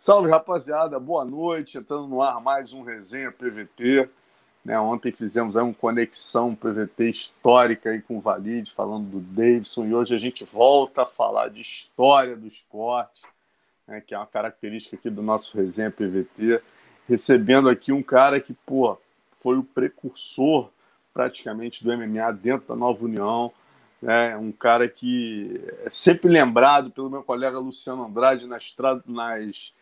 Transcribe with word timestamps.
Salve, 0.00 0.30
rapaziada. 0.30 0.98
Boa 0.98 1.26
noite. 1.26 1.76
Entrando 1.76 2.08
no 2.08 2.22
ar 2.22 2.40
mais 2.40 2.72
um 2.72 2.82
Resenha 2.82 3.30
PVT. 3.30 4.08
Né, 4.64 4.80
ontem 4.80 5.12
fizemos 5.12 5.58
aí 5.58 5.62
uma 5.62 5.74
conexão 5.74 6.54
PVT 6.54 7.10
histórica 7.10 7.90
aí 7.90 8.00
com 8.00 8.16
o 8.16 8.20
Valide, 8.20 8.72
falando 8.72 9.10
do 9.10 9.20
Davidson, 9.20 9.84
e 9.84 9.94
hoje 9.94 10.14
a 10.14 10.16
gente 10.16 10.42
volta 10.42 11.02
a 11.02 11.06
falar 11.06 11.48
de 11.48 11.60
história 11.60 12.34
do 12.34 12.46
esporte, 12.46 13.26
né, 13.86 14.00
que 14.00 14.14
é 14.14 14.18
uma 14.18 14.26
característica 14.26 14.96
aqui 14.96 15.10
do 15.10 15.22
nosso 15.22 15.54
Resenha 15.54 15.90
PVT, 15.90 16.62
recebendo 17.06 17.68
aqui 17.68 17.92
um 17.92 18.02
cara 18.02 18.40
que, 18.40 18.54
pô, 18.54 18.98
foi 19.38 19.58
o 19.58 19.64
precursor 19.64 20.70
praticamente 21.12 21.84
do 21.84 21.94
MMA 21.94 22.32
dentro 22.32 22.68
da 22.68 22.76
Nova 22.76 23.04
União, 23.04 23.52
né, 24.00 24.34
um 24.38 24.50
cara 24.50 24.88
que 24.88 25.62
é 25.84 25.90
sempre 25.90 26.30
lembrado 26.30 26.90
pelo 26.90 27.10
meu 27.10 27.22
colega 27.22 27.58
Luciano 27.58 28.04
Andrade 28.04 28.46
nas, 28.46 28.74
nas 29.06 29.72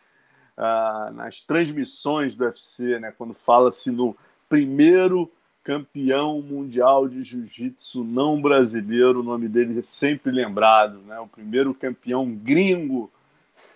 ah, 0.59 1.09
nas 1.13 1.41
transmissões 1.41 2.35
do 2.35 2.43
UFC, 2.43 2.99
né, 2.99 3.13
quando 3.17 3.33
fala-se 3.33 3.89
no 3.91 4.15
primeiro 4.49 5.31
campeão 5.63 6.41
mundial 6.41 7.07
de 7.07 7.23
jiu-jitsu 7.23 8.03
não 8.03 8.41
brasileiro, 8.41 9.21
o 9.21 9.23
nome 9.23 9.47
dele 9.47 9.79
é 9.79 9.81
sempre 9.81 10.31
lembrado, 10.31 10.99
né, 10.99 11.17
o 11.19 11.27
primeiro 11.27 11.73
campeão 11.73 12.29
gringo 12.29 13.09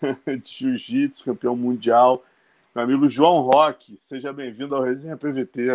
de 0.44 0.50
jiu-jitsu, 0.50 1.24
campeão 1.24 1.56
mundial, 1.56 2.24
meu 2.76 2.84
amigo 2.84 3.08
João 3.08 3.42
Roque. 3.42 3.96
Seja 3.98 4.34
bem-vindo 4.34 4.76
ao 4.76 4.82
Resenha 4.82 5.16
PVT. 5.16 5.72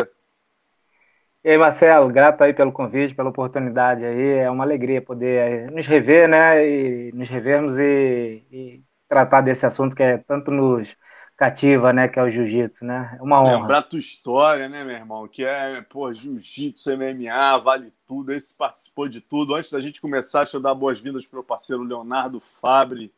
E 1.41 1.49
aí, 1.49 1.57
Marcelo, 1.57 2.09
grato 2.09 2.43
aí 2.43 2.53
pelo 2.53 2.73
convite, 2.73 3.15
pela 3.15 3.29
oportunidade 3.29 4.03
aí. 4.03 4.39
É 4.39 4.49
uma 4.51 4.65
alegria 4.65 5.01
poder 5.01 5.71
nos 5.71 5.87
rever, 5.87 6.27
né? 6.27 6.67
E 6.67 7.11
nos 7.13 7.29
revermos 7.29 7.77
e, 7.77 8.43
e 8.51 8.83
tratar 9.09 9.41
desse 9.41 9.65
assunto 9.65 9.95
que 9.95 10.03
é 10.03 10.17
tanto 10.17 10.51
nos 10.51 10.95
cativa, 11.35 11.93
né, 11.93 12.09
que 12.09 12.19
é 12.19 12.23
o 12.23 12.29
jiu-jitsu, 12.29 12.83
né? 12.83 13.15
É 13.17 13.23
uma 13.23 13.41
honra. 13.41 13.61
Lembrar 13.61 13.83
tua 13.83 13.97
história, 13.97 14.67
né, 14.67 14.83
meu 14.83 14.93
irmão? 14.93 15.25
Que 15.25 15.45
é, 15.45 15.81
pô, 15.81 16.13
jiu-jitsu, 16.13 16.91
MMA, 16.97 17.57
vale 17.59 17.93
tudo. 18.05 18.33
Esse 18.33 18.53
participou 18.53 19.07
de 19.07 19.21
tudo. 19.21 19.55
Antes 19.55 19.71
da 19.71 19.79
gente 19.79 20.01
começar, 20.01 20.39
deixa 20.39 20.57
eu 20.57 20.61
dar 20.61 20.75
boas-vindas 20.75 21.25
para 21.25 21.37
o 21.37 21.39
meu 21.39 21.43
parceiro 21.45 21.81
Leonardo 21.81 22.41
Fabre. 22.41 23.11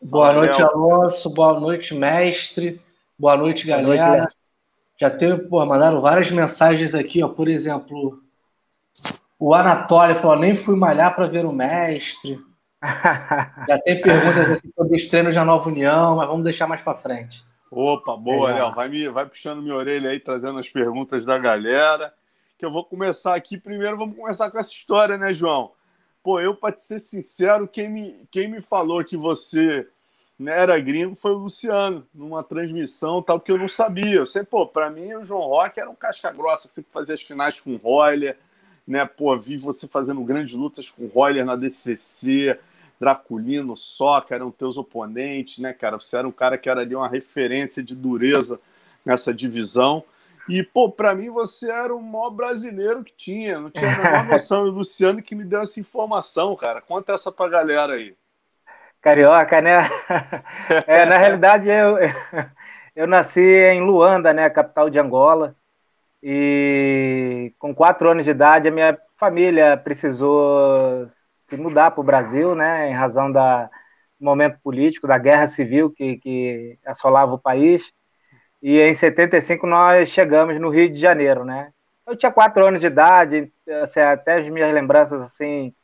Boa 0.00 0.28
Fala, 0.28 0.44
noite, 0.44 0.62
Léo. 0.62 0.70
Alonso. 0.70 1.34
Boa 1.34 1.58
noite, 1.58 1.94
mestre. 1.94 2.80
Boa 3.18 3.36
noite, 3.36 3.66
galera. 3.66 4.06
Boa 4.06 4.16
noite, 4.18 4.36
Já 4.96 5.10
teve, 5.10 5.42
pô, 5.48 5.66
mandaram 5.66 6.00
várias 6.00 6.30
mensagens 6.30 6.94
aqui, 6.94 7.24
ó. 7.24 7.28
Por 7.28 7.48
exemplo, 7.48 8.22
o 9.36 9.52
Anatólio 9.52 10.20
falou: 10.20 10.38
nem 10.38 10.54
fui 10.54 10.76
malhar 10.76 11.16
para 11.16 11.26
ver 11.26 11.44
o 11.44 11.52
mestre. 11.52 12.40
Já 13.68 13.78
tem 13.84 14.00
perguntas 14.00 14.48
aqui 14.56 14.70
sobre 14.74 14.96
os 14.96 15.06
treinos 15.08 15.34
da 15.34 15.44
Nova 15.44 15.68
União, 15.68 16.16
mas 16.16 16.26
vamos 16.28 16.44
deixar 16.44 16.66
mais 16.66 16.80
para 16.80 16.96
frente. 16.96 17.44
Opa, 17.70 18.16
boa, 18.16 18.52
Léo. 18.52 18.74
Vai, 18.74 18.88
me, 18.88 19.08
vai 19.08 19.26
puxando 19.26 19.62
minha 19.62 19.74
orelha 19.74 20.10
aí, 20.10 20.20
trazendo 20.20 20.58
as 20.58 20.68
perguntas 20.68 21.24
da 21.24 21.38
galera. 21.38 22.12
Que 22.58 22.64
eu 22.64 22.72
vou 22.72 22.84
começar 22.84 23.34
aqui. 23.34 23.58
Primeiro, 23.58 23.96
vamos 23.96 24.16
começar 24.16 24.50
com 24.50 24.58
essa 24.58 24.72
história, 24.72 25.18
né, 25.18 25.34
João? 25.34 25.72
Pô, 26.22 26.40
eu, 26.40 26.54
para 26.54 26.74
te 26.74 26.82
ser 26.82 27.00
sincero, 27.00 27.68
quem 27.68 27.88
me, 27.88 28.26
quem 28.30 28.48
me 28.48 28.60
falou 28.60 29.04
que 29.04 29.16
você 29.16 29.86
né, 30.38 30.56
era 30.56 30.78
gringo 30.78 31.14
foi 31.14 31.32
o 31.32 31.38
Luciano, 31.38 32.06
numa 32.14 32.42
transmissão 32.42 33.20
tal, 33.22 33.40
que 33.40 33.50
eu 33.50 33.58
não 33.58 33.68
sabia. 33.68 34.16
Eu 34.16 34.26
sei, 34.26 34.44
pô, 34.44 34.66
para 34.66 34.90
mim 34.90 35.14
o 35.14 35.24
João 35.24 35.48
Rock 35.48 35.80
era 35.80 35.90
um 35.90 35.94
casca 35.94 36.30
grossa, 36.30 36.68
sempre 36.68 36.92
fazia 36.92 37.14
as 37.14 37.22
finais 37.22 37.60
com 37.60 37.74
o 37.74 37.76
Royler, 37.76 38.38
né? 38.86 39.04
Pô, 39.04 39.36
vi 39.36 39.56
você 39.56 39.88
fazendo 39.88 40.22
grandes 40.22 40.54
lutas 40.54 40.90
com 40.90 41.04
o 41.04 41.08
Royler 41.08 41.44
na 41.44 41.56
DCC, 41.56 42.58
Draculino, 43.00 43.76
Soca 43.76 44.34
eram 44.34 44.50
teus 44.50 44.76
oponentes, 44.76 45.58
né, 45.58 45.72
cara? 45.72 45.98
Você 45.98 46.16
era 46.16 46.26
um 46.26 46.32
cara 46.32 46.58
que 46.58 46.68
era 46.68 46.80
ali 46.80 46.94
uma 46.94 47.08
referência 47.08 47.82
de 47.82 47.94
dureza 47.94 48.60
nessa 49.04 49.32
divisão. 49.32 50.04
E, 50.48 50.62
pô, 50.62 50.90
para 50.90 51.14
mim 51.14 51.28
você 51.28 51.70
era 51.70 51.94
o 51.94 52.02
maior 52.02 52.30
brasileiro 52.30 53.04
que 53.04 53.12
tinha, 53.12 53.60
não 53.60 53.70
tinha 53.70 53.92
a 53.92 53.96
menor 54.02 54.26
noção. 54.26 54.66
E 54.66 54.70
o 54.70 54.72
Luciano 54.72 55.22
que 55.22 55.34
me 55.34 55.44
deu 55.44 55.60
essa 55.62 55.78
informação, 55.78 56.56
cara. 56.56 56.80
Conta 56.80 57.12
essa 57.12 57.30
pra 57.30 57.48
galera 57.48 57.94
aí. 57.94 58.16
Carioca, 59.00 59.60
né? 59.60 59.88
É, 60.86 61.06
na 61.06 61.16
realidade, 61.16 61.68
eu, 61.68 61.96
eu 62.96 63.06
nasci 63.06 63.40
em 63.40 63.80
Luanda, 63.80 64.32
né, 64.32 64.50
capital 64.50 64.90
de 64.90 64.98
Angola. 64.98 65.54
E 66.22 67.52
com 67.58 67.74
quatro 67.74 68.10
anos 68.10 68.24
de 68.24 68.30
idade, 68.30 68.68
a 68.68 68.72
minha 68.72 68.98
família 69.16 69.76
precisou 69.76 71.08
se 71.48 71.56
mudar 71.56 71.90
para 71.92 72.00
o 72.00 72.04
Brasil, 72.04 72.54
né, 72.54 72.90
em 72.90 72.94
razão 72.94 73.30
do 73.32 73.40
momento 74.20 74.58
político, 74.62 75.06
da 75.06 75.18
guerra 75.18 75.48
civil 75.48 75.90
que, 75.90 76.18
que 76.18 76.78
assolava 76.84 77.34
o 77.34 77.38
país. 77.38 77.92
E 78.62 78.80
em 78.80 78.94
75 78.94 79.66
nós 79.66 80.08
chegamos 80.08 80.60
no 80.60 80.68
Rio 80.70 80.90
de 80.92 81.00
Janeiro, 81.00 81.44
né? 81.44 81.72
Eu 82.06 82.16
tinha 82.16 82.32
quatro 82.32 82.66
anos 82.66 82.80
de 82.80 82.86
idade, 82.86 83.52
assim, 83.82 84.00
até 84.00 84.38
as 84.40 84.48
minhas 84.48 84.72
lembranças 84.74 85.20
assim 85.20 85.74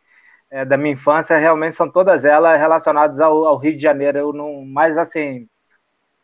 é, 0.50 0.64
da 0.64 0.76
minha 0.76 0.94
infância 0.94 1.36
realmente 1.36 1.76
são 1.76 1.90
todas 1.90 2.24
elas 2.24 2.58
relacionadas 2.60 3.20
ao, 3.20 3.44
ao, 3.44 3.58
Rio 3.58 3.76
de 3.76 3.82
Janeiro. 3.82 4.18
Eu 4.18 4.32
não, 4.32 4.64
mas 4.64 4.96
assim, 4.98 5.48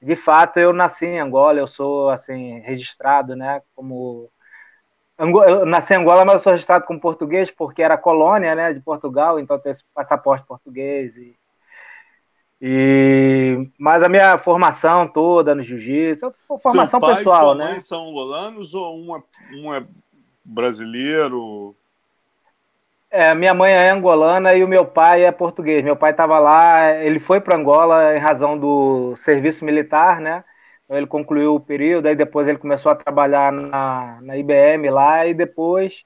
de 0.03 0.17
fato 0.17 0.59
eu 0.61 0.73
nasci 0.73 1.07
em 1.07 1.21
Angola, 1.21 1.59
eu 1.61 1.67
sou 1.67 2.11
assim 2.11 2.61
registrado, 2.61 3.37
né, 3.37 3.63
como 3.75 4.31
eu 5.21 5.67
nasci 5.67 5.93
em 5.93 5.99
Angola, 5.99 6.25
mas 6.25 6.37
eu 6.37 6.43
sou 6.43 6.53
registrado 6.53 6.87
como 6.87 6.99
português 6.99 7.51
porque 7.51 7.83
era 7.83 7.99
colônia 7.99 8.55
né, 8.55 8.73
de 8.73 8.81
Portugal, 8.81 9.39
então 9.39 9.57
eu 9.57 9.63
tenho 9.63 9.73
esse 9.73 9.85
passaporte 9.95 10.47
português. 10.47 11.15
E, 11.15 11.37
e, 12.61 13.71
mas 13.79 14.03
a 14.03 14.09
minha 14.09 14.39
formação 14.39 15.07
toda 15.07 15.55
no 15.55 15.63
jiu-jitsu, 15.63 16.33
formação 16.63 16.99
Seu 16.99 17.01
pai 17.01 17.17
pessoal, 17.17 17.41
e 17.41 17.45
sua 17.45 17.55
né? 17.55 17.71
Mãe 17.73 17.81
são 17.81 18.09
angolanos 18.09 18.75
ou 18.75 18.99
um 18.99 19.17
é, 19.17 19.23
um 19.53 19.75
é 19.75 19.85
brasileiro? 20.43 21.77
É, 23.11 23.35
minha 23.35 23.53
mãe 23.53 23.73
é 23.73 23.91
angolana 23.91 24.55
e 24.55 24.65
o 24.65 24.69
meu 24.69 24.87
pai 24.87 25.25
é 25.25 25.33
português. 25.33 25.85
Meu 25.85 25.97
pai 25.97 26.13
estava 26.13 26.39
lá, 26.39 26.95
ele 26.95 27.19
foi 27.19 27.41
para 27.41 27.57
Angola 27.57 28.17
em 28.17 28.21
razão 28.21 28.57
do 28.57 29.15
serviço 29.17 29.65
militar, 29.65 30.21
né? 30.21 30.45
Então, 30.91 30.99
ele 30.99 31.07
concluiu 31.07 31.55
o 31.55 31.61
período, 31.61 32.07
aí 32.07 32.17
depois 32.17 32.49
ele 32.49 32.59
começou 32.59 32.91
a 32.91 32.97
trabalhar 32.97 33.53
na, 33.53 34.19
na 34.21 34.37
IBM 34.37 34.91
lá, 34.91 35.25
e 35.25 35.33
depois, 35.33 36.05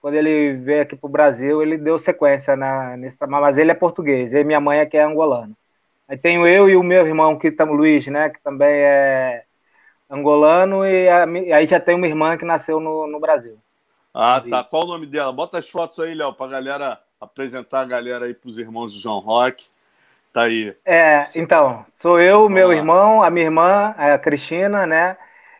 quando 0.00 0.14
ele 0.14 0.52
veio 0.52 0.82
aqui 0.82 0.94
para 0.94 1.08
o 1.08 1.10
Brasil, 1.10 1.60
ele 1.60 1.76
deu 1.76 1.98
sequência 1.98 2.54
na, 2.54 2.96
nesse 2.96 3.18
trabalho, 3.18 3.42
mas 3.42 3.58
ele 3.58 3.72
é 3.72 3.74
português, 3.74 4.32
e 4.32 4.44
minha 4.44 4.60
mãe 4.60 4.78
é 4.78 4.86
que 4.86 4.96
é 4.96 5.02
angolana. 5.02 5.50
Aí 6.08 6.16
tenho 6.16 6.46
eu 6.46 6.70
e 6.70 6.76
o 6.76 6.82
meu 6.84 7.04
irmão, 7.04 7.36
que 7.36 7.48
o 7.48 7.72
Luiz, 7.72 8.06
né, 8.06 8.30
que 8.30 8.40
também 8.40 8.72
é 8.72 9.42
angolano, 10.08 10.86
e 10.86 11.08
a, 11.08 11.24
aí 11.24 11.66
já 11.66 11.80
tem 11.80 11.96
uma 11.96 12.06
irmã 12.06 12.38
que 12.38 12.44
nasceu 12.44 12.78
no, 12.78 13.08
no 13.08 13.18
Brasil. 13.18 13.58
Ah, 14.14 14.40
tá. 14.48 14.62
Qual 14.62 14.84
o 14.84 14.86
nome 14.86 15.06
dela? 15.06 15.32
Bota 15.32 15.58
as 15.58 15.68
fotos 15.68 15.98
aí, 15.98 16.14
Léo, 16.14 16.32
para 16.34 16.46
a 16.46 16.50
galera 16.50 17.00
apresentar 17.20 17.80
a 17.80 17.84
galera 17.84 18.26
aí 18.26 18.34
para 18.34 18.48
os 18.48 18.58
irmãos 18.58 18.94
do 18.94 19.00
João 19.00 19.18
Roque. 19.18 19.66
Tá 20.32 20.42
aí. 20.42 20.74
É, 20.84 21.20
então, 21.36 21.84
sou 21.92 22.20
eu, 22.20 22.42
Vamos 22.42 22.54
meu 22.54 22.68
lá. 22.68 22.74
irmão, 22.74 23.22
a 23.22 23.30
minha 23.30 23.46
irmã, 23.46 23.94
a 23.96 24.18
Cristina, 24.18 24.86
né? 24.86 25.16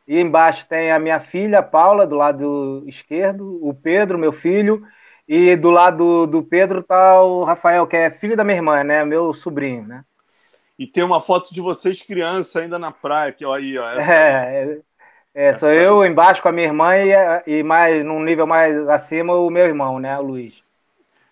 E 0.07 0.19
embaixo 0.19 0.67
tem 0.69 0.91
a 0.91 0.99
minha 0.99 1.21
filha, 1.21 1.63
Paula, 1.63 2.07
do 2.07 2.17
lado 2.17 2.85
esquerdo, 2.87 3.59
o 3.63 3.73
Pedro, 3.75 4.19
meu 4.19 4.33
filho, 4.33 4.85
e 5.29 5.55
do 5.55 5.71
lado 5.71 6.27
do 6.27 6.43
Pedro 6.43 6.83
tá 6.83 7.23
o 7.23 7.45
Rafael, 7.45 7.87
que 7.87 7.97
é 7.97 8.11
filho 8.11 8.37
da 8.37 8.43
minha 8.43 8.57
irmã, 8.57 8.83
né? 8.83 9.05
Meu 9.05 9.33
sobrinho, 9.33 9.87
né? 9.87 10.05
E 10.79 10.87
tem 10.87 11.05
uma 11.05 11.21
foto 11.21 11.53
de 11.53 11.61
vocês 11.61 12.01
criança 12.03 12.61
ainda 12.61 12.79
na 12.79 12.91
praia, 12.91 13.33
que 13.33 13.45
ó, 13.45 13.53
aí, 13.53 13.77
ó. 13.77 13.89
Essa... 13.91 14.13
É, 14.13 14.79
é, 15.35 15.49
é 15.49 15.55
sou 15.59 15.69
eu 15.69 16.05
embaixo 16.05 16.41
com 16.43 16.49
a 16.49 16.53
minha 16.53 16.67
irmã 16.69 16.97
e, 16.97 17.59
e 17.59 17.63
mais 17.63 18.05
num 18.05 18.23
nível 18.25 18.47
mais 18.47 18.89
acima 18.89 19.35
o 19.35 19.51
meu 19.51 19.67
irmão, 19.67 19.99
né? 19.99 20.19
O 20.19 20.23
Luiz. 20.23 20.63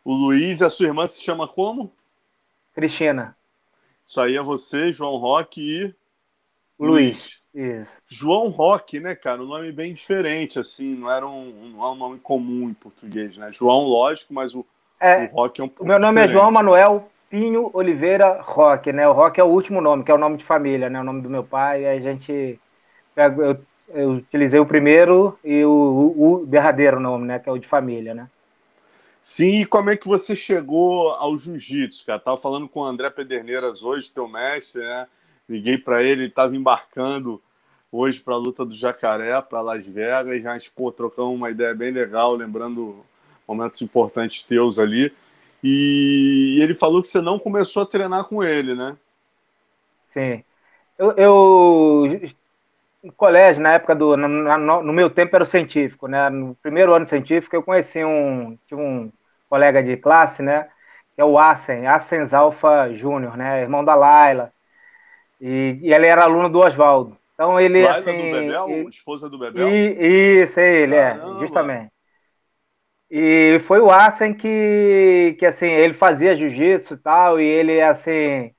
O 0.04 0.12
Luiz, 0.12 0.60
a 0.60 0.68
sua 0.68 0.86
irmã 0.86 1.06
se 1.06 1.22
chama 1.22 1.48
como? 1.48 1.90
Cristina. 2.78 3.36
Isso 4.06 4.20
aí 4.20 4.36
é 4.36 4.42
você, 4.42 4.92
João 4.92 5.16
Roque 5.16 5.60
e. 5.60 5.94
Luiz. 6.78 7.40
Isso. 7.52 7.90
João 8.06 8.50
Roque, 8.50 9.00
né, 9.00 9.16
cara? 9.16 9.42
Um 9.42 9.46
nome 9.46 9.72
bem 9.72 9.92
diferente, 9.92 10.60
assim, 10.60 10.94
não 10.94 11.10
era 11.10 11.26
um, 11.26 11.72
não 11.74 11.84
é 11.84 11.90
um 11.90 11.96
nome 11.96 12.20
comum 12.20 12.70
em 12.70 12.74
português, 12.74 13.36
né? 13.36 13.50
João, 13.50 13.80
lógico, 13.80 14.32
mas 14.32 14.54
o, 14.54 14.64
é, 15.00 15.24
o 15.24 15.34
Roque 15.34 15.60
é 15.60 15.64
um 15.64 15.68
pouco. 15.68 15.84
Meu 15.84 15.98
nome 15.98 16.20
diferente. 16.20 16.30
é 16.30 16.40
João 16.40 16.52
Manuel 16.52 17.10
Pinho 17.28 17.68
Oliveira 17.74 18.40
Roque, 18.40 18.92
né? 18.92 19.08
O 19.08 19.12
Roque 19.12 19.40
é 19.40 19.44
o 19.44 19.48
último 19.48 19.80
nome, 19.80 20.04
que 20.04 20.12
é 20.12 20.14
o 20.14 20.18
nome 20.18 20.36
de 20.36 20.44
família, 20.44 20.88
né? 20.88 21.00
O 21.00 21.04
nome 21.04 21.20
do 21.20 21.28
meu 21.28 21.42
pai. 21.42 21.84
A 21.84 22.00
gente. 22.00 22.60
Eu, 23.16 23.58
eu 23.88 24.10
utilizei 24.12 24.60
o 24.60 24.66
primeiro 24.66 25.36
e 25.42 25.64
o, 25.64 25.70
o, 26.16 26.42
o 26.42 26.46
derradeiro 26.46 27.00
nome, 27.00 27.26
né? 27.26 27.40
Que 27.40 27.48
é 27.48 27.52
o 27.52 27.58
de 27.58 27.66
família, 27.66 28.14
né? 28.14 28.28
Sim, 29.30 29.60
e 29.60 29.66
como 29.66 29.90
é 29.90 29.96
que 29.96 30.08
você 30.08 30.34
chegou 30.34 31.10
ao 31.10 31.38
jiu-jitsu, 31.38 32.06
cara? 32.06 32.18
Tava 32.18 32.38
falando 32.38 32.66
com 32.66 32.80
o 32.80 32.84
André 32.84 33.10
Pederneiras 33.10 33.82
hoje, 33.82 34.10
teu 34.10 34.26
mestre, 34.26 34.80
né? 34.80 35.06
Liguei 35.46 35.76
para 35.76 36.02
ele, 36.02 36.22
ele 36.22 36.30
estava 36.30 36.56
embarcando 36.56 37.38
hoje 37.92 38.18
para 38.20 38.32
a 38.32 38.38
luta 38.38 38.64
do 38.64 38.74
Jacaré, 38.74 39.38
para 39.42 39.60
Las 39.60 39.86
Vegas, 39.86 40.42
já 40.42 40.56
pô, 40.74 40.90
trocamos 40.90 41.34
uma 41.34 41.50
ideia 41.50 41.74
bem 41.74 41.90
legal, 41.90 42.34
lembrando 42.34 43.04
momentos 43.46 43.82
importantes 43.82 44.40
teus 44.42 44.78
ali. 44.78 45.12
E 45.62 46.58
ele 46.62 46.72
falou 46.72 47.02
que 47.02 47.08
você 47.08 47.20
não 47.20 47.38
começou 47.38 47.82
a 47.82 47.86
treinar 47.86 48.24
com 48.24 48.42
ele, 48.42 48.74
né? 48.74 48.96
Sim. 50.06 50.42
eu, 50.98 51.12
eu 51.18 52.30
no 53.02 53.12
colégio, 53.12 53.62
na 53.62 53.74
época 53.74 53.94
do. 53.94 54.16
No, 54.16 54.82
no, 54.82 54.92
meu 54.92 55.10
tempo 55.10 55.36
era 55.36 55.44
o 55.44 55.46
científico, 55.46 56.08
né? 56.08 56.30
No 56.30 56.54
primeiro 56.62 56.94
ano 56.94 57.06
científico, 57.06 57.54
eu 57.54 57.62
conheci 57.62 58.02
um. 58.02 58.56
Tinha 58.66 58.80
um 58.80 59.12
colega 59.48 59.82
de 59.82 59.96
classe, 59.96 60.42
né? 60.42 60.68
Que 61.14 61.20
é 61.20 61.24
o 61.24 61.38
Assen, 61.38 61.86
Assens 61.86 62.32
Alfa 62.32 62.92
Júnior, 62.92 63.36
né? 63.36 63.62
Irmão 63.62 63.84
da 63.84 63.94
Laila. 63.94 64.52
E, 65.40 65.78
e 65.82 65.92
ele 65.92 66.06
era 66.06 66.24
aluno 66.24 66.48
do 66.48 66.58
Oswaldo. 66.58 67.16
Então 67.34 67.58
ele. 67.58 67.82
Laila 67.82 67.98
assim, 67.98 68.16
do 68.16 68.38
Bebel, 68.38 68.68
e, 68.68 68.88
esposa 68.88 69.30
do 69.30 69.38
Bebel? 69.38 69.68
E, 69.68 70.42
isso, 70.42 70.58
é 70.58 70.82
ele, 70.82 70.96
Caramba. 70.96 71.36
é, 71.36 71.40
justamente. 71.40 71.92
E 73.10 73.58
foi 73.66 73.80
o 73.80 73.90
Assen 73.90 74.34
que, 74.34 75.34
que 75.38 75.46
assim, 75.46 75.66
ele 75.66 75.94
fazia 75.94 76.36
jiu-jitsu 76.36 76.94
e 76.94 76.96
tal, 76.98 77.40
e 77.40 77.44
ele, 77.44 77.80
assim, 77.80 78.52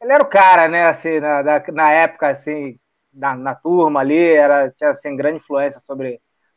ele 0.00 0.12
era 0.12 0.22
o 0.22 0.26
cara, 0.26 0.68
né, 0.68 0.86
assim, 0.86 1.20
na, 1.20 1.42
na 1.70 1.92
época, 1.92 2.28
assim, 2.28 2.78
na, 3.12 3.36
na 3.36 3.54
turma 3.54 4.00
ali, 4.00 4.18
era, 4.18 4.70
tinha, 4.70 4.90
assim, 4.90 5.14
grande 5.16 5.38
influência 5.38 5.80
sobre 5.82 6.14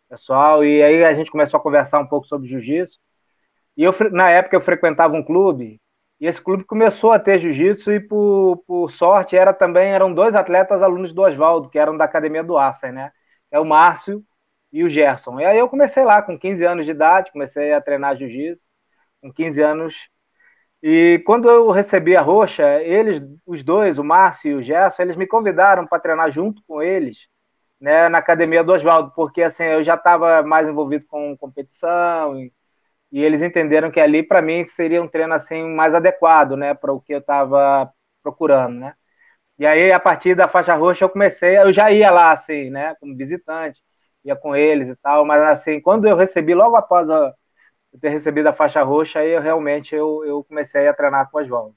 o 0.07 0.09
pessoal, 0.11 0.63
e 0.63 0.81
aí 0.81 1.03
a 1.03 1.13
gente 1.13 1.31
começou 1.31 1.59
a 1.59 1.63
conversar 1.63 1.99
um 1.99 2.07
pouco 2.07 2.27
sobre 2.27 2.47
jiu-jitsu, 2.47 2.97
e 3.77 3.83
eu, 3.83 3.93
na 4.11 4.29
época, 4.29 4.55
eu 4.55 4.61
frequentava 4.61 5.15
um 5.15 5.23
clube, 5.23 5.81
e 6.19 6.27
esse 6.27 6.41
clube 6.41 6.63
começou 6.63 7.11
a 7.11 7.19
ter 7.19 7.39
jiu-jitsu, 7.39 7.91
e 7.91 7.99
por, 7.99 8.63
por 8.67 8.89
sorte, 8.91 9.35
era 9.35 9.53
também, 9.53 9.91
eram 9.93 10.13
dois 10.13 10.35
atletas 10.35 10.81
alunos 10.81 11.11
do 11.13 11.21
Oswaldo, 11.21 11.69
que 11.69 11.79
eram 11.79 11.97
da 11.97 12.05
academia 12.05 12.43
do 12.43 12.57
Assen, 12.57 12.91
né, 12.91 13.11
é 13.51 13.59
o 13.59 13.65
Márcio 13.65 14.23
e 14.71 14.83
o 14.83 14.89
Gerson. 14.89 15.39
E 15.39 15.45
aí 15.45 15.57
eu 15.59 15.69
comecei 15.69 16.03
lá 16.03 16.21
com 16.21 16.37
15 16.37 16.65
anos 16.65 16.85
de 16.85 16.91
idade, 16.91 17.31
comecei 17.31 17.73
a 17.73 17.81
treinar 17.81 18.17
jiu-jitsu 18.17 18.63
com 19.21 19.31
15 19.31 19.61
anos. 19.61 19.95
E 20.81 21.21
quando 21.25 21.49
eu 21.49 21.71
recebi 21.71 22.15
a 22.17 22.21
roxa, 22.21 22.81
eles, 22.81 23.21
os 23.45 23.63
dois, 23.63 23.97
o 23.99 24.03
Márcio 24.03 24.51
e 24.51 24.55
o 24.55 24.63
Gerson, 24.63 25.03
eles 25.03 25.15
me 25.15 25.27
convidaram 25.27 25.87
para 25.87 25.99
treinar 25.99 26.31
junto 26.31 26.61
com 26.67 26.81
eles, 26.81 27.19
né, 27.79 28.09
na 28.09 28.17
academia 28.19 28.63
do 28.63 28.73
Oswaldo, 28.73 29.11
porque 29.15 29.41
assim, 29.43 29.63
eu 29.63 29.83
já 29.83 29.95
estava 29.95 30.43
mais 30.43 30.67
envolvido 30.67 31.05
com 31.07 31.37
competição 31.37 32.39
e, 32.39 32.51
e 33.13 33.23
eles 33.23 33.43
entenderam 33.43 33.91
que 33.91 33.99
ali 33.99 34.23
para 34.23 34.41
mim 34.41 34.65
seria 34.65 35.01
um 35.01 35.07
treino 35.07 35.33
assim 35.35 35.63
mais 35.63 35.93
adequado, 35.95 36.57
né, 36.57 36.73
para 36.73 36.91
o 36.91 36.99
que 36.99 37.13
eu 37.13 37.19
estava 37.19 37.93
procurando, 38.23 38.79
né? 38.79 38.95
E 39.59 39.65
aí 39.67 39.91
a 39.91 39.99
partir 39.99 40.35
da 40.35 40.47
faixa 40.47 40.75
roxa 40.75 41.05
eu 41.05 41.09
comecei, 41.09 41.57
eu 41.59 41.71
já 41.73 41.91
ia 41.91 42.11
lá 42.11 42.31
assim, 42.31 42.69
né, 42.71 42.95
como 42.99 43.15
visitante 43.15 43.81
ia 44.25 44.35
com 44.35 44.55
eles 44.55 44.89
e 44.89 44.95
tal, 44.97 45.25
mas 45.25 45.43
assim, 45.43 45.81
quando 45.81 46.07
eu 46.07 46.15
recebi, 46.15 46.55
logo 46.55 46.75
após 46.75 47.09
a, 47.09 47.33
eu 47.93 47.99
ter 47.99 48.09
recebido 48.09 48.47
a 48.47 48.53
faixa 48.53 48.83
roxa, 48.83 49.19
aí 49.19 49.31
eu, 49.31 49.41
realmente 49.41 49.95
eu, 49.95 50.25
eu 50.25 50.43
comecei 50.45 50.87
a 50.87 50.93
treinar 50.93 51.29
com 51.31 51.37
o 51.39 51.41
Oswaldo. 51.41 51.75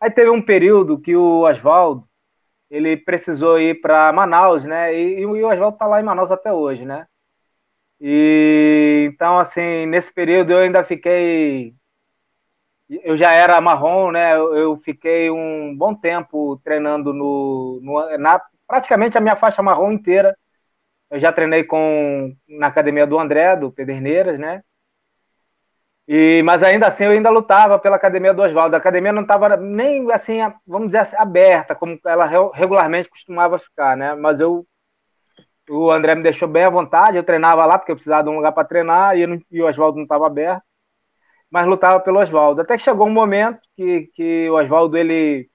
Aí 0.00 0.10
teve 0.10 0.30
um 0.30 0.42
período 0.42 1.00
que 1.00 1.16
o 1.16 1.42
Oswaldo, 1.48 2.08
ele 2.70 2.96
precisou 2.96 3.60
ir 3.60 3.80
para 3.80 4.12
Manaus, 4.12 4.64
né, 4.64 4.94
e, 4.94 5.20
e 5.20 5.26
o 5.26 5.32
Oswaldo 5.48 5.76
está 5.76 5.86
lá 5.86 6.00
em 6.00 6.04
Manaus 6.04 6.32
até 6.32 6.52
hoje, 6.52 6.84
né, 6.84 7.06
e 8.00 9.08
então, 9.12 9.38
assim, 9.38 9.86
nesse 9.86 10.12
período 10.12 10.52
eu 10.52 10.58
ainda 10.58 10.84
fiquei. 10.84 11.74
Eu 12.88 13.16
já 13.16 13.32
era 13.32 13.60
marrom, 13.60 14.10
né? 14.10 14.34
Eu, 14.36 14.78
fiquei 14.78 15.30
um 15.30 15.76
bom 15.76 15.94
tempo 15.94 16.58
treinando 16.64 17.12
no, 17.12 17.80
no, 17.82 18.18
na 18.18 18.40
praticamente 18.66 19.18
a 19.18 19.20
minha 19.20 19.36
faixa 19.36 19.62
marrom 19.62 19.92
inteira 19.92 20.34
eu 21.10 21.18
já 21.18 21.32
treinei 21.32 21.64
com 21.64 22.34
na 22.48 22.66
academia 22.66 23.06
do 23.06 23.18
André, 23.18 23.56
do 23.56 23.72
Pederneiras, 23.72 24.38
né? 24.38 24.62
E, 26.06 26.42
mas 26.42 26.62
ainda 26.62 26.86
assim 26.86 27.04
eu 27.04 27.10
ainda 27.10 27.30
lutava 27.30 27.78
pela 27.78 27.96
academia 27.96 28.32
do 28.32 28.42
Oswaldo. 28.42 28.74
A 28.74 28.78
academia 28.78 29.12
não 29.12 29.22
estava 29.22 29.56
nem 29.56 30.10
assim, 30.12 30.38
vamos 30.66 30.88
dizer 30.88 30.98
assim, 30.98 31.16
aberta, 31.16 31.74
como 31.74 31.98
ela 32.04 32.26
regularmente 32.54 33.08
costumava 33.10 33.58
ficar, 33.58 33.96
né? 33.96 34.14
Mas 34.14 34.40
eu 34.40 34.66
o 35.68 35.90
André 35.90 36.14
me 36.14 36.22
deixou 36.22 36.48
bem 36.48 36.64
à 36.64 36.70
vontade, 36.70 37.16
eu 37.16 37.24
treinava 37.24 37.64
lá 37.66 37.78
porque 37.78 37.92
eu 37.92 37.96
precisava 37.96 38.24
de 38.24 38.30
um 38.30 38.36
lugar 38.36 38.52
para 38.52 38.66
treinar 38.66 39.16
e, 39.16 39.26
não, 39.26 39.40
e 39.50 39.62
o 39.62 39.66
Oswaldo 39.66 39.96
não 39.96 40.04
estava 40.04 40.26
aberto, 40.26 40.62
mas 41.50 41.66
lutava 41.66 42.00
pelo 42.00 42.20
Oswaldo. 42.20 42.60
Até 42.60 42.76
que 42.76 42.82
chegou 42.82 43.06
um 43.06 43.10
momento 43.10 43.60
que, 43.76 44.10
que 44.14 44.50
o 44.50 44.54
Oswaldo 44.54 44.96
ele 44.96 45.50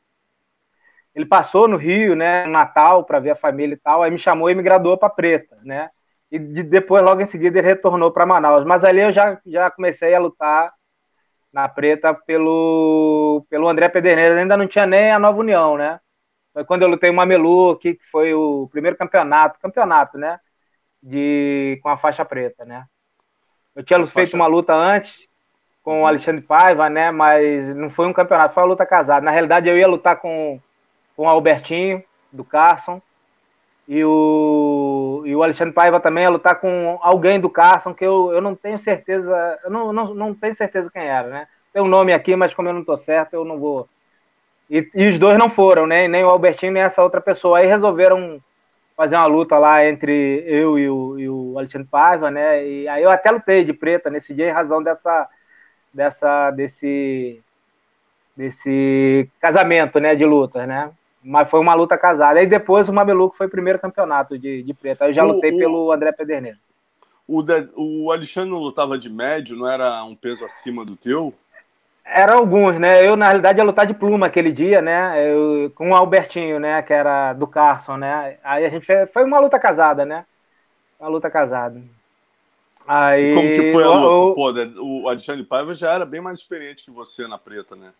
ele 1.15 1.25
passou 1.25 1.67
no 1.67 1.77
Rio, 1.77 2.15
né, 2.15 2.45
Natal, 2.47 3.03
para 3.03 3.19
ver 3.19 3.31
a 3.31 3.35
família 3.35 3.75
e 3.75 3.77
tal, 3.77 4.01
aí 4.01 4.09
me 4.09 4.17
chamou 4.17 4.49
e 4.49 4.55
me 4.55 4.63
graduou 4.63 4.97
para 4.97 5.09
Preta, 5.09 5.57
né? 5.63 5.89
E 6.31 6.39
de, 6.39 6.63
depois, 6.63 7.03
logo 7.03 7.21
em 7.21 7.27
seguida, 7.27 7.59
ele 7.59 7.67
retornou 7.67 8.11
para 8.11 8.25
Manaus. 8.25 8.65
Mas 8.65 8.83
ali 8.83 9.01
eu 9.01 9.11
já, 9.11 9.39
já 9.45 9.69
comecei 9.69 10.15
a 10.15 10.19
lutar 10.19 10.73
na 11.51 11.69
Preta 11.69 12.13
pelo, 12.15 13.45
pelo 13.47 13.69
André 13.69 13.87
Pederneiras, 13.89 14.37
ainda 14.37 14.57
não 14.57 14.67
tinha 14.67 14.87
nem 14.87 15.11
a 15.11 15.19
Nova 15.19 15.39
União, 15.39 15.77
né? 15.77 15.99
Foi 16.53 16.63
quando 16.63 16.83
eu 16.83 16.87
lutei 16.87 17.09
o 17.09 17.13
Mamelu, 17.13 17.77
que 17.77 17.99
foi 18.11 18.33
o 18.33 18.67
primeiro 18.71 18.95
campeonato, 18.95 19.59
campeonato, 19.59 20.17
né? 20.17 20.39
De, 21.01 21.79
com 21.81 21.89
a 21.89 21.97
faixa 21.97 22.23
preta, 22.23 22.63
né? 22.63 22.85
Eu 23.75 23.83
tinha 23.83 23.97
feito 23.99 24.13
faixa... 24.13 24.35
uma 24.35 24.47
luta 24.47 24.73
antes 24.73 25.27
com 25.81 26.03
o 26.03 26.07
Alexandre 26.07 26.41
Paiva, 26.41 26.89
né? 26.89 27.11
Mas 27.11 27.75
não 27.75 27.89
foi 27.89 28.07
um 28.07 28.13
campeonato, 28.13 28.53
foi 28.53 28.63
uma 28.63 28.69
luta 28.69 28.85
casada. 28.85 29.25
Na 29.25 29.31
realidade, 29.31 29.67
eu 29.67 29.77
ia 29.77 29.87
lutar 29.87 30.17
com 30.17 30.59
com 31.15 31.23
o 31.23 31.29
Albertinho, 31.29 32.03
do 32.31 32.43
Carson, 32.43 33.01
e 33.87 34.03
o, 34.03 35.23
e 35.25 35.35
o 35.35 35.43
Alexandre 35.43 35.73
Paiva 35.73 35.99
também 35.99 36.25
a 36.25 36.29
lutar 36.29 36.59
com 36.59 36.97
alguém 37.01 37.39
do 37.39 37.49
Carson, 37.49 37.93
que 37.93 38.05
eu, 38.05 38.31
eu 38.31 38.41
não 38.41 38.55
tenho 38.55 38.79
certeza, 38.79 39.59
eu 39.63 39.69
não, 39.69 39.91
não, 39.91 40.13
não 40.13 40.33
tenho 40.33 40.55
certeza 40.55 40.89
quem 40.91 41.03
era, 41.03 41.27
né? 41.27 41.47
Tem 41.71 41.81
um 41.81 41.87
nome 41.87 42.13
aqui, 42.13 42.35
mas 42.35 42.53
como 42.53 42.69
eu 42.69 42.73
não 42.73 42.81
estou 42.81 42.97
certo, 42.97 43.33
eu 43.33 43.43
não 43.43 43.59
vou. 43.59 43.89
E, 44.69 44.89
e, 44.93 45.07
os 45.07 45.17
dois 45.17 45.37
não 45.37 45.49
foram, 45.49 45.85
né? 45.85 46.07
Nem 46.07 46.23
o 46.23 46.29
Albertinho, 46.29 46.71
nem 46.71 46.83
essa 46.83 47.03
outra 47.03 47.21
pessoa. 47.21 47.59
Aí 47.59 47.67
resolveram 47.67 48.41
fazer 48.95 49.15
uma 49.15 49.25
luta 49.25 49.57
lá 49.57 49.85
entre 49.85 50.43
eu 50.47 50.77
e 50.77 50.89
o, 50.89 51.19
e 51.19 51.29
o 51.29 51.57
Alexandre 51.57 51.87
Paiva, 51.89 52.31
né? 52.31 52.65
E 52.67 52.87
aí 52.87 53.03
eu 53.03 53.11
até 53.11 53.31
lutei 53.31 53.63
de 53.63 53.73
preta 53.73 54.09
nesse 54.09 54.33
dia 54.33 54.49
em 54.49 54.53
razão 54.53 54.81
dessa, 54.81 55.29
dessa, 55.93 56.51
desse, 56.51 57.41
desse 58.35 59.29
casamento, 59.39 59.99
né? 59.99 60.15
De 60.15 60.25
lutas, 60.25 60.67
né? 60.67 60.91
Mas 61.23 61.49
foi 61.49 61.59
uma 61.59 61.73
luta 61.73 61.97
casada. 61.97 62.41
E 62.41 62.47
depois 62.47 62.89
o 62.89 62.93
Mameluco 62.93 63.35
foi 63.35 63.47
o 63.47 63.51
primeiro 63.51 63.79
campeonato 63.79 64.37
de, 64.37 64.63
de 64.63 64.73
preto. 64.73 65.03
Aí 65.03 65.09
eu 65.09 65.13
já 65.13 65.23
lutei 65.23 65.53
o, 65.53 65.57
pelo 65.57 65.91
André 65.91 66.11
Pederneiro. 66.11 66.57
O, 67.27 67.41
de, 67.41 67.69
o 67.75 68.11
Alexandre 68.11 68.49
não 68.49 68.59
lutava 68.59 68.97
de 68.97 69.09
médio, 69.09 69.55
não 69.55 69.67
era 69.67 70.03
um 70.03 70.15
peso 70.15 70.43
acima 70.43 70.83
do 70.83 70.95
teu? 70.95 71.33
Eram 72.05 72.39
alguns, 72.39 72.77
né? 72.77 73.05
Eu, 73.05 73.15
na 73.15 73.27
realidade, 73.27 73.59
ia 73.59 73.63
lutar 73.63 73.85
de 73.85 73.93
pluma 73.93 74.27
aquele 74.27 74.51
dia, 74.51 74.81
né? 74.81 75.29
Eu, 75.29 75.71
com 75.73 75.91
o 75.91 75.95
Albertinho, 75.95 76.59
né? 76.59 76.81
Que 76.81 76.93
era 76.93 77.33
do 77.33 77.47
Carson, 77.47 77.97
né? 77.97 78.37
Aí 78.43 78.65
a 78.65 78.69
gente 78.69 78.85
fez, 78.85 79.09
foi 79.11 79.23
uma 79.23 79.39
luta 79.39 79.57
casada, 79.57 80.05
né? 80.05 80.25
Uma 80.99 81.09
luta 81.09 81.29
casada. 81.29 81.81
Aí, 82.85 83.33
Como 83.33 83.49
que 83.53 83.71
foi 83.71 83.83
a 83.83 83.89
luta? 83.89 84.35
Pô, 84.35 84.51
o 84.81 85.07
Alexandre 85.07 85.43
Paiva 85.43 85.73
já 85.73 85.93
era 85.93 86.05
bem 86.05 86.19
mais 86.19 86.39
experiente 86.39 86.83
que 86.83 86.91
você 86.91 87.27
na 87.27 87.37
preta, 87.37 87.75
né? 87.75 87.91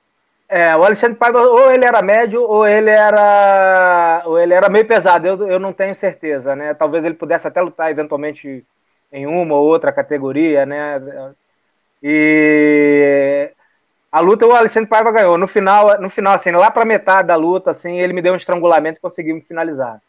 É, 0.50 0.76
o 0.76 0.84
Alexandre 0.84 1.18
Paiva, 1.18 1.42
ou 1.42 1.72
ele 1.72 1.86
era 1.86 2.02
médio, 2.02 2.44
ou 2.44 2.68
ele 2.68 2.90
era, 2.90 4.22
ou 4.26 4.38
ele 4.38 4.54
era 4.54 4.70
meio 4.70 4.86
pesado. 4.86 5.26
Eu, 5.26 5.48
eu 5.48 5.60
não 5.60 5.72
tenho 5.72 5.96
certeza, 5.96 6.56
né? 6.56 6.74
Talvez 6.74 7.04
ele 7.06 7.16
pudesse 7.16 7.48
até 7.48 7.62
lutar 7.62 7.90
eventualmente 7.90 8.64
em 9.12 9.26
uma 9.26 9.56
ou 9.56 9.66
outra 9.66 9.92
categoria, 9.92 10.66
né? 10.66 11.02
E 12.04 13.50
a 14.14 14.20
luta 14.20 14.46
o 14.46 14.54
Alexandre 14.54 14.88
Paiva 14.88 15.12
ganhou. 15.12 15.40
No 15.40 15.48
final, 15.48 16.00
no 16.00 16.08
final, 16.08 16.36
assim, 16.36 16.52
lá 16.52 16.70
para 16.70 16.86
metade 16.86 17.28
da 17.28 17.36
luta, 17.36 17.72
assim, 17.72 18.00
ele 18.00 18.14
me 18.14 18.22
deu 18.22 18.34
um 18.34 18.38
estrangulamento 18.38 19.00
e 19.00 19.02
conseguimos 19.02 19.48
finalizar. 19.48 20.00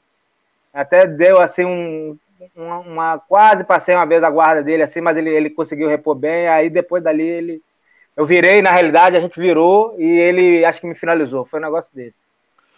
Até 0.75 1.07
deu 1.07 1.41
assim 1.41 1.65
um, 1.65 2.19
uma, 2.55 2.79
uma, 2.81 3.19
quase 3.19 3.65
passei 3.65 3.95
uma 3.95 4.05
vez 4.05 4.23
a 4.23 4.29
guarda 4.29 4.63
dele 4.63 4.83
assim, 4.83 5.01
mas 5.01 5.17
ele, 5.17 5.31
ele 5.31 5.49
conseguiu 5.49 5.89
repor 5.89 6.15
bem. 6.15 6.47
Aí 6.49 6.69
depois 6.69 7.03
dali 7.03 7.23
ele 7.23 7.63
eu 8.15 8.27
virei, 8.27 8.61
na 8.61 8.71
realidade, 8.71 9.17
a 9.17 9.21
gente 9.21 9.41
virou 9.41 9.97
e 9.99 10.05
ele 10.05 10.67
acho 10.67 10.83
que 10.83 10.87
me 10.87 10.95
finalizou. 10.95 11.47
Foi 11.47 11.59
um 11.59 11.63
negócio 11.63 11.91
desse. 11.95 12.15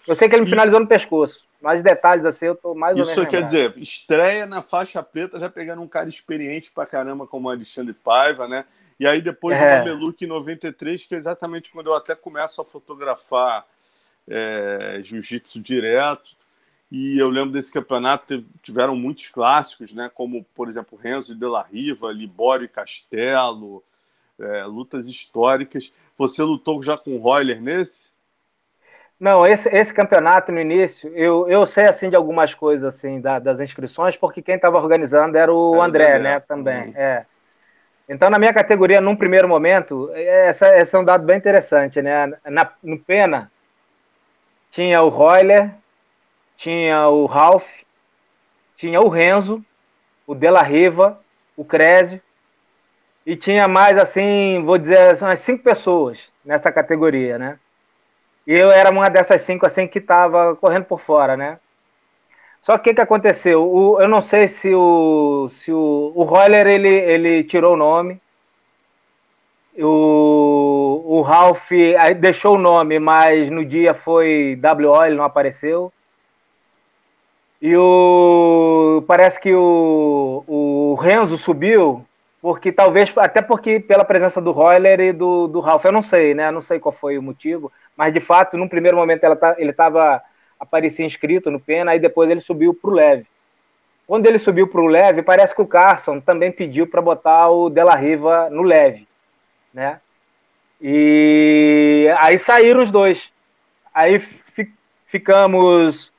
Eu 0.07 0.15
sei 0.15 0.29
que 0.29 0.35
ele 0.37 0.45
me 0.45 0.49
finalizou 0.49 0.79
no 0.79 0.87
pescoço. 0.87 1.45
Mais 1.61 1.83
detalhes 1.83 2.25
assim, 2.25 2.47
eu 2.47 2.55
tô 2.55 2.73
mais 2.73 2.97
ou 2.97 3.05
menos. 3.05 3.19
Isso 3.19 3.27
quer 3.27 3.43
dizer, 3.43 3.75
estreia 3.79 4.47
na 4.47 4.63
faixa 4.63 5.03
preta, 5.03 5.41
já 5.41 5.51
pegando 5.51 5.83
um 5.83 5.89
cara 5.89 6.09
experiente 6.09 6.71
pra 6.71 6.87
caramba, 6.87 7.27
como 7.27 7.49
o 7.49 7.51
Alexandre 7.51 7.93
Paiva, 7.93 8.47
né? 8.47 8.65
E 8.99 9.07
aí 9.07 9.21
depois 9.21 9.57
é. 9.59 9.61
do 9.61 9.79
Mameluque 9.79 10.25
em 10.25 10.29
93, 10.29 11.05
que 11.05 11.15
é 11.15 11.19
exatamente 11.19 11.71
quando 11.71 11.89
eu 11.89 11.95
até 11.95 12.15
começo 12.15 12.61
a 12.61 12.65
fotografar 12.65 13.67
é, 14.29 15.01
jiu-jitsu 15.03 15.61
direto. 15.61 16.35
E 16.91 17.19
eu 17.19 17.29
lembro 17.29 17.53
desse 17.53 17.73
campeonato, 17.73 18.43
tiveram 18.63 18.95
muitos 18.95 19.29
clássicos, 19.29 19.93
né? 19.93 20.11
Como, 20.15 20.45
por 20.55 20.69
exemplo, 20.69 20.99
Renzo 20.99 21.35
de 21.35 21.47
la 21.47 21.63
Riva, 21.63 22.13
Libório 22.13 22.65
e 22.65 22.69
Castelo, 22.69 23.83
é, 24.39 24.65
lutas 24.65 25.09
históricas. 25.09 25.93
Você 26.17 26.43
lutou 26.43 26.81
já 26.83 26.97
com 26.97 27.17
o 27.17 27.19
Royler 27.19 27.61
nesse? 27.61 28.11
Não, 29.19 29.47
esse, 29.47 29.69
esse 29.71 29.93
campeonato 29.93 30.53
no 30.53 30.61
início, 30.61 31.11
eu, 31.15 31.49
eu 31.49 31.65
sei 31.65 31.87
assim 31.87 32.11
de 32.11 32.17
algumas 32.17 32.53
coisas 32.53 32.95
assim 32.95 33.19
da, 33.19 33.39
das 33.39 33.61
inscrições, 33.61 34.15
porque 34.15 34.43
quem 34.43 34.57
estava 34.57 34.77
organizando 34.77 35.39
era 35.39 35.53
o 35.53 35.75
era 35.75 35.85
André, 35.85 36.19
né? 36.19 36.41
Também. 36.41 36.89
Uhum. 36.89 36.93
É. 36.95 37.27
Então, 38.09 38.31
na 38.31 38.39
minha 38.39 38.55
categoria, 38.55 39.01
num 39.01 39.17
primeiro 39.17 39.49
momento, 39.49 40.11
essa, 40.15 40.77
esse 40.79 40.95
é 40.95 40.99
um 40.99 41.05
dado 41.05 41.25
bem 41.25 41.37
interessante, 41.37 42.01
né? 42.01 42.27
Na, 42.45 42.73
no 42.83 42.99
Pena, 42.99 43.51
tinha 44.71 45.03
o 45.03 45.09
Royler, 45.09 45.75
tinha 46.57 47.09
o 47.09 47.27
Ralph, 47.27 47.67
tinha 48.77 49.01
o 49.01 49.09
Renzo, 49.09 49.65
o 50.27 50.35
Della 50.35 50.63
Riva, 50.63 51.21
o 51.57 51.65
Crésio, 51.65 52.21
e 53.25 53.35
tinha 53.35 53.67
mais, 53.67 53.99
assim, 53.99 54.63
vou 54.65 54.79
dizer, 54.79 55.21
umas 55.21 55.41
cinco 55.41 55.65
pessoas 55.65 56.21
nessa 56.45 56.71
categoria, 56.71 57.39
né? 57.39 57.59
E 58.47 58.53
eu 58.55 58.71
era 58.71 58.91
uma 58.91 59.09
dessas 59.09 59.41
cinco, 59.41 59.67
assim, 59.67 59.89
que 59.89 59.99
estava 59.99 60.55
correndo 60.55 60.85
por 60.85 61.01
fora, 61.01 61.37
né? 61.37 61.59
Só 62.67 62.77
que 62.79 62.91
o 62.91 62.95
que 62.97 63.01
aconteceu? 63.01 63.63
O, 63.63 64.01
eu 64.01 64.09
não 64.09 64.21
sei 64.21 64.49
se 64.49 64.75
o, 64.75 65.49
se 65.53 65.71
o, 65.73 66.11
o 66.17 66.25
Roller, 66.25 66.67
ele, 66.67 66.89
ele 66.89 67.45
tirou 67.45 67.75
o 67.75 67.77
nome, 67.77 68.21
o, 69.79 71.05
o 71.07 71.21
Ralph 71.21 71.71
deixou 72.19 72.57
o 72.57 72.59
nome, 72.59 72.99
mas 72.99 73.49
no 73.51 73.65
dia 73.65 73.95
foi 73.95 74.61
WO, 74.61 75.05
ele 75.05 75.15
não 75.15 75.23
apareceu. 75.23 75.93
E 77.63 77.77
o 77.77 79.05
parece 79.07 79.39
que 79.39 79.55
o, 79.55 80.43
o 80.49 80.95
Renzo 81.01 81.39
subiu, 81.39 82.05
porque 82.43 82.73
talvez, 82.73 83.13
até 83.17 83.41
porque 83.43 83.79
pela 83.79 84.05
presença 84.05 84.41
do 84.41 84.51
Royler 84.51 84.99
e 84.99 85.13
do, 85.13 85.47
do 85.47 85.61
Ralph, 85.61 85.85
eu 85.85 85.93
não 85.93 86.03
sei, 86.03 86.35
né? 86.35 86.51
Não 86.51 86.63
sei 86.63 86.81
qual 86.81 86.93
foi 86.93 87.17
o 87.17 87.23
motivo, 87.23 87.71
mas 87.97 88.13
de 88.13 88.19
fato, 88.19 88.59
num 88.59 88.69
primeiro 88.69 88.97
momento 88.97 89.23
ela 89.23 89.37
tá, 89.37 89.55
ele 89.57 89.71
estava 89.71 90.21
aparecia 90.59 91.05
inscrito 91.05 91.51
no 91.51 91.61
Pena, 91.61 91.93
aí 91.93 91.99
depois 91.99 92.31
ele 92.31 92.41
subiu 92.41 92.75
para 92.75 92.91
o 92.91 92.95
leve. 92.95 93.27
Quando 94.07 94.27
ele 94.27 94.39
subiu 94.39 94.69
para 94.69 94.81
o 94.81 94.87
leve, 94.87 95.23
parece 95.23 95.55
que 95.55 95.63
o 95.63 95.67
Carson 95.67 96.21
também 96.21 96.53
pediu 96.53 96.87
para 96.87 97.03
botar 97.03 97.51
o 97.51 97.69
Della 97.69 97.97
Riva 97.97 98.49
no 98.51 98.63
leve 98.63 99.07
né? 99.77 100.01
E 100.81 102.09
aí 102.19 102.39
saíram 102.39 102.81
os 102.83 102.91
dois. 102.91 103.31
Aí 103.93 104.19
fi, 104.19 104.73
ficamos 105.07 106.11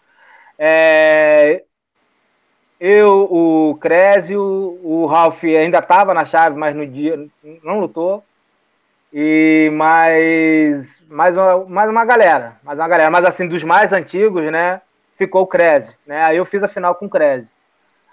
é, 0.60 1.64
eu, 2.80 3.28
o 3.32 3.76
Crésio, 3.78 4.40
o 4.84 5.08
Ralph 5.08 5.44
ainda 5.44 5.80
estava 5.80 6.14
na 6.14 6.24
chave, 6.24 6.56
mas 6.56 6.76
no 6.76 6.86
dia 6.86 7.28
não 7.64 7.80
lutou. 7.80 8.24
E 9.20 9.72
mais, 9.72 11.02
mais, 11.10 11.36
uma, 11.36 11.66
mais 11.66 11.90
uma 11.90 12.06
galera, 12.06 12.56
mais 12.62 12.78
uma 12.78 12.88
galera. 12.88 13.10
Mas 13.10 13.26
assim, 13.26 13.48
dos 13.48 13.64
mais 13.64 13.92
antigos, 13.92 14.44
né? 14.52 14.80
Ficou 15.18 15.42
o 15.42 15.48
Crésio, 15.48 15.92
né? 16.06 16.22
Aí 16.24 16.38
eu 16.38 16.46
fiz 16.46 16.62
a 16.62 16.68
final 16.68 16.94
com 16.94 17.08
o 17.08 17.10
Crésio. 17.10 17.50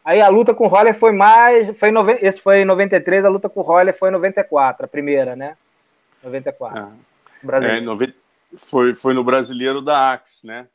Aí 0.02 0.22
a 0.22 0.30
luta 0.30 0.54
com 0.54 0.64
o 0.64 0.66
Roller 0.66 0.94
foi 0.98 1.12
mais. 1.12 1.68
Foi 1.76 1.90
em, 1.90 1.94
esse 2.22 2.40
foi 2.40 2.62
em 2.62 2.64
93, 2.64 3.22
a 3.22 3.28
luta 3.28 3.50
com 3.50 3.60
o 3.60 3.62
Roller 3.62 3.94
foi 3.94 4.08
em 4.08 4.12
94, 4.12 4.86
a 4.86 4.88
primeira, 4.88 5.36
né? 5.36 5.58
94. 6.22 6.80
Ah. 6.80 6.90
É, 7.62 7.82
nove... 7.82 8.14
foi, 8.56 8.94
foi 8.94 9.12
no 9.12 9.22
brasileiro 9.22 9.82
da 9.82 10.14
Axe, 10.14 10.46
né? 10.46 10.66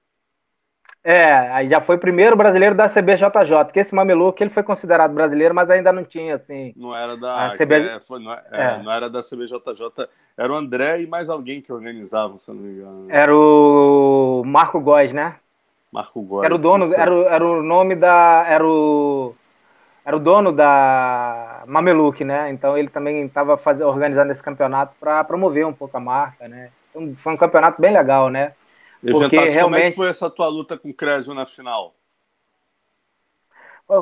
É, 1.12 1.50
aí 1.50 1.68
já 1.68 1.82
foi 1.82 1.96
o 1.96 2.00
primeiro 2.00 2.36
brasileiro 2.36 2.75
da 2.75 2.88
CBJJ, 2.88 3.74
que 3.74 3.80
esse 3.80 3.96
Mameluco 3.96 4.44
ele 4.44 4.51
foi 4.51 4.62
considerado 4.62 5.12
brasileiro, 5.12 5.56
mas 5.56 5.68
ainda 5.68 5.92
não 5.92 6.04
tinha 6.04 6.36
assim. 6.36 6.72
Não 6.78 6.96
era 6.96 7.18
da 7.18 7.56
CB... 7.58 7.74
é, 7.74 8.00
foi, 8.00 8.20
não, 8.20 8.32
é, 8.32 8.44
é. 8.51 8.78
não, 8.84 8.92
era 8.92 9.10
da 9.10 9.24
CBJJ, 9.24 10.08
era 10.38 10.54
o 10.54 10.56
André 10.56 11.01
e 11.01 11.08
mais 11.08 11.28
alguém 11.28 11.63
que 11.63 11.74
organizavam, 11.74 12.38
se 12.38 12.51
eu 12.51 12.54
não 12.54 12.62
me 12.62 12.74
engano. 12.74 13.08
Era 13.10 13.36
o 13.36 14.44
Marco 14.46 14.80
Góes, 14.80 15.12
né? 15.12 15.38
Marco 15.92 16.22
Góes. 16.22 16.46
Era 16.46 16.54
o 16.54 16.60
dono, 16.60 16.94
era, 16.94 17.12
era 17.12 17.44
o 17.44 17.63
nome 17.63 17.96
da. 17.96 18.46
Era 18.48 18.63
o, 18.63 19.34
era 20.06 20.16
o 20.16 20.20
dono 20.20 20.51
da 20.51 21.63
Mameluque, 21.66 22.24
né? 22.24 22.51
Então 22.51 22.78
ele 22.78 22.89
também 22.89 23.25
estava 23.25 23.60
organizando 23.84 24.32
esse 24.32 24.44
campeonato 24.44 24.94
para 25.00 25.24
promover 25.24 25.66
um 25.66 25.74
pouco 25.74 25.98
a 25.98 26.00
marca, 26.00 26.48
né? 26.48 26.70
Então, 26.92 27.16
foi 27.16 27.34
um 27.34 27.38
campeonato 27.38 27.82
bem 27.82 27.92
legal, 27.92 28.30
né? 28.30 28.54
Porque 29.01 29.38
realmente... 29.38 29.62
como 29.62 29.75
é 29.75 29.82
que 29.89 29.96
foi 29.96 30.10
essa 30.10 30.29
tua 30.29 30.48
luta 30.48 30.77
com 30.77 30.89
o 30.89 30.94
Cresio 30.94 31.34
na 31.34 31.46
final? 31.46 31.96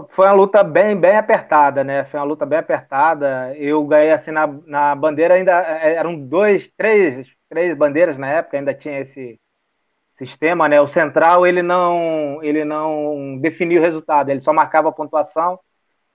Foi 0.09 0.25
uma 0.25 0.33
luta 0.33 0.63
bem, 0.63 0.99
bem 0.99 1.15
apertada, 1.15 1.81
né? 1.81 2.03
Foi 2.05 2.19
uma 2.19 2.25
luta 2.25 2.45
bem 2.45 2.59
apertada. 2.59 3.55
Eu 3.55 3.85
ganhei 3.85 4.11
assim 4.11 4.31
na, 4.31 4.45
na 4.65 4.93
bandeira 4.93 5.35
ainda 5.35 5.53
é, 5.61 5.95
eram 5.95 6.19
dois, 6.19 6.69
três, 6.75 7.25
três 7.47 7.73
bandeiras 7.73 8.17
na 8.17 8.27
época, 8.27 8.57
ainda 8.57 8.73
tinha 8.73 8.99
esse 8.99 9.39
sistema, 10.13 10.67
né? 10.67 10.81
O 10.81 10.87
central 10.87 11.47
ele 11.47 11.61
não 11.61 12.43
ele 12.43 12.65
não 12.65 13.37
definiu 13.39 13.79
o 13.79 13.83
resultado, 13.83 14.29
ele 14.29 14.41
só 14.41 14.51
marcava 14.51 14.89
a 14.89 14.91
pontuação 14.91 15.59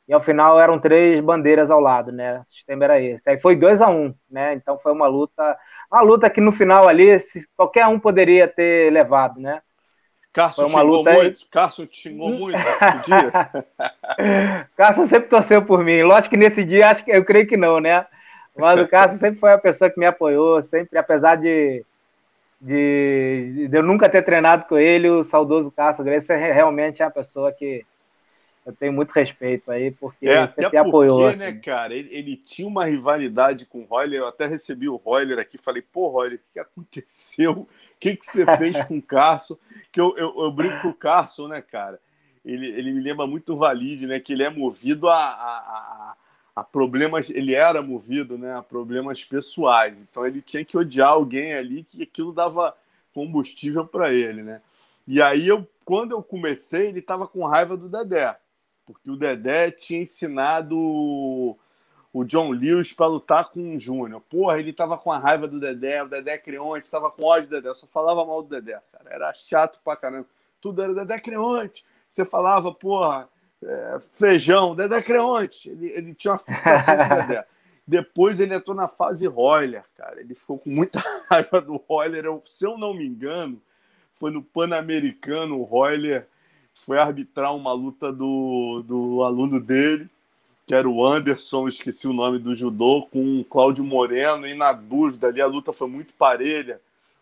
e 0.07 0.13
ao 0.13 0.21
final 0.21 0.61
eram 0.61 0.79
três 0.79 1.21
bandeiras 1.21 1.71
ao 1.71 1.81
lado, 1.81 2.13
né? 2.13 2.41
O 2.41 2.51
sistema 2.51 2.85
era 2.85 3.01
esse. 3.01 3.31
Aí 3.31 3.41
foi 3.41 3.57
2 3.57 3.81
a 3.81 3.89
1 3.89 3.93
um, 4.07 4.15
né? 4.31 4.53
Então 4.55 4.79
foi 4.79 4.93
uma 4.93 5.07
luta, 5.07 5.57
uma 5.93 6.03
luta 6.03 6.31
que 6.31 6.41
no 6.41 6.53
final 6.53 6.89
ali 6.89 7.19
se, 7.19 7.47
qualquer 7.57 7.87
um 7.87 7.99
poderia 7.99 8.49
ter 8.49 8.91
levado, 8.93 9.41
né? 9.41 9.61
Carson 10.33 10.63
foi 10.63 10.71
uma 10.71 10.83
luta 10.83 11.11
aí... 11.11 11.17
muito, 11.17 11.47
Carson 11.51 11.85
te 11.85 11.99
xingou 11.99 12.31
muito 12.31 12.57
nesse 12.57 12.99
dia. 13.05 14.67
Carson 14.75 15.07
sempre 15.07 15.29
torceu 15.29 15.63
por 15.63 15.85
mim. 15.85 16.03
Lógico 16.03 16.31
que 16.31 16.37
nesse 16.39 16.65
dia 16.65 16.89
acho 16.89 17.05
que 17.05 17.11
eu 17.11 17.25
creio 17.25 17.47
que 17.47 17.57
não, 17.57 17.79
né? 17.79 18.07
Mas 18.57 18.81
o 18.81 18.89
Carson 18.89 19.19
sempre 19.19 19.39
foi 19.39 19.53
a 19.53 19.59
pessoa 19.59 19.91
que 19.91 20.01
me 20.01 20.07
apoiou, 20.07 20.63
sempre, 20.63 20.99
apesar 20.99 21.37
de 21.37 21.85
de, 22.63 23.67
de 23.69 23.77
eu 23.77 23.83
nunca 23.83 24.09
ter 24.09 24.23
treinado 24.23 24.67
com 24.67 24.79
ele, 24.79 25.11
o 25.11 25.25
saudoso 25.25 25.73
Carson 25.73 26.05
Grace 26.05 26.31
é 26.31 26.53
realmente 26.53 27.03
é 27.03 27.05
a 27.05 27.11
pessoa 27.11 27.51
que 27.51 27.85
eu 28.65 28.73
tenho 28.73 28.93
muito 28.93 29.11
respeito 29.11 29.73
aí, 29.73 29.91
porque 29.91 30.29
é, 30.29 30.39
até 30.39 30.77
apoiou. 30.79 31.23
Porque, 31.23 31.37
né, 31.37 31.47
assim. 31.47 31.55
né, 31.57 31.61
cara, 31.61 31.95
ele, 31.95 32.09
ele, 32.13 32.37
tinha 32.37 32.67
uma 32.67 32.85
rivalidade 32.85 33.67
com 33.67 33.81
o 33.81 33.85
Royler, 33.85 34.21
eu 34.21 34.29
até 34.29 34.47
recebi 34.47 34.89
o 34.89 34.97
Royler 34.97 35.39
aqui, 35.41 35.59
falei, 35.59 35.83
pô, 35.83 36.09
Royler, 36.09 36.39
o 36.39 36.53
que 36.53 36.61
aconteceu? 36.61 37.53
O 37.53 37.69
que, 37.99 38.17
que 38.17 38.25
você 38.25 38.45
fez 38.57 38.81
com 38.85 38.99
o 38.99 39.03
Carson? 39.03 39.57
Que 39.91 40.01
eu, 40.01 40.15
eu, 40.17 40.35
eu 40.37 40.53
brinco 40.53 40.81
com 40.83 40.89
o 40.89 40.95
Carson, 40.95 41.49
né, 41.49 41.61
cara? 41.61 42.01
Ele, 42.45 42.67
ele 42.67 42.93
me 42.93 43.01
lembra 43.01 43.27
muito 43.27 43.53
o 43.53 43.57
Valide, 43.57 44.07
né, 44.07 44.21
que 44.21 44.33
ele 44.33 44.43
é 44.43 44.51
movido 44.51 45.09
a, 45.09 45.17
a, 45.17 45.59
a, 45.59 46.17
a 46.57 46.65
problemas, 46.65 47.31
ele 47.31 47.55
era 47.55 47.83
movido, 47.83 48.37
né, 48.39 48.57
a 48.57 48.63
problemas 48.63 49.25
pessoais, 49.25 49.95
então 49.99 50.27
ele 50.27 50.43
tinha 50.43 50.65
que 50.65 50.77
odiar 50.77 51.11
alguém 51.11 51.55
ali 51.55 51.85
que 51.85 52.03
aquilo 52.03 52.33
dava 52.33 52.77
combustível 53.15 53.87
para 53.87 54.13
ele, 54.13 54.43
né? 54.43 54.61
E 55.07 55.21
aí 55.21 55.47
eu, 55.47 55.69
quando 55.85 56.13
eu 56.13 56.23
comecei, 56.23 56.89
ele 56.89 57.01
estava 57.01 57.29
com 57.29 57.45
raiva 57.45 57.77
do 57.77 57.89
Dedé 57.89 58.37
porque 58.93 59.11
o 59.11 59.17
Dedé 59.17 59.71
tinha 59.71 60.01
ensinado 60.01 60.77
o 62.13 62.25
John 62.25 62.51
Lewis 62.51 62.93
para 62.93 63.07
lutar 63.07 63.51
com 63.51 63.75
o 63.75 63.79
Júnior. 63.79 64.21
Porra, 64.21 64.59
ele 64.59 64.73
tava 64.73 64.99
com 64.99 65.11
a 65.11 65.19
raiva 65.19 65.49
do 65.49 65.59
Dedé, 65.59 66.03
o 66.03 66.09
Dedé 66.09 66.37
Creonte, 66.37 66.91
tava 66.91 67.11
com 67.11 67.25
ódio 67.25 67.49
do 67.49 67.57
Dedé, 67.57 67.73
só 67.73 67.87
falava 67.87 68.25
mal 68.25 68.43
do 68.43 68.49
Dedé, 68.51 68.79
cara. 68.93 69.11
Era 69.11 69.33
chato 69.33 69.79
pra 69.83 69.97
caramba. 69.97 70.27
Tudo 70.61 70.83
era 70.83 70.95
Dedé 70.95 71.19
Creonte. 71.19 71.85
Você 72.09 72.25
falava, 72.25 72.73
porra, 72.73 73.29
é, 73.65 73.99
feijão, 74.13 74.75
Dedé 74.75 75.01
Creonte. 75.01 75.71
Ele, 75.71 75.87
ele 75.87 76.15
tinha 76.15 76.33
uma 76.33 76.39
fixação 76.39 76.97
do 76.97 77.27
Dedé. 77.27 77.47
Depois 77.87 78.39
ele 78.39 78.55
entrou 78.55 78.77
na 78.77 78.87
fase 78.87 79.27
Royler, 79.27 79.85
cara. 79.97 80.21
Ele 80.21 80.35
ficou 80.35 80.59
com 80.59 80.71
muita 80.71 81.03
raiva 81.31 81.61
do 81.61 81.77
Royler. 81.77 82.27
Eu, 82.27 82.43
se 82.45 82.65
eu 82.65 82.77
não 82.77 82.95
me 82.95 83.07
engano, 83.07 83.61
foi 84.13 84.31
no 84.31 84.43
Pan-Americano, 84.43 85.59
o 85.59 85.65
Royler 85.65 86.29
foi 86.85 86.99
arbitrar 86.99 87.55
uma 87.55 87.73
luta 87.73 88.13
do, 88.13 88.83
do 88.85 89.23
aluno 89.23 89.61
dele, 89.61 90.09
que 90.67 90.75
era 90.75 90.89
o 90.89 91.05
Anderson, 91.07 91.69
esqueci 91.69 92.09
o 92.09 92.13
nome 92.13 92.39
do 92.39 92.55
judô, 92.57 93.07
com 93.11 93.41
o 93.41 93.45
Cláudio 93.45 93.85
Moreno, 93.85 94.47
e 94.47 94.55
na 94.55 94.73
dúvida 94.73 95.29
ali 95.29 95.41
a 95.41 95.47
luta 95.47 95.73
foi 95.73 95.89
muito 95.89 96.13
parelha. 96.15 96.81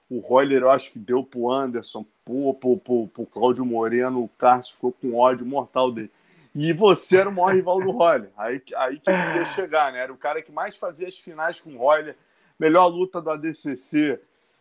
O 0.08 0.18
Royler, 0.18 0.62
eu 0.62 0.70
acho 0.70 0.90
que 0.90 0.98
deu 0.98 1.22
pro 1.22 1.50
Anderson, 1.50 2.04
pro, 2.24 2.54
pro, 2.54 3.06
pro 3.08 3.26
Cláudio 3.26 3.64
Moreno, 3.64 4.24
o 4.24 4.28
Carlos 4.38 4.70
ficou 4.70 4.92
com 4.92 5.14
ódio 5.14 5.44
mortal 5.44 5.92
dele. 5.92 6.10
E 6.54 6.72
você 6.72 7.18
era 7.18 7.28
o 7.28 7.32
maior 7.32 7.54
rival 7.54 7.80
do 7.80 7.90
Royler. 7.90 8.30
Aí, 8.36 8.62
aí 8.76 8.98
que 8.98 9.10
eu 9.10 9.14
queria 9.14 9.44
chegar, 9.44 9.92
né? 9.92 10.00
Era 10.00 10.12
o 10.12 10.16
cara 10.16 10.42
que 10.42 10.50
mais 10.50 10.76
fazia 10.76 11.06
as 11.06 11.16
finais 11.16 11.60
com 11.60 11.74
o 11.74 11.78
Royler. 11.78 12.16
Melhor 12.58 12.86
luta 12.88 13.20
do 13.20 13.30
ADCC 13.30 14.18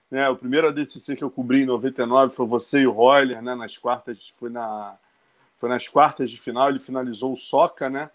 né? 0.10 0.30
O 0.30 0.36
primeiro 0.36 0.68
ADCC 0.68 1.16
que 1.16 1.24
eu 1.24 1.30
cobri 1.30 1.62
em 1.62 1.66
99 1.66 2.34
foi 2.34 2.48
você 2.48 2.80
e 2.82 2.88
o 2.88 2.92
Royler, 2.92 3.42
né? 3.42 3.56
Nas 3.56 3.78
quartas, 3.78 4.18
foi, 4.36 4.50
na, 4.50 4.96
foi 5.58 5.70
nas 5.70 5.88
quartas 5.88 6.30
de 6.30 6.40
final, 6.40 6.70
ele 6.70 6.80
finalizou 6.80 7.34
o 7.34 7.38
Soca, 7.38 7.90
né? 7.90 8.10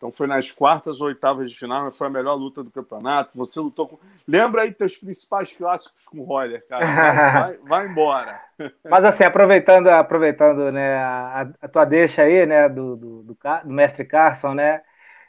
Então 0.00 0.10
foi 0.10 0.26
nas 0.26 0.50
quartas 0.50 1.02
ou 1.02 1.08
oitavas 1.08 1.50
de 1.50 1.58
final, 1.58 1.84
mas 1.84 1.98
foi 1.98 2.06
a 2.06 2.10
melhor 2.10 2.34
luta 2.34 2.64
do 2.64 2.70
campeonato. 2.70 3.36
Você 3.36 3.60
lutou 3.60 3.86
com. 3.86 3.98
Lembra 4.26 4.62
aí 4.62 4.72
teus 4.72 4.96
principais 4.96 5.52
clássicos 5.52 6.06
com 6.06 6.20
o 6.20 6.24
Roller, 6.24 6.66
cara. 6.66 6.86
Vai, 6.86 7.58
vai, 7.68 7.86
embora. 7.86 8.40
Mas 8.88 9.04
assim, 9.04 9.24
aproveitando, 9.24 9.88
aproveitando 9.88 10.72
né, 10.72 10.96
a, 10.96 11.46
a 11.60 11.68
tua 11.68 11.84
deixa 11.84 12.22
aí, 12.22 12.46
né, 12.46 12.66
do, 12.66 12.96
do, 12.96 13.22
do, 13.24 13.38
do 13.64 13.72
mestre 13.72 14.02
Carson, 14.06 14.54
né? 14.54 14.80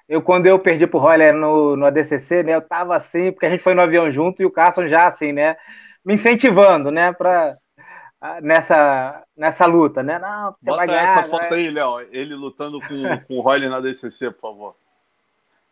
Eu, 0.08 0.22
quando 0.22 0.48
eu 0.48 0.58
perdi 0.58 0.88
pro 0.88 1.00
Roller 1.00 1.34
no, 1.34 1.76
no 1.76 1.86
ADCC, 1.86 2.42
né, 2.44 2.56
eu 2.56 2.62
tava 2.62 2.96
assim, 2.96 3.30
porque 3.32 3.48
a 3.48 3.50
gente 3.50 3.64
foi 3.64 3.74
no 3.74 3.82
avião 3.82 4.10
junto 4.10 4.42
e 4.42 4.46
o 4.46 4.52
Carson 4.52 4.88
já 4.88 5.06
assim, 5.06 5.34
né? 5.34 5.58
Me 6.04 6.16
incentivando, 6.16 6.92
né, 6.92 7.14
para 7.14 7.58
nessa 8.42 9.24
nessa 9.36 9.66
luta, 9.66 10.04
né? 10.04 10.20
Não, 10.20 10.56
você 10.60 10.70
Bota 10.70 10.78
vai 10.78 10.88
ganhar, 10.88 11.04
essa 11.04 11.24
foto 11.24 11.54
aí, 11.54 11.70
Léo, 11.70 12.02
ele 12.12 12.36
lutando 12.36 12.80
com, 12.80 13.18
com 13.28 13.38
o 13.38 13.42
Royler 13.42 13.70
na 13.70 13.80
DCC, 13.80 14.32
por 14.32 14.42
favor. 14.42 14.76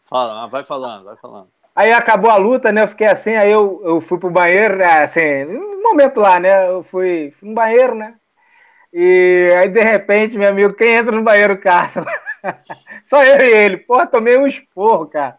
Fala, 0.05 0.47
vai 0.47 0.63
falando, 0.63 1.05
vai 1.05 1.15
falando. 1.17 1.47
Aí 1.75 1.93
acabou 1.93 2.31
a 2.31 2.35
luta, 2.35 2.71
né? 2.71 2.83
Eu 2.83 2.87
fiquei 2.87 3.07
assim, 3.07 3.35
aí 3.35 3.51
eu, 3.51 3.79
eu 3.83 4.01
fui 4.01 4.17
pro 4.17 4.29
banheiro, 4.29 4.77
né, 4.77 5.03
assim, 5.03 5.45
um 5.45 5.83
momento 5.83 6.19
lá, 6.19 6.39
né? 6.39 6.67
Eu 6.67 6.83
fui, 6.83 7.33
fui 7.39 7.49
no 7.49 7.55
banheiro, 7.55 7.95
né? 7.95 8.15
E 8.91 9.51
aí, 9.55 9.69
de 9.69 9.81
repente, 9.81 10.37
meu 10.37 10.49
amigo, 10.49 10.73
quem 10.73 10.95
entra 10.95 11.15
no 11.15 11.23
banheiro, 11.23 11.59
Carlos? 11.59 12.05
Só 13.05 13.23
eu 13.23 13.39
e 13.39 13.51
ele. 13.51 13.77
Porra, 13.77 14.07
tomei 14.07 14.37
um 14.37 14.47
esporro, 14.47 15.05
cara. 15.05 15.37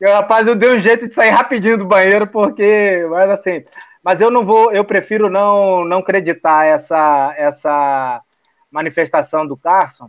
E 0.00 0.06
rapaz, 0.06 0.46
eu 0.46 0.56
dei 0.56 0.74
um 0.74 0.78
jeito 0.78 1.08
de 1.08 1.14
sair 1.14 1.30
rapidinho 1.30 1.78
do 1.78 1.86
banheiro, 1.86 2.26
porque, 2.26 3.06
mas 3.08 3.30
assim, 3.30 3.64
mas 4.06 4.20
eu 4.20 4.30
não 4.30 4.44
vou, 4.46 4.70
eu 4.70 4.84
prefiro 4.84 5.28
não 5.28 5.84
não 5.84 5.98
acreditar 5.98 6.64
essa 6.64 7.34
essa 7.36 8.22
manifestação 8.70 9.44
do 9.44 9.56
Carson. 9.56 10.08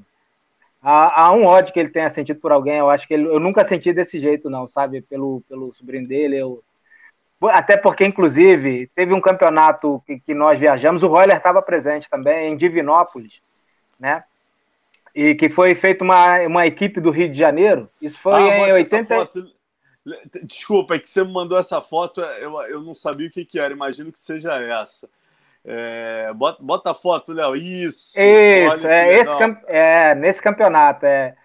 Há, 0.79 1.23
há, 1.23 1.31
um 1.31 1.45
ódio 1.45 1.73
que 1.73 1.79
ele 1.79 1.89
tenha 1.89 2.07
sentido 2.07 2.39
por 2.39 2.51
alguém, 2.51 2.77
eu 2.77 2.91
acho 2.91 3.07
que 3.07 3.15
ele, 3.15 3.25
eu 3.25 3.39
nunca 3.39 3.65
senti 3.65 3.91
desse 3.91 4.19
jeito, 4.19 4.51
não, 4.51 4.67
sabe? 4.67 5.01
Pelo, 5.01 5.41
pelo 5.49 5.73
sobrinho 5.73 6.07
dele, 6.07 6.37
eu, 6.37 6.63
até 7.49 7.75
porque, 7.75 8.05
inclusive, 8.05 8.87
teve 8.93 9.15
um 9.15 9.19
campeonato 9.19 10.01
que, 10.05 10.19
que 10.19 10.33
nós 10.35 10.59
viajamos, 10.59 11.01
o 11.01 11.07
Roller 11.07 11.35
estava 11.35 11.59
presente 11.63 12.07
também, 12.07 12.53
em 12.53 12.55
Divinópolis, 12.55 13.41
né? 13.99 14.23
E 15.15 15.33
que 15.33 15.49
foi 15.49 15.73
feita 15.73 16.03
uma, 16.03 16.39
uma 16.41 16.67
equipe 16.67 17.01
do 17.01 17.09
Rio 17.09 17.29
de 17.29 17.37
Janeiro. 17.37 17.89
Isso 17.99 18.19
foi 18.19 18.35
ah, 18.35 18.69
em 18.69 18.73
80. 18.73 19.29
Desculpa, 20.43 20.95
é 20.95 20.99
que 20.99 21.09
você 21.09 21.23
me 21.23 21.31
mandou 21.31 21.57
essa 21.57 21.81
foto, 21.81 22.21
eu, 22.21 22.61
eu 22.63 22.81
não 22.81 22.93
sabia 22.93 23.27
o 23.27 23.31
que, 23.31 23.43
que 23.43 23.59
era, 23.59 23.73
imagino 23.73 24.11
que 24.11 24.19
seja 24.19 24.53
essa. 24.53 25.09
É, 25.65 26.31
bota, 26.33 26.63
bota 26.63 26.91
a 26.91 26.93
foto, 26.93 27.33
Léo. 27.33 27.55
Isso. 27.55 28.17
Isso, 28.17 28.87
é, 28.87 29.09
esse, 29.09 29.57
é, 29.67 30.15
nesse 30.15 30.41
campeonato. 30.41 31.05
É. 31.05 31.35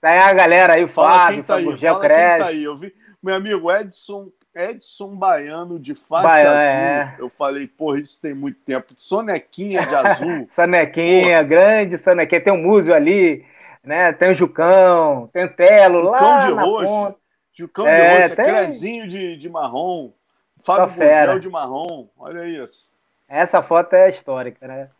Tá 0.00 0.10
aí 0.10 0.18
a 0.18 0.32
galera 0.32 0.74
aí, 0.74 0.84
o 0.84 0.88
fala 0.88 1.12
Fábio, 1.12 1.34
quem 1.34 1.42
tá 1.42 1.54
aí, 1.56 1.64
fala 1.64 2.00
quem 2.00 2.38
tá 2.38 2.46
aí. 2.46 2.64
Eu 2.64 2.76
vi, 2.76 2.94
meu 3.22 3.34
amigo 3.34 3.70
Edson, 3.70 4.30
Edson 4.54 5.16
Baiano 5.16 5.78
de 5.78 5.94
faixa 5.94 6.28
Baiano, 6.28 6.56
azul. 6.56 6.64
É. 6.64 7.16
Eu 7.18 7.30
falei, 7.30 7.66
porra, 7.66 7.98
isso 8.00 8.20
tem 8.20 8.34
muito 8.34 8.58
tempo. 8.60 8.92
Sonequinha 8.96 9.86
de 9.86 9.94
azul. 9.94 10.46
sonequinha, 10.54 11.38
porra. 11.38 11.42
grande 11.42 11.98
sonequinha. 11.98 12.40
Tem 12.40 12.52
o 12.52 12.56
um 12.56 12.62
Múzio 12.62 12.94
ali, 12.94 13.46
né? 13.82 14.12
Tem 14.12 14.30
o 14.30 14.34
Jucão, 14.34 15.28
tem 15.32 15.44
o 15.44 15.54
Telo 15.54 16.02
Jucão 16.02 16.12
lá 16.12 16.46
de 16.46 16.52
roxo. 16.52 16.86
Ponta. 16.86 17.20
Jucão 17.52 17.86
é, 17.86 18.28
de 18.28 18.36
tem... 18.36 18.44
Crezinho 18.44 19.08
de, 19.08 19.36
de 19.36 19.48
marrom. 19.48 20.12
Fábio 20.64 20.94
Gugel 20.94 21.38
de 21.38 21.48
marrom. 21.48 22.08
Olha 22.16 22.46
isso. 22.46 22.90
Essa 23.28 23.62
foto 23.62 23.94
é 23.94 24.08
histórica, 24.08 24.66
né? 24.66 24.90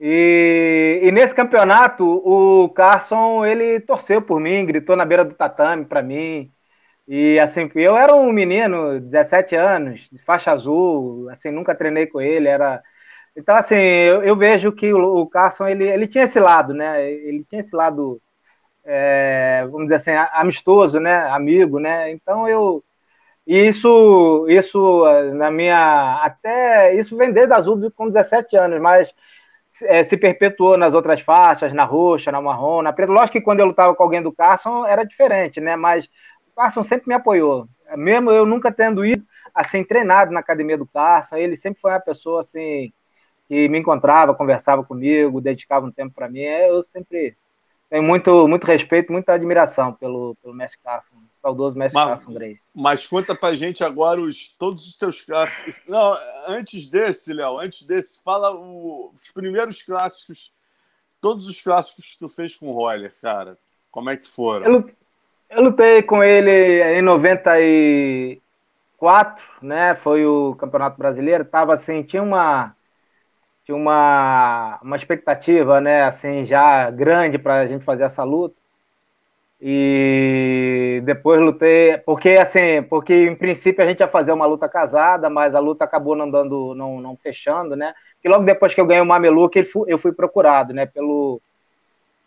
E, 0.00 1.00
e, 1.02 1.12
nesse 1.12 1.34
campeonato, 1.34 2.04
o 2.04 2.68
Carson, 2.70 3.44
ele 3.44 3.80
torceu 3.80 4.20
por 4.20 4.40
mim, 4.40 4.66
gritou 4.66 4.96
na 4.96 5.04
beira 5.04 5.24
do 5.24 5.34
tatame 5.34 5.84
para 5.84 6.02
mim. 6.02 6.50
E 7.06 7.38
assim, 7.38 7.68
eu 7.74 7.96
era 7.96 8.14
um 8.14 8.32
menino, 8.32 9.00
17 9.00 9.54
anos, 9.56 10.08
de 10.10 10.18
faixa 10.22 10.52
azul, 10.52 11.28
assim, 11.30 11.50
nunca 11.50 11.74
treinei 11.74 12.06
com 12.06 12.20
ele, 12.20 12.48
era... 12.48 12.82
Então, 13.36 13.56
assim, 13.56 13.76
eu, 13.76 14.22
eu 14.22 14.36
vejo 14.36 14.72
que 14.72 14.92
o, 14.92 15.22
o, 15.22 15.26
Carson, 15.28 15.66
ele, 15.68 15.84
ele 15.88 16.06
tinha 16.06 16.24
esse 16.24 16.38
lado, 16.40 16.72
né? 16.72 17.10
Ele 17.10 17.44
tinha 17.44 17.60
esse 17.60 17.74
lado, 17.74 18.20
é, 18.84 19.66
vamos 19.70 19.84
dizer 19.84 19.96
assim, 19.96 20.10
amistoso, 20.32 21.00
né? 21.00 21.28
Amigo, 21.30 21.78
né? 21.78 22.10
Então, 22.10 22.48
eu, 22.48 22.84
isso, 23.46 24.46
isso 24.48 25.04
na 25.34 25.50
minha. 25.50 26.20
Até 26.22 26.94
isso 26.94 27.16
vem 27.16 27.32
desde 27.32 27.54
azul 27.54 27.90
com 27.92 28.08
17 28.08 28.56
anos, 28.56 28.80
mas 28.80 29.14
é, 29.82 30.04
se 30.04 30.16
perpetuou 30.16 30.76
nas 30.76 30.94
outras 30.94 31.20
faixas, 31.20 31.72
na 31.72 31.84
roxa, 31.84 32.32
na 32.32 32.40
marrom, 32.40 32.82
na 32.82 32.92
preta. 32.92 33.12
Lógico 33.12 33.32
que 33.32 33.40
quando 33.40 33.60
eu 33.60 33.66
lutava 33.66 33.94
com 33.94 34.02
alguém 34.02 34.22
do 34.22 34.32
Carson 34.32 34.86
era 34.86 35.04
diferente, 35.04 35.60
né? 35.60 35.76
Mas 35.76 36.06
o 36.52 36.54
Carson 36.56 36.84
sempre 36.84 37.08
me 37.08 37.14
apoiou. 37.14 37.68
Mesmo 37.96 38.30
eu 38.30 38.46
nunca 38.46 38.72
tendo 38.72 39.04
ido 39.04 39.24
assim, 39.54 39.84
treinado 39.84 40.32
na 40.32 40.40
academia 40.40 40.76
do 40.76 40.86
Carson, 40.86 41.36
ele 41.36 41.56
sempre 41.56 41.80
foi 41.80 41.92
uma 41.92 42.00
pessoa 42.00 42.40
assim 42.40 42.92
que 43.46 43.68
me 43.68 43.78
encontrava, 43.78 44.34
conversava 44.34 44.82
comigo, 44.82 45.40
dedicava 45.40 45.86
um 45.86 45.92
tempo 45.92 46.14
para 46.14 46.28
mim. 46.28 46.40
Eu 46.40 46.82
sempre 46.82 47.36
tenho 47.90 48.02
muito, 48.02 48.48
muito 48.48 48.64
respeito, 48.64 49.12
muita 49.12 49.34
admiração 49.34 49.92
pelo, 49.92 50.34
pelo 50.42 50.54
mestre 50.54 50.80
Carson, 50.82 51.14
saudoso 51.40 51.78
mestre 51.78 51.94
mas, 51.94 52.08
Carson 52.08 52.32
Grace. 52.32 52.62
Mas 52.74 53.06
conta 53.06 53.34
pra 53.34 53.54
gente 53.54 53.84
agora 53.84 54.18
os, 54.20 54.48
todos 54.48 54.86
os 54.86 54.96
teus 54.96 55.20
clássicos. 55.22 55.80
Não, 55.86 56.16
antes 56.48 56.86
desse, 56.86 57.32
Léo, 57.32 57.58
antes 57.58 57.84
desse, 57.84 58.22
fala 58.22 58.54
o, 58.54 59.12
os 59.14 59.30
primeiros 59.30 59.82
clássicos, 59.82 60.52
todos 61.20 61.46
os 61.46 61.60
clássicos 61.60 62.12
que 62.12 62.18
tu 62.18 62.28
fez 62.28 62.56
com 62.56 62.68
o 62.68 62.72
Roller, 62.72 63.14
cara. 63.20 63.58
Como 63.90 64.08
é 64.10 64.16
que 64.16 64.28
foram? 64.28 64.66
Eu, 64.66 64.90
eu 65.50 65.62
lutei 65.62 66.02
com 66.02 66.22
ele 66.22 66.82
em 66.98 67.02
94, 67.02 69.44
né? 69.62 69.94
Foi 69.94 70.26
o 70.26 70.54
Campeonato 70.56 70.98
Brasileiro. 70.98 71.44
Tava 71.44 71.74
assim, 71.74 72.02
tinha 72.02 72.22
uma 72.22 72.74
tinha 73.64 73.76
uma, 73.76 74.78
uma 74.82 74.96
expectativa, 74.96 75.80
né, 75.80 76.04
assim, 76.04 76.44
já 76.44 76.90
grande 76.90 77.38
para 77.38 77.60
a 77.60 77.66
gente 77.66 77.84
fazer 77.84 78.04
essa 78.04 78.22
luta. 78.22 78.54
E 79.60 81.00
depois 81.04 81.40
lutei, 81.40 81.96
porque 81.98 82.30
assim, 82.30 82.82
porque 82.82 83.14
em 83.14 83.34
princípio 83.34 83.82
a 83.82 83.86
gente 83.86 84.00
ia 84.00 84.08
fazer 84.08 84.32
uma 84.32 84.44
luta 84.46 84.68
casada, 84.68 85.30
mas 85.30 85.54
a 85.54 85.58
luta 85.60 85.84
acabou 85.84 86.14
não 86.14 86.30
dando, 86.30 86.74
não, 86.74 87.00
não 87.00 87.16
fechando, 87.16 87.74
né? 87.74 87.94
E 88.22 88.28
logo 88.28 88.44
depois 88.44 88.74
que 88.74 88.80
eu 88.80 88.86
ganhei 88.86 89.02
o 89.02 89.06
Mameluca, 89.06 89.58
eu 89.86 89.98
fui 89.98 90.12
procurado, 90.12 90.74
né, 90.74 90.84
pelo 90.86 91.40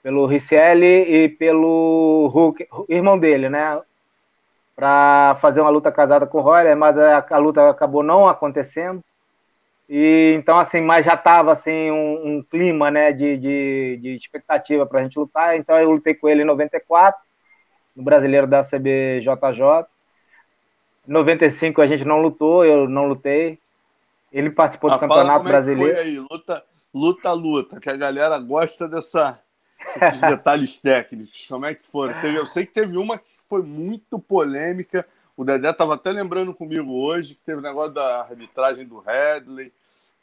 pelo 0.02 0.26
Ricieli 0.26 1.26
e 1.26 1.30
pelo 1.30 2.28
Hulk, 2.34 2.68
irmão 2.88 3.20
dele, 3.20 3.50
né, 3.50 3.82
para 4.76 5.38
fazer 5.42 5.60
uma 5.60 5.70
luta 5.70 5.92
casada 5.92 6.26
com 6.26 6.38
o 6.38 6.42
Roy, 6.42 6.74
mas 6.76 6.98
a, 6.98 7.26
a 7.30 7.38
luta 7.38 7.70
acabou 7.70 8.04
não 8.04 8.28
acontecendo. 8.28 9.04
E 9.90 10.34
então, 10.38 10.58
assim, 10.58 10.82
mas 10.82 11.06
já 11.06 11.14
estava 11.14 11.52
assim, 11.52 11.92
um, 11.92 12.28
um, 12.28 12.44
clima 12.44 12.92
né, 12.92 13.14
de, 13.14 13.38
de, 13.38 14.00
de 14.02 14.16
expectativa 14.16 14.86
para 14.86 15.00
a 15.00 15.04
gente 15.04 15.18
lutar. 15.18 15.58
Então, 15.58 15.78
eu 15.78 15.92
lutei 15.92 16.14
com 16.14 16.28
ele 16.28 16.42
em 16.42 16.46
94, 16.46 17.20
no 17.96 18.04
brasileiro 18.04 18.46
da 18.46 18.64
CBJJ. 18.64 19.88
Em 21.08 21.12
95 21.12 21.82
a 21.82 21.88
gente 21.88 22.04
não 22.04 22.22
lutou, 22.22 22.66
eu 22.66 22.90
não 22.90 23.08
lutei. 23.08 23.58
Ele 24.32 24.50
participou 24.50 24.92
ah, 24.92 24.96
do 24.96 25.00
Campeonato 25.00 25.46
Brasileiro. 25.46 25.92
É 25.92 26.02
foi 26.02 26.04
aí, 26.04 26.20
luta, 26.20 26.64
luta, 26.94 27.32
luta, 27.32 27.80
que 27.80 27.90
a 27.90 27.96
galera 27.96 28.38
gosta 28.40 28.90
dessa, 28.90 29.40
desses 29.98 30.20
detalhes 30.20 30.78
técnicos. 30.78 31.46
Como 31.48 31.66
é 31.66 31.74
que 31.74 31.88
foram? 31.88 32.20
Teve, 32.20 32.38
eu 32.38 32.46
sei 32.46 32.66
que 32.66 32.74
teve 32.74 32.98
uma 32.98 33.18
que 33.18 33.38
foi 33.48 33.62
muito 33.62 34.20
polêmica 34.20 35.08
o 35.38 35.46
Dedé 35.46 35.70
estava 35.70 35.94
até 35.94 36.12
lembrando 36.12 36.52
comigo 36.54 36.92
hoje 36.92 37.36
que 37.36 37.42
teve 37.46 37.60
o 37.60 37.64
negócio 37.64 37.94
da 37.94 38.22
arbitragem 38.22 38.86
do 38.86 39.00
Headley. 39.00 39.72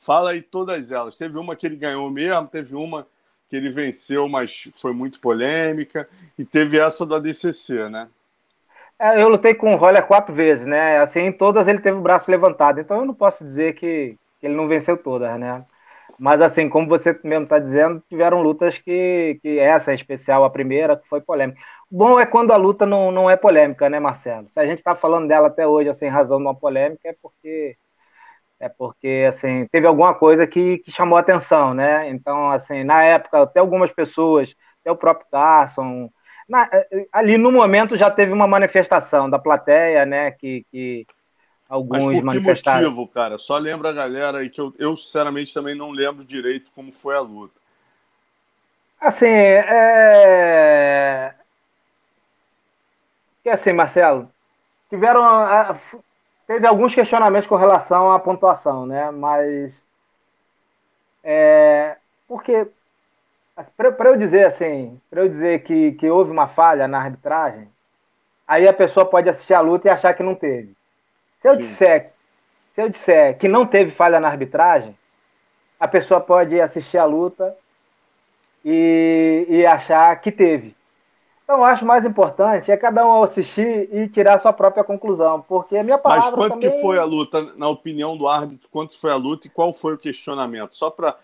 Fala 0.01 0.33
aí 0.33 0.43
todas 0.43 0.91
elas. 0.91 1.15
Teve 1.15 1.39
uma 1.39 1.55
que 1.55 1.65
ele 1.65 1.77
ganhou 1.77 2.11
mesmo, 2.11 2.49
teve 2.49 2.75
uma 2.75 3.07
que 3.49 3.57
ele 3.57 3.71
venceu, 3.71 4.29
mas 4.29 4.69
foi 4.75 4.93
muito 4.93 5.21
polêmica, 5.21 6.09
e 6.37 6.45
teve 6.45 6.79
essa 6.79 7.07
do 7.07 7.15
ADCC, 7.15 7.89
né? 7.89 8.09
É, 8.99 9.23
eu 9.23 9.29
lutei 9.29 9.55
com 9.55 9.75
o 9.75 9.77
Roller 9.77 10.05
quatro 10.07 10.35
vezes, 10.35 10.67
né? 10.67 10.99
Assim, 10.99 11.21
em 11.21 11.33
todas 11.33 11.69
ele 11.69 11.79
teve 11.79 11.97
o 11.97 12.03
braço 12.03 12.31
levantado, 12.31 12.81
então 12.81 12.99
eu 12.99 13.05
não 13.05 13.15
posso 13.15 13.45
dizer 13.45 13.75
que, 13.75 14.17
que 14.41 14.47
ele 14.47 14.55
não 14.55 14.67
venceu 14.67 14.97
todas, 14.97 15.39
né? 15.39 15.65
Mas 16.19 16.41
assim, 16.41 16.69
como 16.69 16.89
você 16.89 17.19
mesmo 17.25 17.45
está 17.45 17.59
dizendo, 17.59 18.03
tiveram 18.09 18.43
lutas 18.43 18.79
que, 18.79 19.39
que 19.43 19.59
essa 19.59 19.93
é 19.93 19.95
especial, 19.95 20.45
a 20.45 20.51
primeira, 20.51 20.97
que 20.97 21.09
foi 21.09 21.21
polêmica. 21.21 21.61
Bom 21.91 22.19
é 22.19 22.27
quando 22.27 22.53
a 22.53 22.57
luta 22.57 22.87
não, 22.87 23.11
não 23.11 23.31
é 23.31 23.37
polêmica, 23.37 23.89
né, 23.89 24.01
Marcelo? 24.01 24.49
Se 24.51 24.59
a 24.59 24.67
gente 24.67 24.79
está 24.79 24.97
falando 24.97 25.29
dela 25.29 25.49
até 25.49 25.67
hoje, 25.67 25.89
assim, 25.89 26.09
razão 26.09 26.39
de 26.39 26.45
uma 26.45 26.55
polêmica, 26.55 27.09
é 27.09 27.17
porque 27.21 27.77
é 28.61 28.69
porque 28.69 29.27
assim 29.29 29.67
teve 29.67 29.87
alguma 29.87 30.15
coisa 30.15 30.47
que, 30.47 30.79
que 30.79 30.91
chamou 30.91 31.19
atenção, 31.19 31.75
né? 31.75 32.09
Então, 32.09 32.51
assim, 32.51 32.85
na 32.85 33.03
época, 33.03 33.43
até 33.43 33.61
algumas 33.61 33.93
pessoas, 33.93 34.55
até 34.81 34.91
o 34.91 34.97
próprio 34.97 35.27
Carson, 35.31 36.11
na, 36.49 36.69
ali 37.13 37.37
no 37.37 37.53
momento 37.53 37.97
já 37.97 38.11
teve 38.11 38.33
uma 38.33 38.47
manifestação 38.47 39.29
da 39.29 39.39
plateia, 39.39 40.07
né? 40.07 40.31
Que, 40.31 40.65
que 40.71 41.07
alguns 41.69 42.23
Mas 42.23 42.43
por 42.43 42.55
que 42.55 42.71
motivo, 42.71 43.09
cara? 43.09 43.39
Só 43.39 43.59
lembra 43.59 43.91
a 43.91 43.93
galera 43.93 44.39
aí 44.39 44.49
que 44.49 44.61
eu, 44.61 44.73
eu 44.79 44.97
sinceramente 44.97 45.53
também 45.53 45.75
não 45.75 45.91
lembro 45.91 46.25
direito 46.25 46.71
como 46.75 46.93
foi 46.93 47.17
a 47.17 47.21
luta. 47.21 47.61
Assim, 49.01 49.27
é 49.27 51.35
que 53.45 53.51
assim, 53.51 53.75
Marcelo, 53.75 54.29
tiveram. 54.89 55.23
Teve 56.47 56.67
alguns 56.67 56.95
questionamentos 56.95 57.47
com 57.47 57.57
relação 57.57 58.11
à 58.11 58.19
pontuação, 58.19 58.87
né? 58.87 59.11
Mas. 59.11 59.75
É, 61.23 61.97
porque. 62.27 62.67
Para 63.77 64.09
eu 64.09 64.17
dizer 64.17 64.47
assim, 64.47 65.01
para 65.09 65.21
eu 65.21 65.29
dizer 65.29 65.63
que, 65.63 65.93
que 65.93 66.11
houve 66.11 66.33
uma 66.33 66.49
falha 66.49 66.89
na 66.89 66.99
arbitragem, 66.99 67.69
aí 68.49 68.67
a 68.67 68.73
pessoa 68.73 69.07
pode 69.07 69.29
assistir 69.29 69.55
a 69.55 69.61
luta 69.61 69.87
e 69.87 69.91
achar 69.93 70.13
que 70.13 70.25
não 70.25 70.35
teve. 70.35 70.75
Se 71.39 71.49
eu 71.49 71.57
disser, 71.57 72.13
se 72.75 72.83
eu 72.83 72.89
disser 72.89 73.39
que 73.39 73.47
não 73.47 73.65
teve 73.65 73.93
falha 73.93 74.19
na 74.19 74.27
arbitragem, 74.27 74.99
a 75.79 75.87
pessoa 75.87 76.21
pode 76.21 76.61
assistir 76.61 76.99
a 76.99 77.05
luta 77.05 77.57
e, 78.65 79.47
e 79.49 79.67
achar 79.67 80.21
que 80.21 80.33
teve. 80.33 80.75
Então, 81.45 81.59
eu 81.59 81.65
acho 81.65 81.85
mais 81.85 82.07
importante 82.07 82.73
é 82.73 82.77
cada 82.77 83.07
um 83.07 83.23
assistir 83.23 83.89
e 83.93 84.09
tirar 84.09 84.37
a 84.37 84.39
sua 84.39 84.53
própria 84.53 84.83
conclusão, 84.83 85.45
porque 85.47 85.77
a 85.77 85.85
minha 85.85 85.99
palavra 85.99 86.31
Mas 86.31 86.35
quanto 86.35 86.53
também... 86.55 86.71
que 86.71 86.81
foi 86.81 86.99
a 86.99 87.05
luta, 87.05 87.43
na 87.57 87.69
opinião 87.69 88.17
do 88.17 88.27
árbitro, 88.27 88.67
quanto 88.71 88.99
foi 88.99 89.11
a 89.11 89.17
luta 89.17 89.47
e 89.47 89.51
qual 89.51 89.73
foi 89.73 89.93
o 89.95 89.99
questionamento? 89.99 90.75
Só 90.75 90.91
para 90.91 91.17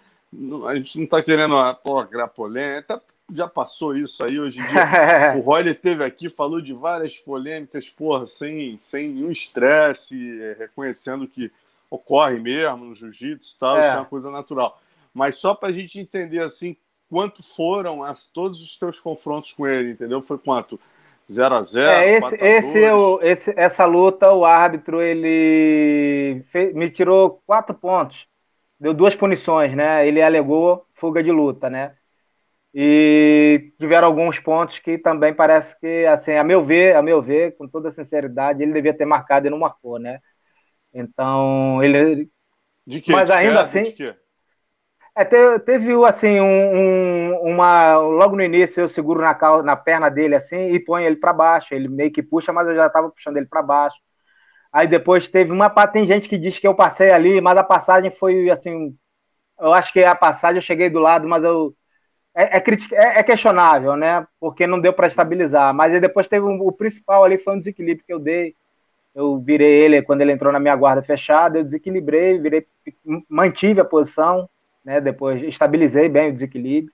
a 0.67 0.75
gente 0.77 0.97
não 0.99 1.05
está 1.05 1.23
querendo 1.23 1.55
pô, 1.83 2.07
polêmica, 2.35 3.03
já 3.33 3.49
passou 3.49 3.95
isso 3.95 4.23
aí 4.25 4.39
hoje 4.39 4.61
em 4.61 4.67
dia. 4.67 4.85
o 5.37 5.41
Royler 5.41 5.75
teve 5.75 6.05
aqui, 6.05 6.29
falou 6.29 6.61
de 6.61 6.73
várias 6.73 7.19
polêmicas, 7.19 7.89
porra, 7.89 8.27
sem, 8.27 8.77
sem 8.79 9.09
nenhum 9.09 9.31
estresse, 9.31 10.41
é, 10.41 10.57
reconhecendo 10.59 11.27
que 11.27 11.51
ocorre 11.91 12.39
mesmo 12.39 12.85
no 12.85 12.95
jiu-jitsu 12.95 13.55
e 13.57 13.59
tal, 13.59 13.79
é. 13.79 13.81
isso 13.81 13.97
é 13.97 13.99
uma 13.99 14.05
coisa 14.05 14.31
natural. 14.31 14.81
Mas 15.13 15.37
só 15.37 15.55
para 15.55 15.71
a 15.71 15.73
gente 15.73 15.99
entender 15.99 16.41
assim, 16.41 16.77
quanto 17.11 17.43
foram 17.43 18.03
as, 18.03 18.29
todos 18.29 18.63
os 18.63 18.79
teus 18.79 19.01
confrontos 19.01 19.53
com 19.53 19.67
ele, 19.67 19.91
entendeu? 19.91 20.23
Foi 20.23 20.39
quanto? 20.39 20.81
0 21.31 21.55
a 21.55 21.63
0 21.63 21.91
é, 21.91 22.17
esse, 22.17 22.35
esse, 22.37 22.79
eu, 22.79 23.21
esse, 23.23 23.53
essa 23.57 23.85
luta, 23.85 24.33
o 24.33 24.45
árbitro 24.45 25.03
ele 25.03 26.43
fez, 26.51 26.75
me 26.75 26.89
tirou 26.89 27.43
quatro 27.47 27.75
pontos. 27.75 28.27
Deu 28.79 28.95
duas 28.95 29.15
punições, 29.15 29.75
né? 29.75 30.07
Ele 30.07 30.23
alegou 30.23 30.87
fuga 30.95 31.23
de 31.23 31.31
luta, 31.31 31.69
né? 31.69 31.95
E 32.73 33.73
tiveram 33.79 34.07
alguns 34.07 34.39
pontos 34.39 34.79
que 34.79 34.97
também 34.97 35.35
parece 35.35 35.79
que, 35.79 36.07
assim, 36.07 36.33
a 36.33 36.45
meu 36.45 36.65
ver, 36.65 36.97
a 36.97 37.03
meu 37.03 37.21
ver, 37.21 37.57
com 37.57 37.67
toda 37.67 37.91
sinceridade, 37.91 38.63
ele 38.63 38.73
devia 38.73 38.95
ter 38.95 39.05
marcado 39.05 39.47
e 39.47 39.51
não 39.51 39.59
marcou, 39.59 39.99
né? 39.99 40.21
Então, 40.95 41.83
ele. 41.83 42.31
De 42.87 43.01
quê? 43.01 43.13
Mas 43.13 43.27
de 43.27 43.33
ainda 43.33 43.63
assim. 43.63 43.83
É, 45.17 45.25
teve, 45.59 45.93
assim, 46.07 46.41
um, 46.41 47.35
um, 47.35 47.53
uma. 47.53 47.97
Logo 47.99 48.37
no 48.37 48.43
início 48.43 48.81
eu 48.81 48.89
seguro 48.89 49.21
na, 49.21 49.63
na 49.63 49.77
perna 49.77 50.09
dele 50.09 50.35
assim 50.37 50.73
e 50.73 50.81
ponho 50.81 51.07
ele 51.07 51.17
para 51.17 51.33
baixo. 51.33 51.75
Ele 51.75 51.89
meio 51.89 52.13
que 52.13 52.23
puxa, 52.23 52.53
mas 52.53 52.69
eu 52.69 52.75
já 52.75 52.87
estava 52.87 53.11
puxando 53.11 53.37
ele 53.37 53.47
para 53.47 53.63
baixo. 53.63 53.97
Aí 54.73 54.89
depois 54.89 55.29
teve 55.29 55.53
uma. 55.53 55.71
Tem 55.89 56.05
gente 56.07 56.29
que 56.29 56.39
diz 56.39 56.59
que 56.59 56.67
eu 56.67 56.75
passei 56.75 57.11
ali, 57.11 57.41
mas 57.41 57.59
a 57.59 57.65
passagem 57.65 58.11
foi 58.11 58.51
assim. 58.51 58.97
Eu 59.61 59.73
acho 59.75 59.93
que 59.93 60.05
a 60.05 60.15
passagem 60.15 60.59
eu 60.59 60.63
cheguei 60.63 60.91
do 60.91 61.01
lado, 61.01 61.29
mas 61.29 61.45
eu 61.45 61.75
é, 62.35 62.59
é, 62.59 62.63
é, 62.93 63.21
é, 63.21 63.23
questionável, 63.23 63.97
né? 63.97 64.27
Porque 64.39 64.67
não 64.67 64.81
deu 64.81 64.93
para 64.93 65.07
estabilizar. 65.09 65.75
Mas 65.75 65.93
aí 65.95 66.01
depois 66.01 66.29
teve 66.29 66.47
um, 66.47 66.61
o 66.63 66.73
principal 66.73 67.25
ali 67.25 67.39
foi 67.39 67.55
um 67.55 67.59
desequilíbrio 67.59 68.05
que 68.07 68.13
eu 68.13 68.19
dei. 68.21 68.55
Eu 69.15 69.39
virei 69.41 69.83
ele 69.85 70.03
quando 70.03 70.21
ele 70.23 70.33
entrou 70.33 70.53
na 70.53 70.61
minha 70.61 70.77
guarda 70.77 71.03
fechada, 71.03 71.59
eu 71.59 71.65
desequilibrei, 71.65 72.39
virei, 72.39 72.67
mantive 73.29 73.81
a 73.81 73.85
posição, 73.85 74.49
né? 74.85 75.01
Depois 75.01 75.43
estabilizei 75.43 76.09
bem 76.09 76.31
o 76.31 76.33
desequilíbrio. 76.33 76.93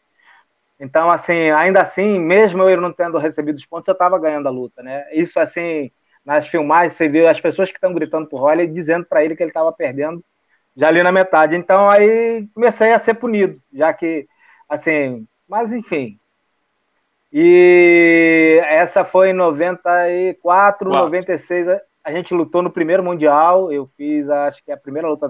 Então, 0.78 1.10
assim, 1.10 1.50
ainda 1.50 1.80
assim, 1.80 2.18
mesmo 2.18 2.62
eu 2.64 2.80
não 2.80 2.92
tendo 2.92 3.18
recebido 3.18 3.56
os 3.56 3.66
pontos, 3.66 3.88
eu 3.88 3.92
estava 3.92 4.18
ganhando 4.18 4.46
a 4.46 4.50
luta, 4.50 4.82
né? 4.82 5.06
Isso, 5.12 5.40
assim, 5.40 5.90
nas 6.24 6.46
filmagens, 6.46 6.92
você 6.92 7.08
vê 7.08 7.26
as 7.26 7.40
pessoas 7.40 7.70
que 7.70 7.76
estão 7.76 7.94
gritando 7.94 8.28
pro 8.28 8.38
Roller 8.38 8.70
dizendo 8.70 9.06
para 9.06 9.24
ele 9.24 9.34
que 9.34 9.42
ele 9.42 9.50
estava 9.50 9.72
perdendo 9.72 10.22
já 10.76 10.88
ali 10.88 11.02
na 11.02 11.10
metade. 11.10 11.56
Então, 11.56 11.88
aí 11.88 12.46
comecei 12.54 12.92
a 12.92 12.98
ser 12.98 13.14
punido, 13.14 13.60
já 13.72 13.92
que 13.94 14.28
Assim, 14.68 15.26
mas 15.48 15.72
enfim. 15.72 16.18
E 17.32 18.60
essa 18.66 19.04
foi 19.04 19.30
em 19.30 19.34
94, 19.34 20.90
Uau. 20.90 21.04
96. 21.04 21.80
A 22.02 22.12
gente 22.12 22.34
lutou 22.34 22.62
no 22.62 22.70
primeiro 22.70 23.02
Mundial. 23.02 23.72
Eu 23.72 23.88
fiz, 23.96 24.28
acho 24.28 24.64
que 24.64 24.72
a 24.72 24.76
primeira 24.76 25.08
luta 25.08 25.28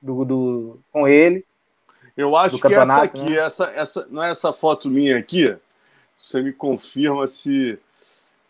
do, 0.00 0.24
do 0.24 0.80
com 0.92 1.06
ele. 1.06 1.44
Eu 2.16 2.36
acho 2.36 2.58
que 2.58 2.74
essa 2.74 3.02
aqui, 3.02 3.30
né? 3.30 3.36
essa, 3.38 3.64
essa, 3.70 4.06
não 4.08 4.22
é 4.22 4.30
essa 4.30 4.52
foto 4.52 4.88
minha 4.88 5.18
aqui? 5.18 5.56
Você 6.18 6.40
me 6.40 6.52
confirma 6.52 7.26
se. 7.26 7.78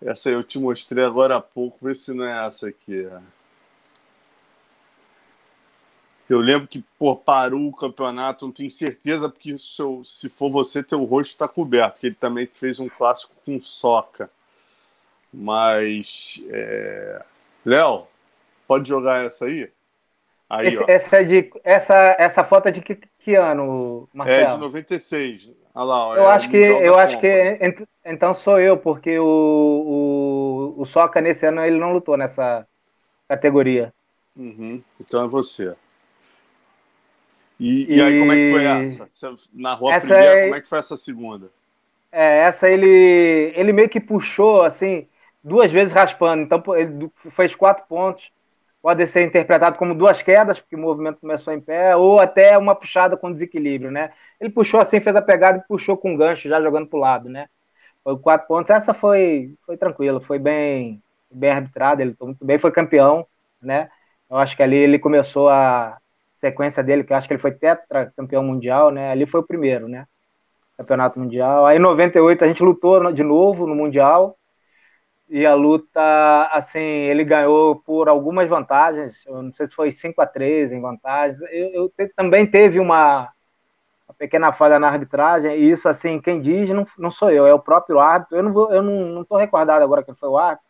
Essa 0.02 0.28
eu 0.28 0.44
te 0.44 0.58
mostrei 0.58 1.04
agora 1.04 1.36
há 1.36 1.40
pouco, 1.40 1.78
vê 1.82 1.94
se 1.94 2.12
não 2.12 2.24
é 2.24 2.46
essa 2.46 2.68
aqui. 2.68 3.08
Eu 6.28 6.40
lembro 6.40 6.68
que 6.68 6.84
pô, 6.98 7.16
parou 7.16 7.68
o 7.68 7.74
campeonato, 7.74 8.46
não 8.46 8.52
tenho 8.52 8.70
certeza, 8.70 9.28
porque 9.28 9.56
se, 9.58 9.80
eu, 9.80 10.02
se 10.04 10.28
for 10.28 10.50
você, 10.50 10.82
teu 10.82 11.02
rosto 11.04 11.32
está 11.32 11.48
coberto, 11.48 12.00
que 12.00 12.06
ele 12.06 12.14
também 12.14 12.46
fez 12.46 12.78
um 12.80 12.88
clássico 12.88 13.34
com 13.44 13.60
soca. 13.60 14.30
Mas. 15.32 16.40
É... 16.50 17.18
Léo, 17.64 18.06
pode 18.66 18.88
jogar 18.88 19.24
essa 19.24 19.46
aí? 19.46 19.70
Aí 20.48 20.68
Esse, 20.68 20.90
essa, 20.90 21.16
é 21.16 21.24
de, 21.24 21.50
essa, 21.62 22.16
essa 22.18 22.44
foto 22.44 22.68
é 22.68 22.70
de 22.70 22.80
que, 22.80 22.98
que 23.18 23.34
ano, 23.34 24.08
Marcelo? 24.12 24.42
É 24.42 24.54
de 24.54 24.58
96. 24.58 25.52
Olha 25.74 25.84
lá, 25.84 26.06
ó, 26.06 26.16
eu 26.16 26.22
é 26.22 26.34
acho 26.34 26.48
que, 26.48 26.56
eu 26.56 26.98
acho 26.98 27.18
que 27.18 27.60
então 28.04 28.32
sou 28.32 28.60
eu, 28.60 28.76
porque 28.76 29.18
o, 29.18 30.74
o, 30.76 30.82
o 30.82 30.84
Soca 30.86 31.20
nesse 31.20 31.46
ano 31.46 31.64
ele 31.64 31.78
não 31.78 31.92
lutou 31.92 32.16
nessa 32.16 32.66
categoria. 33.28 33.92
Uhum, 34.36 34.82
então 35.00 35.24
é 35.24 35.28
você. 35.28 35.74
E, 37.58 37.92
e, 37.92 37.96
e, 37.96 38.02
aí, 38.02 38.18
como 38.18 38.32
é 38.32 38.36
que 38.36 38.50
foi 38.50 38.64
essa? 38.64 39.06
Você 39.08 39.34
narrou 39.52 39.90
a 39.90 39.98
primeira, 39.98 40.24
é... 40.24 40.42
como 40.44 40.54
é 40.54 40.60
que 40.60 40.68
foi 40.68 40.78
essa 40.78 40.96
segunda? 40.96 41.50
É, 42.10 42.40
essa 42.40 42.68
ele, 42.68 43.52
ele 43.56 43.72
meio 43.72 43.88
que 43.88 44.00
puxou, 44.00 44.62
assim, 44.62 45.08
duas 45.42 45.70
vezes 45.72 45.92
raspando. 45.92 46.42
Então, 46.42 46.62
ele 46.76 47.10
fez 47.30 47.54
quatro 47.54 47.84
pontos. 47.88 48.30
Pode 48.84 49.06
ser 49.06 49.22
interpretado 49.22 49.78
como 49.78 49.94
duas 49.94 50.20
quedas, 50.20 50.60
porque 50.60 50.76
o 50.76 50.78
movimento 50.78 51.18
começou 51.18 51.54
em 51.54 51.60
pé, 51.60 51.96
ou 51.96 52.20
até 52.20 52.58
uma 52.58 52.74
puxada 52.74 53.16
com 53.16 53.32
desequilíbrio, 53.32 53.90
né? 53.90 54.12
Ele 54.38 54.50
puxou 54.50 54.78
assim, 54.78 55.00
fez 55.00 55.16
a 55.16 55.22
pegada 55.22 55.56
e 55.56 55.66
puxou 55.66 55.96
com 55.96 56.14
gancho, 56.14 56.50
já 56.50 56.60
jogando 56.60 56.86
para 56.88 56.98
o 56.98 57.00
lado, 57.00 57.28
né? 57.30 57.48
Foi 58.02 58.18
quatro 58.18 58.46
pontos. 58.46 58.68
Essa 58.68 58.92
foi, 58.92 59.54
foi 59.64 59.78
tranquila, 59.78 60.20
foi 60.20 60.38
bem, 60.38 61.02
bem 61.30 61.50
arbitrada, 61.50 62.02
ele 62.02 62.12
foi 62.12 62.26
muito 62.26 62.44
bem, 62.44 62.58
foi 62.58 62.70
campeão, 62.70 63.26
né? 63.62 63.88
Eu 64.28 64.36
acho 64.36 64.54
que 64.54 64.62
ali 64.62 64.76
ele 64.76 64.98
começou 64.98 65.48
a, 65.48 65.96
sequência 66.44 66.82
dele, 66.82 67.04
que 67.04 67.12
eu 67.12 67.16
acho 67.16 67.26
que 67.26 67.32
ele 67.32 67.40
foi 67.40 67.52
tetra 67.52 68.12
campeão 68.14 68.42
mundial, 68.42 68.90
né? 68.90 69.10
Ali 69.10 69.24
foi 69.24 69.40
o 69.40 69.46
primeiro, 69.46 69.88
né? 69.88 70.06
Campeonato 70.76 71.18
mundial. 71.18 71.64
Aí 71.64 71.78
em 71.78 71.80
98 71.80 72.44
a 72.44 72.46
gente 72.46 72.62
lutou 72.62 73.10
de 73.12 73.22
novo 73.22 73.66
no 73.66 73.74
mundial. 73.74 74.36
E 75.28 75.46
a 75.46 75.54
luta, 75.54 76.48
assim, 76.52 76.78
ele 76.78 77.24
ganhou 77.24 77.76
por 77.76 78.08
algumas 78.08 78.48
vantagens. 78.48 79.24
Eu 79.26 79.42
não 79.42 79.52
sei 79.52 79.66
se 79.66 79.74
foi 79.74 79.90
5 79.90 80.20
a 80.20 80.26
3 80.26 80.72
em 80.72 80.80
vantagens. 80.80 81.40
Eu, 81.50 81.68
eu 81.74 81.88
te, 81.88 82.08
também 82.14 82.46
teve 82.46 82.78
uma, 82.78 83.32
uma, 84.06 84.14
pequena 84.18 84.52
falha 84.52 84.78
na 84.78 84.88
arbitragem. 84.88 85.56
E 85.56 85.70
isso, 85.70 85.88
assim, 85.88 86.20
quem 86.20 86.40
diz 86.40 86.68
não, 86.70 86.86
não 86.98 87.10
sou 87.10 87.30
eu, 87.30 87.46
é 87.46 87.54
o 87.54 87.58
próprio 87.58 87.98
árbitro. 87.98 88.36
Eu 88.36 88.42
não 88.42 88.52
vou, 88.52 88.70
eu 88.72 88.82
não, 88.82 89.26
não 89.28 89.38
recordado 89.38 89.82
agora 89.82 90.02
quem 90.02 90.14
foi 90.14 90.28
o 90.28 90.38
árbitro. 90.38 90.66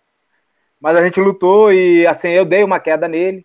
Mas 0.80 0.96
a 0.96 1.02
gente 1.02 1.20
lutou 1.20 1.72
e, 1.72 2.06
assim, 2.06 2.28
eu 2.28 2.44
dei 2.44 2.62
uma 2.62 2.80
queda 2.80 3.08
nele 3.08 3.44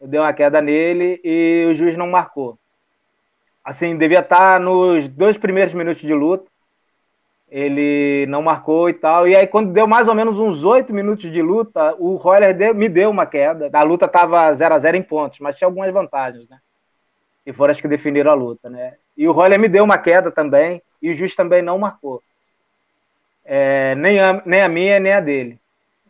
eu 0.00 0.08
dei 0.08 0.18
uma 0.18 0.32
queda 0.32 0.62
nele 0.62 1.20
e 1.22 1.66
o 1.68 1.74
juiz 1.74 1.94
não 1.94 2.08
marcou. 2.08 2.58
Assim, 3.62 3.96
devia 3.98 4.20
estar 4.20 4.58
nos 4.58 5.06
dois 5.08 5.36
primeiros 5.36 5.74
minutos 5.74 6.00
de 6.00 6.14
luta. 6.14 6.49
Ele 7.50 8.26
não 8.28 8.42
marcou 8.42 8.88
e 8.88 8.94
tal. 8.94 9.26
E 9.26 9.34
aí, 9.34 9.46
quando 9.46 9.72
deu 9.72 9.86
mais 9.86 10.06
ou 10.06 10.14
menos 10.14 10.38
uns 10.38 10.62
oito 10.62 10.92
minutos 10.94 11.30
de 11.30 11.42
luta, 11.42 11.96
o 11.98 12.14
Roller 12.14 12.56
deu, 12.56 12.74
me 12.74 12.88
deu 12.88 13.10
uma 13.10 13.26
queda. 13.26 13.68
A 13.72 13.82
luta 13.82 14.06
estava 14.06 14.54
0 14.54 14.74
a 14.74 14.78
0 14.78 14.96
em 14.96 15.02
pontos, 15.02 15.40
mas 15.40 15.56
tinha 15.56 15.66
algumas 15.66 15.92
vantagens, 15.92 16.48
né? 16.48 16.58
E 17.44 17.52
foram 17.52 17.72
as 17.72 17.80
que 17.80 17.88
definiram 17.88 18.30
a 18.30 18.34
luta, 18.34 18.70
né? 18.70 18.94
E 19.16 19.26
o 19.26 19.32
Roller 19.32 19.58
me 19.58 19.68
deu 19.68 19.82
uma 19.82 19.98
queda 19.98 20.30
também, 20.30 20.80
e 21.02 21.10
o 21.10 21.16
juiz 21.16 21.34
também 21.34 21.60
não 21.60 21.76
marcou. 21.76 22.22
É, 23.44 23.96
nem, 23.96 24.20
a, 24.20 24.40
nem 24.46 24.62
a 24.62 24.68
minha, 24.68 25.00
nem 25.00 25.12
a 25.12 25.20
dele. 25.20 25.58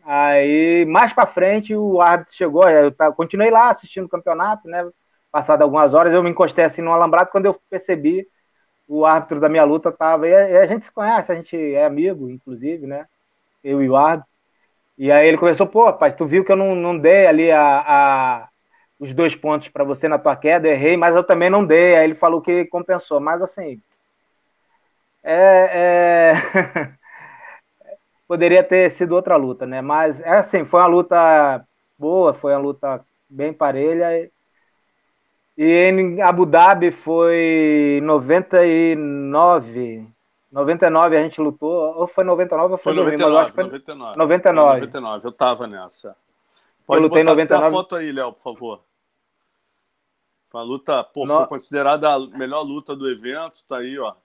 Aí, 0.05 0.85
mais 0.85 1.11
para 1.13 1.25
frente, 1.25 1.75
o 1.75 2.01
árbitro 2.01 2.35
chegou, 2.35 2.69
eu 2.69 2.93
continuei 3.15 3.49
lá 3.49 3.69
assistindo 3.69 4.05
o 4.05 4.09
campeonato, 4.09 4.67
né? 4.67 4.87
Passado 5.31 5.63
algumas 5.63 5.93
horas, 5.93 6.13
eu 6.13 6.21
me 6.21 6.29
encostei 6.29 6.65
assim 6.65 6.81
no 6.81 6.91
alambrado, 6.91 7.31
quando 7.31 7.45
eu 7.47 7.59
percebi, 7.69 8.27
o 8.91 9.05
árbitro 9.05 9.39
da 9.39 9.47
minha 9.47 9.63
luta 9.63 9.89
tava, 9.89 10.27
e 10.27 10.35
a, 10.35 10.65
gente 10.65 10.85
se 10.85 10.91
conhece, 10.91 11.31
a 11.31 11.35
gente 11.35 11.55
é 11.55 11.85
amigo, 11.85 12.29
inclusive, 12.29 12.85
né? 12.85 13.07
Eu 13.63 13.81
e 13.81 13.89
o 13.89 13.95
árbitro. 13.95 14.29
E 14.97 15.09
aí 15.09 15.27
ele 15.27 15.37
começou, 15.37 15.65
pô, 15.65 15.85
rapaz, 15.85 16.13
tu 16.13 16.25
viu 16.25 16.43
que 16.43 16.51
eu 16.51 16.57
não, 16.57 16.75
não 16.75 16.97
dei 16.97 17.25
ali 17.25 17.49
a, 17.51 17.83
a 17.87 18.47
os 18.99 19.13
dois 19.13 19.33
pontos 19.33 19.69
para 19.69 19.85
você 19.85 20.09
na 20.09 20.19
tua 20.19 20.35
queda, 20.35 20.67
errei, 20.67 20.97
mas 20.97 21.15
eu 21.15 21.23
também 21.23 21.49
não 21.49 21.65
dei. 21.65 21.95
Aí 21.95 22.03
ele 22.03 22.15
falou 22.15 22.41
que 22.41 22.65
compensou, 22.65 23.19
mas 23.19 23.41
assim, 23.41 23.81
é, 25.23 26.33
é... 26.33 26.93
poderia 28.27 28.63
ter 28.63 28.91
sido 28.91 29.15
outra 29.15 29.37
luta, 29.37 29.65
né? 29.65 29.81
Mas 29.81 30.19
é 30.19 30.37
assim, 30.37 30.65
foi 30.65 30.81
uma 30.81 30.87
luta 30.87 31.65
boa, 31.97 32.33
foi 32.33 32.53
uma 32.53 32.59
luta 32.59 33.05
bem 33.29 33.53
parelha. 33.53 34.29
E 35.61 35.91
em 35.91 36.19
Abu 36.21 36.47
Dhabi 36.47 36.89
foi 36.91 38.01
99. 38.03 40.07
99 40.51 41.15
a 41.15 41.21
gente 41.21 41.39
lutou, 41.39 41.97
ou 41.97 42.07
foi 42.07 42.23
99 42.23 42.71
ou 42.71 42.79
foi, 42.79 42.95
foi 42.95 43.03
99, 43.03 43.51
foi 43.51 43.65
99. 43.65 44.17
99. 44.17 44.71
Foi 44.71 44.79
99, 44.87 45.27
eu 45.27 45.31
tava 45.31 45.67
nessa. 45.67 46.15
Pode 46.85 47.03
eu 47.03 47.07
lutei 47.07 47.23
botar 47.23 47.33
99. 47.33 47.67
a 47.67 47.71
foto 47.71 47.95
aí, 47.95 48.11
Léo, 48.11 48.33
por 48.33 48.41
favor. 48.41 48.81
Foi 50.49 50.61
uma 50.61 50.67
luta, 50.67 51.03
pô, 51.03 51.27
no... 51.27 51.37
foi 51.37 51.45
considerada 51.45 52.11
a 52.11 52.19
melhor 52.19 52.63
luta 52.63 52.95
do 52.95 53.07
evento, 53.07 53.63
tá 53.69 53.77
aí, 53.77 53.99
ó 53.99 54.15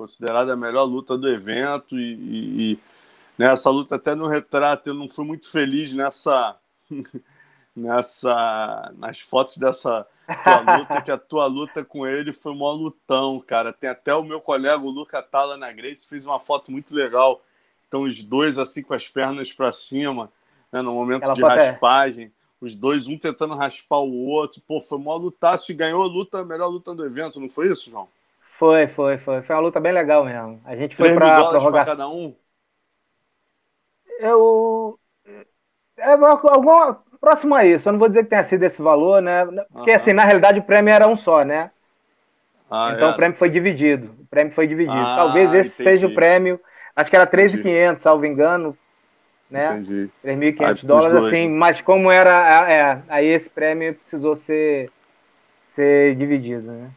considerada 0.00 0.54
a 0.54 0.56
melhor 0.56 0.84
luta 0.84 1.18
do 1.18 1.28
evento 1.28 1.98
e, 1.98 2.14
e, 2.14 2.72
e 2.72 2.78
nessa 3.36 3.68
luta 3.68 3.96
até 3.96 4.14
no 4.14 4.26
retrato 4.26 4.88
eu 4.88 4.94
não 4.94 5.10
fui 5.10 5.26
muito 5.26 5.50
feliz 5.50 5.92
nessa 5.92 6.56
nessa 7.74 8.92
nas 8.96 9.20
fotos 9.20 9.56
dessa 9.56 10.06
tua 10.44 10.76
luta, 10.76 11.02
que 11.02 11.10
a 11.10 11.18
tua 11.18 11.46
luta 11.46 11.84
com 11.84 12.06
ele 12.06 12.32
foi 12.32 12.52
uma 12.52 12.72
lutão, 12.72 13.40
cara. 13.40 13.72
Tem 13.72 13.90
até 13.90 14.14
o 14.14 14.22
meu 14.22 14.40
colega, 14.40 14.82
o 14.82 14.90
Luca 14.90 15.22
Tala 15.22 15.56
na 15.56 15.72
Grace, 15.72 16.06
fez 16.06 16.24
uma 16.24 16.38
foto 16.38 16.70
muito 16.70 16.94
legal. 16.94 17.42
Então, 17.88 18.02
os 18.02 18.22
dois 18.22 18.58
assim 18.58 18.82
com 18.82 18.94
as 18.94 19.08
pernas 19.08 19.52
para 19.52 19.72
cima, 19.72 20.30
né, 20.70 20.80
no 20.80 20.94
momento 20.94 21.32
de 21.32 21.44
é. 21.44 21.46
raspagem. 21.46 22.26
É. 22.26 22.30
Os 22.60 22.74
dois, 22.74 23.08
um 23.08 23.16
tentando 23.16 23.54
raspar 23.54 24.00
o 24.00 24.26
outro. 24.26 24.60
Pô, 24.60 24.80
foi 24.80 24.98
uma 24.98 25.14
lutaço 25.16 25.72
e 25.72 25.74
ganhou 25.74 26.02
a 26.02 26.06
luta, 26.06 26.40
a 26.40 26.44
melhor 26.44 26.68
luta 26.68 26.94
do 26.94 27.04
evento, 27.04 27.40
não 27.40 27.48
foi 27.48 27.68
isso, 27.68 27.90
João? 27.90 28.06
Foi, 28.58 28.86
foi, 28.86 29.16
foi. 29.16 29.42
Foi 29.42 29.56
uma 29.56 29.62
luta 29.62 29.80
bem 29.80 29.92
legal 29.92 30.24
mesmo. 30.24 30.60
A 30.66 30.76
gente 30.76 30.94
foi 30.94 31.14
para 31.14 31.48
prorrogação. 31.48 31.96
cada 31.96 32.08
um? 32.08 32.34
Eu. 34.18 34.98
É 35.96 36.12
alguma, 36.12 37.02
próximo 37.20 37.54
a 37.54 37.64
isso. 37.64 37.88
Eu 37.88 37.92
não 37.92 37.98
vou 37.98 38.08
dizer 38.08 38.24
que 38.24 38.30
tenha 38.30 38.44
sido 38.44 38.62
esse 38.62 38.80
valor, 38.80 39.20
né? 39.20 39.44
Porque, 39.72 39.90
uhum. 39.90 39.96
assim, 39.96 40.12
na 40.12 40.24
realidade 40.24 40.60
o 40.60 40.62
prêmio 40.62 40.92
era 40.92 41.06
um 41.06 41.16
só, 41.16 41.44
né? 41.44 41.70
Ah, 42.70 42.92
então 42.94 43.08
é. 43.08 43.12
o 43.12 43.16
prêmio 43.16 43.36
foi 43.36 43.50
dividido. 43.50 44.14
O 44.20 44.26
prêmio 44.26 44.52
foi 44.52 44.66
dividido. 44.66 44.96
Ah, 44.96 45.16
Talvez 45.16 45.52
esse 45.52 45.74
entendi. 45.74 45.82
seja 45.82 46.06
o 46.06 46.14
prêmio. 46.14 46.60
Acho 46.94 47.10
que 47.10 47.16
era 47.16 47.26
3.500, 47.26 47.98
salvo 47.98 48.24
engano. 48.24 48.76
Né? 49.50 49.82
3.500 50.24 50.86
dólares, 50.86 51.12
dois, 51.12 51.26
assim. 51.26 51.48
Né? 51.48 51.56
Mas 51.56 51.80
como 51.80 52.10
era. 52.10 52.70
É, 52.70 53.02
aí 53.08 53.26
esse 53.26 53.50
prêmio 53.50 53.94
precisou 53.94 54.36
ser, 54.36 54.90
ser 55.74 56.14
dividido, 56.14 56.70
né? 56.70 56.90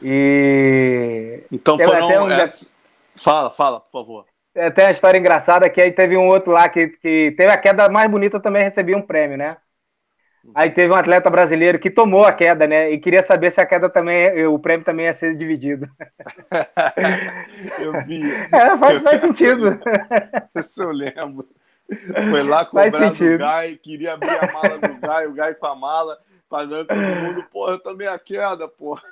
E. 0.00 1.44
Então 1.52 1.78
foram. 1.78 2.24
Um... 2.24 2.28
Fala, 3.16 3.50
fala, 3.50 3.80
por 3.80 3.90
favor. 3.90 4.24
É, 4.58 4.70
tem 4.70 4.84
uma 4.84 4.90
história 4.90 5.18
engraçada 5.18 5.70
que 5.70 5.80
aí 5.80 5.92
teve 5.92 6.16
um 6.16 6.26
outro 6.26 6.52
lá 6.52 6.68
que, 6.68 6.88
que 6.88 7.32
teve 7.36 7.52
a 7.52 7.56
queda 7.56 7.88
mais 7.88 8.10
bonita 8.10 8.40
também 8.40 8.64
recebia 8.64 8.96
um 8.96 9.02
prêmio, 9.02 9.36
né? 9.36 9.56
Aí 10.54 10.70
teve 10.70 10.92
um 10.92 10.96
atleta 10.96 11.28
brasileiro 11.30 11.78
que 11.78 11.90
tomou 11.90 12.24
a 12.24 12.32
queda, 12.32 12.66
né? 12.66 12.90
E 12.90 12.98
queria 12.98 13.22
saber 13.22 13.52
se 13.52 13.60
a 13.60 13.66
queda 13.66 13.88
também, 13.88 14.46
o 14.46 14.58
prêmio 14.58 14.84
também 14.84 15.06
ia 15.06 15.12
ser 15.12 15.36
dividido. 15.36 15.88
eu 17.78 18.02
vi. 18.04 18.22
É, 18.52 18.76
faz, 18.78 19.02
faz 19.02 19.20
sentido. 19.20 19.78
Isso 20.56 20.82
eu 20.82 20.90
lembro. 20.90 21.46
Foi 22.30 22.42
lá 22.42 22.64
cobrar 22.64 23.10
do 23.10 23.38
Gai, 23.38 23.76
queria 23.76 24.14
abrir 24.14 24.30
a 24.30 24.52
mala 24.52 24.78
do 24.78 25.00
Gai, 25.00 25.26
o 25.26 25.34
Gai 25.34 25.54
com 25.54 25.66
a 25.66 25.74
mala 25.74 26.18
pagando 26.48 26.86
todo 26.86 26.98
mundo, 26.98 27.44
porra, 27.52 27.72
eu 27.72 27.78
tomei 27.78 28.08
a 28.08 28.18
queda, 28.18 28.66
porra. 28.66 29.02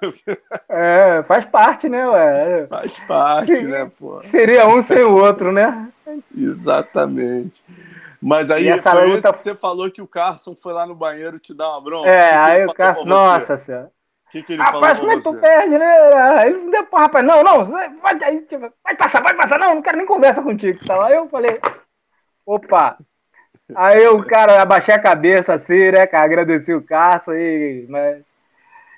É, 0.68 1.22
faz 1.26 1.44
parte, 1.44 1.88
né, 1.88 2.08
ué? 2.08 2.66
Faz 2.66 2.98
parte, 3.00 3.62
né, 3.62 3.90
porra? 3.98 4.24
Seria 4.24 4.66
um 4.66 4.82
sem 4.82 5.02
o 5.02 5.16
outro, 5.16 5.52
né? 5.52 5.88
Exatamente. 6.36 7.64
Mas 8.20 8.50
aí 8.50 8.80
foi 8.80 9.06
luta... 9.06 9.32
que 9.32 9.38
você 9.38 9.54
falou 9.54 9.90
que 9.90 10.00
o 10.02 10.06
Carson 10.06 10.56
foi 10.60 10.72
lá 10.72 10.86
no 10.86 10.94
banheiro 10.94 11.38
te 11.38 11.54
dar 11.54 11.70
uma 11.70 11.80
bronca. 11.80 12.08
É, 12.08 12.30
que 12.30 12.36
aí 12.36 12.66
o 12.66 12.74
Carson, 12.74 13.04
nossa 13.04 13.58
senhora. 13.58 13.92
O 14.26 14.30
que, 14.30 14.42
que 14.42 14.52
ele 14.54 14.62
rapaz, 14.62 14.98
falou 14.98 15.14
mas 15.14 15.22
tu 15.22 15.34
perde, 15.34 15.78
né? 15.78 16.46
Ele 16.46 16.70
deu, 16.70 16.86
rapaz, 16.92 17.24
não, 17.24 17.42
não, 17.42 17.64
vai, 17.66 17.88
vai 18.00 18.96
passar, 18.96 19.22
vai 19.22 19.34
passar, 19.34 19.58
não, 19.58 19.76
não 19.76 19.82
quero 19.82 19.96
nem 19.96 20.06
conversa 20.06 20.42
contigo. 20.42 20.84
Tá 20.84 20.96
lá, 20.96 21.12
eu 21.12 21.28
falei, 21.28 21.60
opa, 22.44 22.98
Aí 23.74 24.06
o 24.06 24.22
cara 24.24 24.62
abaixei 24.62 24.94
a 24.94 24.98
cabeça 24.98 25.54
assim, 25.54 25.90
né, 25.90 26.06
cara? 26.06 26.24
Agradeci 26.24 26.72
o 26.72 26.82
Cássio 26.82 27.34
e. 27.34 27.86
Mas... 27.88 28.24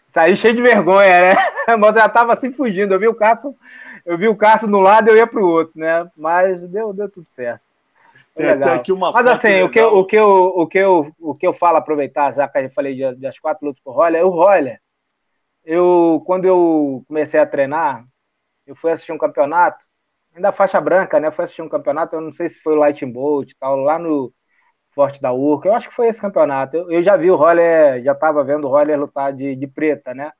Saí 0.09 0.37
cheio 0.37 0.55
de 0.55 0.63
vergonha, 0.63 1.21
né? 1.21 1.35
Mas 1.79 1.95
já 1.95 2.09
tava 2.09 2.33
assim 2.33 2.53
fugindo. 2.53 2.95
Eu 2.95 2.99
vi 2.99 3.09
o 3.09 3.15
Cássio, 3.15 3.55
eu 4.05 4.17
vi 4.17 4.29
o 4.29 4.37
Cássio 4.37 4.67
no 4.67 4.81
lado 4.81 5.09
e 5.09 5.11
eu 5.13 5.17
ia 5.17 5.27
pro 5.27 5.47
outro, 5.47 5.79
né? 5.79 6.11
Mas 6.17 6.67
deu, 6.67 6.93
deu 6.93 7.11
tudo 7.11 7.27
certo. 7.35 7.63
Tem 8.35 8.51
até 8.51 8.73
aqui 8.73 8.93
uma 8.93 9.11
Mas 9.11 9.27
assim, 9.27 9.63
o 9.63 9.71
que, 9.71 9.81
o, 9.81 10.05
que 10.05 10.17
eu, 10.17 10.29
o, 10.29 10.67
que 10.67 10.79
eu, 10.79 11.13
o 11.19 11.35
que 11.35 11.47
eu 11.47 11.53
falo, 11.53 11.77
aproveitar, 11.77 12.33
já 12.33 12.49
que 12.49 12.59
eu 12.59 12.71
falei 12.71 12.95
de, 12.95 13.17
das 13.17 13.39
quatro 13.39 13.67
lutas 13.67 13.83
com 13.83 13.91
o 13.91 13.95
Roller, 13.95 14.25
o 14.25 14.31
Roller, 14.31 14.81
eu, 15.65 16.23
quando 16.25 16.45
eu 16.45 17.05
comecei 17.09 17.41
a 17.41 17.47
treinar, 17.47 18.05
eu 18.67 18.77
fui 18.77 18.93
assistir 18.93 19.13
um 19.13 19.19
campeonato, 19.19 19.85
ainda 20.35 20.53
faixa 20.53 20.81
branca, 20.81 21.19
né? 21.19 21.31
Fui 21.33 21.45
assistir 21.45 21.63
um 21.63 21.69
campeonato, 21.69 22.15
eu 22.15 22.21
não 22.21 22.33
sei 22.33 22.49
se 22.49 22.61
foi 22.61 22.75
o 22.75 22.79
Lightning 22.79 23.13
Bolt 23.13 23.51
e 23.51 23.57
tal, 23.57 23.77
lá 23.77 23.99
no, 23.99 24.33
Forte 24.99 25.21
da 25.23 25.33
Urca. 25.33 25.69
Eu 25.69 25.75
acho 25.75 25.89
que 25.89 25.95
foi 25.95 26.09
esse 26.09 26.21
campeonato. 26.21 26.77
Eu, 26.77 26.91
eu 26.91 27.01
já 27.03 27.17
vi 27.17 27.31
o 27.31 27.37
Roller, 27.37 28.03
já 28.03 28.11
estava 28.13 28.43
vendo 28.43 28.67
o 28.67 28.71
Roller 28.71 28.99
lutar 28.99 29.33
de, 29.33 29.55
de 29.55 29.67
preta, 29.69 30.13
né? 30.13 30.33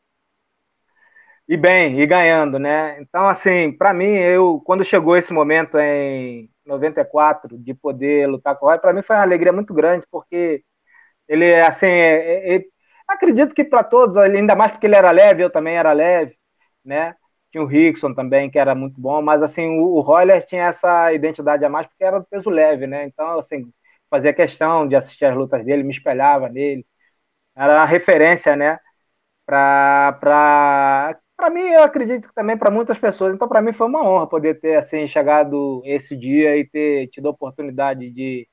E 1.49 1.57
bem, 1.57 2.01
e 2.01 2.07
ganhando, 2.07 2.59
né? 2.59 3.01
Então, 3.01 3.27
assim, 3.29 3.71
para 3.73 3.95
mim, 3.95 4.07
eu 4.17 4.61
quando 4.67 4.85
chegou 4.85 5.17
esse 5.17 5.33
momento 5.33 5.79
em 5.79 6.51
94 6.67 7.57
de 7.57 7.73
poder 7.73 8.27
lutar 8.29 8.57
com 8.57 8.67
o 8.67 8.69
Roller, 8.69 8.81
para 8.83 8.93
mim 8.93 9.03
foi 9.03 9.15
uma 9.17 9.23
alegria 9.23 9.53
muito 9.53 9.73
grande, 9.73 10.05
porque 10.11 10.63
ele, 11.29 11.55
assim, 11.57 11.87
é, 11.87 12.55
é, 12.55 12.59
é 12.59 12.65
acredito 13.09 13.55
que 13.55 13.65
para 13.65 13.85
todos, 13.85 14.17
ainda 14.19 14.57
mais 14.57 14.73
porque 14.73 14.87
ele 14.87 14.97
era 14.97 15.11
leve, 15.13 15.43
eu 15.45 15.51
também 15.51 15.77
era 15.77 15.93
leve, 15.93 16.37
né? 16.85 17.17
Tinha 17.53 17.63
o 17.65 17.67
Rickson 17.67 18.15
também, 18.15 18.51
que 18.51 18.59
era 18.59 18.75
muito 18.75 19.01
bom, 19.01 19.23
mas 19.23 19.43
assim, 19.43 19.69
o, 19.81 19.97
o 19.97 20.01
Roller 20.01 20.45
tinha 20.47 20.67
essa 20.67 21.13
identidade 21.15 21.65
a 21.65 21.69
mais 21.71 21.87
porque 21.87 22.05
era 22.05 22.23
peso 22.23 22.51
leve, 22.51 22.87
né? 22.87 23.05
Então, 23.07 23.39
assim, 23.39 23.73
fazia 24.11 24.33
questão 24.35 24.87
de 24.89 24.97
assistir 24.97 25.25
as 25.27 25.37
lutas 25.37 25.65
dele, 25.65 25.83
me 25.83 25.91
espelhava 25.93 26.49
nele. 26.49 26.87
Era 27.57 27.75
uma 27.81 27.87
referência, 27.87 28.57
né? 28.57 28.79
Para 29.47 31.21
mim, 31.53 31.61
eu 31.71 31.83
acredito 31.83 32.29
que 32.29 32.35
também 32.35 32.57
para 32.59 32.71
muitas 32.71 32.99
pessoas. 32.99 33.35
Então, 33.35 33.49
para 33.49 33.63
mim, 33.63 33.73
foi 33.73 33.87
uma 33.87 34.03
honra 34.05 34.27
poder 34.29 34.61
ter 34.61 34.77
assim, 34.77 35.07
chegado 35.07 35.83
esse 35.85 36.17
dia 36.17 36.57
e 36.57 36.67
ter 36.69 37.09
tido 37.09 37.29
a 37.29 37.31
oportunidade 37.31 38.11
de, 38.11 38.49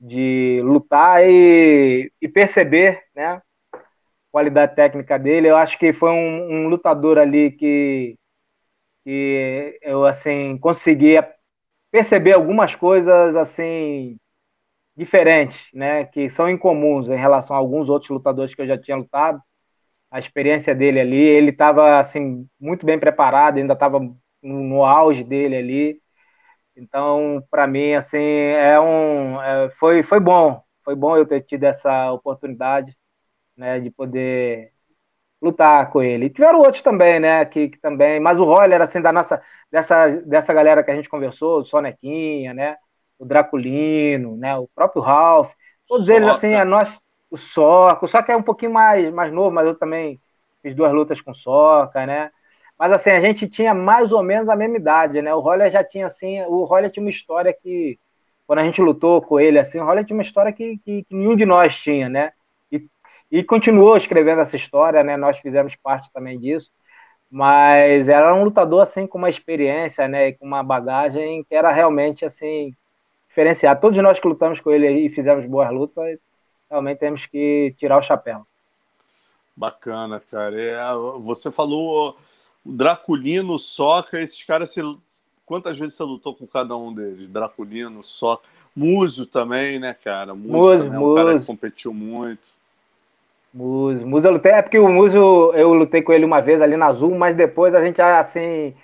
de 0.00 0.60
lutar 0.64 1.24
e, 1.28 2.12
e 2.22 2.28
perceber 2.28 3.02
né, 3.14 3.26
a 3.26 3.42
qualidade 4.32 4.76
técnica 4.76 5.18
dele. 5.18 5.48
Eu 5.48 5.56
acho 5.56 5.78
que 5.78 5.92
foi 5.92 6.10
um, 6.10 6.64
um 6.66 6.68
lutador 6.68 7.18
ali 7.18 7.52
que, 7.52 8.18
que 9.04 9.78
eu 9.82 10.04
assim 10.06 10.58
conseguia 10.58 11.28
perceber 11.90 12.34
algumas 12.34 12.74
coisas 12.76 13.36
assim 13.36 14.18
diferentes, 14.96 15.68
né, 15.74 16.04
que 16.06 16.28
são 16.30 16.48
incomuns 16.48 17.08
em 17.08 17.16
relação 17.16 17.54
a 17.54 17.58
alguns 17.58 17.88
outros 17.88 18.10
lutadores 18.10 18.54
que 18.54 18.62
eu 18.62 18.66
já 18.66 18.78
tinha 18.78 18.96
lutado. 18.96 19.40
A 20.10 20.18
experiência 20.18 20.74
dele 20.74 21.00
ali, 21.00 21.18
ele 21.18 21.50
estava 21.50 21.98
assim 21.98 22.48
muito 22.60 22.86
bem 22.86 22.98
preparado, 22.98 23.58
ainda 23.58 23.74
estava 23.74 24.00
no, 24.42 24.84
auge 24.84 25.24
dele 25.24 25.56
ali. 25.56 26.02
Então, 26.76 27.44
para 27.50 27.66
mim, 27.66 27.94
assim, 27.94 28.18
é 28.18 28.78
um, 28.80 29.42
é, 29.42 29.70
foi, 29.78 30.02
foi 30.02 30.20
bom, 30.20 30.62
foi 30.84 30.94
bom 30.94 31.16
eu 31.16 31.26
ter 31.26 31.42
tido 31.42 31.64
essa 31.64 32.12
oportunidade, 32.12 32.96
né, 33.56 33.80
de 33.80 33.90
poder 33.90 34.72
lutar 35.42 35.90
com 35.90 36.02
ele. 36.02 36.26
E 36.26 36.30
tiveram 36.30 36.60
outros 36.60 36.82
também, 36.82 37.20
né, 37.20 37.44
que, 37.44 37.70
que 37.70 37.78
também, 37.80 38.20
mas 38.20 38.38
o 38.38 38.44
Roller, 38.44 38.80
assim, 38.82 39.00
da 39.02 39.12
nossa, 39.12 39.42
dessa, 39.70 40.08
dessa 40.22 40.54
galera 40.54 40.84
que 40.84 40.90
a 40.90 40.96
gente 40.96 41.08
conversou, 41.08 41.60
o 41.60 41.64
Sonequinha, 41.64 42.54
né, 42.54 42.76
o 43.18 43.24
Draculino, 43.24 44.36
né, 44.36 44.56
o 44.56 44.68
próprio 44.74 45.02
Ralph, 45.02 45.50
todos 45.88 46.06
Soca. 46.06 46.16
eles 46.16 46.28
assim, 46.28 46.54
a 46.54 46.64
nós, 46.64 46.98
o 47.30 47.36
Soca, 47.36 48.04
o 48.04 48.08
Soca 48.08 48.32
é 48.32 48.36
um 48.36 48.42
pouquinho 48.42 48.72
mais, 48.72 49.12
mais 49.12 49.32
novo, 49.32 49.50
mas 49.50 49.66
eu 49.66 49.74
também 49.74 50.20
fiz 50.62 50.74
duas 50.74 50.92
lutas 50.92 51.20
com 51.20 51.30
o 51.30 51.34
Soca, 51.34 52.06
né? 52.06 52.30
Mas 52.78 52.92
assim, 52.92 53.10
a 53.10 53.20
gente 53.20 53.48
tinha 53.48 53.72
mais 53.72 54.12
ou 54.12 54.22
menos 54.22 54.48
a 54.48 54.56
mesma 54.56 54.76
idade, 54.76 55.22
né? 55.22 55.34
O 55.34 55.40
Roller 55.40 55.70
já 55.70 55.82
tinha 55.82 56.06
assim, 56.06 56.42
o 56.42 56.64
Roller 56.64 56.90
tinha 56.90 57.02
uma 57.02 57.10
história 57.10 57.52
que 57.52 57.98
quando 58.46 58.58
a 58.60 58.64
gente 58.64 58.80
lutou 58.82 59.20
com 59.22 59.40
ele 59.40 59.58
assim, 59.58 59.80
o 59.80 59.84
Roller 59.84 60.04
tinha 60.04 60.16
uma 60.16 60.22
história 60.22 60.52
que, 60.52 60.78
que, 60.78 61.04
que 61.04 61.14
nenhum 61.14 61.34
de 61.34 61.46
nós 61.46 61.76
tinha, 61.76 62.08
né? 62.08 62.32
E, 62.70 62.86
e 63.30 63.42
continuou 63.42 63.96
escrevendo 63.96 64.40
essa 64.42 64.56
história, 64.56 65.02
né? 65.02 65.16
Nós 65.16 65.38
fizemos 65.38 65.74
parte 65.76 66.12
também 66.12 66.38
disso 66.38 66.70
mas 67.30 68.08
era 68.08 68.34
um 68.34 68.44
lutador 68.44 68.82
assim 68.82 69.06
com 69.06 69.18
uma 69.18 69.28
experiência, 69.28 70.06
né, 70.08 70.28
e 70.28 70.32
com 70.34 70.46
uma 70.46 70.62
bagagem 70.62 71.44
que 71.44 71.54
era 71.54 71.72
realmente 71.72 72.24
assim 72.24 72.72
diferenciar. 73.36 73.78
Todos 73.78 74.02
nós 74.02 74.18
que 74.18 74.26
lutamos 74.26 74.60
com 74.60 74.70
ele 74.70 74.88
e 74.88 75.10
fizemos 75.10 75.44
boas 75.44 75.70
lutas, 75.70 76.18
realmente 76.70 76.98
temos 76.98 77.26
que 77.26 77.74
tirar 77.76 77.98
o 77.98 78.02
chapéu. 78.02 78.46
Bacana, 79.54 80.22
cara. 80.30 80.58
É, 80.58 80.80
você 81.20 81.52
falou 81.52 82.16
o 82.64 82.72
Draculino, 82.72 83.54
o 83.54 83.58
Soca, 83.58 84.18
esses 84.18 84.42
caras, 84.42 84.70
você, 84.72 84.82
quantas 85.44 85.78
vezes 85.78 85.94
você 85.94 86.02
lutou 86.02 86.34
com 86.34 86.46
cada 86.46 86.76
um 86.76 86.92
deles? 86.92 87.28
Draculino, 87.28 88.02
Soca, 88.02 88.44
Muso 88.74 89.26
também, 89.26 89.78
né, 89.78 89.94
cara? 89.94 90.34
Muso, 90.34 90.86
Muso, 90.86 90.86
é 90.86 90.98
um 90.98 91.14
cara 91.14 91.38
que 91.38 91.46
competiu 91.46 91.92
muito. 91.92 92.48
Muso, 93.52 94.06
Muso 94.06 94.26
eu 94.26 94.32
lutei, 94.32 94.52
é 94.52 94.62
porque 94.62 94.78
o 94.78 94.88
Muso 94.88 95.52
eu 95.54 95.72
lutei 95.72 96.02
com 96.02 96.12
ele 96.12 96.24
uma 96.24 96.40
vez 96.40 96.60
ali 96.60 96.76
na 96.76 96.86
Azul, 96.86 97.14
mas 97.14 97.34
depois 97.34 97.74
a 97.74 97.80
gente 97.80 98.00
assim 98.00 98.74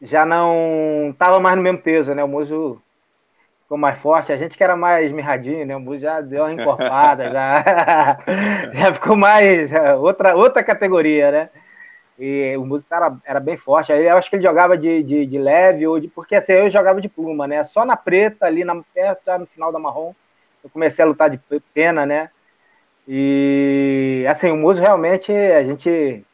já 0.00 0.24
não 0.24 1.14
tava 1.18 1.40
mais 1.40 1.56
no 1.56 1.62
mesmo 1.62 1.78
peso, 1.78 2.14
né? 2.14 2.22
O 2.22 2.28
Muso 2.28 2.80
ficou 3.68 3.76
mais 3.76 3.98
forte. 4.00 4.32
A 4.32 4.36
gente 4.36 4.56
que 4.56 4.64
era 4.64 4.74
mais 4.74 5.12
mirradinho, 5.12 5.66
né? 5.66 5.76
O 5.76 5.80
Bus 5.80 6.00
já 6.00 6.22
deu 6.22 6.44
uma 6.44 6.52
encorpada, 6.52 7.30
já, 7.30 8.18
já 8.72 8.94
ficou 8.94 9.14
mais 9.14 9.70
é, 9.70 9.94
outra, 9.94 10.34
outra 10.34 10.64
categoria, 10.64 11.30
né? 11.30 11.50
E 12.18 12.56
o 12.56 12.64
Muso 12.64 12.86
era, 12.90 13.14
era 13.24 13.38
bem 13.38 13.58
forte. 13.58 13.92
Aí 13.92 14.06
eu 14.06 14.16
acho 14.16 14.30
que 14.30 14.36
ele 14.36 14.42
jogava 14.42 14.76
de, 14.76 15.02
de, 15.02 15.26
de 15.26 15.38
leve, 15.38 15.86
ou 15.86 16.00
de, 16.00 16.08
porque 16.08 16.34
assim, 16.34 16.52
eu 16.52 16.70
jogava 16.70 17.00
de 17.00 17.08
pluma, 17.08 17.46
né? 17.46 17.62
Só 17.62 17.84
na 17.84 17.96
preta, 17.96 18.46
ali 18.46 18.64
na, 18.64 18.82
perto, 18.94 19.38
no 19.38 19.46
final 19.46 19.70
da 19.70 19.78
marrom, 19.78 20.14
eu 20.64 20.70
comecei 20.70 21.04
a 21.04 21.06
lutar 21.06 21.28
de 21.30 21.38
pena, 21.74 22.06
né? 22.06 22.30
E 23.06 24.24
assim, 24.28 24.50
o 24.50 24.56
Muso 24.56 24.80
realmente 24.80 25.30
a 25.30 25.62
gente 25.62 26.24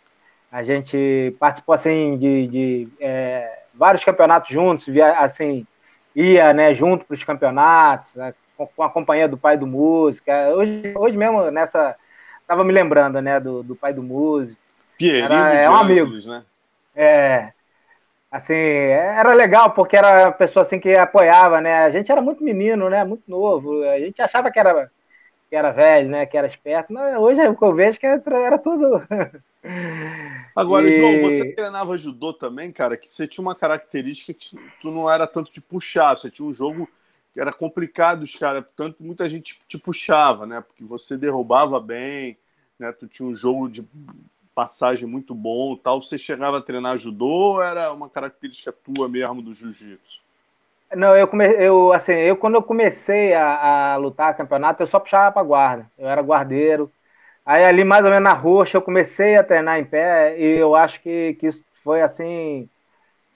a 0.50 0.62
gente 0.62 1.36
participou 1.38 1.74
assim 1.74 2.16
de, 2.16 2.46
de 2.46 2.88
é, 3.00 3.64
vários 3.74 4.04
campeonatos 4.04 4.50
juntos, 4.50 4.86
via, 4.86 5.18
assim 5.18 5.66
ia 6.14 6.52
né, 6.52 6.72
junto 6.74 7.04
para 7.04 7.14
os 7.14 7.24
campeonatos, 7.24 8.14
né, 8.14 8.34
com, 8.56 8.82
a 8.82 8.90
companhia 8.90 9.28
do 9.28 9.36
pai 9.36 9.56
do 9.56 9.66
músico. 9.66 10.30
Hoje, 10.56 10.94
hoje 10.96 11.16
mesmo 11.16 11.50
nessa 11.50 11.96
tava 12.46 12.62
me 12.62 12.72
lembrando 12.72 13.20
né 13.20 13.40
do, 13.40 13.62
do 13.62 13.74
pai 13.74 13.92
do 13.92 14.02
músico. 14.02 14.60
Pierino 14.98 15.34
era, 15.34 15.54
é 15.54 15.68
um 15.68 15.76
amigo, 15.76 16.12
né? 16.28 16.44
É, 16.94 17.52
assim, 18.30 18.54
era 18.54 19.32
legal 19.32 19.70
porque 19.70 19.96
era 19.96 20.26
uma 20.26 20.32
pessoa 20.32 20.64
assim 20.64 20.78
que 20.78 20.94
apoiava, 20.94 21.60
né? 21.60 21.84
A 21.84 21.90
gente 21.90 22.12
era 22.12 22.20
muito 22.20 22.44
menino, 22.44 22.88
né? 22.88 23.02
Muito 23.02 23.24
novo. 23.28 23.82
A 23.82 23.98
gente 23.98 24.22
achava 24.22 24.50
que 24.52 24.58
era 24.58 24.88
que 25.54 25.58
era 25.58 25.70
velho, 25.70 26.08
né? 26.08 26.26
Que 26.26 26.36
era 26.36 26.48
esperto. 26.48 26.92
Mas 26.92 27.16
hoje 27.16 27.40
é 27.40 27.48
o 27.48 27.56
que 27.56 27.64
eu 27.64 27.72
vejo 27.72 28.00
que 28.00 28.04
era 28.04 28.58
tudo. 28.58 29.00
Agora, 30.56 30.88
e... 30.88 30.96
João, 30.96 31.30
você 31.30 31.52
treinava 31.52 31.96
judô 31.96 32.32
também, 32.32 32.72
cara, 32.72 32.96
que 32.96 33.08
você 33.08 33.28
tinha 33.28 33.40
uma 33.40 33.54
característica 33.54 34.34
que 34.34 34.58
tu 34.82 34.90
não 34.90 35.08
era 35.08 35.28
tanto 35.28 35.52
de 35.52 35.60
puxar, 35.60 36.16
você 36.16 36.28
tinha 36.28 36.46
um 36.46 36.52
jogo 36.52 36.88
que 37.32 37.40
era 37.40 37.52
complicado, 37.52 38.22
os 38.22 38.34
caras, 38.34 38.64
tanto 38.76 39.02
muita 39.02 39.28
gente 39.28 39.60
te 39.68 39.78
puxava, 39.78 40.44
né? 40.44 40.60
Porque 40.60 40.82
você 40.82 41.16
derrubava 41.16 41.78
bem, 41.78 42.36
né? 42.76 42.90
Tu 42.90 43.06
tinha 43.06 43.28
um 43.28 43.34
jogo 43.34 43.68
de 43.68 43.86
passagem 44.56 45.06
muito 45.06 45.36
bom 45.36 45.76
tal. 45.76 46.02
Você 46.02 46.18
chegava 46.18 46.58
a 46.58 46.62
treinar 46.62 46.98
judô 46.98 47.26
ou 47.26 47.62
era 47.62 47.92
uma 47.92 48.10
característica 48.10 48.72
tua 48.72 49.08
mesmo 49.08 49.40
do 49.40 49.54
jiu-jitsu? 49.54 50.23
Não, 50.96 51.16
eu, 51.16 51.26
come... 51.28 51.46
eu, 51.54 51.92
assim, 51.92 52.12
eu 52.12 52.36
quando 52.36 52.54
eu 52.54 52.62
comecei 52.62 53.32
a, 53.34 53.94
a 53.94 53.96
lutar 53.96 54.36
campeonato, 54.36 54.82
eu 54.82 54.86
só 54.86 55.00
puxava 55.00 55.32
para 55.32 55.42
guarda. 55.42 55.90
Eu 55.98 56.08
era 56.08 56.22
guardeiro. 56.22 56.90
Aí 57.46 57.64
ali 57.64 57.84
mais 57.84 58.04
ou 58.04 58.10
menos 58.10 58.24
na 58.24 58.34
roxa 58.34 58.76
eu 58.78 58.82
comecei 58.82 59.36
a 59.36 59.44
treinar 59.44 59.78
em 59.78 59.84
pé 59.84 60.38
e 60.38 60.58
eu 60.58 60.74
acho 60.76 61.00
que, 61.02 61.34
que 61.34 61.48
isso 61.48 61.62
foi 61.84 62.02
assim 62.02 62.68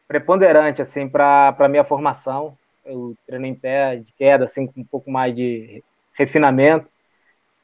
preponderante 0.09 0.83
assim 0.83 1.09
para 1.09 1.69
minha 1.71 1.85
formação. 1.85 2.57
Eu 2.85 3.15
treinei 3.27 3.51
em 3.53 3.55
pé 3.55 3.97
de 3.99 4.13
queda 4.15 4.45
assim 4.47 4.67
com 4.67 4.81
um 4.81 4.85
pouco 4.85 5.11
mais 5.11 5.35
de 5.37 5.85
refinamento. 6.15 6.89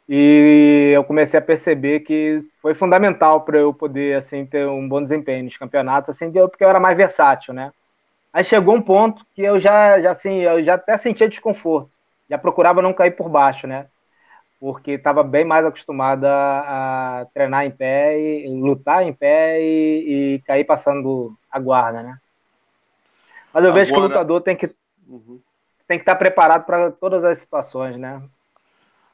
E 0.09 0.93
eu 0.95 1.05
comecei 1.05 1.39
a 1.39 1.43
perceber 1.43 2.01
que 2.01 2.41
foi 2.63 2.75
fundamental 2.75 3.43
para 3.45 3.59
eu 3.59 3.73
poder 3.75 4.17
assim 4.17 4.47
ter 4.47 4.67
um 4.69 4.89
bom 4.89 5.03
desempenho 5.03 5.45
nos 5.45 5.57
campeonatos, 5.57 6.11
assim, 6.11 6.31
porque 6.33 6.65
eu 6.65 6.69
era 6.69 6.81
mais 6.81 6.97
versátil, 6.97 7.55
né? 7.55 7.73
Aí 8.35 8.43
chegou 8.43 8.75
um 8.75 8.83
ponto 8.83 9.25
que 9.33 9.43
eu 9.43 9.61
já, 9.61 10.01
já 10.01 10.11
assim, 10.11 10.41
eu 10.41 10.61
já 10.61 10.75
até 10.75 10.97
sentia 10.97 11.29
desconforto, 11.29 11.89
já 12.29 12.37
procurava 12.37 12.83
não 12.83 12.93
cair 12.93 13.13
por 13.13 13.29
baixo, 13.29 13.65
né? 13.69 13.87
Porque 14.59 14.93
estava 14.93 15.23
bem 15.23 15.45
mais 15.45 15.65
acostumado 15.65 16.25
a, 16.25 17.21
a, 17.21 17.27
treinar 17.27 17.65
em 17.65 17.71
pé 17.71 18.19
e 18.19 18.49
lutar 18.49 19.05
em 19.05 19.13
pé 19.13 19.63
e, 19.63 20.35
e, 20.35 20.39
cair 20.41 20.65
passando 20.65 21.33
a 21.49 21.61
guarda, 21.61 22.03
né? 22.03 22.19
Mas 23.53 23.63
eu 23.63 23.71
Agora... 23.71 23.85
vejo 23.85 23.95
que 23.95 24.01
o 24.01 24.03
lutador 24.03 24.41
tem 24.41 24.57
que 24.57 24.75
uhum. 25.07 25.39
tem 25.87 25.97
que 25.97 26.03
estar 26.03 26.17
preparado 26.17 26.65
para 26.65 26.91
todas 26.91 27.25
as 27.25 27.39
situações, 27.39 27.97
né? 27.97 28.21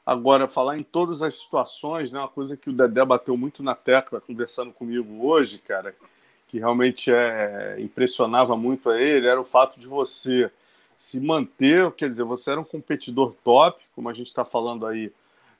Agora, 0.03 0.47
falar 0.47 0.77
em 0.77 0.83
todas 0.83 1.21
as 1.21 1.35
situações, 1.35 2.11
né, 2.11 2.17
uma 2.17 2.27
coisa 2.27 2.57
que 2.57 2.71
o 2.71 2.73
Dedé 2.73 3.05
bateu 3.05 3.37
muito 3.37 3.61
na 3.61 3.75
tecla 3.75 4.19
conversando 4.19 4.73
comigo 4.73 5.27
hoje, 5.27 5.59
cara, 5.59 5.93
que 6.51 6.59
realmente 6.59 7.09
é, 7.09 7.77
impressionava 7.79 8.57
muito 8.57 8.89
a 8.89 9.01
ele, 9.01 9.25
era 9.25 9.39
o 9.39 9.43
fato 9.43 9.79
de 9.79 9.87
você 9.87 10.51
se 10.97 11.17
manter, 11.17 11.89
quer 11.93 12.09
dizer, 12.09 12.25
você 12.25 12.51
era 12.51 12.59
um 12.59 12.65
competidor 12.65 13.33
top, 13.41 13.81
como 13.95 14.09
a 14.09 14.13
gente 14.13 14.27
está 14.27 14.43
falando 14.43 14.85
aí, 14.85 15.13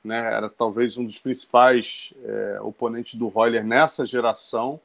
né, 0.03 0.17
era 0.17 0.49
talvez 0.49 0.97
um 0.97 1.05
dos 1.05 1.17
principais 1.17 2.13
é, 2.25 2.59
oponentes 2.61 3.15
do 3.15 3.29
Roller 3.29 3.63
nessa 3.63 4.05
geração, 4.05 4.81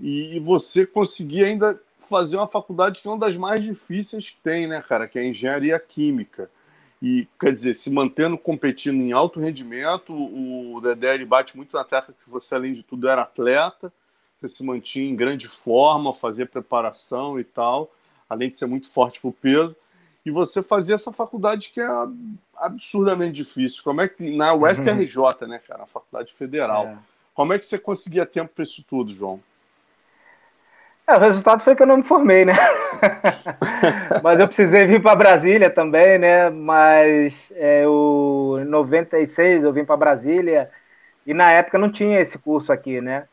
e, 0.00 0.36
e 0.36 0.40
você 0.40 0.84
conseguia 0.84 1.46
ainda 1.46 1.80
fazer 1.96 2.36
uma 2.36 2.48
faculdade 2.48 3.00
que 3.00 3.06
é 3.06 3.10
uma 3.12 3.20
das 3.20 3.36
mais 3.36 3.62
difíceis 3.62 4.30
que 4.30 4.36
tem, 4.42 4.66
né, 4.66 4.82
cara, 4.82 5.06
que 5.06 5.16
é 5.16 5.22
a 5.22 5.26
engenharia 5.26 5.78
química. 5.78 6.50
E, 7.00 7.28
quer 7.38 7.52
dizer, 7.52 7.76
se 7.76 7.88
mantendo 7.88 8.36
competindo 8.36 9.00
em 9.00 9.12
alto 9.12 9.38
rendimento, 9.38 10.12
o 10.12 10.80
Dedé 10.80 11.14
ele 11.14 11.24
bate 11.24 11.56
muito 11.56 11.74
na 11.74 11.84
tecla 11.84 12.12
que 12.12 12.28
você, 12.28 12.54
além 12.54 12.72
de 12.72 12.82
tudo, 12.82 13.08
era 13.08 13.22
atleta, 13.22 13.92
você 14.40 14.48
se 14.48 14.64
mantinha 14.64 15.10
em 15.10 15.16
grande 15.16 15.48
forma, 15.48 16.12
fazia 16.12 16.46
preparação 16.46 17.38
e 17.38 17.44
tal, 17.44 17.90
além 18.28 18.48
de 18.48 18.56
ser 18.56 18.66
muito 18.66 18.90
forte 18.90 19.20
para 19.20 19.28
o 19.28 19.32
peso, 19.32 19.76
e 20.24 20.30
você 20.30 20.62
fazia 20.62 20.94
essa 20.94 21.12
faculdade 21.12 21.70
que 21.72 21.80
é 21.80 21.88
absurdamente 22.56 23.32
difícil. 23.32 23.82
Como 23.82 24.00
é 24.00 24.08
que 24.08 24.36
na 24.36 24.54
UFRJ, 24.54 25.46
né, 25.46 25.58
cara, 25.58 25.84
a 25.84 25.86
faculdade 25.86 26.32
federal, 26.32 26.86
é. 26.86 26.98
como 27.34 27.52
é 27.52 27.58
que 27.58 27.66
você 27.66 27.78
conseguia 27.78 28.26
tempo 28.26 28.52
para 28.54 28.62
isso 28.62 28.82
tudo, 28.82 29.12
João? 29.12 29.40
É, 31.06 31.16
o 31.16 31.20
resultado 31.20 31.62
foi 31.62 31.74
que 31.74 31.82
eu 31.82 31.86
não 31.86 31.96
me 31.96 32.02
formei, 32.04 32.44
né? 32.44 32.54
Mas 34.22 34.38
eu 34.38 34.46
precisei 34.46 34.86
vir 34.86 35.02
para 35.02 35.16
Brasília 35.16 35.68
também, 35.68 36.18
né? 36.18 36.50
Mas 36.50 37.50
é, 37.56 37.86
o, 37.86 38.58
em 38.60 38.64
96 38.64 39.64
eu 39.64 39.72
vim 39.72 39.84
para 39.84 39.96
Brasília 39.96 40.70
e 41.26 41.34
na 41.34 41.50
época 41.50 41.78
não 41.78 41.90
tinha 41.90 42.20
esse 42.20 42.38
curso 42.38 42.72
aqui, 42.72 43.00
né? 43.00 43.24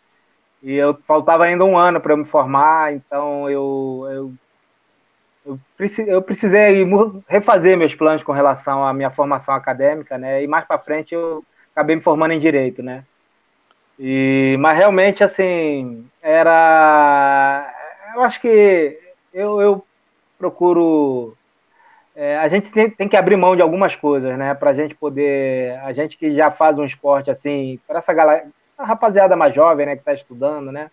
E 0.67 0.75
eu 0.75 0.93
faltava 1.07 1.45
ainda 1.45 1.63
um 1.63 1.77
ano 1.77 2.01
para 2.01 2.11
eu 2.11 2.17
me 2.17 2.25
formar, 2.25 2.93
então 2.93 3.49
eu, 3.49 4.33
eu, 5.45 5.59
eu, 6.05 6.21
precisei 6.21 6.85
refazer 7.25 7.77
meus 7.77 7.95
planos 7.95 8.21
com 8.21 8.33
relação 8.33 8.85
à 8.85 8.93
minha 8.93 9.09
formação 9.09 9.55
acadêmica, 9.55 10.17
né? 10.17 10.43
E 10.43 10.47
mais 10.47 10.65
para 10.65 10.77
frente 10.77 11.15
eu 11.15 11.41
acabei 11.73 11.95
me 11.95 12.01
formando 12.01 12.33
em 12.33 12.39
direito, 12.39 12.83
né? 12.83 13.05
E, 13.97 14.57
mas 14.59 14.77
realmente, 14.77 15.23
assim, 15.23 16.05
era. 16.21 17.73
Eu 18.13 18.23
acho 18.23 18.41
que 18.41 18.99
eu, 19.33 19.61
eu 19.61 19.85
procuro. 20.37 21.33
É, 22.13 22.39
a 22.39 22.49
gente 22.49 22.69
tem, 22.71 22.89
tem, 22.89 23.07
que 23.07 23.15
abrir 23.15 23.37
mão 23.37 23.55
de 23.55 23.61
algumas 23.61 23.95
coisas, 23.95 24.37
né? 24.37 24.53
Para 24.53 24.71
a 24.71 24.73
gente 24.73 24.93
poder. 24.95 25.79
A 25.79 25.93
gente 25.93 26.17
que 26.17 26.31
já 26.31 26.51
faz 26.51 26.77
um 26.77 26.83
esporte 26.83 27.31
assim, 27.31 27.79
para 27.87 27.99
essa 27.99 28.13
galera, 28.13 28.47
a 28.77 28.85
rapaziada 28.85 29.35
mais 29.35 29.53
jovem, 29.55 29.85
né, 29.85 29.95
que 29.95 30.01
está 30.01 30.13
estudando, 30.13 30.71
né? 30.71 30.91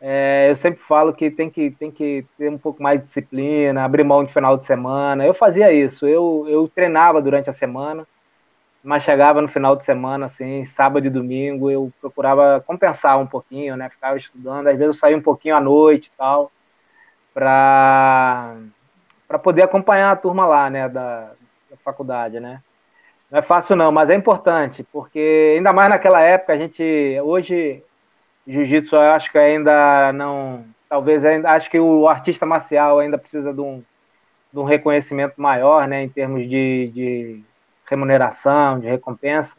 É, 0.00 0.48
eu 0.50 0.56
sempre 0.56 0.80
falo 0.80 1.12
que 1.12 1.30
tem, 1.30 1.50
que 1.50 1.72
tem 1.72 1.90
que 1.90 2.24
ter 2.36 2.48
um 2.50 2.58
pouco 2.58 2.82
mais 2.82 3.00
de 3.00 3.06
disciplina, 3.06 3.84
abrir 3.84 4.04
mão 4.04 4.24
de 4.24 4.32
final 4.32 4.56
de 4.56 4.64
semana. 4.64 5.26
Eu 5.26 5.34
fazia 5.34 5.72
isso, 5.72 6.06
eu, 6.06 6.46
eu 6.48 6.68
treinava 6.68 7.20
durante 7.20 7.50
a 7.50 7.52
semana 7.52 8.06
mas 8.82 9.02
chegava 9.02 9.42
no 9.42 9.48
final 9.48 9.76
de 9.76 9.84
semana, 9.84 10.26
assim, 10.26 10.64
sábado 10.64 11.06
e 11.06 11.10
domingo, 11.10 11.70
eu 11.70 11.92
procurava 12.00 12.62
compensar 12.66 13.18
um 13.18 13.26
pouquinho, 13.26 13.76
né? 13.76 13.88
Ficava 13.88 14.16
estudando, 14.16 14.68
às 14.68 14.78
vezes 14.78 14.94
eu 14.94 14.98
saía 14.98 15.16
um 15.16 15.22
pouquinho 15.22 15.56
à 15.56 15.60
noite 15.60 16.06
e 16.06 16.10
tal, 16.16 16.50
para 17.34 18.56
poder 19.42 19.62
acompanhar 19.62 20.10
a 20.10 20.16
turma 20.16 20.46
lá, 20.46 20.70
né, 20.70 20.88
da, 20.88 21.32
da, 21.70 21.76
faculdade, 21.84 22.40
né? 22.40 22.62
Não 23.30 23.38
é 23.38 23.42
fácil 23.42 23.76
não, 23.76 23.92
mas 23.92 24.08
é 24.08 24.14
importante, 24.14 24.82
porque 24.90 25.54
ainda 25.56 25.72
mais 25.72 25.90
naquela 25.90 26.20
época 26.20 26.52
a 26.54 26.56
gente 26.56 26.82
hoje 27.22 27.82
jiu-jitsu 28.46 28.96
eu 28.96 29.10
acho 29.12 29.30
que 29.30 29.38
ainda 29.38 30.12
não, 30.14 30.64
talvez 30.88 31.24
ainda 31.24 31.50
acho 31.52 31.70
que 31.70 31.78
o 31.78 32.08
artista 32.08 32.46
marcial 32.46 32.98
ainda 32.98 33.18
precisa 33.18 33.52
de 33.52 33.60
um, 33.60 33.82
de 34.52 34.58
um 34.58 34.64
reconhecimento 34.64 35.34
maior, 35.40 35.86
né, 35.86 36.02
em 36.02 36.08
termos 36.08 36.48
de, 36.48 36.90
de 36.94 37.44
remuneração, 37.86 38.80
de 38.80 38.86
recompensa. 38.86 39.56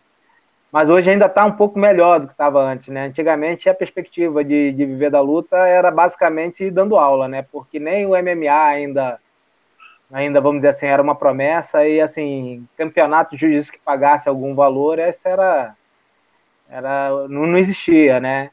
Mas 0.71 0.88
hoje 0.89 1.10
ainda 1.10 1.25
está 1.25 1.45
um 1.45 1.51
pouco 1.51 1.79
melhor 1.79 2.19
do 2.19 2.27
que 2.27 2.34
estava 2.34 2.62
antes, 2.62 2.89
né? 2.89 3.05
Antigamente 3.05 3.67
a 3.67 3.73
perspectiva 3.73 4.43
de, 4.43 4.71
de 4.71 4.86
viver 4.86 5.10
da 5.10 5.19
luta 5.19 5.58
era 5.58 5.89
basicamente 5.89 6.69
dando 6.69 6.95
aula, 6.95 7.27
né? 7.27 7.41
Porque 7.41 7.79
nem 7.79 8.05
o 8.05 8.15
MMA 8.15 8.67
ainda, 8.67 9.19
ainda 10.11 10.41
vamos 10.41 10.59
dizer 10.59 10.69
assim, 10.69 10.87
era 10.87 11.01
uma 11.01 11.15
promessa 11.15 11.87
e 11.87 12.01
assim 12.01 12.67
campeonato 12.77 13.35
de 13.35 13.41
jiu-jitsu 13.41 13.71
que 13.71 13.79
pagasse 13.79 14.27
algum 14.27 14.55
valor, 14.55 14.99
essa 14.99 15.29
era, 15.29 15.75
era 16.69 17.27
não, 17.27 17.45
não 17.45 17.57
existia, 17.57 18.19
né? 18.19 18.51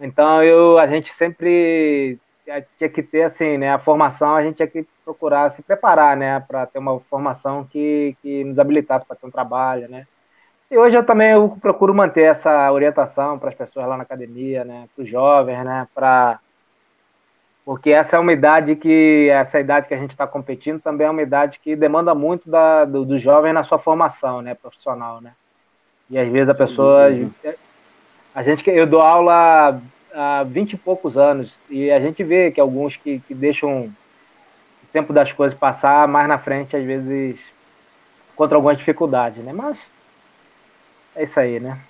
Então 0.00 0.42
eu, 0.42 0.78
a 0.78 0.86
gente 0.86 1.12
sempre 1.12 2.18
tinha 2.76 2.88
que 2.88 3.02
ter 3.02 3.22
assim, 3.22 3.58
né? 3.58 3.72
A 3.72 3.78
formação 3.78 4.34
a 4.34 4.42
gente 4.42 4.56
tinha 4.56 4.68
que 4.68 4.86
procurar 5.04 5.50
se 5.50 5.62
preparar, 5.62 6.16
né, 6.16 6.40
para 6.40 6.66
ter 6.66 6.78
uma 6.78 6.98
formação 7.00 7.64
que, 7.64 8.16
que 8.22 8.44
nos 8.44 8.58
habilitasse 8.58 9.04
para 9.04 9.16
ter 9.16 9.26
um 9.26 9.30
trabalho, 9.30 9.88
né. 9.88 10.06
E 10.70 10.78
hoje 10.78 10.96
eu 10.96 11.04
também 11.04 11.32
eu 11.32 11.50
procuro 11.60 11.94
manter 11.94 12.22
essa 12.22 12.70
orientação 12.72 13.38
para 13.38 13.50
as 13.50 13.54
pessoas 13.54 13.86
lá 13.86 13.96
na 13.96 14.04
academia, 14.04 14.64
né, 14.64 14.88
para 14.94 15.02
os 15.02 15.08
jovens, 15.08 15.64
né, 15.64 15.86
para 15.94 16.40
porque 17.64 17.90
essa 17.90 18.16
é 18.16 18.18
uma 18.18 18.32
idade 18.32 18.76
que 18.76 19.28
essa 19.30 19.60
idade 19.60 19.88
que 19.88 19.94
a 19.94 19.98
gente 19.98 20.10
está 20.10 20.26
competindo 20.26 20.80
também 20.80 21.06
é 21.06 21.10
uma 21.10 21.22
idade 21.22 21.60
que 21.60 21.76
demanda 21.76 22.14
muito 22.14 22.50
da, 22.50 22.84
do, 22.84 23.04
do 23.04 23.18
jovem 23.18 23.52
na 23.52 23.62
sua 23.62 23.78
formação, 23.78 24.42
né, 24.42 24.54
profissional, 24.54 25.20
né. 25.20 25.32
E 26.10 26.18
às 26.18 26.28
vezes 26.28 26.50
a 26.50 26.54
Sim, 26.54 26.64
pessoa 26.64 27.08
a 28.34 28.42
gente 28.42 28.68
eu 28.70 28.86
dou 28.86 29.00
aula 29.00 29.80
há 30.12 30.42
vinte 30.44 30.74
e 30.74 30.76
poucos 30.76 31.16
anos 31.16 31.58
e 31.70 31.90
a 31.90 32.00
gente 32.00 32.22
vê 32.22 32.50
que 32.50 32.60
alguns 32.60 32.96
que, 32.96 33.20
que 33.20 33.34
deixam 33.34 33.92
tempo 34.92 35.12
das 35.12 35.32
coisas 35.32 35.58
passar, 35.58 36.06
mais 36.06 36.28
na 36.28 36.38
frente, 36.38 36.76
às 36.76 36.84
vezes, 36.84 37.40
contra 38.36 38.56
algumas 38.56 38.76
dificuldades, 38.76 39.42
né? 39.42 39.52
Mas 39.52 39.78
é 41.16 41.24
isso 41.24 41.40
aí, 41.40 41.58
né? 41.58 41.80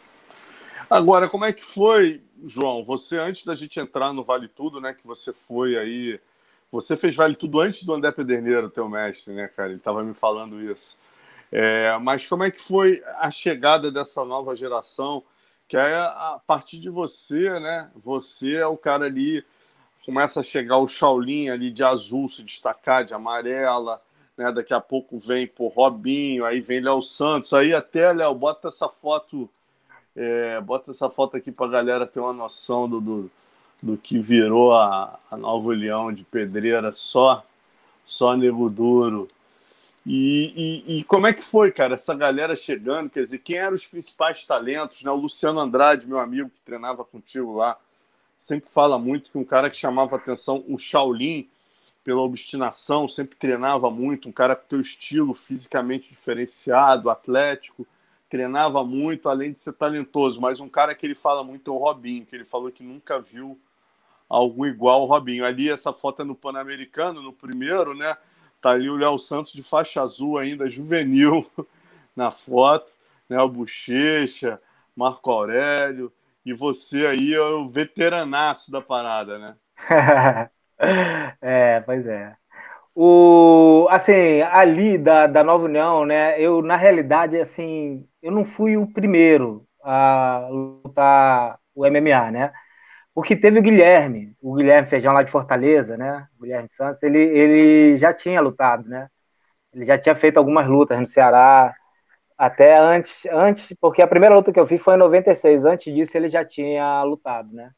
Agora, 0.89 1.29
como 1.29 1.45
é 1.45 1.53
que 1.53 1.65
foi, 1.65 2.21
João? 2.45 2.85
Você, 2.85 3.19
antes 3.19 3.45
da 3.45 3.55
gente 3.55 3.79
entrar 3.79 4.13
no 4.13 4.25
Vale 4.25 4.49
Tudo, 4.49 4.81
né? 4.81 4.93
Que 4.93 5.07
você 5.07 5.33
foi 5.33 5.77
aí. 5.77 6.21
Você 6.71 6.97
fez 6.97 7.15
Vale 7.15 7.37
Tudo 7.37 7.61
antes 7.61 7.85
do 7.85 7.93
André 7.93 8.13
Pederneiro, 8.13 8.71
teu 8.71 8.89
mestre, 8.89 9.33
né, 9.35 9.49
cara? 9.49 9.71
Ele 9.71 9.79
estava 9.79 10.03
me 10.03 10.15
falando 10.15 10.61
isso. 10.61 10.99
É, 11.51 11.97
mas 11.99 12.27
como 12.27 12.45
é 12.45 12.51
que 12.51 12.61
foi 12.61 13.03
a 13.19 13.31
chegada 13.31 13.93
dessa 13.93 14.25
nova 14.25 14.57
geração? 14.57 15.23
Que 15.69 15.77
é 15.77 15.97
a 15.97 16.41
partir 16.47 16.79
de 16.79 16.89
você, 16.89 17.61
né? 17.61 17.91
Você 17.95 18.57
é 18.57 18.67
o 18.67 18.77
cara 18.77 19.05
ali, 19.05 19.45
começa 20.05 20.41
a 20.41 20.43
chegar 20.43 20.79
o 20.79 20.89
Shaolin 20.89 21.51
ali 21.51 21.71
de 21.71 21.85
azul 21.85 22.29
se 22.29 22.43
destacar, 22.43 23.05
de 23.05 23.15
amarela, 23.15 24.01
né? 24.37 24.51
Daqui 24.51 24.73
a 24.73 24.81
pouco 24.81 25.19
vem 25.19 25.47
por 25.47 25.69
Robinho, 25.69 26.45
aí 26.45 26.61
vem 26.61 26.81
Léo 26.81 27.03
Santos, 27.03 27.53
aí 27.53 27.75
até, 27.75 28.13
Léo, 28.13 28.35
bota 28.35 28.69
essa 28.69 28.89
foto, 28.89 29.49
é, 30.15 30.61
bota 30.61 30.91
essa 30.91 31.11
foto 31.11 31.37
aqui 31.37 31.51
para 31.51 31.67
a 31.67 31.71
galera 31.71 32.07
ter 32.07 32.21
uma 32.21 32.33
noção 32.33 32.89
do, 32.89 33.01
do, 33.01 33.31
do 33.83 33.97
que 33.97 34.19
virou 34.19 34.73
a, 34.73 35.19
a 35.31 35.37
Nova 35.37 35.73
Leão 35.73 36.13
de 36.13 36.25
Pedreira, 36.25 36.93
só, 36.93 37.45
só 38.05 38.37
nego 38.37 38.69
duro. 38.69 39.29
E, 40.05 40.83
e, 40.87 40.99
e, 40.99 41.05
como 41.05 41.29
é 41.29 41.33
que 41.33 41.43
foi, 41.43 41.71
cara, 41.71 41.95
essa 41.95 42.15
galera 42.15 42.57
chegando? 42.57 43.09
Quer 43.09 43.23
dizer, 43.23 43.39
quem 43.39 43.57
eram 43.57 43.75
os 43.75 43.87
principais 43.87 44.45
talentos? 44.45 45.03
Né? 45.03 45.11
O 45.11 45.17
Luciano 45.17 45.61
Andrade, 45.61 46.09
meu 46.09 46.19
amigo, 46.19 46.51
que 46.51 46.61
treinava 46.65 47.05
contigo 47.05 47.55
lá, 47.55 47.79
sempre 48.37 48.69
fala 48.69 48.99
muito 48.99 49.31
que 49.31 49.39
um 49.39 49.45
cara 49.45 49.71
que 49.71 49.77
chamava 49.77 50.17
atenção, 50.17 50.65
o 50.69 50.77
Shaolin, 50.77 51.49
pela 52.03 52.21
obstinação, 52.21 53.07
sempre 53.07 53.37
treinava 53.37 53.89
muito, 53.89 54.29
um 54.29 54.33
cara 54.33 54.57
com 54.57 54.67
teu 54.67 54.81
estilo 54.81 55.35
fisicamente 55.35 56.11
diferenciado, 56.11 57.09
atlético, 57.09 57.87
treinava 58.33 58.83
muito, 58.83 59.29
além 59.29 59.53
de 59.53 59.61
ser 59.61 59.75
talentoso, 59.75 60.41
mas 60.41 60.59
um 60.59 60.67
cara 60.67 60.95
que 60.95 61.05
ele 61.05 61.15
fala 61.15 61.45
muito 61.45 61.71
é 61.71 61.75
o 61.75 61.77
Robinho, 61.77 62.25
que 62.25 62.35
ele 62.35 62.47
falou 62.47 62.73
que 62.73 62.83
nunca 62.83 63.21
viu 63.21 63.61
algo 64.27 64.67
igual 64.67 65.03
ao 65.03 65.07
Robinho. 65.07 65.45
Ali, 65.45 65.69
essa 65.69 65.93
foto 65.93 66.23
é 66.23 66.25
no 66.25 66.35
Pan-Americano, 66.35 67.21
no 67.21 67.31
primeiro, 67.31 67.95
né? 67.95 68.17
Tá 68.63 68.71
ali 68.71 68.89
o 68.89 68.97
Léo 68.97 69.19
Santos 69.19 69.53
de 69.53 69.63
faixa 69.63 70.01
azul 70.01 70.39
ainda, 70.39 70.71
juvenil, 70.71 71.47
na 72.17 72.31
foto, 72.31 72.95
né? 73.29 73.39
O 73.43 73.51
Bochecha, 73.51 74.59
Marco 74.97 75.31
Aurélio, 75.31 76.11
e 76.43 76.55
você 76.55 77.05
aí 77.05 77.35
é 77.35 77.41
o 77.43 77.69
veteranaço 77.69 78.73
da 78.73 78.81
parada, 78.81 79.39
né? 79.39 79.57
é, 81.43 81.81
pois 81.83 82.07
é. 82.07 82.35
O, 82.95 83.87
assim, 83.91 84.41
ali 84.41 84.97
da, 84.97 85.27
da 85.27 85.45
Nova 85.45 85.67
União, 85.67 86.07
né, 86.07 86.41
eu, 86.41 86.63
na 86.63 86.77
realidade, 86.77 87.39
assim, 87.39 88.07
eu 88.23 88.33
não 88.33 88.45
fui 88.45 88.77
o 88.77 88.87
primeiro 88.93 89.67
a 89.83 90.49
lutar 90.51 91.59
o 91.75 91.87
MMA, 91.87 92.31
né, 92.31 92.53
porque 93.15 93.37
teve 93.37 93.59
o 93.59 93.63
Guilherme, 93.63 94.37
o 94.41 94.55
Guilherme 94.55 94.89
Feijão 94.89 95.13
lá 95.15 95.23
de 95.23 95.31
Fortaleza, 95.31 95.97
né, 95.97 96.27
o 96.39 96.43
Guilherme 96.43 96.69
Santos, 96.73 97.03
ele, 97.03 97.19
ele 97.19 97.97
já 97.99 98.15
tinha 98.15 98.41
lutado, 98.41 98.89
né, 98.89 99.09
ele 99.75 99.85
já 99.85 99.99
tinha 99.99 100.15
feito 100.17 100.39
algumas 100.39 100.69
lutas 100.69 100.99
no 101.01 101.07
Ceará, 101.09 101.75
até 102.39 102.79
antes, 102.81 103.15
antes, 103.31 103.77
porque 103.81 104.03
a 104.03 104.07
primeira 104.07 104.35
luta 104.35 104.53
que 104.53 104.61
eu 104.61 104.67
fiz 104.67 104.83
foi 104.83 104.95
em 104.95 104.99
96, 104.99 105.65
antes 105.65 105.95
disso 105.95 106.17
ele 106.17 106.29
já 106.29 106.45
tinha 106.45 107.03
lutado, 107.05 107.53
né, 107.53 107.71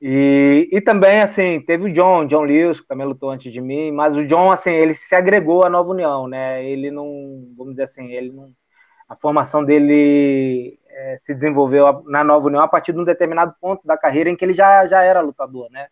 e, 0.00 0.68
e 0.72 0.80
também, 0.80 1.20
assim, 1.20 1.60
teve 1.60 1.86
o 1.86 1.92
John, 1.92 2.26
John 2.26 2.42
Lewis, 2.44 2.80
que 2.80 2.86
também 2.86 3.06
lutou 3.06 3.30
antes 3.30 3.52
de 3.52 3.60
mim, 3.60 3.90
mas 3.90 4.16
o 4.16 4.24
John, 4.26 4.52
assim, 4.52 4.70
ele 4.70 4.94
se 4.94 5.12
agregou 5.14 5.64
à 5.64 5.70
Nova 5.70 5.90
União, 5.90 6.28
né? 6.28 6.64
Ele 6.64 6.90
não, 6.90 7.44
vamos 7.56 7.72
dizer 7.72 7.84
assim, 7.84 8.12
ele 8.12 8.30
não. 8.30 8.52
A 9.08 9.16
formação 9.16 9.64
dele 9.64 10.78
é, 10.88 11.18
se 11.24 11.34
desenvolveu 11.34 12.02
na 12.04 12.22
Nova 12.24 12.46
União 12.46 12.62
a 12.62 12.68
partir 12.68 12.92
de 12.92 12.98
um 13.00 13.04
determinado 13.04 13.54
ponto 13.60 13.86
da 13.86 13.96
carreira 13.98 14.30
em 14.30 14.36
que 14.36 14.44
ele 14.44 14.52
já, 14.52 14.86
já 14.86 15.02
era 15.02 15.20
lutador, 15.20 15.70
né? 15.70 15.88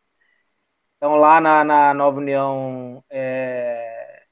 Então, 0.97 1.17
lá 1.17 1.41
na, 1.41 1.65
na 1.65 1.95
Nova 1.95 2.19
União, 2.19 3.05
é, 3.11 4.25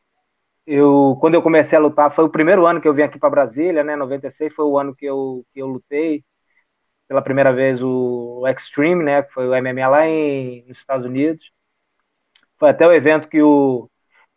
eu, 0.67 1.17
quando 1.21 1.35
eu 1.35 1.43
comecei 1.43 1.77
a 1.79 1.81
lutar, 1.81 2.13
foi 2.15 2.25
o 2.25 2.31
primeiro 2.31 2.67
ano 2.67 2.81
que 2.81 2.89
eu 2.89 2.95
vim 2.95 3.03
aqui 3.03 3.19
para 3.19 3.31
Brasília, 3.31 3.85
né? 3.85 3.97
96 3.97 4.55
foi 4.55 4.65
o 4.65 4.79
ano 4.79 4.95
que 4.95 5.07
eu, 5.07 5.45
que 5.53 5.61
eu 5.61 5.67
lutei 5.67 6.25
pela 7.09 7.23
primeira 7.23 7.53
vez 7.53 7.83
o 7.83 8.47
Extreme, 8.49 9.05
né, 9.05 9.23
que 9.23 9.33
foi 9.33 9.47
o 9.47 9.55
MMA 9.55 9.89
lá 9.89 10.07
em, 10.07 10.65
nos 10.67 10.79
Estados 10.79 11.07
Unidos. 11.07 11.53
Foi 12.59 12.71
até 12.71 12.87
o 12.87 12.93
evento 12.93 13.29
que 13.29 13.43
o, 13.43 13.89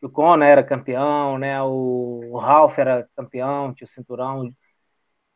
o 0.02 0.10
Conor 0.10 0.46
era 0.46 0.64
campeão, 0.64 1.38
né, 1.38 1.62
o, 1.64 2.38
Ralph 2.38 2.78
era 2.80 3.08
campeão, 3.16 3.74
tinha 3.74 3.86
o 3.86 3.90
cinturão, 3.90 4.52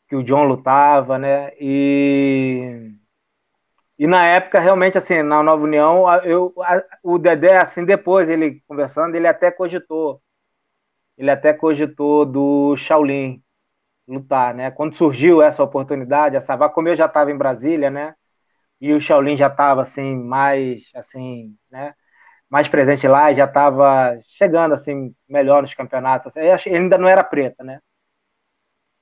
que 0.08 0.16
o 0.16 0.24
John 0.24 0.46
lutava, 0.46 1.18
né, 1.20 1.52
e, 1.60 2.94
e 3.98 4.08
na 4.08 4.26
época, 4.26 4.60
realmente, 4.60 4.98
assim, 4.98 5.22
na 5.22 5.44
Nova 5.44 5.64
União, 5.64 6.06
eu, 6.24 6.54
a, 6.60 6.84
o 7.04 7.18
Dedé, 7.18 7.58
assim, 7.58 7.86
depois, 7.86 8.30
ele 8.30 8.62
conversando, 8.68 9.16
ele 9.16 9.28
até 9.28 9.52
cogitou, 9.52 10.22
ele 11.18 11.30
até 11.32 11.54
cogitou 11.54 12.26
do 12.26 12.76
Shaolin, 12.78 13.44
lutar, 14.08 14.54
né? 14.56 14.72
Quando 14.72 14.96
surgiu 14.96 15.42
essa 15.42 15.64
oportunidade, 15.64 16.36
essa 16.36 16.56
vaga, 16.56 16.74
como 16.74 16.90
eu 16.90 16.96
já 16.96 17.06
estava 17.08 17.32
em 17.32 17.38
Brasília, 17.38 17.90
né? 17.92 18.16
E 18.82 18.94
o 18.94 19.02
Shaolin 19.02 19.38
já 19.38 19.48
estava 19.48 19.82
assim 19.84 20.16
mais 20.18 20.92
assim, 20.96 21.58
né? 21.72 21.96
Mais 22.52 22.68
presente 22.68 23.08
lá 23.08 23.32
e 23.32 23.36
já 23.36 23.46
estava 23.46 24.20
chegando 24.28 24.74
assim 24.74 25.16
melhor 25.28 25.62
nos 25.64 25.74
campeonatos. 25.74 26.28
Assim, 26.28 26.70
ele 26.70 26.78
ainda 26.78 26.98
não 26.98 27.08
era 27.08 27.24
preta, 27.24 27.64
né? 27.64 27.80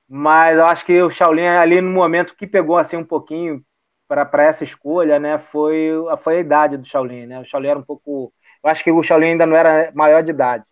Mas 0.08 0.56
eu 0.56 0.66
acho 0.66 0.86
que 0.86 1.02
o 1.02 1.10
Shaolin 1.10 1.46
ali 1.46 1.80
no 1.80 1.90
momento 1.90 2.34
que 2.34 2.46
pegou 2.46 2.78
assim 2.78 2.96
um 2.96 3.04
pouquinho 3.04 3.62
para 4.08 4.44
essa 4.44 4.64
escolha, 4.64 5.18
né? 5.18 5.38
Foi, 5.38 5.90
foi 6.22 6.36
a 6.36 6.40
idade 6.40 6.76
do 6.76 6.86
Shaolin, 6.86 7.26
né? 7.26 7.40
O 7.40 7.44
Shaolin 7.44 7.68
era 7.68 7.78
um 7.78 7.84
pouco, 7.84 8.32
eu 8.62 8.70
acho 8.70 8.82
que 8.82 8.90
o 8.90 9.02
Shaolin 9.02 9.32
ainda 9.32 9.46
não 9.46 9.56
era 9.56 9.92
maior 9.94 10.22
de 10.22 10.30
idade. 10.30 10.64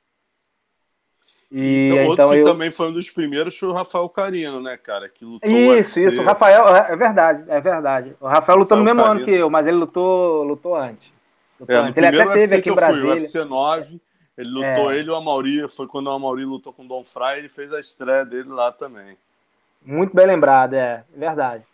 E, 1.51 1.87
então, 1.87 1.99
outro 2.09 2.13
então 2.13 2.31
que 2.31 2.39
eu... 2.39 2.45
também 2.45 2.71
foi 2.71 2.89
um 2.89 2.93
dos 2.93 3.11
primeiros 3.11 3.57
foi 3.57 3.69
o 3.69 3.73
Rafael 3.73 4.09
Carino, 4.09 4.61
né, 4.61 4.77
cara? 4.77 5.09
Que 5.09 5.25
lutou 5.25 5.51
isso, 5.51 5.99
isso. 5.99 6.21
O 6.21 6.25
Rafael, 6.25 6.67
é 6.69 6.97
verdade, 6.97 7.45
é 7.49 7.61
verdade. 7.61 8.17
O 8.21 8.27
Rafael 8.27 8.59
lutou 8.59 8.77
Rafael 8.77 8.79
no 8.79 8.85
mesmo 8.85 9.03
Carino. 9.03 9.23
ano 9.23 9.25
que 9.25 9.41
eu, 9.41 9.51
mas 9.51 9.67
ele 9.67 9.77
lutou, 9.77 10.43
lutou 10.43 10.77
antes. 10.77 11.11
É. 11.67 11.99
Ele 11.99 12.07
até 12.07 12.33
teve 12.33 12.57
aqui 12.57 12.71
em 12.71 12.75
Brasília. 12.75 13.03
Fui, 13.03 13.11
o 13.11 13.23
UFC 13.23 13.45
9, 13.45 14.01
ele 14.37 14.51
lutou, 14.51 14.93
é. 14.93 14.97
ele 14.97 15.09
e 15.09 15.11
o 15.11 15.17
Amauri, 15.17 15.69
foi 15.69 15.87
quando 15.87 16.07
o 16.07 16.11
Amauri 16.11 16.45
lutou 16.45 16.73
com 16.73 16.85
o 16.85 16.89
Don 16.89 17.05
Fry, 17.05 17.39
ele 17.39 17.49
fez 17.49 17.73
a 17.73 17.81
estreia 17.81 18.25
dele 18.25 18.49
lá 18.49 18.71
também. 18.71 19.17
Muito 19.85 20.15
bem 20.15 20.27
lembrado, 20.27 20.75
é, 20.75 21.05
é 21.15 21.19
verdade. 21.19 21.65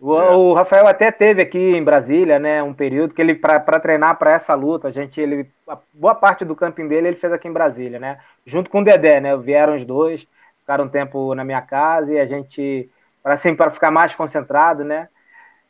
O, 0.00 0.18
é. 0.18 0.36
o, 0.36 0.52
Rafael 0.52 0.86
até 0.86 1.10
teve 1.10 1.42
aqui 1.42 1.58
em 1.58 1.82
Brasília, 1.82 2.38
né, 2.38 2.62
um 2.62 2.74
período 2.74 3.14
que 3.14 3.20
ele 3.20 3.34
para 3.34 3.80
treinar 3.80 4.18
para 4.18 4.32
essa 4.32 4.54
luta, 4.54 4.88
a 4.88 4.90
gente 4.90 5.20
ele 5.20 5.50
a 5.68 5.78
boa 5.92 6.14
parte 6.14 6.44
do 6.44 6.54
camping 6.54 6.86
dele 6.86 7.08
ele 7.08 7.16
fez 7.16 7.32
aqui 7.32 7.48
em 7.48 7.52
Brasília, 7.52 7.98
né? 7.98 8.20
Junto 8.44 8.70
com 8.70 8.80
o 8.80 8.84
Dedé, 8.84 9.20
né? 9.20 9.36
Vieram 9.36 9.74
os 9.74 9.84
dois, 9.84 10.26
ficaram 10.60 10.84
um 10.84 10.88
tempo 10.88 11.34
na 11.34 11.44
minha 11.44 11.62
casa 11.62 12.12
e 12.12 12.20
a 12.20 12.26
gente 12.26 12.88
para 13.22 13.34
assim 13.34 13.54
para 13.54 13.70
ficar 13.70 13.90
mais 13.90 14.14
concentrado, 14.14 14.84
né? 14.84 15.08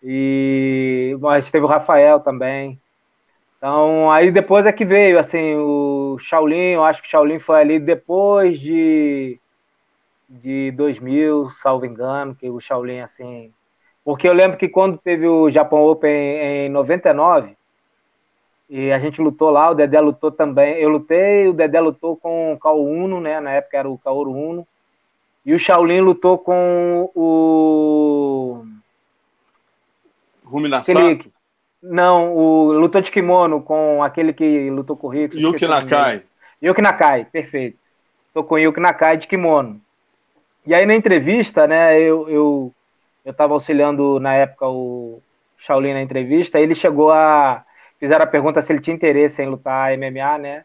E 0.03 1.17
mas 1.21 1.51
teve 1.51 1.65
o 1.65 1.69
Rafael 1.69 2.21
também. 2.21 2.81
Então, 3.57 4.11
aí 4.11 4.31
depois 4.31 4.67
é 4.67 4.73
que 4.73 4.85
veio 4.85 5.19
assim 5.19 5.55
o 5.57 6.19
Shaolin, 6.19 6.75
eu 6.75 6.85
acho 6.85 7.01
que 7.01 7.09
o 7.09 7.11
Shaolin 7.11 7.39
foi 7.39 7.61
ali 7.61 7.79
depois 7.79 8.61
de 8.61 9.41
de 10.29 10.73
2000, 10.73 11.51
salvo 11.63 11.87
engano, 11.87 12.35
que 12.35 12.51
o 12.51 12.61
Shaolin 12.61 13.01
assim 13.01 13.53
porque 14.07 14.29
eu 14.29 14.33
lembro 14.33 14.57
que 14.57 14.69
quando 14.69 14.99
teve 14.99 15.27
o 15.27 15.51
Japão 15.51 15.85
Open 15.85 16.13
em 16.13 16.69
99, 16.69 17.57
e 18.71 18.93
a 18.93 19.01
gente 19.01 19.21
lutou 19.21 19.51
lá, 19.51 19.69
o 19.69 19.75
Dedé 19.75 20.01
lutou 20.01 20.31
também. 20.31 20.75
Eu 20.77 20.91
lutei, 20.91 21.49
o 21.49 21.53
Dedé 21.53 21.81
lutou 21.81 22.17
com 22.17 22.53
o 22.53 22.59
Kao 22.59 22.81
Uno, 22.81 23.21
né? 23.21 23.41
Na 23.41 23.51
época 23.51 23.79
era 23.79 23.91
o 23.91 23.99
Kaoru 23.99 24.31
Uno. 24.31 24.67
E 25.45 25.53
o 25.53 25.59
Shaolin 25.59 26.01
lutou 26.01 26.39
com 26.39 27.11
o. 27.17 28.65
Aquele... 31.13 31.33
Não, 31.91 32.35
o 32.35 32.73
lutou 32.73 33.01
de 33.01 33.11
kimono 33.11 33.63
com 33.63 34.03
aquele 34.03 34.33
que 34.33 34.71
lutou 34.71 34.97
com 34.97 35.07
o 35.07 35.11
Rico. 35.11 35.37
Yuki 35.37 35.67
Nakai. 35.67 36.23
Yuki 36.63 36.83
Nakai, 36.83 37.25
perfeito. 37.25 37.79
Tô 38.35 38.43
com 38.43 38.55
o 38.55 38.59
Yuki 38.59 38.81
Nakai 38.81 39.17
de 39.17 39.27
kimono. 39.27 39.81
E 40.67 40.75
aí 40.75 40.85
na 40.85 40.95
entrevista, 40.95 41.67
né, 41.67 42.01
eu, 42.01 42.29
eu 42.29 42.73
eu 43.27 43.33
estava 43.33 43.55
auxiliando 43.55 44.21
na 44.21 44.35
época 44.35 44.69
o 44.69 45.21
Shaolin 45.59 45.95
na 45.95 46.01
entrevista, 46.01 46.61
ele 46.61 46.77
chegou 46.77 47.11
a. 47.11 47.65
Fizeram 47.99 48.23
a 48.23 48.27
pergunta 48.27 48.63
se 48.63 48.73
ele 48.73 48.81
tinha 48.81 48.95
interesse 48.95 49.43
em 49.43 49.49
lutar 49.49 49.99
MMA, 49.99 50.39
né? 50.39 50.65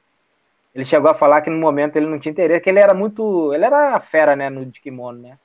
Ele 0.75 0.85
chegou 0.85 1.09
a 1.09 1.15
falar 1.15 1.41
que 1.41 1.49
no 1.49 1.57
momento 1.57 1.95
ele 1.95 2.05
não 2.05 2.19
tinha 2.19 2.31
interesse, 2.31 2.61
que 2.61 2.69
ele 2.69 2.77
era 2.77 2.93
muito. 2.93 3.51
Ele 3.51 3.65
era 3.65 3.99
fera, 3.99 4.35
né, 4.35 4.47
no 4.47 4.63
de 4.63 4.79
kimono, 4.79 5.23
né? 5.23 5.39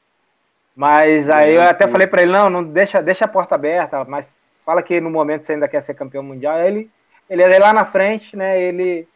Mas 0.76 1.30
aí 1.30 1.54
eu 1.54 1.62
até 1.62 1.88
falei 1.88 2.06
para 2.06 2.20
ele: 2.20 2.32
não, 2.32 2.50
não 2.50 2.62
deixa, 2.62 3.00
deixa 3.00 3.24
a 3.24 3.28
porta 3.28 3.54
aberta, 3.54 4.04
mas 4.04 4.26
fala 4.66 4.82
que 4.82 5.00
no 5.00 5.10
momento 5.10 5.46
você 5.46 5.54
ainda 5.54 5.68
quer 5.68 5.82
ser 5.82 5.94
campeão 5.94 6.22
mundial. 6.22 6.56
Aí 6.56 6.66
ele, 6.66 6.90
ele 7.30 7.42
é 7.42 7.58
lá 7.58 7.72
na 7.72 7.86
frente, 7.86 8.36
né? 8.36 8.60
Ele, 8.60 9.08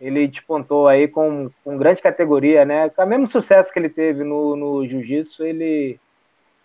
ele 0.00 0.26
despontou 0.26 0.88
aí 0.88 1.08
com, 1.08 1.50
com 1.62 1.76
grande 1.76 2.00
categoria, 2.00 2.64
né? 2.64 2.88
Com 2.88 3.02
o 3.02 3.06
mesmo 3.06 3.26
sucesso 3.26 3.72
que 3.72 3.78
ele 3.78 3.90
teve 3.90 4.24
no, 4.24 4.56
no 4.56 4.86
jiu-jitsu, 4.86 5.44
ele 5.44 6.00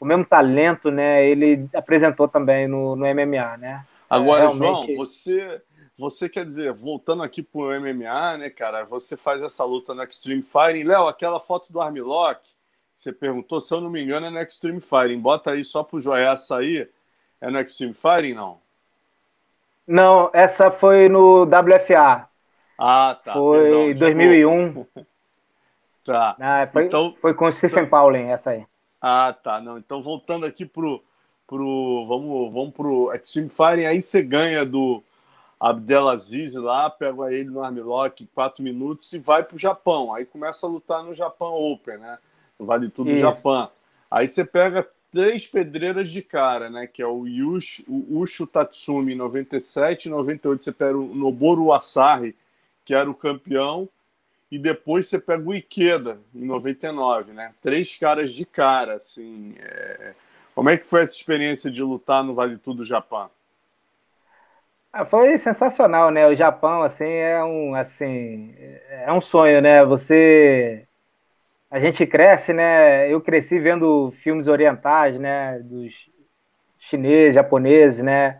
o 0.04 0.06
mesmo 0.06 0.26
talento, 0.26 0.92
né, 0.92 1.26
ele 1.26 1.66
apresentou 1.74 2.28
também 2.28 2.68
no, 2.68 2.94
no 2.94 3.06
MMA, 3.06 3.56
né? 3.58 3.86
Agora, 4.10 4.44
é, 4.44 4.48
realmente... 4.48 4.88
João, 4.88 4.98
você, 4.98 5.62
você 5.98 6.28
quer 6.28 6.46
dizer, 6.46 6.74
voltando 6.74 7.24
aqui 7.24 7.42
pro 7.42 7.72
MMA, 7.80 8.38
né, 8.38 8.50
cara, 8.50 8.84
você 8.84 9.16
faz 9.16 9.42
essa 9.42 9.64
luta 9.64 9.94
no 9.94 10.04
Extreme 10.04 10.44
Fighting. 10.44 10.84
Léo, 10.84 11.08
aquela 11.08 11.40
foto 11.40 11.72
do 11.72 11.80
Armlock, 11.80 12.42
você 12.94 13.14
perguntou, 13.14 13.62
se 13.62 13.74
eu 13.74 13.80
não 13.80 13.90
me 13.90 14.04
engano, 14.04 14.26
é 14.26 14.30
no 14.30 14.42
Extreme 14.42 14.82
Fighting. 14.82 15.22
Bota 15.22 15.52
aí 15.52 15.64
só 15.64 15.84
pro 15.84 16.02
Joé 16.02 16.36
sair. 16.36 16.90
É 17.44 17.50
no 17.50 17.60
Extreme 17.60 17.94
Fighting, 17.94 18.36
não? 18.36 18.58
Não, 19.86 20.30
essa 20.32 20.72
foi 20.72 21.10
no 21.10 21.44
WFA. 21.44 22.30
Ah, 22.80 23.20
tá. 23.22 23.34
Foi 23.34 23.92
em 23.92 23.96
2001. 23.96 24.86
tá. 26.06 26.38
Ah, 26.40 26.66
foi, 26.72 26.86
então, 26.86 27.14
foi 27.20 27.34
com 27.34 27.44
o 27.44 27.52
Stephen 27.52 27.80
então... 27.80 27.90
Pauling, 27.90 28.30
essa 28.30 28.52
aí. 28.52 28.66
Ah, 29.02 29.36
tá. 29.44 29.60
Não, 29.60 29.78
então 29.78 30.02
voltando 30.02 30.46
aqui 30.46 30.66
pro, 30.66 31.04
pro 31.46 32.06
vamos, 32.08 32.54
vamos 32.54 32.74
pro 32.74 33.14
Extreme 33.14 33.50
Fighting, 33.50 33.88
aí 33.88 34.02
você 34.02 34.24
ganha 34.24 34.66
do 34.66 35.04
Abdelaziz 35.60 36.56
lá, 36.56 36.90
pega 36.90 37.30
ele 37.34 37.50
no 37.50 37.62
Armlock 37.62 38.26
quatro 38.28 38.64
minutos 38.64 39.12
e 39.12 39.20
vai 39.20 39.44
pro 39.44 39.58
Japão. 39.58 40.14
Aí 40.14 40.24
começa 40.24 40.66
a 40.66 40.70
lutar 40.70 41.04
no 41.04 41.14
Japão 41.14 41.56
Open, 41.56 41.98
né? 41.98 42.18
Vale 42.58 42.88
tudo 42.88 43.12
Isso. 43.12 43.20
Japão. 43.20 43.70
Aí 44.10 44.30
você 44.30 44.46
pega 44.46 44.88
três 45.14 45.46
pedreiras 45.46 46.10
de 46.10 46.24
cara, 46.24 46.72
né? 46.72 46.88
Que 46.88 47.02
é 47.02 47.08
o 47.08 47.28
Yush, 47.28 47.84
o 47.88 48.20
Ushu 48.20 48.48
Tatsumi 48.48 49.14
em 49.14 49.16
97, 49.16 50.10
98 50.10 50.64
você 50.64 50.72
pega 50.72 50.98
o 50.98 51.14
Noboru 51.14 51.72
Asahi, 51.72 52.36
que 52.84 52.96
era 52.96 53.10
o 53.10 53.14
campeão, 53.14 53.88
e 54.52 54.58
depois 54.58 55.08
você 55.08 55.20
pega 55.20 55.48
o 55.48 55.54
Ikeda 55.54 56.20
em 56.34 56.46
99, 56.46 57.32
né? 57.32 57.54
Três 57.62 57.96
caras 57.96 58.34
de 58.34 58.44
cara, 58.44 58.96
assim. 58.96 59.56
É... 59.60 60.16
Como 60.56 60.70
é 60.70 60.78
que 60.78 60.86
foi 60.86 61.04
essa 61.04 61.16
experiência 61.16 61.70
de 61.72 61.84
lutar 61.84 62.24
no 62.24 62.34
Vale 62.34 62.58
Tudo 62.58 62.84
Japão? 62.84 63.30
Ah, 64.92 65.06
foi 65.06 65.38
sensacional, 65.38 66.12
né? 66.12 66.28
O 66.28 66.36
Japão, 66.36 66.84
assim, 66.84 67.06
é 67.06 67.44
um, 67.44 67.74
assim, 67.76 68.54
é 68.90 69.12
um 69.12 69.22
sonho, 69.22 69.62
né? 69.62 69.84
Você, 69.86 70.88
a 71.74 71.80
gente 71.80 72.06
cresce, 72.06 72.54
né? 72.54 73.12
Eu 73.12 73.20
cresci 73.20 73.60
vendo 73.60 74.12
filmes 74.12 74.48
orientais, 74.48 75.20
né? 75.20 75.60
Dos 75.60 76.10
chineses, 76.80 77.36
japoneses, 77.36 78.04
né? 78.04 78.40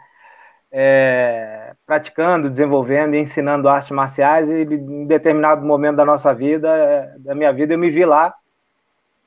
é, 0.76 1.76
praticando, 1.86 2.50
desenvolvendo 2.50 3.16
ensinando 3.16 3.70
artes 3.70 3.92
marciais 3.92 4.50
e 4.50 4.64
em 4.64 5.06
determinado 5.06 5.64
momento 5.64 5.98
da 5.98 6.06
nossa 6.06 6.34
vida, 6.34 7.16
da 7.20 7.36
minha 7.36 7.54
vida, 7.54 7.76
eu 7.76 7.78
me 7.78 7.92
vi 7.92 8.04
lá 8.04 8.34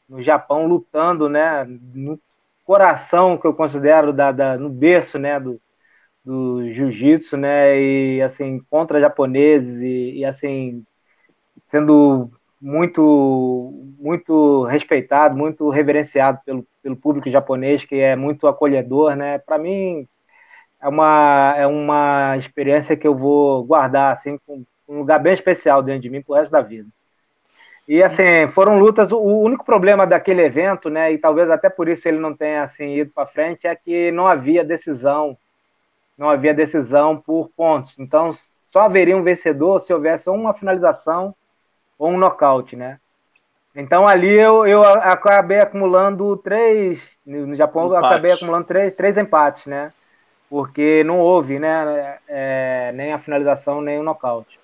no 0.09 0.21
Japão 0.21 0.67
lutando, 0.67 1.29
né, 1.29 1.65
no 1.95 2.21
coração 2.65 3.39
que 3.39 3.47
eu 3.47 3.55
considero 3.55 4.13
da, 4.13 4.33
da 4.33 4.57
no 4.59 4.69
berço, 4.69 5.19
né, 5.21 5.39
do, 5.39 5.61
do 6.25 6.73
jiu-jitsu, 6.73 7.37
né, 7.37 7.81
e 7.81 8.23
assim 8.23 8.61
contra 8.69 9.01
japoneses 9.01 9.81
e, 9.81 10.19
e 10.19 10.25
assim 10.25 10.85
sendo 11.69 12.31
muito 12.61 13.73
muito 13.99 14.65
respeitado, 14.65 15.37
muito 15.37 15.69
reverenciado 15.69 16.41
pelo, 16.45 16.67
pelo 16.83 16.97
público 16.97 17.31
japonês 17.31 17.85
que 17.85 17.97
é 17.97 18.17
muito 18.17 18.47
acolhedor, 18.47 19.17
né? 19.17 19.39
Para 19.39 19.59
mim 19.59 20.07
é 20.81 20.89
uma, 20.89 21.55
é 21.57 21.67
uma 21.67 22.37
experiência 22.37 22.97
que 22.97 23.07
eu 23.07 23.15
vou 23.15 23.65
guardar 23.65 24.13
assim 24.13 24.39
com 24.47 24.65
um 24.89 24.99
lugar 24.99 25.19
bem 25.19 25.33
especial 25.35 25.83
dentro 25.83 26.03
de 26.03 26.11
mim 26.11 26.23
pro 26.23 26.35
resto 26.35 26.53
da 26.53 26.61
vida. 26.61 26.89
E 27.89 28.03
assim, 28.03 28.49
foram 28.53 28.79
lutas, 28.79 29.13
o 29.13 29.21
único 29.21 29.65
problema 29.65 30.07
daquele 30.07 30.43
evento, 30.43 30.91
né, 30.91 31.13
e 31.13 31.19
talvez 31.19 31.49
até 31.49 31.71
por 31.71 31.89
isso 31.89 32.09
ele 32.09 32.19
não 32.19 32.35
tenha 32.35 32.63
assim 32.63 32.97
ido 32.97 33.13
para 33.13 33.27
frente, 33.27 33.67
é 33.67 33.77
que 33.77 34.11
não 34.11 34.27
havia 34.27 34.65
decisão, 34.65 35.37
não 36.19 36.29
havia 36.29 36.53
decisão 36.53 37.17
por 37.17 37.49
pontos. 37.57 37.95
Então, 37.99 38.33
só 38.73 38.81
haveria 38.81 39.17
um 39.17 39.23
vencedor 39.23 39.81
se 39.81 39.95
houvesse 39.95 40.29
uma 40.29 40.53
finalização 40.53 41.35
ou 41.99 42.11
um 42.11 42.19
nocaute, 42.19 42.77
né? 42.77 42.99
Então 43.75 44.07
ali 44.09 44.33
eu, 44.33 44.67
eu 44.67 44.83
acabei 44.83 45.61
acumulando 45.61 46.37
três, 46.39 47.01
no 47.25 47.55
Japão 47.55 47.89
eu 47.89 47.97
acabei 47.97 48.33
acumulando 48.33 48.67
três, 48.67 48.95
três 48.95 49.19
empates, 49.19 49.67
né? 49.67 49.93
porque 50.49 51.03
não 51.05 51.19
houve 51.19 51.59
né, 51.59 52.19
é, 52.29 52.93
nem 52.95 53.13
a 53.13 53.19
finalização 53.19 53.81
nem 53.81 53.99
o 53.99 54.03
nocaute. 54.03 54.59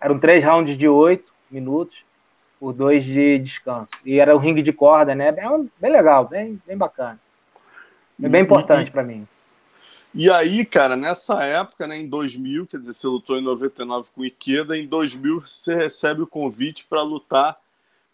Eram 0.00 0.18
três 0.18 0.44
rounds 0.44 0.76
de 0.76 0.88
oito 0.88 1.32
minutos 1.50 2.04
por 2.60 2.72
dois 2.72 3.02
de 3.02 3.38
descanso. 3.38 3.90
E 4.04 4.20
era 4.20 4.34
um 4.36 4.38
ringue 4.38 4.62
de 4.62 4.72
corda, 4.72 5.14
né? 5.14 5.32
Bem, 5.32 5.70
bem 5.80 5.92
legal, 5.92 6.26
bem, 6.26 6.60
bem 6.66 6.76
bacana. 6.76 7.18
É 8.22 8.28
bem 8.28 8.42
importante 8.42 8.90
para 8.90 9.02
mim. 9.02 9.26
E 10.14 10.30
aí, 10.30 10.64
cara, 10.64 10.96
nessa 10.96 11.44
época, 11.44 11.86
né, 11.86 11.98
em 11.98 12.08
2000, 12.08 12.66
quer 12.66 12.80
dizer, 12.80 12.94
você 12.94 13.06
lutou 13.06 13.36
em 13.36 13.42
99 13.42 14.08
com 14.14 14.22
o 14.22 14.24
Ikeda, 14.24 14.76
em 14.76 14.86
2000 14.86 15.42
você 15.46 15.74
recebe 15.74 16.22
o 16.22 16.26
convite 16.26 16.86
para 16.88 17.02
lutar 17.02 17.58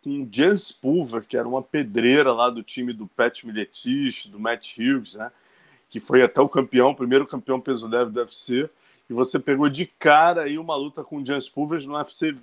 com 0.02 0.28
James 0.30 0.70
Pulver, 0.70 1.24
que 1.24 1.36
era 1.36 1.48
uma 1.48 1.62
pedreira 1.62 2.32
lá 2.32 2.50
do 2.50 2.62
time 2.62 2.92
do 2.92 3.08
Pat 3.08 3.44
Miletich, 3.44 4.28
do 4.28 4.38
Matt 4.38 4.76
Hughes, 4.76 5.14
né? 5.14 5.30
que 5.88 6.00
foi 6.00 6.22
até 6.22 6.40
o 6.40 6.48
campeão, 6.48 6.90
o 6.90 6.96
primeiro 6.96 7.24
campeão 7.24 7.60
peso 7.60 7.86
leve 7.86 8.10
do 8.10 8.18
UFC, 8.18 8.68
e 9.08 9.12
você 9.12 9.38
pegou 9.38 9.68
de 9.68 9.86
cara 9.86 10.42
aí 10.42 10.58
uma 10.58 10.74
luta 10.74 11.04
com 11.04 11.18
o 11.18 11.24
James 11.24 11.48
Pulvers 11.48 11.86
no 11.86 11.94
UFC 11.94 12.36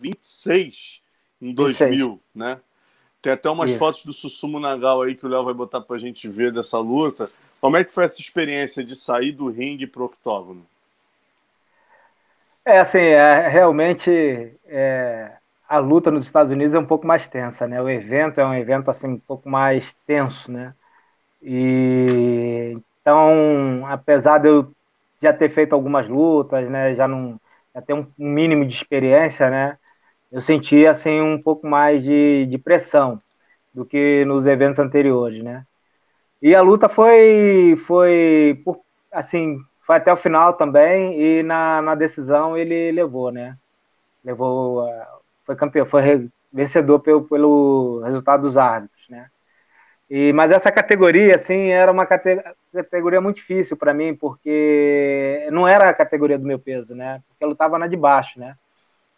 26 0.00 1.00
em 1.40 1.54
2000, 1.54 1.88
26. 1.90 2.20
né? 2.34 2.60
Tem 3.22 3.32
até 3.32 3.48
umas 3.48 3.70
Isso. 3.70 3.78
fotos 3.78 4.02
do 4.02 4.12
Susumu 4.12 4.58
Nagal 4.58 5.02
aí 5.02 5.14
que 5.14 5.24
o 5.24 5.28
Léo 5.28 5.44
vai 5.44 5.54
botar 5.54 5.80
pra 5.80 5.98
gente 5.98 6.28
ver 6.28 6.52
dessa 6.52 6.78
luta. 6.78 7.30
Como 7.60 7.76
é 7.76 7.84
que 7.84 7.92
foi 7.92 8.04
essa 8.04 8.20
experiência 8.20 8.82
de 8.84 8.96
sair 8.96 9.32
do 9.32 9.48
ringue 9.48 9.86
pro 9.86 10.04
octógono? 10.04 10.66
É, 12.64 12.78
assim, 12.80 12.98
é, 12.98 13.48
realmente 13.48 14.10
é, 14.66 15.32
a 15.68 15.78
luta 15.78 16.10
nos 16.10 16.26
Estados 16.26 16.52
Unidos 16.52 16.74
é 16.74 16.78
um 16.78 16.86
pouco 16.86 17.06
mais 17.06 17.26
tensa, 17.26 17.66
né? 17.66 17.80
O 17.80 17.88
evento 17.88 18.40
é 18.40 18.46
um 18.46 18.54
evento 18.54 18.90
assim 18.90 19.08
um 19.08 19.18
pouco 19.18 19.48
mais 19.48 19.94
tenso, 20.06 20.50
né? 20.52 20.74
E 21.42 22.74
então, 23.02 23.86
apesar 23.88 24.38
de 24.38 24.48
eu 24.48 24.72
já 25.22 25.32
ter 25.32 25.50
feito 25.50 25.74
algumas 25.74 26.08
lutas, 26.08 26.68
né, 26.70 26.94
já 26.94 27.08
não 27.08 27.40
já 27.74 27.82
ter 27.82 27.94
um 27.94 28.06
mínimo 28.18 28.66
de 28.66 28.74
experiência, 28.74 29.50
né, 29.50 29.78
eu 30.32 30.40
senti 30.42 30.86
assim 30.86 31.20
um 31.22 31.42
pouco 31.42 31.66
mais 31.68 32.02
de, 32.04 32.46
de 32.46 32.58
pressão 32.58 33.22
do 33.74 33.86
que 33.86 34.24
nos 34.26 34.46
eventos 34.48 34.78
anteriores, 34.80 35.42
né. 35.44 35.66
E 36.40 36.54
a 36.54 36.60
luta 36.60 36.88
foi 36.88 37.76
foi 37.86 38.62
assim 39.12 39.58
foi 39.86 39.96
até 39.96 40.12
o 40.12 40.16
final 40.16 40.52
também 40.54 41.20
e 41.20 41.42
na, 41.42 41.80
na 41.82 41.94
decisão 41.94 42.56
ele 42.56 42.92
levou, 42.92 43.32
né, 43.32 43.56
levou 44.24 44.86
foi 45.44 45.56
campeão, 45.56 45.86
foi 45.86 46.28
vencedor 46.52 47.00
pelo, 47.00 47.22
pelo 47.22 48.02
resultado 48.04 48.42
dos 48.42 48.56
árbitros, 48.56 49.08
né. 49.08 49.30
E, 50.10 50.32
mas 50.32 50.50
essa 50.50 50.72
categoria, 50.72 51.36
assim, 51.36 51.68
era 51.68 51.92
uma 51.92 52.06
categoria 52.06 53.20
muito 53.20 53.36
difícil 53.36 53.76
para 53.76 53.92
mim, 53.92 54.14
porque 54.14 55.46
não 55.52 55.68
era 55.68 55.90
a 55.90 55.94
categoria 55.94 56.38
do 56.38 56.46
meu 56.46 56.58
peso, 56.58 56.94
né? 56.94 57.22
Porque 57.28 57.44
eu 57.44 57.48
lutava 57.48 57.78
na 57.78 57.86
de 57.86 57.96
baixo, 57.96 58.40
né? 58.40 58.56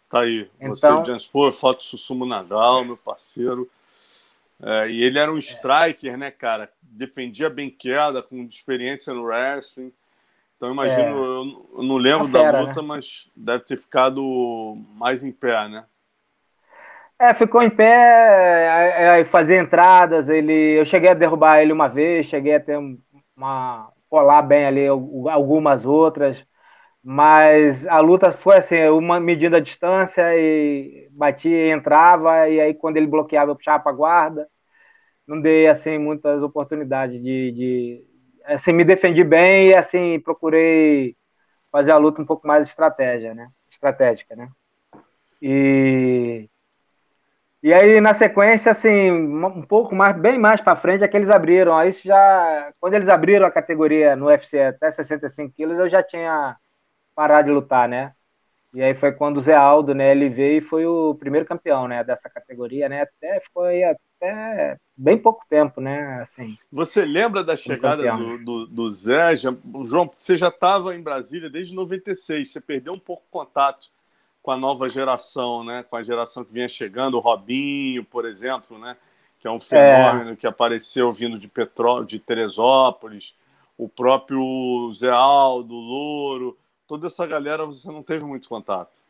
Tá 0.09 0.21
aí. 0.21 0.49
Então, 0.59 0.97
Você, 0.97 1.05
James 1.05 1.25
Pô, 1.25 1.49
foto 1.49 1.81
Sussumo 1.81 2.25
Nadal, 2.25 2.83
meu 2.83 2.97
parceiro. 2.97 3.69
É, 4.63 4.89
e 4.89 5.03
ele 5.03 5.17
era 5.17 5.31
um 5.31 5.37
striker, 5.37 6.17
né, 6.17 6.29
cara? 6.29 6.69
Defendia 6.81 7.49
bem 7.49 7.69
queda, 7.69 8.21
com 8.21 8.43
experiência 8.43 9.13
no 9.13 9.23
wrestling. 9.23 9.91
Então, 10.55 10.71
imagino, 10.71 11.01
é, 11.01 11.09
eu, 11.09 11.69
eu, 11.77 11.83
não 11.83 11.97
lembro 11.97 12.27
fera, 12.27 12.51
da 12.51 12.59
luta, 12.61 12.81
né? 12.81 12.87
mas 12.87 13.27
deve 13.35 13.63
ter 13.63 13.77
ficado 13.77 14.77
mais 14.93 15.23
em 15.23 15.31
pé, 15.31 15.67
né? 15.67 15.85
É, 17.17 17.33
ficou 17.33 17.63
em 17.63 17.69
pé, 17.69 19.19
é, 19.19 19.25
fazia 19.25 19.59
entradas, 19.59 20.29
ele, 20.29 20.79
eu 20.79 20.85
cheguei 20.85 21.09
a 21.09 21.15
derrubar 21.15 21.61
ele 21.61 21.71
uma 21.71 21.87
vez, 21.87 22.25
cheguei 22.25 22.55
a 22.55 22.59
ter 22.59 22.77
uma 23.35 23.91
colar 24.09 24.41
bem 24.41 24.65
ali 24.65 24.87
algumas 24.87 25.85
outras, 25.85 26.45
mas 27.03 27.87
a 27.87 27.99
luta 27.99 28.31
foi 28.31 28.57
assim, 28.57 28.83
uma 28.89 29.19
medida 29.19 29.57
a 29.57 29.59
distância 29.59 30.23
e 30.37 31.07
batia, 31.11 31.73
entrava 31.73 32.47
e 32.49 32.59
aí 32.61 32.73
quando 32.73 32.97
ele 32.97 33.07
bloqueava 33.07 33.51
eu 33.51 33.55
puxava 33.55 33.83
para 33.83 33.91
guarda, 33.91 34.47
não 35.27 35.41
dei 35.41 35.67
assim 35.67 35.97
muitas 35.97 36.43
oportunidades 36.43 37.21
de, 37.21 37.51
de 37.51 38.05
assim 38.45 38.73
me 38.73 38.83
defendi 38.85 39.23
bem 39.23 39.69
e 39.69 39.75
assim 39.75 40.19
procurei 40.19 41.15
fazer 41.71 41.91
a 41.91 41.97
luta 41.97 42.21
um 42.21 42.25
pouco 42.25 42.47
mais 42.47 42.67
estratégia, 42.67 43.33
né? 43.33 43.49
Estratégica, 43.71 44.35
né? 44.35 44.49
E 45.41 46.49
e 47.63 47.71
aí, 47.73 48.01
na 48.01 48.15
sequência, 48.15 48.71
assim, 48.71 49.11
um 49.11 49.61
pouco 49.61 49.93
mais, 49.93 50.17
bem 50.17 50.39
mais 50.39 50.59
para 50.59 50.75
frente, 50.75 51.03
é 51.03 51.07
que 51.07 51.15
eles 51.15 51.29
abriram. 51.29 51.77
Aí 51.77 51.91
já. 51.91 52.73
Quando 52.79 52.95
eles 52.95 53.07
abriram 53.07 53.45
a 53.45 53.51
categoria 53.51 54.15
no 54.15 54.25
UFC 54.27 54.59
até 54.59 54.89
65 54.89 55.53
quilos, 55.55 55.77
eu 55.77 55.87
já 55.87 56.01
tinha 56.01 56.57
parado 57.21 57.49
de 57.49 57.53
lutar, 57.53 57.87
né? 57.87 58.13
E 58.73 58.81
aí 58.81 58.95
foi 58.95 59.11
quando 59.11 59.37
o 59.37 59.41
Zé 59.41 59.53
Aldo, 59.53 59.93
né, 59.93 60.11
ele 60.11 60.27
veio 60.27 60.57
e 60.57 60.61
foi 60.61 60.87
o 60.87 61.13
primeiro 61.13 61.45
campeão, 61.45 61.87
né, 61.87 62.03
dessa 62.03 62.27
categoria, 62.29 62.89
né? 62.89 63.01
Até 63.01 63.39
foi 63.53 63.83
até 63.83 64.77
bem 64.97 65.19
pouco 65.19 65.45
tempo, 65.47 65.79
né? 65.79 66.19
Assim, 66.21 66.57
você 66.71 67.05
lembra 67.05 67.43
da 67.43 67.55
chegada 67.55 68.11
do, 68.15 68.43
do, 68.43 68.65
do, 68.65 68.91
Zé? 68.91 69.35
João, 69.35 70.07
você 70.07 70.35
já 70.35 70.47
estava 70.47 70.95
em 70.95 71.01
Brasília 71.01 71.47
desde 71.47 71.75
96, 71.75 72.51
você 72.51 72.59
perdeu 72.59 72.93
um 72.93 72.99
pouco 72.99 73.23
o 73.29 73.31
contato 73.31 73.87
com 74.41 74.49
a 74.49 74.57
nova 74.57 74.89
geração, 74.89 75.63
né? 75.63 75.83
Com 75.83 75.97
a 75.97 76.01
geração 76.01 76.43
que 76.43 76.53
vinha 76.53 76.67
chegando, 76.67 77.17
o 77.17 77.19
Robinho, 77.19 78.03
por 78.03 78.25
exemplo, 78.25 78.79
né? 78.79 78.97
Que 79.39 79.47
é 79.47 79.51
um 79.51 79.59
fenômeno 79.59 80.31
é. 80.31 80.35
que 80.35 80.47
apareceu 80.47 81.11
vindo 81.11 81.37
de 81.37 81.47
Petróleo, 81.47 82.05
de 82.05 82.17
Teresópolis, 82.17 83.35
o 83.77 83.87
próprio 83.87 84.91
Zé 84.93 85.11
Aldo, 85.11 85.75
Louro, 85.75 86.57
toda 86.91 87.07
essa 87.07 87.25
galera 87.25 87.65
você 87.65 87.89
não 87.89 88.03
teve 88.03 88.25
muito 88.25 88.49
contato. 88.49 89.01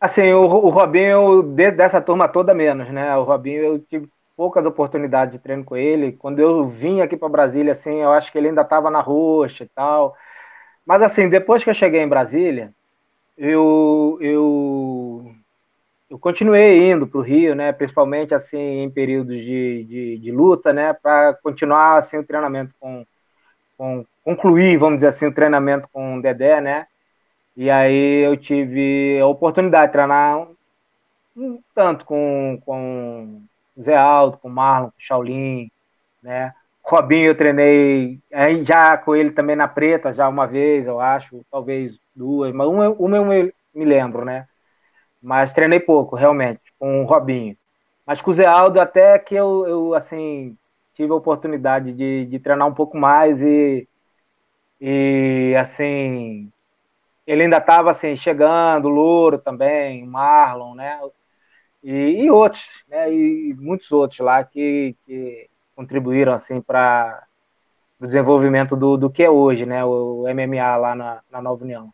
Assim, 0.00 0.32
o, 0.32 0.42
o 0.44 0.68
Robinho, 0.68 1.42
dessa 1.42 2.00
turma 2.00 2.28
toda 2.28 2.54
menos, 2.54 2.88
né? 2.92 3.16
O 3.16 3.24
Robinho, 3.24 3.64
eu 3.64 3.78
tive 3.80 4.08
poucas 4.36 4.64
oportunidades 4.64 5.32
de 5.32 5.40
treino 5.40 5.64
com 5.64 5.76
ele. 5.76 6.12
Quando 6.12 6.38
eu 6.38 6.68
vim 6.68 7.00
aqui 7.00 7.16
para 7.16 7.28
Brasília, 7.28 7.72
assim, 7.72 7.96
eu 7.96 8.12
acho 8.12 8.30
que 8.30 8.38
ele 8.38 8.46
ainda 8.50 8.62
estava 8.62 8.92
na 8.92 9.00
roxa 9.00 9.64
e 9.64 9.68
tal. 9.68 10.14
Mas, 10.86 11.02
assim, 11.02 11.28
depois 11.28 11.64
que 11.64 11.70
eu 11.70 11.74
cheguei 11.74 12.00
em 12.00 12.08
Brasília, 12.08 12.72
eu, 13.36 14.16
eu, 14.20 15.34
eu 16.08 16.16
continuei 16.16 16.92
indo 16.92 17.08
para 17.08 17.18
o 17.18 17.22
Rio, 17.22 17.56
né? 17.56 17.72
Principalmente, 17.72 18.32
assim, 18.32 18.82
em 18.84 18.88
períodos 18.90 19.36
de, 19.36 19.82
de, 19.82 20.18
de 20.18 20.30
luta, 20.30 20.72
né? 20.72 20.92
Para 20.92 21.34
continuar, 21.42 21.98
assim, 21.98 22.18
o 22.18 22.24
treinamento 22.24 22.72
com, 22.78 23.04
com... 23.76 24.06
Concluir, 24.28 24.76
vamos 24.76 24.98
dizer 24.98 25.06
assim, 25.06 25.24
o 25.24 25.32
treinamento 25.32 25.88
com 25.90 26.18
o 26.18 26.20
Dedé, 26.20 26.60
né? 26.60 26.86
E 27.56 27.70
aí 27.70 28.26
eu 28.26 28.36
tive 28.36 29.18
a 29.18 29.26
oportunidade 29.26 29.86
de 29.86 29.92
treinar 29.94 30.46
um, 31.34 31.62
tanto 31.74 32.04
com, 32.04 32.60
com 32.62 33.40
Zé 33.80 33.96
Aldo, 33.96 34.36
com 34.36 34.50
Marlon, 34.50 34.88
com 34.88 34.98
Shaolin, 34.98 35.70
né? 36.22 36.52
Robinho 36.84 37.28
eu 37.28 37.34
treinei 37.38 38.20
aí 38.30 38.62
já 38.66 38.98
com 38.98 39.16
ele 39.16 39.30
também 39.30 39.56
na 39.56 39.66
preta, 39.66 40.12
já 40.12 40.28
uma 40.28 40.46
vez, 40.46 40.86
eu 40.86 41.00
acho, 41.00 41.42
talvez 41.50 41.98
duas, 42.14 42.52
mas 42.52 42.68
uma, 42.68 42.90
uma 42.90 43.16
eu 43.16 43.24
me 43.24 43.84
lembro, 43.86 44.26
né? 44.26 44.46
Mas 45.22 45.54
treinei 45.54 45.80
pouco, 45.80 46.16
realmente, 46.16 46.60
com 46.78 47.02
o 47.02 47.06
Robinho. 47.06 47.56
Mas 48.06 48.20
com 48.20 48.30
o 48.30 48.34
Zé 48.34 48.44
Aldo 48.44 48.78
até 48.78 49.18
que 49.18 49.34
eu, 49.34 49.66
eu 49.66 49.94
assim, 49.94 50.54
tive 50.92 51.12
a 51.12 51.16
oportunidade 51.16 51.94
de, 51.94 52.26
de 52.26 52.38
treinar 52.38 52.68
um 52.68 52.74
pouco 52.74 52.94
mais 52.94 53.40
e, 53.40 53.88
e 54.80 55.54
assim, 55.58 56.50
ele 57.26 57.42
ainda 57.42 57.58
estava 57.58 57.90
assim, 57.90 58.16
chegando, 58.16 58.88
Louro 58.88 59.38
também, 59.38 60.06
Marlon, 60.06 60.74
né? 60.74 61.00
E, 61.82 62.24
e, 62.24 62.30
outros, 62.30 62.84
né? 62.88 63.12
E 63.12 63.54
muitos 63.58 63.90
outros 63.92 64.20
lá 64.20 64.42
que, 64.44 64.96
que 65.04 65.48
contribuíram 65.74 66.32
assim 66.32 66.60
para 66.60 67.24
o 68.00 68.06
desenvolvimento 68.06 68.76
do, 68.76 68.96
do 68.96 69.10
que 69.10 69.22
é 69.22 69.30
hoje, 69.30 69.66
né? 69.66 69.84
O 69.84 70.24
MMA 70.28 70.76
lá 70.76 70.94
na, 70.94 71.22
na 71.30 71.42
Nova 71.42 71.64
União. 71.64 71.92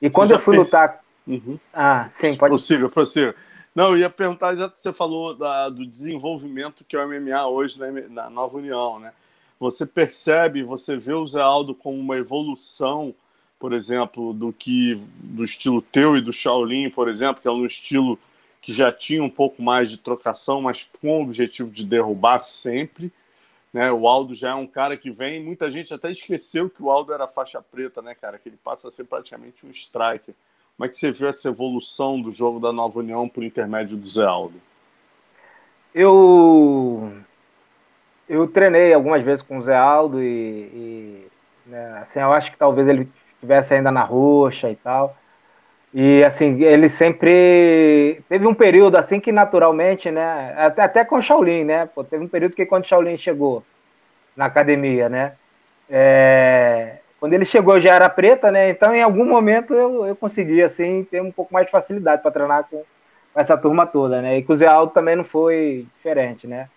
E 0.00 0.08
quando 0.10 0.32
eu 0.32 0.40
fui 0.40 0.56
lutar. 0.56 1.00
Uhum. 1.26 1.58
Ah, 1.74 2.08
sim, 2.14 2.36
pode. 2.36 2.52
Possível, 2.52 2.88
possível. 2.88 3.34
Não, 3.74 3.90
eu 3.90 3.98
ia 3.98 4.08
perguntar, 4.10 4.54
já 4.56 4.70
que 4.70 4.80
você 4.80 4.92
falou 4.92 5.34
da, 5.34 5.68
do 5.68 5.84
desenvolvimento 5.84 6.84
que 6.84 6.96
é 6.96 7.04
o 7.04 7.06
MMA 7.06 7.46
hoje 7.46 7.78
na, 7.78 7.90
na 8.08 8.30
Nova 8.30 8.56
União, 8.56 8.98
né? 8.98 9.12
Você 9.58 9.86
percebe, 9.86 10.62
você 10.62 10.96
vê 10.96 11.14
o 11.14 11.26
Zé 11.26 11.40
Aldo 11.40 11.74
como 11.74 11.98
uma 11.98 12.16
evolução 12.16 13.14
por 13.58 13.72
exemplo, 13.72 14.32
do 14.32 14.52
que 14.52 14.94
do 15.22 15.42
estilo 15.42 15.80
teu 15.80 16.16
e 16.16 16.20
do 16.20 16.32
Shaolin, 16.32 16.90
por 16.90 17.08
exemplo, 17.08 17.40
que 17.40 17.48
é 17.48 17.50
um 17.50 17.64
estilo 17.64 18.18
que 18.60 18.72
já 18.72 18.92
tinha 18.92 19.22
um 19.22 19.30
pouco 19.30 19.62
mais 19.62 19.90
de 19.90 19.96
trocação, 19.96 20.60
mas 20.60 20.88
com 21.00 21.20
o 21.20 21.22
objetivo 21.22 21.70
de 21.70 21.84
derrubar 21.84 22.40
sempre. 22.40 23.12
Né? 23.72 23.90
O 23.92 24.06
Aldo 24.08 24.34
já 24.34 24.50
é 24.50 24.54
um 24.54 24.66
cara 24.66 24.96
que 24.96 25.10
vem, 25.10 25.42
muita 25.42 25.70
gente 25.70 25.92
até 25.92 26.10
esqueceu 26.10 26.68
que 26.68 26.82
o 26.82 26.90
Aldo 26.90 27.12
era 27.12 27.26
faixa 27.26 27.62
preta, 27.62 28.02
né, 28.02 28.14
cara? 28.14 28.38
Que 28.38 28.48
ele 28.48 28.58
passa 28.62 28.88
a 28.88 28.90
ser 28.90 29.04
praticamente 29.04 29.64
um 29.64 29.70
striker. 29.70 30.34
Como 30.76 30.86
é 30.86 30.88
que 30.88 30.96
você 30.96 31.10
viu 31.10 31.28
essa 31.28 31.48
evolução 31.48 32.20
do 32.20 32.30
jogo 32.30 32.60
da 32.60 32.72
Nova 32.72 32.98
União 32.98 33.28
por 33.28 33.42
intermédio 33.42 33.96
do 33.96 34.08
Zé 34.08 34.24
Aldo? 34.24 34.60
Eu 35.94 37.14
eu 38.28 38.46
treinei 38.48 38.92
algumas 38.92 39.22
vezes 39.22 39.42
com 39.42 39.58
o 39.58 39.62
Zé 39.62 39.76
Aldo 39.76 40.22
e, 40.22 40.26
e 40.26 41.26
né, 41.66 41.98
assim, 42.02 42.20
eu 42.20 42.32
acho 42.32 42.50
que 42.50 42.58
talvez 42.58 42.86
ele 42.88 43.08
estivesse 43.34 43.74
ainda 43.74 43.90
na 43.90 44.02
roxa 44.02 44.70
e 44.70 44.76
tal. 44.76 45.16
E 45.94 46.22
assim, 46.24 46.62
ele 46.62 46.88
sempre 46.88 48.22
teve 48.28 48.46
um 48.46 48.54
período 48.54 48.96
assim 48.96 49.20
que 49.20 49.32
naturalmente, 49.32 50.10
né, 50.10 50.54
até, 50.58 50.82
até 50.82 51.04
com 51.04 51.16
o 51.16 51.22
Shaolin, 51.22 51.64
né, 51.64 51.86
pô, 51.86 52.04
teve 52.04 52.24
um 52.24 52.28
período 52.28 52.54
que 52.54 52.66
quando 52.66 52.84
o 52.84 52.86
Shaolin 52.86 53.16
chegou 53.16 53.62
na 54.36 54.46
academia, 54.46 55.08
né, 55.08 55.32
é, 55.88 56.96
quando 57.18 57.32
ele 57.32 57.44
chegou 57.44 57.80
já 57.80 57.94
era 57.94 58.08
preta, 58.08 58.50
né, 58.50 58.68
então 58.68 58.94
em 58.94 59.02
algum 59.02 59.24
momento 59.24 59.72
eu, 59.72 60.04
eu 60.04 60.16
consegui 60.16 60.62
assim 60.62 61.04
ter 61.04 61.22
um 61.22 61.32
pouco 61.32 61.54
mais 61.54 61.66
de 61.66 61.72
facilidade 61.72 62.20
para 62.20 62.30
treinar 62.30 62.64
com, 62.64 62.82
com 63.32 63.40
essa 63.40 63.56
turma 63.56 63.86
toda, 63.86 64.20
né, 64.20 64.36
e 64.36 64.42
com 64.42 64.52
o 64.52 64.56
Zé 64.56 64.66
Aldo 64.66 64.92
também 64.92 65.16
não 65.16 65.24
foi 65.24 65.86
diferente, 65.96 66.46
né. 66.46 66.68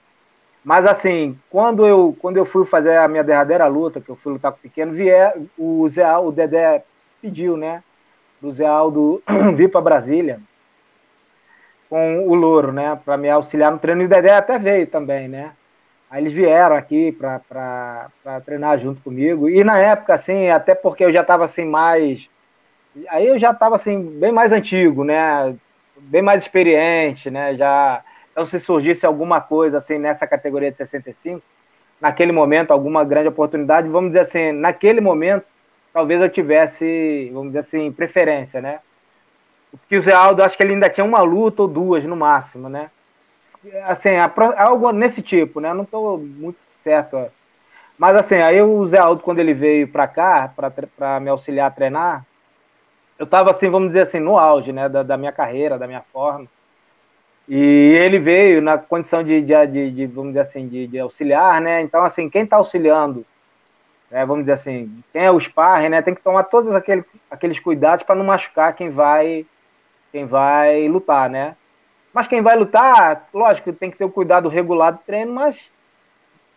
Mas 0.64 0.86
assim, 0.86 1.38
quando 1.50 1.86
eu, 1.86 2.16
quando 2.20 2.38
eu 2.38 2.46
fui 2.46 2.66
fazer 2.66 2.98
a 2.98 3.08
minha 3.08 3.24
derradeira 3.24 3.66
luta, 3.68 4.02
que 4.02 4.10
eu 4.10 4.16
fui 4.16 4.34
lutar 4.34 4.52
com 4.52 4.58
o 4.58 4.62
pequeno, 4.62 4.92
vier, 4.92 5.34
o 5.58 5.88
Zé, 5.90 6.18
o 6.18 6.32
Dedé 6.32 6.84
pediu, 7.22 7.56
né? 7.58 7.84
Do 8.42 8.52
Zé 8.52 8.66
Aldo 8.66 9.22
vir 9.56 9.70
para 9.70 9.82
Brasília 9.82 10.40
com 11.90 12.28
o 12.28 12.36
Louro, 12.36 12.72
né? 12.72 13.00
Para 13.04 13.18
me 13.18 13.30
auxiliar 13.30 13.72
no 13.72 13.80
treino. 13.80 14.02
E 14.04 14.06
o 14.06 14.10
Dedé 14.10 14.34
até 14.34 14.60
veio 14.60 14.86
também, 14.86 15.28
né? 15.28 15.54
Aí 16.10 16.24
eles 16.24 16.34
vieram 16.34 16.76
aqui 16.76 17.12
para 17.12 18.10
treinar 18.46 18.80
junto 18.80 19.02
comigo. 19.02 19.50
E 19.50 19.64
na 19.64 19.80
época, 19.80 20.14
assim, 20.14 20.50
até 20.50 20.76
porque 20.76 21.04
eu 21.04 21.12
já 21.12 21.22
estava 21.22 21.46
assim 21.46 21.66
mais. 21.66 22.30
Aí 23.10 23.28
eu 23.28 23.40
já 23.40 23.52
estava 23.52 23.76
assim, 23.76 24.02
bem 24.20 24.32
mais 24.32 24.52
antigo, 24.52 25.04
né? 25.04 25.56
Bem 25.98 26.22
mais 26.22 26.44
experiente, 26.44 27.30
né? 27.30 27.56
Já 27.56 28.04
então, 28.40 28.46
se 28.46 28.58
surgisse 28.58 29.06
alguma 29.06 29.42
coisa 29.42 29.80
assim 29.80 29.98
nessa 29.98 30.26
categoria 30.26 30.72
de 30.72 30.78
65, 30.78 31.42
naquele 32.00 32.32
momento, 32.32 32.72
alguma 32.72 33.04
grande 33.04 33.28
oportunidade, 33.28 33.90
vamos 33.90 34.12
dizer 34.12 34.22
assim, 34.22 34.54
naquele 34.54 35.02
momento, 35.02 35.44
talvez 35.92 36.22
eu 36.22 36.30
tivesse, 36.30 37.30
vamos 37.34 37.48
dizer 37.48 37.60
assim, 37.60 37.92
preferência, 37.92 38.62
né? 38.62 38.80
Porque 39.72 39.98
o 39.98 40.02
Zé 40.02 40.14
Aldo, 40.14 40.42
acho 40.42 40.56
que 40.56 40.64
ele 40.64 40.72
ainda 40.72 40.90
tinha 40.90 41.04
uma 41.04 41.20
luta 41.20 41.64
ou 41.64 41.68
duas 41.68 42.06
no 42.06 42.16
máximo, 42.16 42.70
né? 42.70 42.90
Assim, 43.84 44.12
algo 44.56 44.90
nesse 44.94 45.22
tipo, 45.22 45.60
né? 45.60 45.72
Eu 45.72 45.76
não 45.76 45.84
estou 45.84 46.18
muito 46.18 46.58
certo. 46.82 47.30
Mas 47.98 48.16
assim, 48.16 48.36
aí 48.36 48.62
o 48.62 48.88
Zé 48.88 49.00
Aldo, 49.00 49.22
quando 49.22 49.40
ele 49.40 49.54
veio 49.54 49.86
para 49.86 50.08
cá, 50.08 50.54
para 50.96 51.20
me 51.20 51.30
auxiliar 51.30 51.68
a 51.68 51.72
treinar, 51.72 52.26
eu 53.18 53.26
estava 53.26 53.52
assim, 53.52 53.70
vamos 53.70 53.90
dizer 53.90 54.04
assim, 54.04 54.20
no 54.20 54.40
auge, 54.40 54.72
né? 54.72 54.88
Da, 54.88 55.04
da 55.04 55.18
minha 55.18 55.34
carreira, 55.34 55.78
da 55.78 55.86
minha 55.86 56.04
forma. 56.14 56.48
E 57.50 57.96
ele 57.96 58.20
veio 58.20 58.62
na 58.62 58.78
condição 58.78 59.24
de, 59.24 59.42
de, 59.42 59.68
de, 59.68 59.90
de 59.90 60.06
vamos 60.06 60.30
dizer 60.30 60.42
assim, 60.42 60.68
de, 60.68 61.00
auxiliar, 61.00 61.60
né? 61.60 61.82
Então, 61.82 62.04
assim, 62.04 62.30
quem 62.30 62.44
está 62.44 62.58
auxiliando, 62.58 63.26
né, 64.12 64.24
vamos 64.24 64.44
dizer 64.44 64.54
assim, 64.54 65.04
quem 65.12 65.24
é 65.24 65.32
o 65.32 65.40
sparring, 65.40 65.90
né, 65.90 66.02
tem 66.04 66.14
que 66.14 66.22
tomar 66.22 66.44
todos 66.44 66.76
aquele, 66.76 67.04
aqueles 67.30 67.60
cuidados 67.60 68.04
para 68.04 68.14
não 68.14 68.24
machucar 68.24 68.76
quem 68.76 68.92
vai, 68.92 69.48
quem 70.12 70.28
vai 70.28 70.88
lutar, 70.88 71.28
né? 71.28 71.56
Mas 72.14 72.28
quem 72.28 72.40
vai 72.40 72.56
lutar, 72.56 73.28
lógico, 73.34 73.74
tem 73.74 73.90
que 73.90 73.98
ter 73.98 74.06
o 74.06 74.12
cuidado 74.12 74.48
regular 74.48 74.92
do 74.94 75.00
treino, 75.00 75.34
mas 75.34 75.72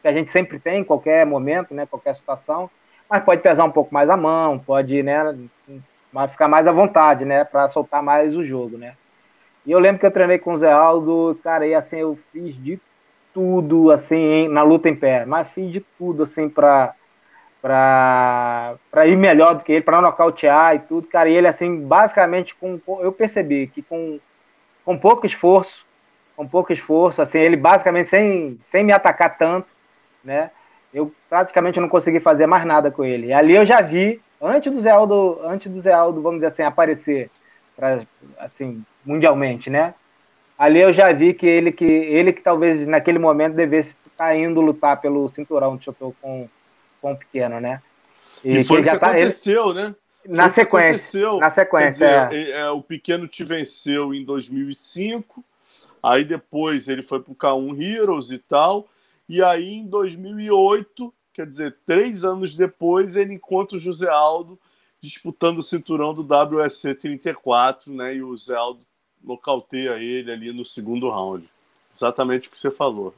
que 0.03 0.09
a 0.09 0.13
gente 0.13 0.31
sempre 0.31 0.59
tem 0.59 0.81
em 0.81 0.85
qualquer 0.85 1.25
momento, 1.25 1.75
né, 1.75 1.87
qualquer 1.87 2.15
situação, 2.15 2.71
mas 3.09 3.25
pode 3.25 3.41
pesar 3.41 3.65
um 3.65 3.71
pouco 3.71 3.95
mais 3.95 4.11
a 4.11 4.17
mão, 4.17 4.59
pode, 4.59 5.03
né, 5.03 5.39
ficar 6.29 6.49
mais 6.49 6.69
à 6.69 6.73
vontade, 6.73 7.25
né, 7.25 7.45
para 7.45 7.67
soltar 7.69 8.03
mais 8.03 8.37
o 8.37 8.43
jogo, 8.43 8.77
né? 8.77 8.95
E 9.65 9.71
eu 9.71 9.79
lembro 9.79 10.01
que 10.01 10.07
eu 10.07 10.11
treinei 10.11 10.39
com 10.39 10.55
o 10.55 10.59
Zé 10.59 10.73
Aldo, 10.73 11.39
cara, 11.43 11.67
e 11.67 11.75
assim, 11.75 11.99
eu 11.99 12.19
fiz 12.33 12.55
de 12.57 12.81
tudo, 13.33 13.91
assim, 13.91 14.49
na 14.49 14.63
luta 14.63 14.89
em 14.89 14.95
pé, 14.95 15.25
mas 15.25 15.49
fiz 15.51 15.71
de 15.73 15.81
tudo, 15.99 16.25
assim, 16.25 16.49
pra, 16.49 16.95
pra, 17.61 18.75
pra 18.91 19.07
ir 19.07 19.17
melhor 19.17 19.55
do 19.55 19.65
que 19.65 19.73
ele, 19.73 19.83
pra 19.83 20.03
nocautear 20.03 20.75
e 20.75 20.81
tudo, 20.81 21.07
cara, 21.07 21.29
e 21.29 21.35
ele, 21.35 21.47
assim, 21.47 21.81
basicamente, 21.81 22.55
com, 22.57 22.81
eu 23.01 23.13
percebi 23.13 23.69
que 23.69 23.83
com, 23.83 24.19
com 24.85 24.99
pouco 24.99 25.25
esforço, 25.25 25.87
com 26.37 26.47
pouco 26.47 26.73
esforço, 26.73 27.23
assim, 27.23 27.39
ele 27.39 27.57
basicamente, 27.57 28.09
sem, 28.09 28.59
sem 28.61 28.85
me 28.85 28.93
atacar 28.93 29.39
tanto, 29.39 29.69
né, 30.25 30.51
eu 30.93 31.15
praticamente 31.29 31.81
não 31.81 31.89
consegui 31.89 32.21
fazer 32.21 32.47
mais 32.47 32.65
nada 32.67 32.91
com 32.91 33.05
ele. 33.05 33.29
E 33.29 33.33
ali 33.33 33.55
eu 33.55 33.65
já 33.65 33.81
vi, 33.81 34.21
antes 34.41 34.71
do 34.71 34.81
Zé 34.81 34.91
Aldo, 34.91 35.41
antes 35.45 35.73
do 35.73 35.81
Zé 35.81 35.93
Aldo, 35.93 36.21
vamos 36.21 36.39
dizer 36.39 36.49
assim, 36.49 36.63
aparecer, 36.63 37.31
pra, 37.77 38.05
assim, 38.41 38.85
mundialmente, 39.05 39.71
né? 39.71 39.95
Ali 40.59 40.81
eu 40.81 40.93
já 40.93 41.13
vi 41.13 41.35
que 41.35 41.47
ele 41.47 41.73
que 41.73 41.85
ele 41.85 42.33
que 42.33 42.41
talvez 42.41 42.87
naquele 42.87 43.19
momento 43.19 43.55
devesse 43.55 43.97
estar 44.07 44.27
tá 44.27 44.37
indo 44.37 44.61
lutar 44.61 45.01
pelo 45.01 45.29
cinturão 45.29 45.77
de 45.77 45.85
Chotô 45.85 46.15
com, 46.21 46.49
com 47.01 47.13
o 47.13 47.17
pequeno, 47.17 47.61
né? 47.61 47.83
E, 48.45 48.59
e 48.59 48.65
foi 48.65 48.83
que 48.83 48.91
tá, 48.91 48.95
aconteceu, 48.95 49.71
ele... 49.71 49.83
né? 49.83 49.95
Na 50.25 50.51
sequência, 50.51 51.33
na 51.33 51.51
sequência. 51.51 52.29
Dizer, 52.29 52.51
é. 52.51 52.61
É, 52.61 52.71
o 52.71 52.81
pequeno 52.81 53.27
te 53.27 53.43
venceu 53.43 54.15
em 54.15 54.25
2005, 54.25 55.45
Aí 56.03 56.25
depois 56.25 56.89
ele 56.89 57.03
foi 57.03 57.21
para 57.21 57.33
o 57.33 57.37
K1 57.37 57.81
Heroes 57.81 58.31
e 58.33 58.39
tal. 58.39 58.89
E 59.29 59.43
aí 59.43 59.75
em 59.75 59.87
2008, 59.87 61.15
quer 61.33 61.47
dizer, 61.47 61.77
três 61.87 62.25
anos 62.25 62.57
depois, 62.57 63.15
ele 63.15 63.35
encontra 63.35 63.77
o 63.77 63.81
José 63.81 64.09
Aldo 64.09 64.59
disputando 65.01 65.59
o 65.59 65.63
cinturão 65.63 66.13
do 66.13 66.23
WSC 66.23 66.95
34, 66.95 67.93
né? 67.93 68.17
E 68.17 68.23
o 68.23 68.37
José 68.37 68.55
Aldo 68.55 68.85
nocauteia 69.25 69.99
ele 69.99 70.33
ali 70.33 70.53
no 70.53 70.65
segundo 70.65 71.09
round. 71.11 71.49
Exatamente 71.95 72.49
o 72.49 72.51
que 72.51 72.59
você 72.59 72.71
falou. 72.71 73.15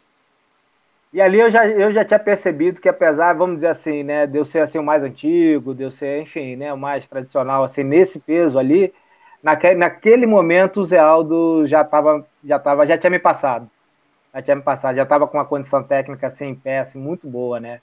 E 1.13 1.21
ali 1.21 1.39
eu 1.39 1.49
já, 1.49 1.65
eu 1.69 1.93
já 1.93 2.05
tinha 2.05 2.19
percebido 2.19 2.81
que 2.81 2.89
apesar, 2.89 3.33
vamos 3.35 3.57
dizer 3.57 3.69
assim, 3.69 4.03
né, 4.03 4.27
de 4.27 4.37
eu 4.37 4.45
ser 4.45 4.59
assim 4.61 4.79
o 4.79 4.83
mais 4.83 5.03
antigo, 5.05 5.73
de 5.73 5.85
eu 5.85 5.91
ser, 5.91 6.21
enfim, 6.21 6.57
né, 6.57 6.73
o 6.73 6.77
mais 6.77 7.07
tradicional, 7.07 7.63
assim, 7.63 7.85
nesse 7.85 8.19
peso 8.19 8.59
ali, 8.59 8.93
naquele, 9.41 9.77
naquele 9.77 10.27
momento 10.27 10.81
o 10.81 10.85
Zé 10.85 10.99
Aldo 10.99 11.65
já 11.69 11.85
tava, 11.85 12.27
já 12.43 12.59
tava, 12.59 12.85
já 12.85 12.99
tinha 12.99 13.11
me 13.11 13.21
passado. 13.21 13.71
Já 14.35 14.43
tinha 14.43 14.57
me 14.57 14.63
passado, 14.63 14.97
já 14.97 15.05
estava 15.05 15.29
com 15.29 15.39
uma 15.39 15.45
condição 15.45 15.85
técnica 15.85 16.27
assim, 16.27 16.47
em 16.47 16.55
pé, 16.57 16.81
assim, 16.81 16.99
muito 16.99 17.29
boa, 17.29 17.61
né? 17.61 17.81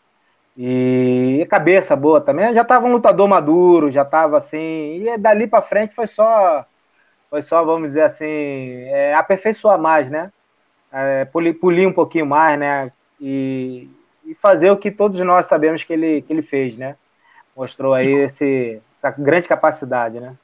E 0.57 1.47
cabeça 1.49 1.95
boa 1.95 2.19
também, 2.19 2.53
já 2.53 2.63
estava 2.63 2.85
um 2.85 2.91
lutador 2.91 3.29
maduro, 3.29 3.89
já 3.89 4.01
estava 4.01 4.37
assim, 4.37 5.05
e 5.07 5.17
dali 5.17 5.47
para 5.47 5.61
frente 5.61 5.95
foi 5.95 6.07
só, 6.07 6.65
foi 7.31 7.41
só, 7.41 7.63
vamos 7.63 7.87
dizer 7.89 8.03
assim, 8.03 8.25
é, 8.25 9.15
aperfeiçoar 9.15 9.79
mais, 9.79 10.11
né? 10.11 10.31
É, 10.91 11.25
polir, 11.25 11.57
polir 11.57 11.87
um 11.87 11.93
pouquinho 11.93 12.27
mais, 12.27 12.59
né? 12.59 12.91
e, 13.21 13.87
e, 14.25 14.33
fazer 14.35 14.71
o 14.71 14.77
que 14.77 14.89
todos 14.89 15.21
nós 15.21 15.45
sabemos 15.45 15.83
que 15.83 15.93
ele, 15.93 16.23
que 16.23 16.33
ele 16.33 16.41
fez, 16.41 16.75
né? 16.75 16.97
Mostrou 17.55 17.93
aí 17.93 18.11
esse, 18.11 18.81
essa 18.97 19.15
grande 19.15 19.47
capacidade, 19.47 20.19
né? 20.19 20.35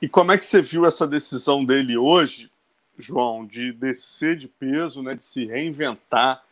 E 0.00 0.08
como 0.08 0.32
é 0.32 0.38
que 0.38 0.46
você 0.46 0.62
viu 0.62 0.86
essa 0.86 1.06
decisão 1.06 1.64
dele 1.64 1.96
hoje, 1.98 2.50
João, 2.98 3.44
de 3.44 3.72
descer 3.72 4.34
de 4.36 4.48
peso, 4.48 5.02
né, 5.02 5.14
de 5.14 5.24
se 5.24 5.44
reinventar, 5.44 6.42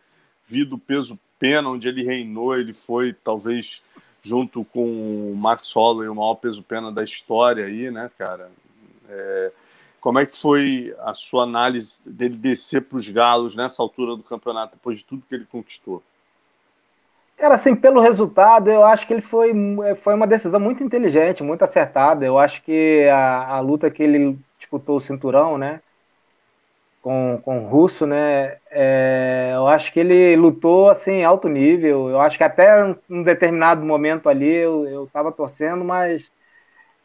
vir 0.46 0.66
do 0.66 0.78
peso 0.78 1.18
pena, 1.38 1.70
onde 1.70 1.88
ele 1.88 2.04
reinou, 2.04 2.56
ele 2.56 2.74
foi 2.74 3.12
talvez 3.12 3.82
junto 4.22 4.64
com 4.64 5.32
o 5.32 5.34
Max 5.34 5.72
Holloway 5.72 6.08
o 6.08 6.14
maior 6.14 6.34
peso 6.34 6.62
pena 6.62 6.92
da 6.92 7.02
história 7.02 7.64
aí, 7.64 7.90
né, 7.90 8.10
cara? 8.18 8.50
É, 9.08 9.52
como 10.00 10.18
é 10.18 10.26
que 10.26 10.36
foi 10.36 10.94
a 10.98 11.12
sua 11.14 11.42
análise 11.44 11.98
dele 12.08 12.36
descer 12.36 12.82
para 12.82 12.96
os 12.96 13.08
galos 13.08 13.54
nessa 13.54 13.82
altura 13.82 14.16
do 14.16 14.22
campeonato, 14.22 14.74
depois 14.74 14.98
de 14.98 15.04
tudo 15.04 15.24
que 15.28 15.34
ele 15.34 15.44
conquistou? 15.44 16.02
Cara, 17.36 17.54
assim, 17.54 17.74
pelo 17.74 18.02
resultado, 18.02 18.70
eu 18.70 18.84
acho 18.84 19.06
que 19.06 19.14
ele 19.14 19.22
foi, 19.22 19.50
foi 20.02 20.14
uma 20.14 20.26
decisão 20.26 20.60
muito 20.60 20.84
inteligente, 20.84 21.42
muito 21.42 21.62
acertada. 21.62 22.24
Eu 22.24 22.38
acho 22.38 22.62
que 22.62 23.08
a, 23.08 23.56
a 23.56 23.60
luta 23.60 23.90
que 23.90 24.02
ele 24.02 24.38
disputou 24.58 24.98
o 24.98 25.00
cinturão, 25.00 25.56
né, 25.56 25.80
com, 27.00 27.40
com 27.42 27.64
o 27.64 27.68
Russo, 27.68 28.06
né, 28.06 28.58
é, 28.70 29.52
eu 29.54 29.66
acho 29.68 29.90
que 29.90 30.00
ele 30.00 30.36
lutou, 30.36 30.90
assim, 30.90 31.24
alto 31.24 31.48
nível. 31.48 32.10
Eu 32.10 32.20
acho 32.20 32.36
que 32.36 32.44
até 32.44 32.94
um 33.08 33.22
determinado 33.22 33.86
momento 33.86 34.28
ali 34.28 34.54
eu 34.54 35.04
estava 35.04 35.32
torcendo, 35.32 35.82
mas 35.82 36.30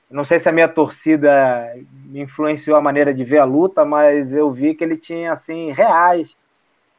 não 0.09 0.23
sei 0.23 0.39
se 0.39 0.47
a 0.47 0.51
minha 0.51 0.67
torcida 0.67 1.73
influenciou 2.13 2.77
a 2.77 2.81
maneira 2.81 3.13
de 3.13 3.23
ver 3.23 3.39
a 3.39 3.45
luta, 3.45 3.83
mas 3.83 4.33
eu 4.33 4.51
vi 4.51 4.75
que 4.75 4.83
ele 4.83 4.97
tinha 4.97 5.31
assim 5.31 5.71
reais 5.71 6.35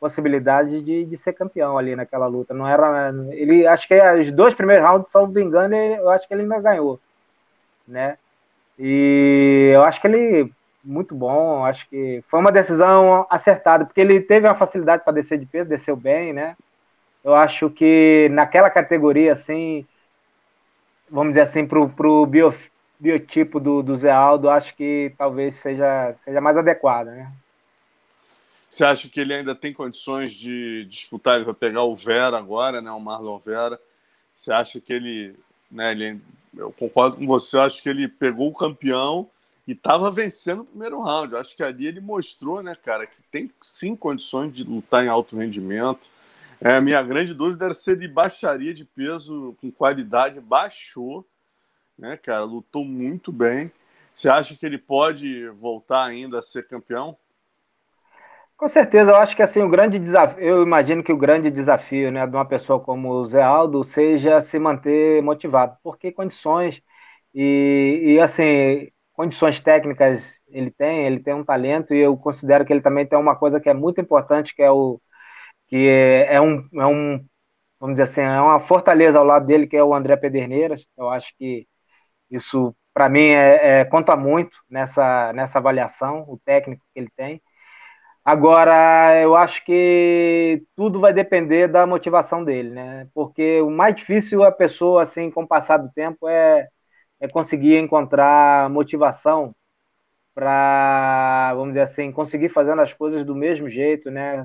possibilidades 0.00 0.84
de, 0.84 1.04
de 1.04 1.16
ser 1.16 1.32
campeão 1.32 1.78
ali 1.78 1.96
naquela 1.96 2.26
luta. 2.26 2.52
Não 2.52 2.68
era 2.68 3.12
ele, 3.30 3.66
acho 3.66 3.88
que 3.88 4.00
os 4.20 4.30
dois 4.32 4.54
primeiros 4.54 4.86
rounds, 4.86 5.10
salvo 5.10 5.38
engano, 5.38 5.74
eu 5.74 6.10
acho 6.10 6.26
que 6.28 6.34
ele 6.34 6.42
ainda 6.42 6.60
ganhou, 6.60 7.00
né? 7.86 8.18
E 8.78 9.70
eu 9.74 9.82
acho 9.82 10.00
que 10.00 10.06
ele 10.06 10.52
muito 10.84 11.14
bom, 11.14 11.64
acho 11.64 11.88
que 11.88 12.22
foi 12.28 12.38
uma 12.38 12.52
decisão 12.52 13.26
acertada, 13.28 13.84
porque 13.84 14.00
ele 14.00 14.20
teve 14.20 14.46
uma 14.46 14.54
facilidade 14.54 15.02
para 15.02 15.14
descer 15.14 15.38
de 15.38 15.46
peso, 15.46 15.68
desceu 15.68 15.96
bem, 15.96 16.32
né? 16.32 16.56
Eu 17.24 17.34
acho 17.34 17.68
que 17.70 18.28
naquela 18.30 18.70
categoria 18.70 19.32
assim, 19.32 19.84
vamos 21.10 21.32
dizer 21.32 21.42
assim, 21.42 21.66
para 21.66 21.80
o 21.80 22.26
bio, 22.26 22.54
biotipo 22.98 23.60
do, 23.60 23.82
do 23.82 23.96
Zé 23.96 24.10
Aldo, 24.10 24.48
acho 24.48 24.74
que 24.74 25.12
talvez 25.16 25.56
seja, 25.56 26.14
seja 26.24 26.40
mais 26.40 26.56
adequada, 26.56 27.10
né? 27.10 27.32
Você 28.68 28.84
acha 28.84 29.08
que 29.08 29.20
ele 29.20 29.32
ainda 29.32 29.54
tem 29.54 29.72
condições 29.72 30.34
de 30.34 30.84
disputar? 30.86 31.36
Ele 31.36 31.44
vai 31.44 31.54
pegar 31.54 31.84
o 31.84 31.96
Vera 31.96 32.36
agora, 32.36 32.80
né? 32.80 32.90
O 32.90 33.00
Marlon 33.00 33.38
Vera. 33.38 33.80
Você 34.34 34.52
acha 34.52 34.80
que 34.80 34.92
ele, 34.92 35.34
né? 35.70 35.92
Ele, 35.92 36.20
eu 36.54 36.70
concordo 36.72 37.16
com 37.16 37.26
você. 37.26 37.56
Acho 37.58 37.82
que 37.82 37.88
ele 37.88 38.06
pegou 38.06 38.48
o 38.50 38.54
campeão 38.54 39.30
e 39.66 39.72
estava 39.72 40.10
vencendo 40.10 40.60
o 40.60 40.66
primeiro 40.66 41.00
round. 41.00 41.32
Eu 41.32 41.40
acho 41.40 41.56
que 41.56 41.62
ali 41.62 41.86
ele 41.86 42.00
mostrou, 42.00 42.62
né, 42.62 42.74
cara, 42.74 43.06
que 43.06 43.22
tem 43.30 43.50
sim 43.62 43.96
condições 43.96 44.52
de 44.52 44.62
lutar 44.62 45.04
em 45.04 45.08
alto 45.08 45.36
rendimento. 45.36 46.10
É, 46.60 46.80
minha 46.80 47.02
grande 47.02 47.32
dúvida 47.32 47.66
era 47.66 47.74
se 47.74 47.90
ele 47.90 48.08
baixaria 48.08 48.74
de 48.74 48.84
peso 48.84 49.56
com 49.60 49.70
qualidade. 49.70 50.40
Baixou 50.40 51.26
né, 51.98 52.16
cara? 52.16 52.44
Lutou 52.44 52.84
muito 52.84 53.32
bem. 53.32 53.70
Você 54.12 54.28
acha 54.28 54.56
que 54.56 54.64
ele 54.64 54.78
pode 54.78 55.48
voltar 55.50 56.04
ainda 56.04 56.38
a 56.38 56.42
ser 56.42 56.66
campeão? 56.66 57.16
Com 58.56 58.68
certeza, 58.68 59.10
eu 59.10 59.16
acho 59.16 59.36
que 59.36 59.42
assim 59.42 59.60
o 59.60 59.68
grande 59.68 59.98
desafio, 59.98 60.42
eu 60.42 60.62
imagino 60.62 61.02
que 61.04 61.12
o 61.12 61.16
grande 61.18 61.50
desafio, 61.50 62.10
né, 62.10 62.26
de 62.26 62.34
uma 62.34 62.46
pessoa 62.46 62.80
como 62.80 63.10
o 63.10 63.26
Zé 63.26 63.42
Aldo 63.42 63.84
seja 63.84 64.40
se 64.40 64.58
manter 64.58 65.22
motivado, 65.22 65.76
porque 65.82 66.10
condições 66.10 66.80
e, 67.34 68.14
e 68.16 68.20
assim 68.20 68.88
condições 69.12 69.60
técnicas 69.60 70.40
ele 70.48 70.70
tem, 70.70 71.06
ele 71.06 71.20
tem 71.20 71.34
um 71.34 71.44
talento 71.44 71.92
e 71.94 71.98
eu 71.98 72.16
considero 72.16 72.64
que 72.64 72.72
ele 72.72 72.80
também 72.80 73.06
tem 73.06 73.18
uma 73.18 73.36
coisa 73.36 73.60
que 73.60 73.68
é 73.68 73.74
muito 73.74 74.00
importante, 74.00 74.54
que 74.54 74.62
é 74.62 74.70
o 74.70 75.00
que 75.68 75.88
é, 75.88 76.34
é 76.34 76.40
um, 76.40 76.68
é 76.74 76.86
um 76.86 77.26
vamos 77.80 77.96
dizer 77.96 78.04
assim, 78.04 78.20
é 78.22 78.40
uma 78.40 78.60
fortaleza 78.60 79.18
ao 79.18 79.24
lado 79.24 79.46
dele, 79.46 79.66
que 79.66 79.76
é 79.76 79.84
o 79.84 79.94
André 79.94 80.16
Pederneiras. 80.16 80.84
Eu 80.96 81.08
acho 81.10 81.34
que 81.38 81.66
isso, 82.30 82.74
para 82.94 83.08
mim, 83.08 83.28
é, 83.30 83.80
é, 83.80 83.84
conta 83.84 84.16
muito 84.16 84.58
nessa, 84.70 85.32
nessa 85.32 85.58
avaliação, 85.58 86.24
o 86.28 86.38
técnico 86.44 86.84
que 86.92 87.00
ele 87.00 87.10
tem. 87.16 87.42
Agora, 88.24 89.20
eu 89.22 89.36
acho 89.36 89.64
que 89.64 90.64
tudo 90.74 91.00
vai 91.00 91.12
depender 91.12 91.68
da 91.68 91.86
motivação 91.86 92.44
dele, 92.44 92.70
né? 92.70 93.08
Porque 93.14 93.60
o 93.62 93.70
mais 93.70 93.94
difícil 93.94 94.42
a 94.42 94.50
pessoa, 94.52 95.02
assim, 95.02 95.30
com 95.30 95.44
o 95.44 95.48
passar 95.48 95.76
do 95.78 95.90
tempo, 95.92 96.28
é, 96.28 96.66
é 97.20 97.28
conseguir 97.28 97.78
encontrar 97.78 98.68
motivação 98.70 99.54
para, 100.34 101.54
vamos 101.54 101.70
dizer 101.70 101.82
assim, 101.82 102.12
conseguir 102.12 102.50
fazendo 102.50 102.82
as 102.82 102.92
coisas 102.94 103.24
do 103.24 103.34
mesmo 103.34 103.68
jeito, 103.68 104.10
né? 104.10 104.44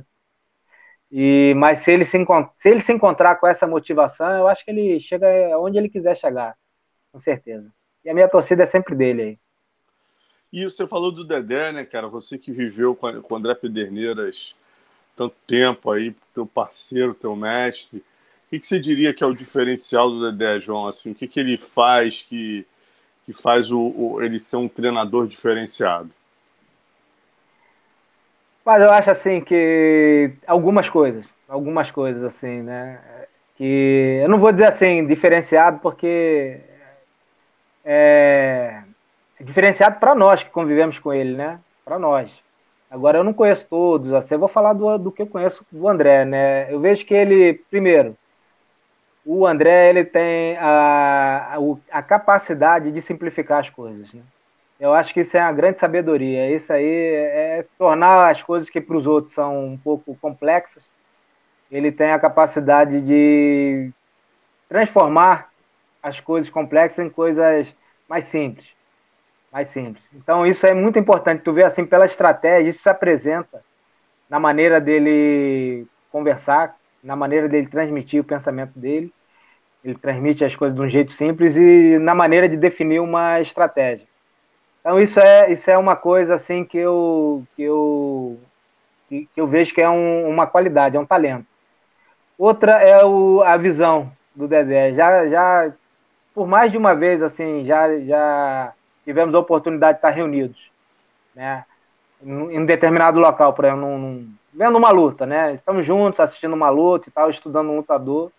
E, 1.11 1.53
mas 1.57 1.79
se 1.79 1.91
ele 1.91 2.05
se, 2.05 2.17
se 2.55 2.69
ele 2.69 2.82
se 2.82 2.93
encontrar 2.93 3.36
com 3.38 3.47
essa 3.47 3.67
motivação, 3.67 4.29
eu 4.38 4.47
acho 4.47 4.63
que 4.63 4.71
ele 4.71 4.99
chega 4.99 5.27
onde 5.59 5.77
ele 5.77 5.89
quiser 5.89 6.15
chegar 6.15 6.55
com 7.12 7.20
certeza. 7.20 7.72
E 8.03 8.09
a 8.09 8.14
minha 8.14 8.28
torcida 8.28 8.64
é 8.64 8.66
sempre 8.66 8.95
dele 8.95 9.22
aí. 9.22 9.39
E 10.51 10.66
você 10.66 10.86
falou 10.86 11.12
do 11.12 11.24
Dedé, 11.24 11.72
né, 11.72 11.86
cara? 11.86 12.07
Você 12.07 12.38
que 12.38 12.51
viveu 12.51 12.95
com 12.95 13.07
o 13.07 13.36
André 13.36 13.55
Pederneiras 13.55 14.53
tanto 15.16 15.36
tempo 15.45 15.91
aí, 15.91 16.16
teu 16.34 16.45
parceiro, 16.45 17.14
teu 17.14 17.36
mestre. 17.36 17.99
O 17.99 18.49
que, 18.49 18.59
que 18.59 18.68
você 18.68 18.80
diria 18.80 19.14
que 19.14 19.24
é 19.24 19.28
o 19.28 19.36
diferencial 19.36 20.09
do 20.09 20.32
Dedé, 20.32 20.59
João? 20.59 20.88
Assim, 20.88 21.12
o 21.12 21.16
que, 21.16 21.28
que 21.28 21.39
ele 21.39 21.57
faz 21.57 22.26
que, 22.28 22.66
que 23.26 23.32
faz 23.32 23.72
o, 23.72 23.80
o, 23.80 24.22
ele 24.22 24.39
ser 24.39 24.57
um 24.57 24.68
treinador 24.68 25.28
diferenciado? 25.28 26.09
Mas 28.66 28.82
eu 28.82 28.91
acho 28.91 29.09
assim 29.12 29.41
que 29.41 30.34
algumas 30.45 30.89
coisas, 30.89 31.26
algumas 31.47 31.89
coisas 31.91 32.24
assim, 32.24 32.62
né? 32.62 32.99
Que 33.55 34.20
eu 34.22 34.30
não 34.30 34.39
vou 34.39 34.51
dizer 34.51 34.66
assim 34.66 35.05
diferenciado 35.05 35.80
porque 35.80 36.59
é, 37.84 38.84
é 39.39 39.43
diferenciado 39.43 39.99
para 39.99 40.15
nós 40.15 40.43
que 40.43 40.49
convivemos 40.49 40.99
com 40.99 41.13
ele, 41.13 41.36
né? 41.36 41.59
Para 41.84 41.97
nós. 41.99 42.41
Agora 42.89 43.17
eu 43.17 43.23
não 43.23 43.34
conheço 43.34 43.65
todos, 43.69 44.11
assim, 44.11 44.36
eu 44.36 44.39
vou 44.39 44.49
falar 44.49 44.73
do, 44.73 44.97
do 44.97 45.11
que 45.11 45.21
eu 45.21 45.27
conheço 45.27 45.65
do 45.71 45.88
André, 45.88 46.25
né? 46.25 46.71
Eu 46.71 46.79
vejo 46.79 47.05
que 47.05 47.13
ele, 47.13 47.53
primeiro, 47.69 48.17
o 49.25 49.45
André 49.47 49.89
ele 49.89 50.03
tem 50.03 50.57
a, 50.57 51.57
a, 51.91 52.01
capacidade 52.03 52.91
de 52.91 53.01
simplificar 53.01 53.59
as 53.59 53.69
coisas, 53.69 54.11
né? 54.13 54.21
Eu 54.79 54.93
acho 54.93 55.13
que 55.13 55.19
isso 55.19 55.38
é 55.38 55.41
uma 55.41 55.53
grande 55.53 55.79
sabedoria. 55.79 56.49
Isso 56.49 56.73
aí 56.73 56.86
é 56.86 57.65
tornar 57.77 58.32
as 58.32 58.41
coisas 58.41 58.67
que 58.67 58.82
para 58.82 58.97
os 58.97 59.05
outros 59.05 59.34
são 59.34 59.67
um 59.67 59.77
pouco 59.77 60.17
complexas. 60.19 60.84
Ele 61.71 61.91
tem 61.91 62.11
a 62.11 62.19
capacidade 62.19 62.99
de 62.99 63.91
transformar 64.67 65.51
as 66.02 66.20
coisas 66.20 66.49
complexas 66.49 67.06
em 67.06 67.10
coisas 67.10 67.76
mais 68.08 68.26
simples. 68.26 68.68
Mais 69.52 69.68
simples. 69.68 70.04
Então, 70.14 70.45
isso 70.45 70.66
é 70.66 70.74
muito 70.74 70.97
importante. 70.97 71.43
Tu 71.43 71.54
vê 71.54 71.64
assim, 71.64 71.86
pela 71.86 72.06
estratégia, 72.06 72.70
isso 72.70 72.82
se 72.82 72.89
apresenta 72.89 73.64
na 74.30 74.39
maneira 74.39 74.80
dele 74.80 75.86
conversar, 76.12 76.76
na 77.04 77.16
maneira 77.16 77.49
dele 77.49 77.68
transmitir 77.68 78.22
o 78.22 78.26
pensamento 78.26 78.78
dele. 78.78 79.14
Ele 79.84 79.95
transmite 79.95 80.45
as 80.45 80.56
coisas 80.56 80.76
de 80.76 80.82
um 80.82 80.88
jeito 80.88 81.12
simples 81.12 81.58
e 81.58 81.97
na 81.99 82.16
maneira 82.16 82.47
de 82.47 82.56
definir 82.56 82.99
uma 82.99 83.41
estratégia. 83.41 84.08
Então, 84.80 84.99
isso 84.99 85.20
é, 85.20 85.52
isso 85.52 85.70
é 85.70 85.78
uma 85.78 85.95
coisa 85.95 86.36
assim 86.36 86.64
que 86.64 86.78
eu, 86.78 87.43
que 87.56 87.64
eu 87.64 88.39
que, 89.12 89.28
eu 89.36 89.45
vejo 89.45 89.74
que 89.74 89.82
é 89.82 89.89
um, 89.89 90.30
uma 90.30 90.47
qualidade, 90.47 90.95
é 90.95 90.99
um 90.99 91.06
talento. 91.06 91.45
Outra 92.38 92.82
é 92.82 93.04
o, 93.04 93.41
a 93.43 93.58
visão 93.58 94.12
do 94.34 94.47
Dedé. 94.47 94.93
Já, 94.93 95.28
já, 95.28 95.74
por 96.34 96.47
mais 96.47 96.71
de 96.71 96.77
uma 96.77 96.95
vez, 96.95 97.21
assim, 97.21 97.65
já, 97.65 97.99
já 97.99 98.73
tivemos 99.03 99.34
a 99.36 99.39
oportunidade 99.39 99.93
de 99.93 99.97
estar 99.99 100.09
reunidos, 100.09 100.71
né? 101.36 101.65
Em 102.23 102.65
determinado 102.65 103.19
local, 103.19 103.53
por 103.53 103.65
exemplo, 103.65 103.82
num, 103.82 103.97
num, 103.97 104.34
vendo 104.53 104.77
uma 104.77 104.91
luta, 104.91 105.25
né? 105.25 105.55
Estamos 105.55 105.86
juntos 105.86 106.19
assistindo 106.19 106.53
uma 106.53 106.69
luta 106.69 107.09
e 107.09 107.11
tal, 107.11 107.29
estudando 107.29 107.71
um 107.71 107.77
lutador. 107.77 108.32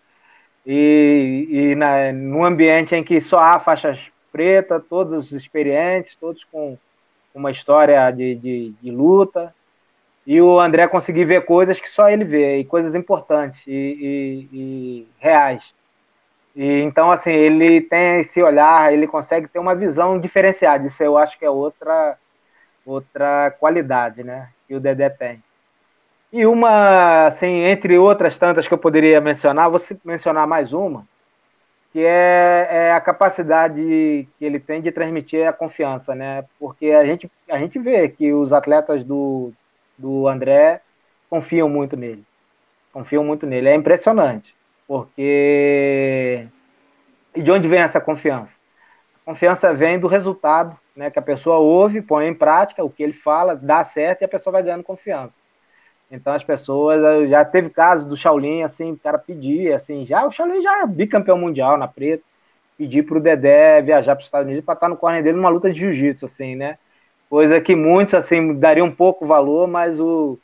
E, 0.65 1.47
e 1.49 1.75
na, 1.75 2.13
num 2.13 2.45
ambiente 2.45 2.95
em 2.95 3.03
que 3.03 3.19
só 3.19 3.37
há 3.37 3.59
faixas 3.59 4.09
pretas, 4.31 4.81
todos 4.89 5.31
experientes, 5.31 6.15
todos 6.15 6.43
com 6.45 6.77
uma 7.35 7.51
história 7.51 8.09
de, 8.11 8.35
de, 8.35 8.73
de 8.81 8.91
luta, 8.91 9.53
e 10.25 10.41
o 10.41 10.59
André 10.59 10.87
conseguir 10.87 11.25
ver 11.25 11.45
coisas 11.45 11.79
que 11.81 11.89
só 11.89 12.09
ele 12.09 12.23
vê, 12.23 12.59
e 12.59 12.65
coisas 12.65 12.95
importantes 12.95 13.61
e, 13.67 13.71
e, 13.71 14.49
e, 14.53 15.07
reais. 15.19 15.73
E, 16.55 16.81
então, 16.81 17.11
assim, 17.11 17.31
ele 17.31 17.81
tem 17.81 18.19
esse 18.19 18.41
olhar, 18.41 18.93
ele 18.93 19.07
consegue 19.07 19.47
ter 19.47 19.59
uma 19.59 19.73
visão 19.75 20.19
diferenciada. 20.19 20.85
Isso 20.85 21.01
eu 21.01 21.17
acho 21.17 21.37
que 21.37 21.45
é 21.45 21.49
outra, 21.49 22.17
outra 22.85 23.51
qualidade, 23.59 24.23
né? 24.23 24.49
Que 24.67 24.75
o 24.75 24.79
Dedé 24.79 25.09
tem. 25.09 25.43
E 26.31 26.45
uma, 26.45 27.27
assim, 27.27 27.63
entre 27.63 27.97
outras 27.97 28.37
tantas 28.37 28.67
que 28.67 28.73
eu 28.73 28.77
poderia 28.77 29.21
mencionar, 29.21 29.69
vou 29.69 29.81
mencionar 30.03 30.47
mais 30.47 30.73
uma, 30.73 31.05
que 31.91 31.99
é, 32.03 32.67
é, 32.71 32.91
a 32.91 32.99
capacidade 32.99 34.27
que 34.37 34.43
ele 34.43 34.59
tem 34.59 34.81
de 34.81 34.91
transmitir 34.91 35.47
a 35.47 35.53
confiança, 35.53 36.15
né? 36.15 36.43
Porque 36.59 36.87
a 36.87 37.05
gente, 37.05 37.31
a 37.47 37.59
gente 37.59 37.77
vê 37.77 38.09
que 38.09 38.33
os 38.33 38.51
atletas 38.51 39.03
do, 39.03 39.53
do 39.95 40.27
André 40.27 40.81
confiam 41.29 41.69
muito 41.69 41.95
nele. 41.95 42.23
Confiam 42.91 43.23
muito 43.23 43.45
nele. 43.45 43.69
É 43.69 43.75
impressionante. 43.75 44.55
Porque. 44.87 46.47
E 47.35 47.41
de 47.41 47.51
onde 47.51 47.67
vem 47.67 47.79
essa 47.79 47.99
confiança? 47.99 48.57
A 49.21 49.31
confiança 49.31 49.73
vem 49.73 49.99
do 49.99 50.07
resultado, 50.07 50.77
né? 50.95 51.09
Que 51.09 51.19
a 51.19 51.21
pessoa 51.21 51.57
ouve, 51.57 52.01
põe 52.01 52.27
em 52.27 52.33
prática 52.33 52.83
o 52.83 52.89
que 52.89 53.03
ele 53.03 53.13
fala, 53.13 53.55
dá 53.55 53.83
certo 53.83 54.21
e 54.21 54.25
a 54.25 54.29
pessoa 54.29 54.51
vai 54.51 54.63
ganhando 54.63 54.83
confiança. 54.83 55.39
Então 56.11 56.33
as 56.33 56.43
pessoas 56.43 57.27
já 57.27 57.43
teve 57.43 57.69
caso 57.71 58.07
do 58.07 58.15
Shaolin, 58.15 58.61
assim, 58.61 58.91
o 58.91 58.97
cara 58.97 59.17
pedir, 59.17 59.73
assim, 59.73 60.05
já 60.05 60.25
o 60.25 60.31
Shaolin 60.31 60.61
já 60.61 60.83
é 60.83 60.85
bicampeão 60.85 61.37
mundial 61.37 61.75
na 61.75 61.87
preta, 61.87 62.23
pedir 62.77 63.03
para 63.03 63.17
o 63.17 63.21
Dedé 63.21 63.81
viajar 63.81 64.15
para 64.15 64.21
os 64.21 64.27
Estados 64.27 64.45
Unidos 64.45 64.63
para 64.63 64.75
estar 64.75 64.89
no 64.89 64.97
corner 64.97 65.23
dele 65.23 65.37
numa 65.37 65.49
luta 65.49 65.71
de 65.71 65.79
jiu-jitsu, 65.79 66.25
assim, 66.25 66.55
né? 66.55 66.77
Coisa 67.29 67.59
que 67.59 67.75
muitos 67.75 68.13
assim 68.13 68.53
dariam 68.53 68.91
pouco 68.91 69.25
valor, 69.25 69.67
mas 69.67 69.99
o, 69.99 70.37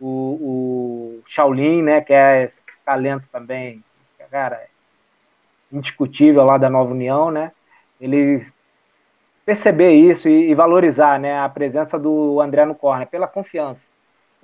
o, 0.00 0.08
o 0.08 1.22
Shaolin, 1.26 1.82
né, 1.82 2.00
que 2.00 2.12
é 2.12 2.48
talento 2.84 3.28
também, 3.30 3.82
cara, 4.30 4.66
indiscutível 5.72 6.44
lá 6.44 6.58
da 6.58 6.70
Nova 6.70 6.92
União, 6.92 7.30
né? 7.30 7.52
Ele 8.00 8.46
perceber 9.44 9.92
isso 9.92 10.28
e, 10.28 10.50
e 10.50 10.54
valorizar, 10.54 11.18
né, 11.20 11.38
a 11.38 11.48
presença 11.48 11.98
do 11.98 12.40
André 12.40 12.64
no 12.64 12.74
corner 12.74 13.06
pela 13.06 13.28
confiança 13.28 13.88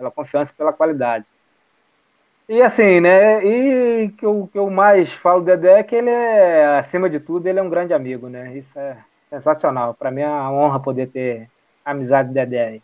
pela 0.00 0.10
confiança 0.10 0.50
e 0.50 0.54
pela 0.56 0.72
qualidade. 0.72 1.26
E 2.48 2.62
assim, 2.62 3.00
né? 3.00 3.44
E 3.44 4.08
que 4.08 4.24
eu, 4.24 4.48
que 4.50 4.58
eu 4.58 4.68
mais 4.70 5.12
falo 5.12 5.40
do 5.40 5.46
Dedé 5.46 5.78
é 5.78 5.82
que 5.82 5.94
ele 5.94 6.10
é, 6.10 6.78
acima 6.78 7.08
de 7.08 7.20
tudo, 7.20 7.46
ele 7.46 7.58
é 7.60 7.62
um 7.62 7.68
grande 7.68 7.92
amigo, 7.92 8.28
né? 8.28 8.56
Isso 8.56 8.76
é 8.78 8.96
sensacional. 9.28 9.94
Para 9.94 10.10
mim 10.10 10.22
é 10.22 10.26
uma 10.26 10.50
honra 10.50 10.80
poder 10.80 11.08
ter 11.08 11.48
amizade 11.84 12.28
do 12.28 12.34
Dedé. 12.34 12.80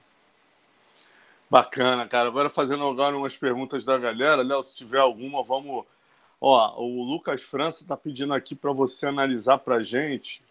Bacana, 1.51 2.07
cara. 2.07 2.29
Agora 2.29 2.49
fazendo 2.49 2.85
agora 2.85 3.17
umas 3.17 3.37
perguntas 3.37 3.85
da 3.85 3.97
galera, 3.97 4.43
Léo, 4.43 4.63
se 4.63 4.75
tiver 4.75 4.99
alguma, 4.99 5.43
vamos. 5.43 5.85
Ó, 6.41 6.83
o 6.83 7.05
Lucas 7.05 7.43
França 7.43 7.83
está 7.83 7.97
pedindo 7.97 8.35
aqui 8.35 8.55
para 8.55 8.73
você 8.73 9.07
analisar 9.07 9.59
para 9.59 9.83
gente 9.83 10.43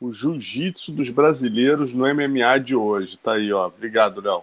o 0.00 0.12
jiu-jitsu 0.12 0.92
dos 0.92 1.10
brasileiros 1.10 1.92
no 1.92 2.04
MMA 2.06 2.58
de 2.58 2.74
hoje. 2.74 3.18
Tá 3.18 3.34
aí, 3.34 3.52
ó. 3.52 3.66
Obrigado, 3.66 4.20
Léo. 4.20 4.42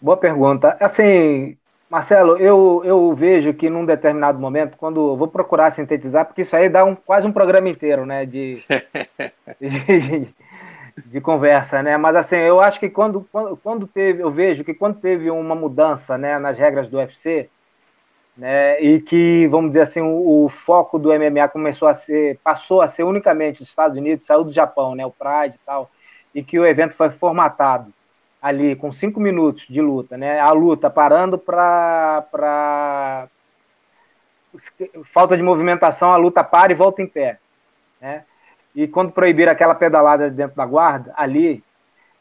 Boa 0.00 0.16
pergunta. 0.16 0.76
Assim, 0.80 1.56
Marcelo, 1.88 2.36
eu, 2.38 2.82
eu 2.84 3.14
vejo 3.14 3.54
que 3.54 3.70
num 3.70 3.86
determinado 3.86 4.38
momento, 4.38 4.76
quando 4.76 5.16
vou 5.16 5.28
procurar 5.28 5.70
sintetizar, 5.70 6.26
porque 6.26 6.42
isso 6.42 6.56
aí 6.56 6.68
dá 6.68 6.84
um, 6.84 6.94
quase 6.94 7.26
um 7.26 7.32
programa 7.32 7.68
inteiro, 7.68 8.04
né, 8.04 8.26
de, 8.26 8.58
de, 9.60 10.00
de, 10.00 10.34
de, 10.96 11.20
conversa, 11.20 11.82
né? 11.82 11.96
Mas 11.96 12.16
assim, 12.16 12.36
eu 12.36 12.60
acho 12.60 12.78
que 12.78 12.88
quando, 12.88 13.26
quando, 13.32 13.56
quando 13.56 13.86
teve, 13.86 14.22
eu 14.22 14.30
vejo 14.30 14.64
que 14.64 14.74
quando 14.74 15.00
teve 15.00 15.30
uma 15.30 15.54
mudança, 15.54 16.16
né, 16.18 16.38
nas 16.38 16.58
regras 16.58 16.88
do 16.88 16.98
UFC, 16.98 17.48
né, 18.36 18.80
e 18.80 19.00
que, 19.00 19.46
vamos 19.48 19.70
dizer 19.70 19.82
assim, 19.82 20.00
o, 20.00 20.44
o 20.44 20.48
foco 20.48 20.98
do 20.98 21.10
MMA 21.10 21.48
começou 21.48 21.88
a 21.88 21.94
ser, 21.94 22.38
passou 22.42 22.82
a 22.82 22.88
ser 22.88 23.04
unicamente 23.04 23.62
os 23.62 23.68
Estados 23.68 23.96
Unidos, 23.96 24.26
saiu 24.26 24.44
do 24.44 24.52
Japão, 24.52 24.94
né, 24.94 25.06
o 25.06 25.10
Pride 25.10 25.56
e 25.56 25.66
tal, 25.66 25.90
e 26.34 26.42
que 26.42 26.58
o 26.58 26.66
evento 26.66 26.94
foi 26.94 27.10
formatado 27.10 27.92
ali 28.44 28.76
com 28.76 28.92
cinco 28.92 29.18
minutos 29.20 29.66
de 29.66 29.80
luta, 29.80 30.18
né? 30.18 30.38
A 30.38 30.50
luta 30.52 30.90
parando 30.90 31.38
para 31.38 33.26
falta 35.06 35.34
de 35.34 35.42
movimentação, 35.42 36.12
a 36.12 36.18
luta 36.18 36.44
para 36.44 36.70
e 36.70 36.74
volta 36.74 37.00
em 37.00 37.06
pé, 37.06 37.38
né? 37.98 38.26
E 38.74 38.88
quando 38.88 39.12
proibiram 39.12 39.52
aquela 39.52 39.74
pedalada 39.74 40.30
dentro 40.30 40.56
da 40.56 40.66
guarda, 40.66 41.12
ali 41.16 41.62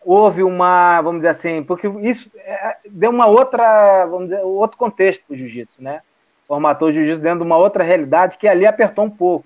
houve 0.06 0.44
uma, 0.44 1.02
vamos 1.02 1.22
dizer 1.22 1.30
assim, 1.30 1.64
porque 1.64 1.88
isso 2.02 2.30
é, 2.36 2.78
deu 2.90 3.10
uma 3.10 3.28
outra, 3.28 4.06
vamos 4.06 4.30
dizer, 4.30 4.42
outro 4.44 4.78
contexto 4.78 5.24
para 5.26 5.34
o 5.34 5.38
jiu-jitsu, 5.38 5.82
né? 5.82 6.02
Formatou 6.48 6.90
o 6.90 6.92
jiu-jitsu 6.92 7.22
dentro 7.22 7.40
de 7.40 7.46
uma 7.46 7.58
outra 7.58 7.84
realidade 7.84 8.38
que 8.38 8.48
ali 8.48 8.66
apertou 8.66 9.06
um 9.06 9.10
pouco 9.10 9.46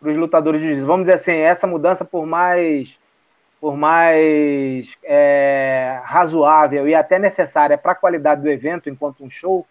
para 0.00 0.10
os 0.10 0.16
lutadores 0.16 0.60
de 0.60 0.66
jiu-jitsu. 0.66 0.86
Vamos 0.86 1.06
dizer 1.06 1.14
assim, 1.14 1.36
essa 1.36 1.66
mudança 1.66 2.04
por 2.04 2.26
mais 2.26 2.98
por 3.60 3.76
mais 3.76 4.96
é, 5.02 5.98
razoável 6.04 6.86
e 6.86 6.94
até 6.94 7.18
necessária 7.18 7.78
para 7.78 7.92
a 7.92 7.96
qualidade 7.96 8.42
do 8.42 8.50
evento 8.50 8.90
enquanto 8.90 9.24
um 9.24 9.30
show, 9.30 9.66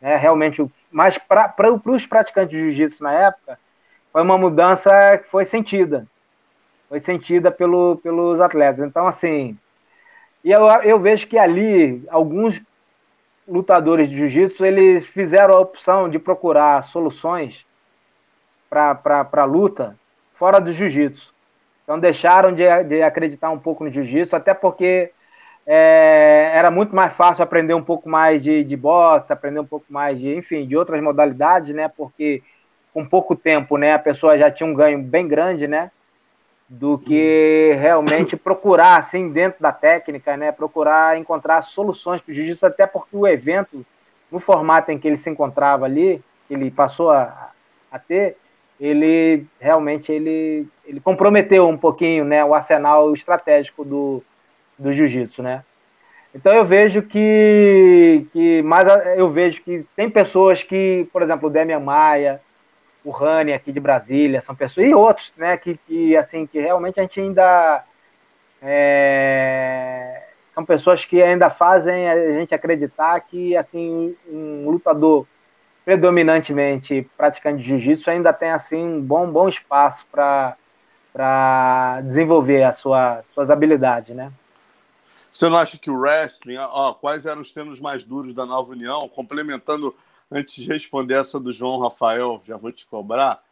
né, 0.00 0.16
realmente, 0.16 0.64
mas 0.90 1.18
para 1.18 1.52
os 1.84 2.06
praticantes 2.06 2.50
de 2.50 2.62
jiu-jitsu 2.62 3.02
na 3.02 3.12
época, 3.12 3.58
foi 4.16 4.22
uma 4.22 4.38
mudança 4.38 5.18
que 5.18 5.28
foi 5.28 5.44
sentida, 5.44 6.06
foi 6.88 6.98
sentida 7.00 7.50
pelo, 7.50 7.96
pelos 7.96 8.40
atletas. 8.40 8.80
Então, 8.80 9.06
assim, 9.06 9.58
e 10.42 10.50
eu, 10.50 10.66
eu 10.84 10.98
vejo 10.98 11.26
que 11.26 11.36
ali, 11.36 12.02
alguns 12.08 12.58
lutadores 13.46 14.08
de 14.08 14.16
jiu-jitsu, 14.16 14.64
eles 14.64 15.04
fizeram 15.04 15.52
a 15.52 15.60
opção 15.60 16.08
de 16.08 16.18
procurar 16.18 16.82
soluções 16.84 17.66
para 18.70 19.28
a 19.30 19.44
luta 19.44 19.94
fora 20.36 20.62
do 20.62 20.72
jiu-jitsu. 20.72 21.34
Então 21.84 22.00
deixaram 22.00 22.54
de, 22.54 22.64
de 22.84 23.02
acreditar 23.02 23.50
um 23.50 23.58
pouco 23.58 23.84
no 23.84 23.90
jiu-jitsu, 23.90 24.34
até 24.34 24.54
porque 24.54 25.12
é, 25.66 26.52
era 26.54 26.70
muito 26.70 26.96
mais 26.96 27.12
fácil 27.12 27.44
aprender 27.44 27.74
um 27.74 27.84
pouco 27.84 28.08
mais 28.08 28.42
de, 28.42 28.64
de 28.64 28.76
boxe, 28.78 29.30
aprender 29.30 29.60
um 29.60 29.66
pouco 29.66 29.84
mais 29.90 30.18
de, 30.18 30.34
enfim, 30.34 30.66
de 30.66 30.74
outras 30.74 31.02
modalidades, 31.02 31.74
né? 31.74 31.86
Porque 31.86 32.42
com 32.96 33.04
pouco 33.04 33.36
tempo, 33.36 33.76
né, 33.76 33.92
a 33.92 33.98
pessoa 33.98 34.38
já 34.38 34.50
tinha 34.50 34.66
um 34.66 34.72
ganho 34.72 34.98
bem 35.02 35.28
grande, 35.28 35.68
né? 35.68 35.90
Do 36.66 36.96
que 36.96 37.76
realmente 37.78 38.38
procurar, 38.38 38.96
assim, 38.96 39.28
dentro 39.28 39.60
da 39.60 39.70
técnica, 39.70 40.34
né? 40.34 40.50
Procurar 40.50 41.18
encontrar 41.18 41.60
soluções 41.60 42.22
para 42.22 42.32
o 42.32 42.34
jiu-jitsu, 42.34 42.64
até 42.64 42.86
porque 42.86 43.14
o 43.14 43.26
evento, 43.26 43.84
no 44.32 44.40
formato 44.40 44.90
em 44.90 44.98
que 44.98 45.06
ele 45.06 45.18
se 45.18 45.28
encontrava 45.28 45.84
ali, 45.84 46.24
ele 46.48 46.70
passou 46.70 47.10
a, 47.10 47.50
a 47.92 47.98
ter, 47.98 48.38
ele 48.80 49.44
realmente 49.60 50.10
ele, 50.10 50.66
ele 50.82 50.98
comprometeu 50.98 51.68
um 51.68 51.76
pouquinho 51.76 52.24
né, 52.24 52.42
o 52.42 52.54
arsenal 52.54 53.12
estratégico 53.12 53.84
do, 53.84 54.22
do 54.78 54.90
jiu-jitsu, 54.90 55.42
né? 55.42 55.62
Então 56.34 56.50
eu 56.50 56.64
vejo 56.64 57.02
que, 57.02 58.26
que 58.32 58.62
mas 58.62 58.88
eu 59.18 59.30
vejo 59.30 59.60
que 59.60 59.84
tem 59.94 60.08
pessoas 60.08 60.62
que, 60.62 61.06
por 61.12 61.20
exemplo, 61.20 61.50
o 61.50 61.52
Demian 61.52 61.80
Maia, 61.80 62.40
o 63.06 63.10
Rani 63.10 63.52
aqui 63.52 63.70
de 63.70 63.78
Brasília, 63.78 64.40
são 64.40 64.54
pessoas 64.54 64.86
e 64.86 64.92
outros, 64.92 65.32
né, 65.36 65.56
que, 65.56 65.78
que 65.86 66.16
assim 66.16 66.44
que 66.44 66.58
realmente 66.58 66.98
a 66.98 67.04
gente 67.04 67.20
ainda 67.20 67.84
é, 68.60 70.24
são 70.50 70.64
pessoas 70.64 71.04
que 71.04 71.22
ainda 71.22 71.48
fazem 71.48 72.10
a 72.10 72.32
gente 72.32 72.52
acreditar 72.52 73.20
que 73.20 73.56
assim 73.56 74.16
um 74.28 74.68
lutador 74.68 75.24
predominantemente 75.84 77.08
praticante 77.16 77.62
de 77.62 77.68
jiu-jitsu 77.68 78.10
ainda 78.10 78.32
tem 78.32 78.50
assim 78.50 78.82
um 78.84 79.00
bom, 79.00 79.30
bom 79.30 79.48
espaço 79.48 80.04
para 80.10 80.56
desenvolver 82.02 82.64
as 82.64 82.78
sua, 82.78 83.22
suas 83.32 83.50
habilidades, 83.50 84.16
né? 84.16 84.32
Você 85.32 85.48
não 85.48 85.58
acha 85.58 85.78
que 85.78 85.90
o 85.90 86.00
wrestling, 86.00 86.56
ó, 86.56 86.94
quais 86.94 87.24
eram 87.24 87.42
os 87.42 87.52
treinos 87.52 87.78
mais 87.78 88.02
duros 88.02 88.34
da 88.34 88.44
Nova 88.44 88.72
União? 88.72 89.08
Complementando, 89.08 89.94
antes 90.30 90.54
de 90.56 90.66
responder 90.66 91.14
essa 91.14 91.38
do 91.38 91.52
João 91.52 91.78
Rafael, 91.80 92.42
já 92.46 92.56
vou 92.56 92.72
te 92.72 92.86
cobrar. 92.86 93.42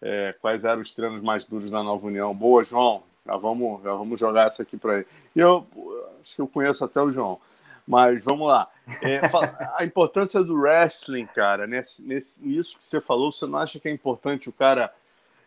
É, 0.00 0.34
quais 0.40 0.64
eram 0.64 0.82
os 0.82 0.92
treinos 0.92 1.22
mais 1.22 1.46
duros 1.46 1.70
da 1.70 1.82
Nova 1.82 2.06
União? 2.06 2.34
Boa, 2.34 2.62
João. 2.62 3.02
Já 3.24 3.36
vamos, 3.36 3.82
já 3.82 3.92
vamos 3.92 4.20
jogar 4.20 4.46
essa 4.46 4.62
aqui 4.62 4.76
para 4.76 4.98
ele. 4.98 5.06
E 5.34 5.40
eu 5.40 5.66
acho 6.20 6.36
que 6.36 6.40
eu 6.40 6.46
conheço 6.46 6.84
até 6.84 7.00
o 7.00 7.10
João. 7.10 7.40
Mas 7.86 8.24
vamos 8.24 8.48
lá. 8.48 8.68
É, 9.02 9.20
a 9.76 9.84
importância 9.84 10.42
do 10.42 10.54
wrestling, 10.54 11.26
cara, 11.26 11.66
nesse, 11.66 12.02
nesse, 12.02 12.44
nisso 12.44 12.78
que 12.78 12.84
você 12.84 13.00
falou, 13.00 13.32
você 13.32 13.46
não 13.46 13.58
acha 13.58 13.78
que 13.78 13.88
é 13.88 13.92
importante 13.92 14.48
o 14.48 14.52
cara 14.52 14.92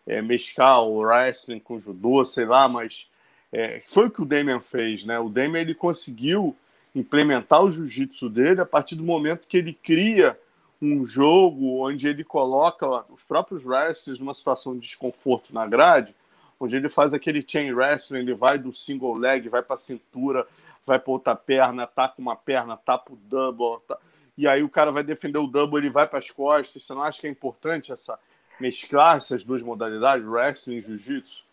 é, 0.08 0.22
mesclar 0.22 0.84
o 0.84 1.00
wrestling 1.00 1.60
com 1.60 1.76
o 1.76 1.80
judô, 1.80 2.24
sei 2.26 2.46
lá, 2.46 2.68
mas 2.68 3.08
é, 3.52 3.82
foi 3.86 4.08
o 4.08 4.12
que 4.12 4.22
o 4.22 4.26
Damian 4.26 4.60
fez, 4.60 5.06
né? 5.06 5.20
O 5.20 5.30
Damian 5.30 5.62
ele 5.62 5.76
conseguiu 5.76 6.56
implementar 6.96 7.64
o 7.64 7.72
jiu-jitsu 7.72 8.30
dele 8.30 8.62
a 8.62 8.66
partir 8.66 8.96
do 8.96 9.04
momento 9.04 9.48
que 9.48 9.58
ele 9.58 9.74
cria 9.74 10.38
um 10.82 11.06
jogo 11.06 11.86
onde 11.86 12.08
ele 12.08 12.24
coloca 12.24 12.88
os 13.12 13.24
próprios 13.24 13.66
wrestlers 13.66 14.20
numa 14.20 14.34
situação 14.34 14.74
de 14.74 14.82
desconforto 14.82 15.54
na 15.54 15.68
grade, 15.68 16.16
onde 16.60 16.76
ele 16.76 16.90
faz 16.90 17.14
aquele 17.14 17.44
chain 17.46 17.72
wrestling, 17.72 18.20
ele 18.20 18.34
vai 18.34 18.58
do 18.58 18.72
single 18.72 19.16
leg, 19.16 19.48
vai 19.48 19.62
para 19.62 19.76
a 19.76 19.80
cintura, 19.80 20.46
vai 20.86 21.00
para 21.00 21.12
outra 21.12 21.36
perna, 21.36 21.84
ataca 21.84 22.16
uma 22.18 22.36
perna, 22.36 22.78
tapa 22.78 23.14
o 23.14 23.16
double, 23.16 23.82
tá... 23.88 23.98
e 24.38 24.48
aí 24.48 24.64
o 24.64 24.70
cara 24.70 24.92
vai 24.92 25.04
defender 25.04 25.40
o 25.40 25.48
double, 25.48 25.78
ele 25.78 25.90
vai 25.90 26.08
para 26.08 26.20
as 26.20 26.30
costas. 26.30 26.84
Você 26.84 26.94
não 26.94 27.02
acha 27.02 27.22
que 27.22 27.28
é 27.28 27.30
importante 27.30 27.92
essa 27.92 28.20
mesclar 28.60 29.18
essas 29.18 29.44
duas 29.44 29.64
modalidades, 29.64 30.26
wrestling 30.28 30.78
e 30.78 30.82
jiu-jitsu? 30.82 31.44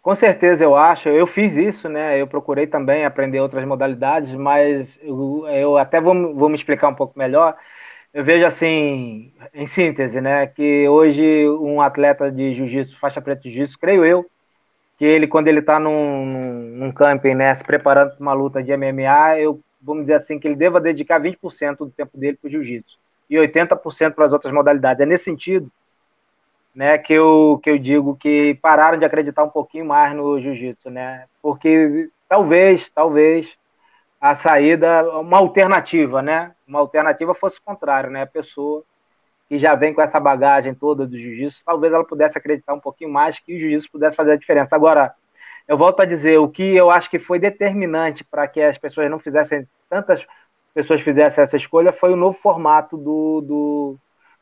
Com 0.00 0.14
certeza 0.14 0.64
eu 0.64 0.76
acho. 0.76 1.08
Eu 1.08 1.26
fiz 1.26 1.56
isso, 1.56 1.88
né? 1.88 2.20
Eu 2.20 2.26
procurei 2.26 2.66
também 2.66 3.04
aprender 3.04 3.40
outras 3.40 3.64
modalidades, 3.64 4.32
mas 4.32 4.98
eu, 5.02 5.46
eu 5.48 5.76
até 5.76 6.00
vou, 6.00 6.34
vou 6.34 6.48
me 6.48 6.54
explicar 6.54 6.88
um 6.88 6.94
pouco 6.94 7.18
melhor. 7.18 7.56
Eu 8.12 8.24
vejo 8.24 8.46
assim, 8.46 9.32
em 9.52 9.66
síntese, 9.66 10.20
né, 10.20 10.46
que 10.46 10.88
hoje 10.88 11.48
um 11.48 11.80
atleta 11.80 12.32
de 12.32 12.54
jiu-jitsu, 12.54 12.98
faixa 12.98 13.20
preta 13.20 13.42
de 13.42 13.50
jiu-jitsu, 13.50 13.78
creio 13.78 14.04
eu, 14.04 14.26
que 14.96 15.04
ele, 15.04 15.26
quando 15.26 15.48
ele 15.48 15.60
está 15.60 15.78
num, 15.78 16.24
num 16.26 16.90
camping, 16.90 17.34
né, 17.34 17.54
se 17.54 17.62
preparando 17.62 18.16
para 18.16 18.20
uma 18.20 18.32
luta 18.32 18.62
de 18.62 18.72
MMA, 18.72 19.38
eu, 19.38 19.60
vamos 19.80 20.04
dizer 20.04 20.14
assim, 20.14 20.38
que 20.38 20.48
ele 20.48 20.56
deva 20.56 20.80
dedicar 20.80 21.20
20% 21.20 21.78
do 21.78 21.90
tempo 21.90 22.16
dele 22.18 22.36
para 22.40 22.48
o 22.48 22.50
jiu-jitsu 22.50 22.98
e 23.28 23.36
80% 23.36 24.14
para 24.14 24.26
as 24.26 24.32
outras 24.32 24.52
modalidades. 24.52 25.02
É 25.02 25.06
nesse 25.06 25.24
sentido 25.24 25.70
né, 26.74 26.96
que 26.96 27.12
eu, 27.12 27.60
que 27.62 27.70
eu 27.70 27.78
digo 27.78 28.16
que 28.16 28.58
pararam 28.62 28.98
de 28.98 29.04
acreditar 29.04 29.44
um 29.44 29.50
pouquinho 29.50 29.84
mais 29.84 30.14
no 30.16 30.40
jiu-jitsu, 30.40 30.90
né? 30.90 31.24
Porque 31.42 32.08
talvez, 32.28 32.88
talvez 32.90 33.56
a 34.20 34.34
saída, 34.34 35.08
uma 35.20 35.38
alternativa, 35.38 36.22
né? 36.22 36.54
Uma 36.66 36.80
alternativa 36.80 37.34
fosse 37.34 37.58
o 37.58 37.62
contrário, 37.62 38.10
né? 38.10 38.22
A 38.22 38.26
pessoa 38.26 38.84
que 39.48 39.58
já 39.58 39.74
vem 39.74 39.94
com 39.94 40.02
essa 40.02 40.20
bagagem 40.20 40.74
toda 40.74 41.06
do 41.06 41.18
jiu-jitsu, 41.18 41.64
talvez 41.64 41.92
ela 41.92 42.04
pudesse 42.04 42.36
acreditar 42.36 42.74
um 42.74 42.80
pouquinho 42.80 43.10
mais 43.10 43.38
que 43.38 43.54
o 43.54 43.58
jiu-jitsu 43.58 43.90
pudesse 43.90 44.16
fazer 44.16 44.32
a 44.32 44.36
diferença. 44.36 44.76
Agora, 44.76 45.14
eu 45.66 45.76
volto 45.78 46.00
a 46.00 46.04
dizer, 46.04 46.38
o 46.38 46.48
que 46.48 46.62
eu 46.62 46.90
acho 46.90 47.10
que 47.10 47.18
foi 47.18 47.38
determinante 47.38 48.24
para 48.24 48.46
que 48.48 48.60
as 48.60 48.76
pessoas 48.78 49.10
não 49.10 49.18
fizessem, 49.18 49.66
tantas 49.88 50.26
pessoas 50.74 51.00
fizessem 51.00 51.42
essa 51.42 51.56
escolha, 51.56 51.92
foi 51.92 52.12
o 52.12 52.16
novo 52.16 52.38
formato 52.38 52.96
do, 52.96 53.40
do 53.40 53.98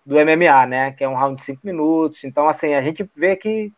do 0.07 0.17
MMA, 0.19 0.67
né? 0.67 0.93
Que 0.93 1.03
é 1.05 1.09
um 1.09 1.15
round 1.17 1.37
de 1.37 1.45
cinco 1.45 1.61
minutos. 1.65 2.23
Então, 2.23 2.49
assim, 2.49 2.75
a 2.75 2.81
gente 2.83 3.09
vê 3.17 3.35
que, 3.37 3.73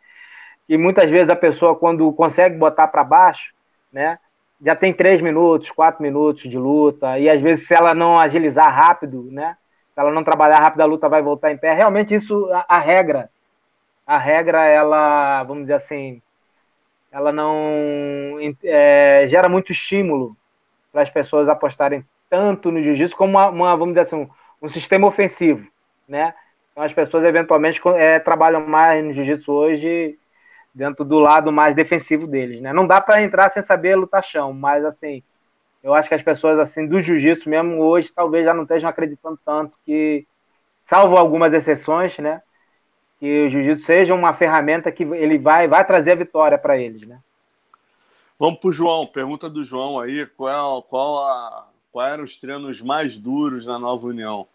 que 0.67 0.79
muitas 0.79 1.11
vezes 1.11 1.31
a 1.31 1.37
pessoa, 1.37 1.77
quando 1.77 2.13
consegue 2.13 2.57
botar 2.59 2.89
para 2.89 3.05
baixo, 3.05 3.55
né? 3.93 4.19
Já 4.61 4.75
tem 4.75 4.93
três 4.93 5.21
minutos, 5.21 5.71
quatro 5.71 6.03
minutos 6.03 6.43
de 6.43 6.59
luta. 6.59 7.19
E 7.19 7.29
às 7.29 7.41
vezes, 7.41 7.67
se 7.67 7.75
ela 7.75 7.95
não 7.95 8.19
agilizar 8.19 8.75
rápido, 8.75 9.29
né? 9.31 9.57
Se 9.95 10.01
ela 10.01 10.11
não 10.11 10.25
trabalhar 10.25 10.59
rápido, 10.59 10.81
a 10.81 10.87
luta 10.87 11.09
vai 11.09 11.23
voltar 11.23 11.53
em 11.53 11.57
pé. 11.57 11.73
Realmente, 11.73 12.15
isso, 12.15 12.49
a, 12.53 12.65
a 12.69 12.79
regra, 12.79 13.31
a 14.07 14.19
regra, 14.19 14.65
ela, 14.65 15.45
vamos 15.45 15.65
dizer 15.65 15.75
assim, 15.75 16.21
ela 17.13 17.33
não 17.33 18.37
é, 18.65 19.27
gera 19.29 19.49
muito 19.49 19.73
estímulo 19.73 20.37
para 20.93 21.03
as 21.03 21.11
pessoas 21.11 21.49
apostarem 21.49 22.05
tanto 22.29 22.71
no 22.71 22.83
jiu-jitsu 22.83 23.17
como 23.17 23.33
uma, 23.33 23.49
uma, 23.49 23.77
vamos 23.77 23.95
dizer 23.95 24.03
assim, 24.03 24.17
um, 24.17 24.29
um 24.63 24.69
sistema 24.69 25.07
ofensivo 25.07 25.67
né? 26.09 26.35
Então 26.73 26.83
as 26.83 26.93
pessoas 26.93 27.25
eventualmente 27.25 27.81
é, 27.97 28.19
trabalham 28.19 28.67
mais 28.67 29.05
no 29.05 29.13
jiu-jitsu 29.13 29.53
hoje 29.53 30.19
dentro 30.75 31.05
do 31.05 31.19
lado 31.19 31.51
mais 31.51 31.75
defensivo 31.75 32.27
deles, 32.27 32.61
né? 32.61 32.73
Não 32.73 32.87
dá 32.87 33.01
para 33.01 33.23
entrar 33.23 33.51
sem 33.51 33.63
saber 33.63 33.97
lutar 33.97 34.23
chão, 34.23 34.53
mas 34.53 34.85
assim, 34.85 35.23
eu 35.83 35.95
acho 35.95 36.09
que 36.09 36.15
as 36.15 36.23
pessoas 36.23 36.59
assim 36.59 36.87
do 36.87 37.01
jiu-jitsu 37.01 37.49
mesmo 37.49 37.83
hoje 37.83 38.13
talvez 38.13 38.45
já 38.45 38.55
não 38.55 38.63
estejam 38.63 38.89
acreditando 38.89 39.39
tanto 39.45 39.77
que, 39.85 40.27
salvo 40.85 41.17
algumas 41.17 41.53
exceções, 41.53 42.17
né? 42.19 42.43
Que 43.19 43.47
o 43.47 43.51
jiu-jitsu 43.51 43.85
seja 43.85 44.15
uma 44.15 44.35
ferramenta 44.35 44.93
que 44.93 45.03
ele 45.03 45.39
vai 45.39 45.67
vai 45.67 45.85
trazer 45.85 46.13
a 46.13 46.17
vitória 46.17 46.59
para 46.59 46.79
eles, 46.79 47.07
né? 47.07 47.19
Vamos 48.39 48.61
para 48.61 48.69
o 48.69 48.73
João. 48.73 49.07
Pergunta 49.07 49.51
do 49.51 49.65
João 49.65 49.99
aí: 49.99 50.25
qual, 50.27 50.83
qual, 50.85 51.27
a, 51.27 51.67
qual 51.91 52.07
eram 52.07 52.25
os 52.25 52.39
treinos 52.39 52.81
mais 52.81 53.19
duros 53.19 53.67
na 53.67 53.79
Nova 53.79 54.07
União? 54.07 54.47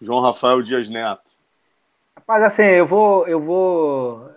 João 0.00 0.20
Rafael 0.20 0.62
Dias 0.62 0.88
Neto. 0.88 1.32
Rapaz, 2.16 2.42
assim, 2.42 2.62
eu 2.62 2.86
vou, 2.86 3.26
eu 3.26 3.40
vou, 3.40 4.28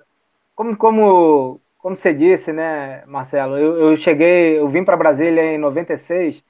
como, 0.55 0.77
como, 0.77 1.61
como 1.77 1.95
você 1.95 2.13
disse, 2.13 2.51
né, 2.53 3.05
Marcelo? 3.05 3.57
Eu, 3.57 3.91
eu 3.91 3.97
cheguei, 3.97 4.59
eu 4.59 4.67
vim 4.69 4.83
para 4.83 4.97
Brasília 4.97 5.43
em 5.53 5.57
96. 5.57 6.43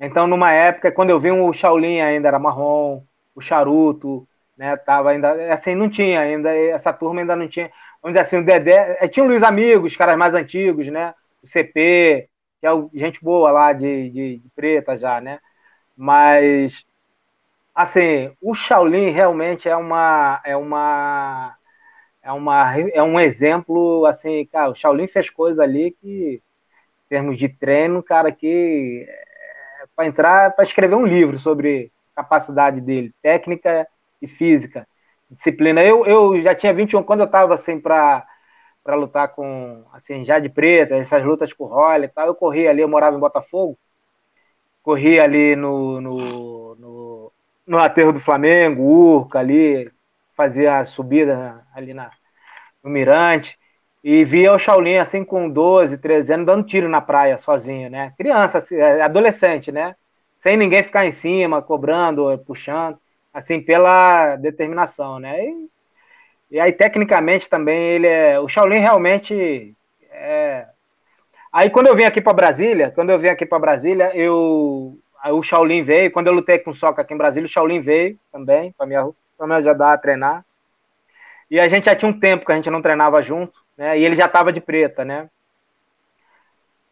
Então, 0.00 0.26
numa 0.26 0.52
época, 0.52 0.92
quando 0.92 1.10
eu 1.10 1.20
vi 1.20 1.30
o 1.30 1.52
Shaolin 1.52 2.00
ainda 2.00 2.28
era 2.28 2.38
marrom, 2.38 3.04
o 3.34 3.40
Charuto, 3.40 4.26
né, 4.56 4.76
tava 4.76 5.10
ainda, 5.10 5.52
assim, 5.52 5.74
não 5.74 5.88
tinha 5.90 6.20
ainda, 6.20 6.54
essa 6.54 6.92
turma 6.92 7.20
ainda 7.20 7.36
não 7.36 7.48
tinha, 7.48 7.70
vamos 8.02 8.14
dizer 8.16 8.20
assim, 8.26 8.38
o 8.38 8.44
Dedé, 8.44 8.96
eh, 9.00 9.08
tinha 9.08 9.24
o 9.24 9.28
Luiz 9.28 9.42
Amigos, 9.42 9.96
caras 9.96 10.16
mais 10.18 10.34
antigos, 10.34 10.88
né, 10.88 11.14
o 11.42 11.46
CP, 11.46 12.28
que 12.60 12.66
é 12.66 12.70
gente 12.94 13.22
boa 13.22 13.50
lá 13.50 13.72
de, 13.72 14.10
de, 14.10 14.38
de 14.38 14.48
preta 14.54 14.96
já, 14.96 15.20
né, 15.20 15.38
mas 15.96 16.84
assim, 17.74 18.32
o 18.40 18.54
Shaolin 18.54 19.10
realmente 19.10 19.68
é 19.68 19.76
uma 19.76 20.40
é 20.44 20.56
uma 20.56 21.56
é 22.22 22.32
uma 22.32 22.78
é 22.78 23.02
um 23.02 23.18
exemplo 23.18 24.04
assim, 24.06 24.46
cara, 24.46 24.70
o 24.70 24.74
Shaolin 24.74 25.06
fez 25.06 25.30
coisas 25.30 25.58
ali 25.60 25.92
que 26.00 26.42
em 27.06 27.08
termos 27.08 27.38
de 27.38 27.48
treino, 27.48 28.02
cara, 28.02 28.30
que 28.32 29.06
é, 29.08 29.86
para 29.96 30.06
entrar, 30.06 30.54
para 30.54 30.64
escrever 30.64 30.94
um 30.94 31.06
livro 31.06 31.38
sobre 31.38 31.92
capacidade 32.14 32.80
dele, 32.80 33.12
técnica 33.22 33.86
e 34.22 34.28
física, 34.28 34.86
disciplina. 35.30 35.82
Eu, 35.82 36.06
eu 36.06 36.40
já 36.42 36.54
tinha 36.54 36.74
21 36.74 37.02
quando 37.02 37.20
eu 37.20 37.26
estava 37.26 37.54
assim 37.54 37.80
para 37.80 38.26
para 38.82 38.96
lutar 38.96 39.28
com 39.34 39.84
assim 39.92 40.24
já 40.24 40.38
de 40.38 40.48
preta, 40.48 40.96
essas 40.96 41.22
lutas 41.22 41.52
com 41.52 41.64
o 41.66 41.96
e 41.96 42.08
tal, 42.08 42.26
eu 42.28 42.34
corria 42.34 42.70
ali, 42.70 42.80
eu 42.82 42.88
morava 42.88 43.16
em 43.16 43.20
Botafogo, 43.20 43.78
corria 44.82 45.22
ali 45.22 45.54
no, 45.56 46.00
no, 46.00 46.74
no 46.76 47.32
no 47.66 47.78
aterro 47.78 48.12
do 48.12 48.18
Flamengo, 48.20 48.82
Urca 48.82 49.38
ali, 49.38 49.90
fazia 50.40 50.78
a 50.78 50.86
subida 50.86 51.62
ali 51.74 51.92
na, 51.92 52.10
no 52.82 52.88
Mirante, 52.88 53.58
e 54.02 54.24
via 54.24 54.54
o 54.54 54.58
Shaolin 54.58 54.96
assim 54.96 55.22
com 55.22 55.50
12, 55.50 55.98
13 55.98 56.32
anos 56.32 56.46
dando 56.46 56.64
tiro 56.64 56.88
na 56.88 57.02
praia 57.02 57.36
sozinho, 57.36 57.90
né? 57.90 58.14
Criança, 58.16 58.56
assim, 58.56 58.76
é, 58.76 59.02
adolescente, 59.02 59.70
né? 59.70 59.94
Sem 60.38 60.56
ninguém 60.56 60.82
ficar 60.82 61.04
em 61.04 61.12
cima, 61.12 61.60
cobrando, 61.60 62.38
puxando, 62.46 62.98
assim, 63.34 63.60
pela 63.60 64.36
determinação, 64.36 65.18
né? 65.18 65.44
E, 65.44 65.70
e 66.52 66.58
aí, 66.58 66.72
tecnicamente, 66.72 67.46
também, 67.46 67.78
ele 67.78 68.06
é. 68.06 68.40
O 68.40 68.48
Shaolin 68.48 68.78
realmente 68.78 69.76
é. 70.10 70.66
Aí, 71.52 71.68
quando 71.68 71.88
eu 71.88 71.96
vim 71.96 72.04
aqui 72.04 72.22
para 72.22 72.32
Brasília, 72.32 72.90
quando 72.90 73.10
eu 73.10 73.18
vim 73.18 73.28
aqui 73.28 73.44
para 73.44 73.58
Brasília, 73.58 74.16
eu 74.16 74.98
Aí 75.22 75.32
o 75.32 75.42
Shaolin 75.42 75.82
veio, 75.82 76.10
quando 76.10 76.28
eu 76.28 76.32
lutei 76.32 76.58
com 76.58 76.70
o 76.70 76.74
Soca 76.74 77.02
aqui 77.02 77.12
em 77.12 77.18
Brasília, 77.18 77.46
o 77.46 77.50
Shaolin 77.50 77.80
veio 77.80 78.18
também 78.32 78.72
para 78.72 78.86
me, 79.40 79.48
me 79.48 79.54
ajudar 79.56 79.92
a 79.92 79.98
treinar. 79.98 80.44
E 81.50 81.58
a 81.58 81.68
gente 81.68 81.86
já 81.86 81.96
tinha 81.96 82.08
um 82.08 82.18
tempo 82.18 82.46
que 82.46 82.52
a 82.52 82.56
gente 82.56 82.70
não 82.70 82.82
treinava 82.82 83.20
junto, 83.22 83.58
né? 83.76 83.98
E 83.98 84.04
ele 84.04 84.14
já 84.14 84.26
estava 84.26 84.52
de 84.52 84.60
preta, 84.60 85.04
né? 85.04 85.28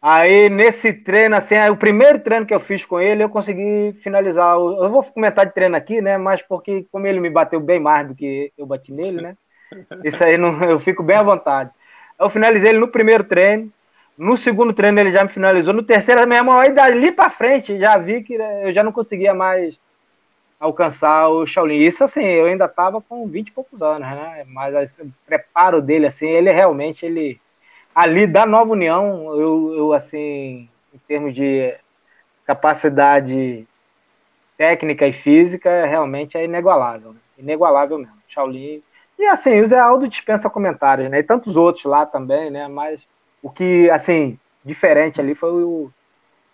Aí 0.00 0.48
nesse 0.48 0.92
treino, 0.92 1.36
assim, 1.36 1.58
o 1.70 1.76
primeiro 1.76 2.20
treino 2.20 2.46
que 2.46 2.54
eu 2.54 2.60
fiz 2.60 2.84
com 2.84 3.00
ele, 3.00 3.22
eu 3.22 3.28
consegui 3.28 3.92
finalizar. 4.02 4.54
Eu 4.54 4.90
vou 4.90 5.02
comentar 5.02 5.44
de 5.46 5.52
treino 5.52 5.76
aqui, 5.76 6.00
né? 6.00 6.16
Mas 6.16 6.40
porque 6.42 6.86
como 6.90 7.06
ele 7.06 7.20
me 7.20 7.30
bateu 7.30 7.60
bem 7.60 7.80
mais 7.80 8.06
do 8.06 8.14
que 8.14 8.52
eu 8.56 8.66
bati 8.66 8.92
nele, 8.92 9.20
né? 9.20 9.36
Isso 10.04 10.22
aí 10.22 10.36
não, 10.38 10.62
eu 10.64 10.80
fico 10.80 11.02
bem 11.02 11.16
à 11.16 11.22
vontade. 11.22 11.70
Eu 12.18 12.30
finalizei 12.30 12.70
ele 12.70 12.78
no 12.78 12.88
primeiro 12.88 13.24
treino. 13.24 13.70
No 14.16 14.36
segundo 14.36 14.72
treino 14.72 14.98
ele 14.98 15.12
já 15.12 15.22
me 15.22 15.30
finalizou. 15.30 15.72
No 15.72 15.82
terceiro, 15.82 16.26
mesmo, 16.26 16.50
aí 16.52 16.72
dali 16.72 17.12
para 17.12 17.30
frente, 17.30 17.78
já 17.78 17.96
vi 17.98 18.22
que 18.22 18.34
eu 18.34 18.72
já 18.72 18.82
não 18.82 18.90
conseguia 18.90 19.32
mais 19.34 19.78
alcançar 20.58 21.28
o 21.28 21.46
Shaolin. 21.46 21.82
Isso, 21.82 22.02
assim, 22.04 22.24
eu 22.24 22.46
ainda 22.46 22.64
estava 22.64 23.00
com 23.00 23.26
20 23.26 23.48
e 23.48 23.52
poucos 23.52 23.80
anos, 23.80 24.08
né? 24.08 24.44
Mas 24.46 24.74
assim, 24.74 25.04
o 25.04 25.14
preparo 25.26 25.80
dele, 25.80 26.06
assim, 26.06 26.26
ele 26.26 26.50
realmente, 26.50 27.06
ele... 27.06 27.40
Ali 27.94 28.26
da 28.26 28.46
Nova 28.46 28.72
União, 28.72 29.34
eu, 29.34 29.74
eu 29.74 29.92
assim, 29.92 30.68
em 30.94 30.98
termos 31.06 31.34
de 31.34 31.74
capacidade 32.46 33.66
técnica 34.56 35.06
e 35.06 35.12
física, 35.12 35.86
realmente 35.86 36.36
é 36.36 36.44
inigualável. 36.44 37.12
Né? 37.12 37.20
Inigualável 37.38 37.98
mesmo. 37.98 38.14
Shaolin... 38.28 38.82
E, 39.18 39.26
assim, 39.26 39.60
o 39.60 39.66
Zé 39.66 39.76
Aldo 39.76 40.06
dispensa 40.06 40.48
comentários, 40.48 41.10
né? 41.10 41.18
E 41.18 41.24
tantos 41.24 41.56
outros 41.56 41.84
lá 41.84 42.06
também, 42.06 42.50
né? 42.50 42.68
Mas 42.68 43.04
o 43.42 43.50
que, 43.50 43.90
assim, 43.90 44.38
diferente 44.64 45.20
ali 45.20 45.34
foi 45.34 45.50
o 45.50 45.90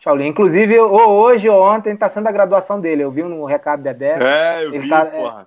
Shaolin. 0.04 0.26
Inclusive, 0.26 0.78
ou 0.78 1.10
hoje 1.10 1.48
ou 1.48 1.62
ontem 1.62 1.94
está 1.94 2.10
sendo 2.10 2.28
a 2.28 2.32
graduação 2.32 2.78
dele. 2.78 3.02
Eu 3.02 3.10
vi 3.10 3.22
no 3.22 3.46
recado 3.46 3.82
Dedé. 3.82 4.18
É, 4.22 4.66
eu 4.66 4.72
vi, 4.72 4.88
tá, 4.88 5.06
porra. 5.06 5.42
É... 5.42 5.46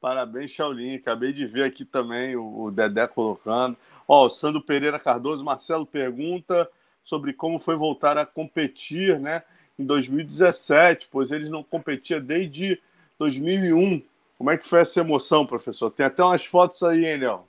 Parabéns, 0.00 0.50
Shaolin. 0.50 0.96
Acabei 0.96 1.32
de 1.32 1.46
ver 1.46 1.62
aqui 1.62 1.84
também 1.84 2.34
o, 2.34 2.64
o 2.64 2.70
Dedé 2.72 3.06
colocando. 3.06 3.76
Ó, 4.08 4.26
o 4.26 4.30
Sandro 4.30 4.60
Pereira 4.60 4.98
Cardoso, 4.98 5.44
Marcelo 5.44 5.86
pergunta 5.86 6.68
sobre 7.04 7.32
como 7.32 7.60
foi 7.60 7.76
voltar 7.76 8.18
a 8.18 8.26
competir, 8.26 9.20
né? 9.20 9.44
Em 9.78 9.84
2017, 9.84 11.08
pois 11.10 11.30
eles 11.30 11.48
não 11.48 11.62
competiam 11.62 12.20
desde 12.20 12.80
2001. 13.20 14.02
Como 14.36 14.50
é 14.50 14.56
que 14.56 14.66
foi 14.66 14.80
essa 14.80 14.98
emoção, 14.98 15.46
professor? 15.46 15.90
Tem 15.90 16.04
até 16.04 16.24
umas 16.24 16.44
fotos 16.44 16.82
aí, 16.82 17.06
hein, 17.06 17.18
Léo? 17.18 17.44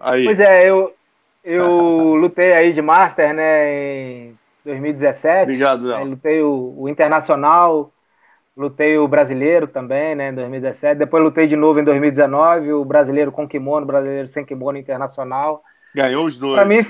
Aí. 0.00 0.24
Pois 0.24 0.40
é, 0.40 0.68
eu, 0.68 0.94
eu 1.44 2.14
lutei 2.16 2.54
aí 2.54 2.72
de 2.72 2.80
Master, 2.80 3.34
né, 3.34 4.30
em 4.30 4.38
2017. 4.68 5.42
Obrigado, 5.44 5.86
Léo. 5.86 6.04
Lutei 6.04 6.42
o, 6.42 6.74
o, 6.76 6.88
Internacional, 6.88 7.92
lutei 8.56 8.98
o 8.98 9.08
Brasileiro 9.08 9.66
também, 9.66 10.14
né, 10.14 10.30
em 10.30 10.34
2017. 10.34 10.98
Depois 10.98 11.22
lutei 11.22 11.46
de 11.46 11.56
novo 11.56 11.80
em 11.80 11.84
2019, 11.84 12.72
o 12.72 12.84
Brasileiro 12.84 13.32
com 13.32 13.48
kimono, 13.48 13.84
o 13.84 13.86
Brasileiro 13.86 14.28
sem 14.28 14.44
kimono 14.44 14.78
Internacional. 14.78 15.62
Ganhou 15.94 16.26
os 16.26 16.38
dois. 16.38 16.54
Para 16.54 16.68
mim, 16.68 16.86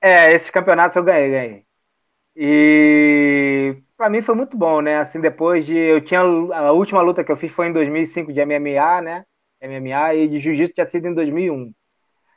é, 0.00 0.34
esses 0.34 0.50
campeonatos 0.50 0.96
eu 0.96 1.02
ganhei, 1.02 1.30
ganhei. 1.30 1.64
E 2.36 3.76
para 3.96 4.08
mim 4.08 4.22
foi 4.22 4.34
muito 4.34 4.56
bom, 4.56 4.80
né? 4.80 4.98
Assim, 4.98 5.20
depois 5.20 5.64
de. 5.66 5.76
Eu 5.76 6.00
tinha. 6.00 6.20
A 6.20 6.72
última 6.72 7.00
luta 7.00 7.22
que 7.22 7.30
eu 7.30 7.36
fiz 7.36 7.52
foi 7.52 7.68
em 7.68 7.72
2005 7.72 8.32
de 8.32 8.44
MMA, 8.44 9.00
né? 9.02 9.24
MMA 9.62 10.14
e 10.14 10.28
de 10.28 10.40
jiu-jitsu 10.40 10.74
tinha 10.74 10.88
sido 10.88 11.06
em 11.08 11.14
2001. 11.14 11.72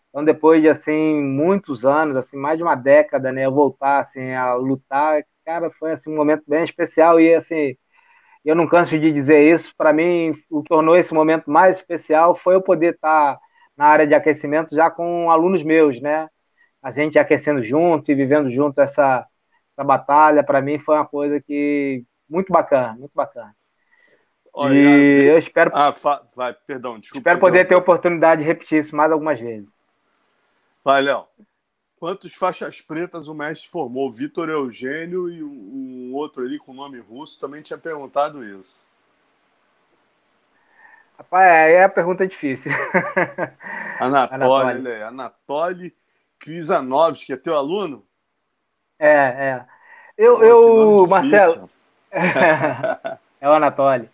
Então, 0.10 0.24
depois 0.24 0.62
de, 0.62 0.70
assim, 0.70 1.22
muitos 1.22 1.86
anos, 1.86 2.18
assim, 2.18 2.38
mais 2.38 2.58
de 2.58 2.64
uma 2.64 2.76
década, 2.76 3.32
né? 3.32 3.46
Eu 3.46 3.52
voltar, 3.54 4.00
assim, 4.00 4.34
a 4.34 4.54
lutar, 4.56 5.24
cara, 5.46 5.70
foi, 5.72 5.92
assim, 5.92 6.12
um 6.12 6.16
momento 6.16 6.44
bem 6.48 6.64
especial 6.64 7.20
e, 7.20 7.34
assim. 7.34 7.76
Eu 8.46 8.56
não 8.56 8.68
canso 8.68 8.98
de 8.98 9.12
dizer 9.12 9.42
isso. 9.54 9.74
Para 9.78 9.92
mim, 9.92 10.32
o 10.50 10.64
que 10.64 10.70
tornou 10.70 10.96
esse 10.96 11.14
momento 11.14 11.52
mais 11.52 11.78
especial 11.78 12.36
foi 12.36 12.56
eu 12.56 12.62
poder 12.62 12.96
estar 12.96 13.38
na 13.76 13.86
área 13.86 14.08
de 14.08 14.16
aquecimento 14.16 14.74
já 14.76 14.90
com 14.90 15.30
alunos 15.30 15.64
meus, 15.64 16.00
né? 16.02 16.30
A 16.82 16.92
gente 16.92 17.20
aquecendo 17.20 17.62
junto 17.62 18.12
e 18.12 18.16
vivendo 18.16 18.50
junto 18.50 18.80
essa 18.80 19.28
essa 19.78 19.84
batalha, 19.84 20.44
para 20.44 20.60
mim, 20.60 20.80
foi 20.80 20.96
uma 20.96 21.06
coisa 21.06 21.40
que 21.40 22.04
muito 22.28 22.52
bacana, 22.52 22.96
muito 22.98 23.12
bacana. 23.14 23.56
Olha, 24.52 24.74
e 24.74 25.26
eu 25.26 25.38
espero. 25.38 25.70
Ah, 25.72 25.92
fa... 25.92 26.24
vai, 26.36 26.56
perdão, 26.66 27.00
desculpa. 27.00 27.20
Espero 27.20 27.40
poder 27.40 27.68
ter 27.68 27.76
a 27.76 27.78
oportunidade 27.78 28.42
de 28.42 28.48
repetir 28.48 28.80
isso 28.80 28.96
mais 28.96 29.12
algumas 29.12 29.40
vezes. 29.40 29.70
Vai, 30.88 31.02
Léo. 31.02 31.28
Quantos 32.00 32.34
faixas 32.34 32.80
pretas 32.80 33.28
o 33.28 33.34
mestre 33.34 33.68
formou? 33.68 34.10
Vitor 34.10 34.48
Eugênio 34.48 35.30
e 35.30 35.44
um 35.44 36.14
outro 36.14 36.46
ali 36.46 36.58
com 36.58 36.74
nome 36.74 36.98
russo 36.98 37.38
também 37.38 37.62
tinha 37.62 37.78
perguntado 37.78 38.42
isso. 38.42 38.80
Rapaz, 41.18 41.52
aí 41.52 41.74
é 41.74 41.84
a 41.84 41.90
pergunta 41.90 42.26
difícil. 42.26 42.72
Anatoly, 44.00 44.44
Anatoly. 44.46 45.04
Anatoly 45.04 45.96
Krizanovski, 46.40 47.34
é 47.34 47.36
teu 47.36 47.58
aluno? 47.58 48.06
É, 48.98 49.10
é. 49.10 49.66
Eu, 50.18 50.42
eu 50.42 51.06
Marcelo. 51.06 51.70
é 53.42 53.50
o 53.50 53.52
Anatoly. 53.52 54.10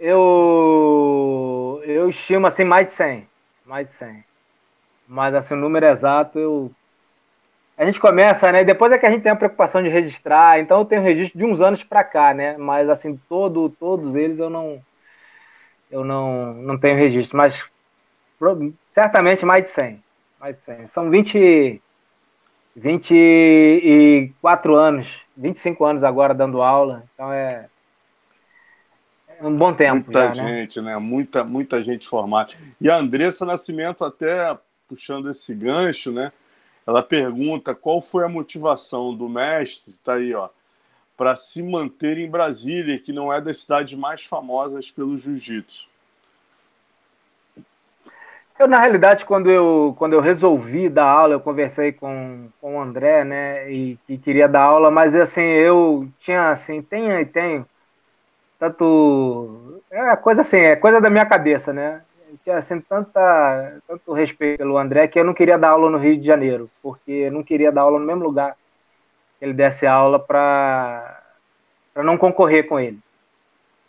Eu, 0.00 1.82
eu 1.84 2.08
estimo 2.08 2.46
assim 2.46 2.64
mais 2.64 2.88
de 2.88 2.94
100. 2.94 3.28
Mais 3.66 3.86
de 3.90 3.92
100. 3.96 4.24
Mas 5.06 5.34
assim, 5.34 5.54
o 5.54 5.58
número 5.58 5.86
exato 5.86 6.38
eu. 6.38 6.70
A 7.76 7.84
gente 7.84 7.98
começa, 7.98 8.52
né? 8.52 8.64
Depois 8.64 8.92
é 8.92 8.98
que 8.98 9.06
a 9.06 9.10
gente 9.10 9.22
tem 9.22 9.32
a 9.32 9.36
preocupação 9.36 9.82
de 9.82 9.88
registrar. 9.88 10.60
Então 10.60 10.80
eu 10.80 10.84
tenho 10.84 11.02
registro 11.02 11.38
de 11.38 11.44
uns 11.44 11.60
anos 11.60 11.82
para 11.82 12.04
cá, 12.04 12.34
né? 12.34 12.56
Mas 12.56 12.88
assim, 12.88 13.18
todo, 13.28 13.68
todos 13.70 14.14
eles 14.14 14.38
eu 14.38 14.50
não. 14.50 14.80
Eu 15.90 16.04
não, 16.04 16.54
não 16.54 16.78
tenho 16.78 16.96
registro. 16.96 17.36
Mas 17.36 17.64
certamente 18.94 19.44
mais 19.44 19.64
de 19.64 19.70
100. 19.70 20.02
Mais 20.40 20.56
de 20.56 20.62
100. 20.62 20.86
São 20.88 21.10
20. 21.10 21.80
24 22.74 24.74
anos, 24.74 25.20
25 25.36 25.84
anos 25.84 26.02
agora 26.02 26.32
dando 26.32 26.62
aula, 26.62 27.04
então 27.12 27.30
é, 27.30 27.68
é 29.42 29.46
um 29.46 29.56
bom 29.56 29.74
tempo. 29.74 30.06
Muita 30.06 30.30
já, 30.30 30.42
né? 30.42 30.60
gente, 30.60 30.80
né? 30.80 30.92
né? 30.92 30.98
Muita, 30.98 31.44
muita 31.44 31.82
gente 31.82 32.08
formada. 32.08 32.52
E 32.80 32.88
a 32.88 32.96
Andressa 32.96 33.44
Nascimento, 33.44 34.04
até 34.04 34.56
puxando 34.92 35.30
esse 35.30 35.54
gancho, 35.54 36.12
né? 36.12 36.30
Ela 36.86 37.02
pergunta 37.02 37.74
qual 37.74 37.98
foi 37.98 38.24
a 38.24 38.28
motivação 38.28 39.14
do 39.14 39.26
mestre, 39.26 39.94
tá 40.04 40.14
aí, 40.14 40.34
ó, 40.34 40.50
para 41.16 41.34
se 41.34 41.62
manter 41.62 42.18
em 42.18 42.28
Brasília, 42.28 42.98
que 42.98 43.10
não 43.10 43.32
é 43.32 43.40
das 43.40 43.58
cidades 43.58 43.98
mais 43.98 44.22
famosas 44.22 44.90
pelo 44.90 45.16
jiu-jitsu. 45.16 45.88
Eu, 48.58 48.68
na 48.68 48.78
realidade, 48.78 49.24
quando 49.24 49.50
eu, 49.50 49.94
quando 49.98 50.12
eu 50.12 50.20
resolvi 50.20 50.90
dar 50.90 51.06
aula, 51.06 51.32
eu 51.34 51.40
conversei 51.40 51.90
com, 51.90 52.48
com 52.60 52.76
o 52.76 52.80
André, 52.80 53.24
né, 53.24 53.72
e 53.72 53.98
que 54.06 54.18
queria 54.18 54.46
dar 54.46 54.64
aula, 54.64 54.90
mas, 54.90 55.16
assim, 55.16 55.40
eu 55.40 56.06
tinha, 56.20 56.50
assim, 56.50 56.82
tenho 56.82 57.18
e 57.18 57.24
tenho, 57.24 57.66
tanto, 58.58 59.80
é 59.90 60.14
coisa 60.16 60.42
assim, 60.42 60.58
é 60.58 60.76
coisa 60.76 61.00
da 61.00 61.08
minha 61.08 61.24
cabeça, 61.24 61.72
né, 61.72 62.02
tinha, 62.38 62.58
assim, 62.58 62.80
tanta, 62.80 63.80
tanto 63.86 64.12
respeito 64.12 64.58
pelo 64.58 64.78
André 64.78 65.08
que 65.08 65.18
eu 65.18 65.24
não 65.24 65.34
queria 65.34 65.58
dar 65.58 65.70
aula 65.70 65.90
no 65.90 65.98
Rio 65.98 66.18
de 66.18 66.26
Janeiro, 66.26 66.70
porque 66.82 67.10
eu 67.10 67.32
não 67.32 67.42
queria 67.42 67.72
dar 67.72 67.82
aula 67.82 67.98
no 67.98 68.06
mesmo 68.06 68.22
lugar 68.22 68.56
que 69.38 69.44
ele 69.44 69.52
desse 69.52 69.86
aula 69.86 70.18
para 70.18 71.22
não 71.96 72.16
concorrer 72.16 72.66
com 72.66 72.78
ele. 72.78 72.98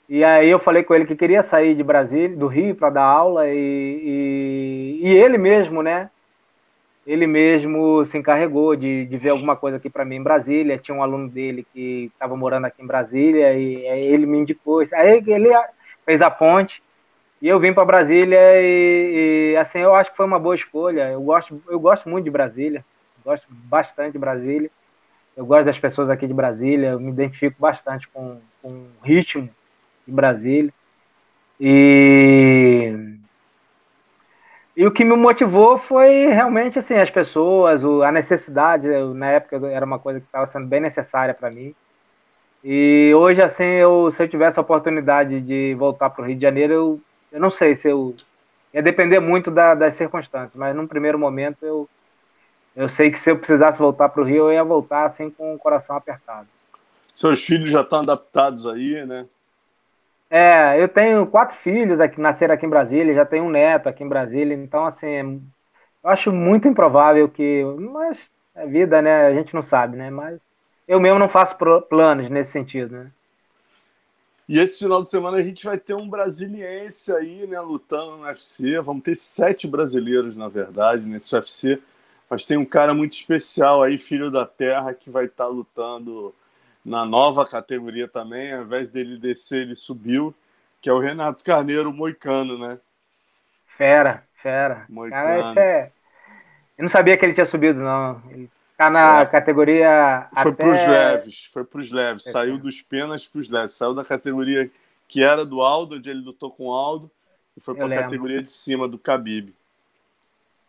E 0.08 0.24
aí 0.24 0.50
eu 0.50 0.60
falei 0.60 0.84
com 0.84 0.94
ele 0.94 1.06
que 1.06 1.16
queria 1.16 1.42
sair 1.44 1.76
de 1.76 1.84
Brasília, 1.84 2.36
do 2.36 2.48
Rio, 2.48 2.76
para 2.76 2.90
dar 2.90 3.04
aula, 3.04 3.48
e, 3.48 5.00
e, 5.02 5.08
e, 5.08 5.16
ele 5.16 5.38
mesmo, 5.38 5.82
né? 5.82 6.10
Ele 7.06 7.26
mesmo 7.28 8.06
se 8.06 8.18
encarregou 8.18 8.76
de, 8.76 9.06
de 9.06 9.18
ver 9.18 9.30
alguma 9.30 9.56
coisa 9.56 9.78
aqui 9.78 9.90
para 9.90 10.06
mim 10.06 10.16
em 10.18 10.24
Brasília. 10.24 10.78
Tinha 10.78 10.96
um 10.96 11.04
aluno 11.04 11.30
dele 11.30 11.66
que 11.74 12.12
estava 12.14 12.36
morando 12.36 12.66
aqui 12.66 12.82
em 12.82 12.88
Brasília, 12.88 13.54
e 13.54 13.86
ele 13.86 14.26
me 14.26 14.38
indicou. 14.38 14.84
Aí 14.94 15.24
ele 15.26 15.50
fez 16.06 16.22
a 16.22 16.30
ponte, 16.30 16.82
e 17.44 17.48
eu 17.50 17.60
vim 17.60 17.74
para 17.74 17.84
Brasília, 17.84 18.40
e, 18.62 19.52
e, 19.52 19.58
assim, 19.58 19.80
eu 19.80 19.94
acho 19.94 20.12
que 20.12 20.16
foi 20.16 20.26
uma 20.26 20.40
boa 20.40 20.56
escolha. 20.56 21.10
Eu 21.10 21.22
gosto, 21.22 21.62
eu 21.68 21.78
gosto 21.78 22.08
muito 22.08 22.24
de 22.24 22.32
Brasília, 22.32 22.86
gosto 23.22 23.46
bastante 23.50 24.14
de 24.14 24.18
Brasília. 24.18 24.72
Eu 25.36 25.46
gosto 25.46 25.66
das 25.66 25.78
pessoas 25.78 26.10
aqui 26.10 26.26
de 26.26 26.34
Brasília, 26.34 26.92
eu 26.92 27.00
me 27.02 27.12
identifico 27.12 27.58
bastante 27.60 28.08
com, 28.08 28.40
com 28.62 28.70
o 28.70 28.88
ritmo 29.04 29.50
de 30.08 30.14
Brasília. 30.14 30.74
E, 31.60 33.18
e 34.78 34.88
o 34.88 34.92
que 34.92 35.04
me 35.04 35.18
motivou 35.18 35.78
foi 35.78 36.28
realmente 36.28 36.80
assim 36.80 36.96
as 36.96 37.10
pessoas, 37.10 37.84
a 37.84 38.10
necessidade. 38.10 38.88
Eu, 38.88 39.14
na 39.14 39.32
época 39.32 39.68
era 39.68 39.86
uma 39.86 40.00
coisa 40.00 40.22
que 40.22 40.26
estava 40.28 40.48
sendo 40.48 40.68
bem 40.68 40.80
necessária 40.80 41.34
para 41.34 41.52
mim. 41.52 41.76
E 42.64 43.12
hoje, 43.14 43.42
assim, 43.42 43.66
eu, 43.66 44.10
se 44.14 44.24
eu 44.24 44.30
tivesse 44.30 44.58
a 44.58 44.62
oportunidade 44.62 45.42
de 45.42 45.76
voltar 45.78 46.10
para 46.10 46.24
o 46.24 46.26
Rio 46.26 46.38
de 46.38 46.42
Janeiro, 46.42 46.74
eu, 46.74 47.02
eu 47.34 47.40
não 47.40 47.52
sei 47.52 47.76
se 47.76 47.90
eu. 47.90 48.16
Ia 48.74 48.82
depender 48.82 49.20
muito 49.20 49.52
da, 49.52 49.76
das 49.76 49.96
circunstâncias, 49.96 50.56
mas 50.56 50.76
num 50.76 50.88
primeiro 50.88 51.20
momento 51.20 51.64
eu, 51.64 51.88
eu 52.76 52.90
sei 52.90 53.12
que 53.12 53.20
se 53.20 53.30
eu 53.30 53.38
precisasse 53.38 53.78
voltar 53.78 54.10
para 54.10 54.22
o 54.22 54.26
Rio, 54.26 54.46
eu 54.50 54.54
ia 54.54 54.64
voltar 54.64 55.06
assim 55.06 55.30
com 55.30 55.54
o 55.54 55.60
coração 55.60 55.96
apertado. 55.96 56.48
Seus 57.14 57.44
filhos 57.44 57.70
já 57.70 57.82
estão 57.82 58.00
adaptados 58.00 58.66
aí, 58.66 59.06
né? 59.06 59.28
É, 60.28 60.82
eu 60.82 60.88
tenho 60.90 61.28
quatro 61.28 61.56
filhos 61.58 62.00
aqui, 62.00 62.20
nasceram 62.20 62.56
aqui 62.56 62.66
em 62.66 62.70
Brasília, 62.70 63.14
já 63.14 63.24
tenho 63.24 63.44
um 63.44 63.52
neto 63.52 63.88
aqui 63.88 64.04
em 64.04 64.10
Brasília, 64.10 64.56
então, 64.56 64.84
assim, 64.86 65.40
eu 66.04 66.10
acho 66.10 66.32
muito 66.32 66.68
improvável 66.68 67.30
que. 67.30 67.64
Mas 67.64 68.20
é 68.56 68.66
vida, 68.66 69.02
né? 69.02 69.28
A 69.28 69.34
gente 69.34 69.54
não 69.54 69.62
sabe, 69.62 69.96
né? 69.96 70.10
Mas 70.10 70.40
eu 70.88 71.00
mesmo 71.00 71.20
não 71.20 71.30
faço 71.30 71.56
planos 71.88 72.30
nesse 72.30 72.52
sentido, 72.52 72.96
né? 72.96 73.12
E 74.48 74.60
esse 74.60 74.80
final 74.80 75.02
de 75.02 75.10
semana 75.10 75.38
a 75.38 75.44
gente 75.44 75.66
vai 75.66 75.78
ter 75.78 75.94
um 75.94 76.10
brasiliense 76.10 77.14
aí, 77.14 77.48
né, 77.48 77.60
lutando 77.62 78.18
no 78.18 78.24
UFC. 78.24 78.80
Vamos 78.82 79.04
ter 79.04 79.16
sete 79.16 79.68
brasileiros, 79.68 80.36
na 80.36 80.50
verdade, 80.50 81.06
nesse 81.06 81.34
UFC. 81.34 81.82
Mas 82.30 82.44
tem 82.44 82.58
um 82.58 82.66
cara 82.66 82.94
muito 82.94 83.14
especial 83.14 83.84
aí, 83.84 83.98
filho 83.98 84.30
da 84.30 84.46
terra, 84.46 84.94
que 84.94 85.10
vai 85.10 85.26
estar 85.26 85.46
tá 85.46 85.50
lutando 85.50 86.34
na 86.84 87.06
nova 87.06 87.46
categoria 87.46 88.08
também, 88.08 88.54
ao 88.54 88.64
invés 88.64 88.90
dele 88.90 89.18
descer, 89.18 89.62
ele 89.62 89.76
subiu, 89.76 90.36
que 90.82 90.90
é 90.90 90.94
o 90.94 91.00
Renato 91.00 91.44
Carneiro 91.44 91.94
Moicano, 91.94 92.58
né? 92.58 92.78
Fera, 93.78 94.24
fera. 94.42 94.86
Moicano. 94.90 95.24
Cara, 95.24 95.52
esse 95.52 95.60
é... 95.60 95.92
Eu 96.78 96.84
não 96.84 96.90
sabia 96.90 97.16
que 97.16 97.24
ele 97.24 97.34
tinha 97.34 97.46
subido, 97.46 97.80
não. 97.80 98.22
Ele 98.32 98.50
tá 98.86 98.90
na 98.90 99.22
é. 99.22 99.26
categoria. 99.26 100.28
Foi 100.42 100.52
até... 100.52 100.64
pros 100.64 100.88
leves, 100.88 101.50
foi 101.52 101.64
pros 101.64 101.92
leves. 101.92 102.28
É. 102.28 102.32
Saiu 102.32 102.58
dos 102.58 102.82
penas 102.82 103.28
pros 103.28 103.50
leves. 103.50 103.74
Saiu 103.74 103.94
da 103.94 104.04
categoria 104.06 104.70
que 105.08 105.24
era 105.24 105.46
do 105.46 105.62
Aldo, 105.62 105.98
onde 105.98 106.10
ele 106.10 106.22
lutou 106.22 106.50
com 106.52 106.68
o 106.68 106.74
Aldo, 106.74 107.12
e 107.56 107.62
foi 107.62 107.76
para 107.76 107.86
a 107.86 108.02
categoria 108.02 108.42
de 108.42 108.52
cima 108.52 108.88
do 108.88 108.98
Khabib. 108.98 109.54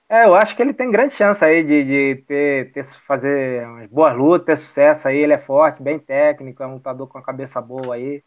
É, 0.08 0.24
eu 0.26 0.34
acho 0.34 0.54
que 0.54 0.60
ele 0.60 0.74
tem 0.74 0.90
grande 0.90 1.14
chance 1.14 1.42
aí 1.42 1.64
de, 1.64 1.84
de 1.84 2.22
ter, 2.26 2.72
ter, 2.72 2.84
fazer 3.06 3.66
boas 3.88 4.14
lutas, 4.14 4.58
ter 4.58 4.64
sucesso 4.64 5.08
aí. 5.08 5.16
Ele 5.16 5.32
é 5.32 5.38
forte, 5.38 5.82
bem 5.82 5.98
técnico, 5.98 6.62
é 6.62 6.66
um 6.66 6.74
lutador 6.74 7.08
com 7.08 7.18
a 7.18 7.22
cabeça 7.22 7.60
boa 7.60 7.94
aí. 7.94 8.22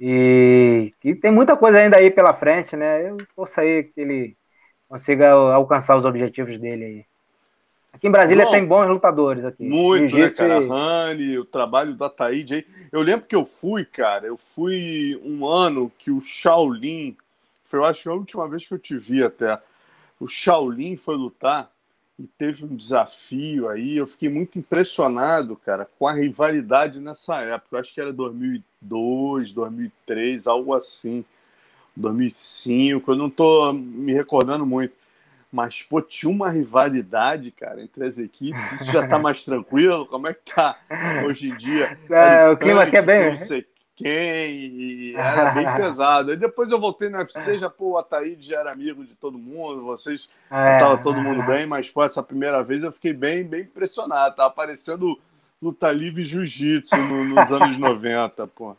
E, 0.00 0.92
e 1.02 1.14
tem 1.14 1.32
muita 1.32 1.56
coisa 1.56 1.78
ainda 1.78 1.96
aí 1.96 2.10
pela 2.10 2.34
frente, 2.34 2.76
né? 2.76 3.08
Eu 3.10 3.16
torço 3.34 3.60
aí 3.60 3.84
que 3.84 4.00
ele 4.00 4.36
consiga 4.88 5.32
alcançar 5.32 5.96
os 5.96 6.04
objetivos 6.04 6.60
dele 6.60 6.84
aí. 6.84 7.06
Aqui 7.98 8.06
em 8.06 8.12
Brasília 8.12 8.44
Bom, 8.44 8.50
tem 8.52 8.64
bons 8.64 8.88
lutadores 8.88 9.44
aqui. 9.44 9.64
Muito, 9.64 10.16
né, 10.16 10.30
cara? 10.30 10.64
Rani, 10.64 11.36
o 11.36 11.44
trabalho 11.44 11.94
do 11.94 12.04
Ataíde 12.04 12.54
aí. 12.54 12.66
Eu 12.92 13.02
lembro 13.02 13.26
que 13.26 13.34
eu 13.34 13.44
fui, 13.44 13.84
cara, 13.84 14.24
eu 14.24 14.36
fui 14.36 15.20
um 15.24 15.44
ano 15.44 15.90
que 15.98 16.08
o 16.08 16.22
Shaolin, 16.22 17.16
foi 17.64 17.80
eu 17.80 17.84
acho 17.84 18.04
que 18.04 18.08
a 18.08 18.12
última 18.12 18.48
vez 18.48 18.64
que 18.64 18.72
eu 18.72 18.78
te 18.78 18.96
vi 18.96 19.20
até 19.20 19.60
o 20.20 20.28
Shaolin 20.28 20.94
foi 20.94 21.16
lutar 21.16 21.72
e 22.16 22.24
teve 22.38 22.64
um 22.64 22.76
desafio 22.76 23.68
aí. 23.68 23.96
Eu 23.96 24.06
fiquei 24.06 24.28
muito 24.28 24.60
impressionado, 24.60 25.56
cara, 25.56 25.88
com 25.98 26.06
a 26.06 26.12
rivalidade 26.12 27.00
nessa 27.00 27.40
época. 27.40 27.74
Eu 27.74 27.80
acho 27.80 27.92
que 27.92 28.00
era 28.00 28.12
2002, 28.12 29.50
2003, 29.50 30.46
algo 30.46 30.72
assim. 30.72 31.24
2005, 31.96 33.10
eu 33.10 33.16
não 33.16 33.26
estou 33.26 33.72
me 33.72 34.12
recordando 34.12 34.64
muito. 34.64 34.94
Mas, 35.50 35.82
pô, 35.82 36.02
tinha 36.02 36.30
uma 36.30 36.50
rivalidade, 36.50 37.50
cara, 37.50 37.80
entre 37.82 38.04
as 38.04 38.18
equipes. 38.18 38.72
Isso 38.72 38.92
já 38.92 39.04
está 39.04 39.18
mais 39.20 39.44
tranquilo? 39.44 40.06
Como 40.06 40.28
é 40.28 40.34
que 40.34 40.54
tá 40.54 40.78
hoje 41.24 41.50
em 41.50 41.56
dia? 41.56 41.98
É, 42.10 42.50
o 42.50 42.56
clima 42.56 42.82
aqui 42.82 42.96
é 42.96 43.02
bem. 43.02 43.28
Não 43.30 43.36
sei 43.36 43.66
quem, 43.98 44.54
e 44.54 45.14
era 45.16 45.50
bem 45.50 45.66
pesado. 45.74 46.30
Aí 46.30 46.36
depois 46.36 46.70
eu 46.70 46.78
voltei 46.78 47.08
no 47.08 47.18
UFC, 47.18 47.58
já, 47.58 47.68
pô, 47.68 47.92
o 47.92 47.98
Ataíde 47.98 48.46
já 48.46 48.60
era 48.60 48.72
amigo 48.72 49.04
de 49.04 49.14
todo 49.14 49.36
mundo, 49.36 49.82
vocês, 49.82 50.28
é, 50.50 50.78
tava 50.78 50.98
todo 50.98 51.20
mundo 51.20 51.42
bem, 51.44 51.66
mas, 51.66 51.90
pô, 51.90 52.04
essa 52.04 52.22
primeira 52.22 52.62
vez 52.62 52.84
eu 52.84 52.92
fiquei 52.92 53.12
bem, 53.12 53.42
bem 53.42 53.62
impressionado. 53.62 54.36
Tava 54.36 54.50
parecendo 54.50 55.18
luta 55.60 55.90
livre 55.90 56.24
jiu-jitsu 56.24 56.96
no, 56.96 57.24
nos 57.24 57.50
anos 57.50 57.76
90, 57.78 58.46
pô. 58.48 58.76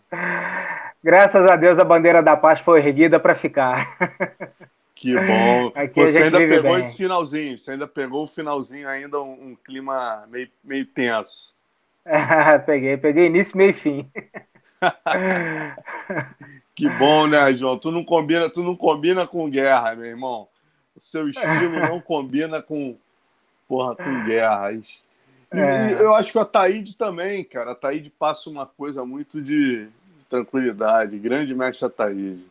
Graças 1.03 1.45
a 1.45 1.55
Deus 1.55 1.77
a 1.77 1.83
bandeira 1.83 2.23
da 2.23 2.37
paz 2.37 2.59
foi 2.61 2.79
erguida 2.79 3.19
para 3.19 3.35
ficar. 3.35 3.97
Que 4.99 5.15
bom. 5.15 5.71
Aqui 5.79 6.01
você 6.01 6.23
ainda 6.23 6.39
pegou 6.39 6.75
bem. 6.75 6.83
esse 6.83 6.97
finalzinho, 6.97 7.57
você 7.57 7.71
ainda 7.71 7.87
pegou 7.87 8.23
o 8.23 8.27
finalzinho, 8.27 8.85
ainda 8.89 9.21
um, 9.21 9.51
um 9.51 9.55
clima 9.55 10.27
meio, 10.29 10.49
meio 10.61 10.85
tenso. 10.85 11.55
peguei, 12.65 12.97
peguei 12.97 13.27
início, 13.27 13.57
meio 13.57 13.69
e 13.69 13.73
fim. 13.73 14.11
que 16.75 16.89
bom, 16.89 17.27
né, 17.27 17.53
João? 17.53 17.77
Tu 17.77 17.89
não 17.91 18.03
combina, 18.03 18.49
tu 18.49 18.61
não 18.61 18.75
combina 18.75 19.25
com 19.25 19.49
guerra, 19.49 19.95
meu 19.95 20.05
irmão. 20.05 20.49
O 20.93 20.99
seu 20.99 21.29
estilo 21.29 21.79
não 21.79 22.01
combina 22.01 22.61
com 22.61 22.97
porra, 23.69 23.95
com 23.95 24.25
guerra. 24.25 24.71
É. 25.51 25.93
eu 25.93 26.13
acho 26.13 26.33
que 26.33 26.39
a 26.39 26.45
Taíde 26.45 26.97
também, 26.97 27.45
cara. 27.45 27.71
A 27.71 27.75
Taíde 27.75 28.09
passa 28.09 28.49
uma 28.49 28.65
coisa 28.65 29.05
muito 29.05 29.41
de 29.41 29.87
tranquilidade. 30.29 31.17
Grande 31.17 31.55
mestre 31.55 31.85
Ataíde. 31.85 32.48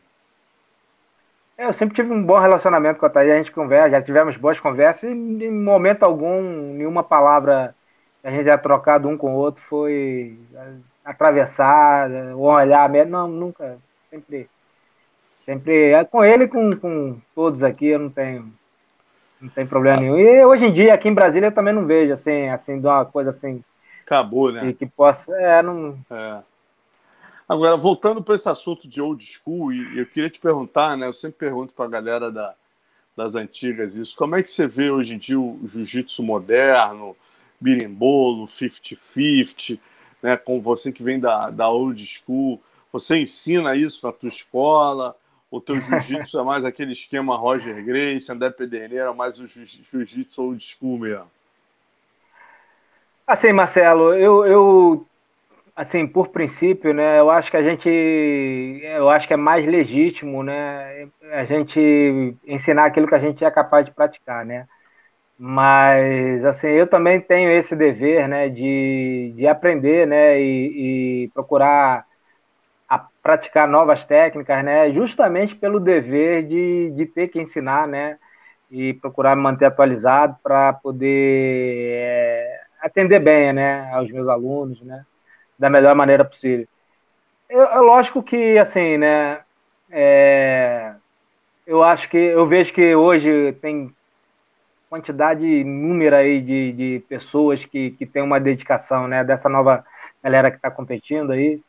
É, 1.59 1.65
eu 1.65 1.73
sempre 1.73 1.93
tive 1.93 2.13
um 2.13 2.23
bom 2.23 2.39
relacionamento 2.39 3.01
com 3.01 3.05
a 3.05 3.09
Thaís, 3.09 3.33
a 3.33 3.37
gente 3.37 3.51
conversa, 3.51 3.89
já 3.89 4.01
tivemos 4.01 4.37
boas 4.37 4.57
conversas 4.57 5.09
e 5.09 5.13
em 5.13 5.51
momento 5.51 6.03
algum, 6.03 6.41
nenhuma 6.73 7.03
palavra 7.03 7.75
que 8.21 8.27
a 8.29 8.31
gente 8.31 8.45
já 8.45 8.57
trocado 8.57 9.09
um 9.09 9.17
com 9.17 9.35
o 9.35 9.37
outro 9.37 9.61
foi 9.67 10.39
atravessada, 11.03 12.33
ou 12.33 12.43
olhar, 12.45 12.89
não, 13.05 13.27
nunca, 13.27 13.77
sempre, 14.09 14.49
sempre, 15.45 15.91
é 15.91 16.05
com 16.05 16.23
ele 16.23 16.45
e 16.45 16.47
com, 16.47 16.77
com 16.77 17.19
todos 17.35 17.61
aqui, 17.61 17.87
eu 17.87 17.99
não 17.99 18.09
tenho, 18.09 18.53
não 19.41 19.49
tem 19.49 19.67
problema 19.67 19.97
ah. 19.97 19.99
nenhum. 19.99 20.17
E 20.17 20.45
hoje 20.45 20.65
em 20.65 20.71
dia, 20.71 20.93
aqui 20.93 21.09
em 21.09 21.13
Brasília, 21.13 21.47
eu 21.47 21.53
também 21.53 21.73
não 21.73 21.85
vejo, 21.85 22.13
assim, 22.13 22.47
assim, 22.47 22.79
de 22.79 22.87
uma 22.87 23.03
coisa 23.03 23.31
assim... 23.31 23.61
Acabou, 24.05 24.49
né? 24.49 24.61
Que, 24.61 24.73
que 24.73 24.85
possa, 24.85 25.35
é, 25.35 25.61
não... 25.61 25.97
É. 26.09 26.41
Agora, 27.49 27.75
voltando 27.75 28.21
para 28.21 28.35
esse 28.35 28.47
assunto 28.47 28.87
de 28.87 29.01
old 29.01 29.25
school, 29.25 29.73
e 29.73 29.97
eu 29.97 30.05
queria 30.05 30.29
te 30.29 30.39
perguntar, 30.39 30.95
né? 30.95 31.07
Eu 31.07 31.13
sempre 31.13 31.39
pergunto 31.39 31.73
para 31.73 31.85
a 31.85 31.89
galera 31.89 32.31
da, 32.31 32.53
das 33.17 33.33
antigas 33.33 33.95
isso. 33.95 34.15
Como 34.15 34.35
é 34.35 34.43
que 34.43 34.51
você 34.51 34.67
vê 34.67 34.91
hoje 34.91 35.15
em 35.15 35.17
dia 35.17 35.39
o 35.39 35.59
jiu-jitsu 35.65 36.21
moderno, 36.21 37.17
birimbolo, 37.59 38.45
50-50, 38.45 39.79
né? 40.21 40.37
Com 40.37 40.61
você 40.61 40.91
que 40.91 41.01
vem 41.01 41.19
da, 41.19 41.49
da 41.49 41.67
old 41.69 42.05
school, 42.05 42.61
você 42.93 43.17
ensina 43.17 43.75
isso 43.75 44.05
na 44.05 44.13
tua 44.13 44.29
escola? 44.29 45.15
O 45.49 45.59
teu 45.59 45.81
jiu-jitsu 45.81 46.37
é 46.37 46.43
mais 46.43 46.63
aquele 46.63 46.91
esquema 46.91 47.35
Roger 47.35 47.83
Grace, 47.83 48.31
André 48.31 48.51
Pederneira, 48.51 49.11
mais 49.11 49.39
o 49.39 49.47
jiu-jitsu 49.47 50.43
old 50.43 50.63
school 50.63 50.99
mesmo? 50.99 51.31
Assim, 53.25 53.51
Marcelo, 53.51 54.13
eu, 54.13 54.45
eu 54.45 55.08
assim, 55.79 56.05
por 56.05 56.27
princípio, 56.27 56.93
né, 56.93 57.19
eu 57.19 57.29
acho 57.29 57.49
que 57.49 57.55
a 57.55 57.63
gente, 57.63 57.87
eu 57.89 59.09
acho 59.09 59.25
que 59.27 59.33
é 59.33 59.37
mais 59.37 59.65
legítimo, 59.65 60.43
né, 60.43 61.07
a 61.31 61.45
gente 61.45 61.79
ensinar 62.45 62.85
aquilo 62.85 63.07
que 63.07 63.15
a 63.15 63.19
gente 63.19 63.45
é 63.45 63.49
capaz 63.51 63.85
de 63.85 63.91
praticar, 63.93 64.45
né. 64.45 64.67
Mas, 65.37 66.45
assim, 66.45 66.67
eu 66.69 66.87
também 66.87 67.21
tenho 67.21 67.51
esse 67.51 67.75
dever, 67.75 68.27
né, 68.27 68.49
de, 68.49 69.33
de 69.37 69.47
aprender, 69.47 70.07
né, 70.07 70.41
e, 70.41 71.25
e 71.25 71.29
procurar 71.33 72.05
a 72.89 72.99
praticar 73.23 73.67
novas 73.67 74.05
técnicas, 74.05 74.63
né, 74.65 74.91
justamente 74.93 75.55
pelo 75.55 75.79
dever 75.79 76.47
de, 76.47 76.91
de 76.91 77.05
ter 77.07 77.29
que 77.29 77.41
ensinar, 77.41 77.87
né, 77.87 78.17
e 78.71 78.93
procurar 78.95 79.35
me 79.35 79.43
manter 79.43 79.65
atualizado 79.65 80.37
para 80.43 80.73
poder 80.73 81.93
é, 81.95 82.61
atender 82.81 83.19
bem, 83.19 83.53
né, 83.53 83.91
aos 83.93 84.11
meus 84.11 84.27
alunos, 84.29 84.81
né 84.81 85.05
da 85.59 85.69
melhor 85.69 85.93
maneira 85.93 86.23
possível. 86.23 86.67
Eu, 87.49 87.63
é 87.63 87.79
lógico 87.79 88.23
que, 88.23 88.57
assim, 88.57 88.97
né, 88.97 89.41
é, 89.91 90.93
eu 91.67 91.83
acho 91.83 92.09
que, 92.09 92.17
eu 92.17 92.47
vejo 92.47 92.73
que 92.73 92.95
hoje 92.95 93.53
tem 93.61 93.93
quantidade 94.89 95.45
inúmera 95.45 96.17
aí 96.17 96.41
de, 96.41 96.71
de 96.71 97.03
pessoas 97.07 97.65
que, 97.65 97.91
que 97.91 98.05
tem 98.05 98.23
uma 98.23 98.39
dedicação, 98.39 99.07
né, 99.07 99.23
dessa 99.23 99.49
nova 99.49 99.85
galera 100.23 100.49
que 100.49 100.57
está 100.57 100.71
competindo 100.71 101.31
aí, 101.31 101.61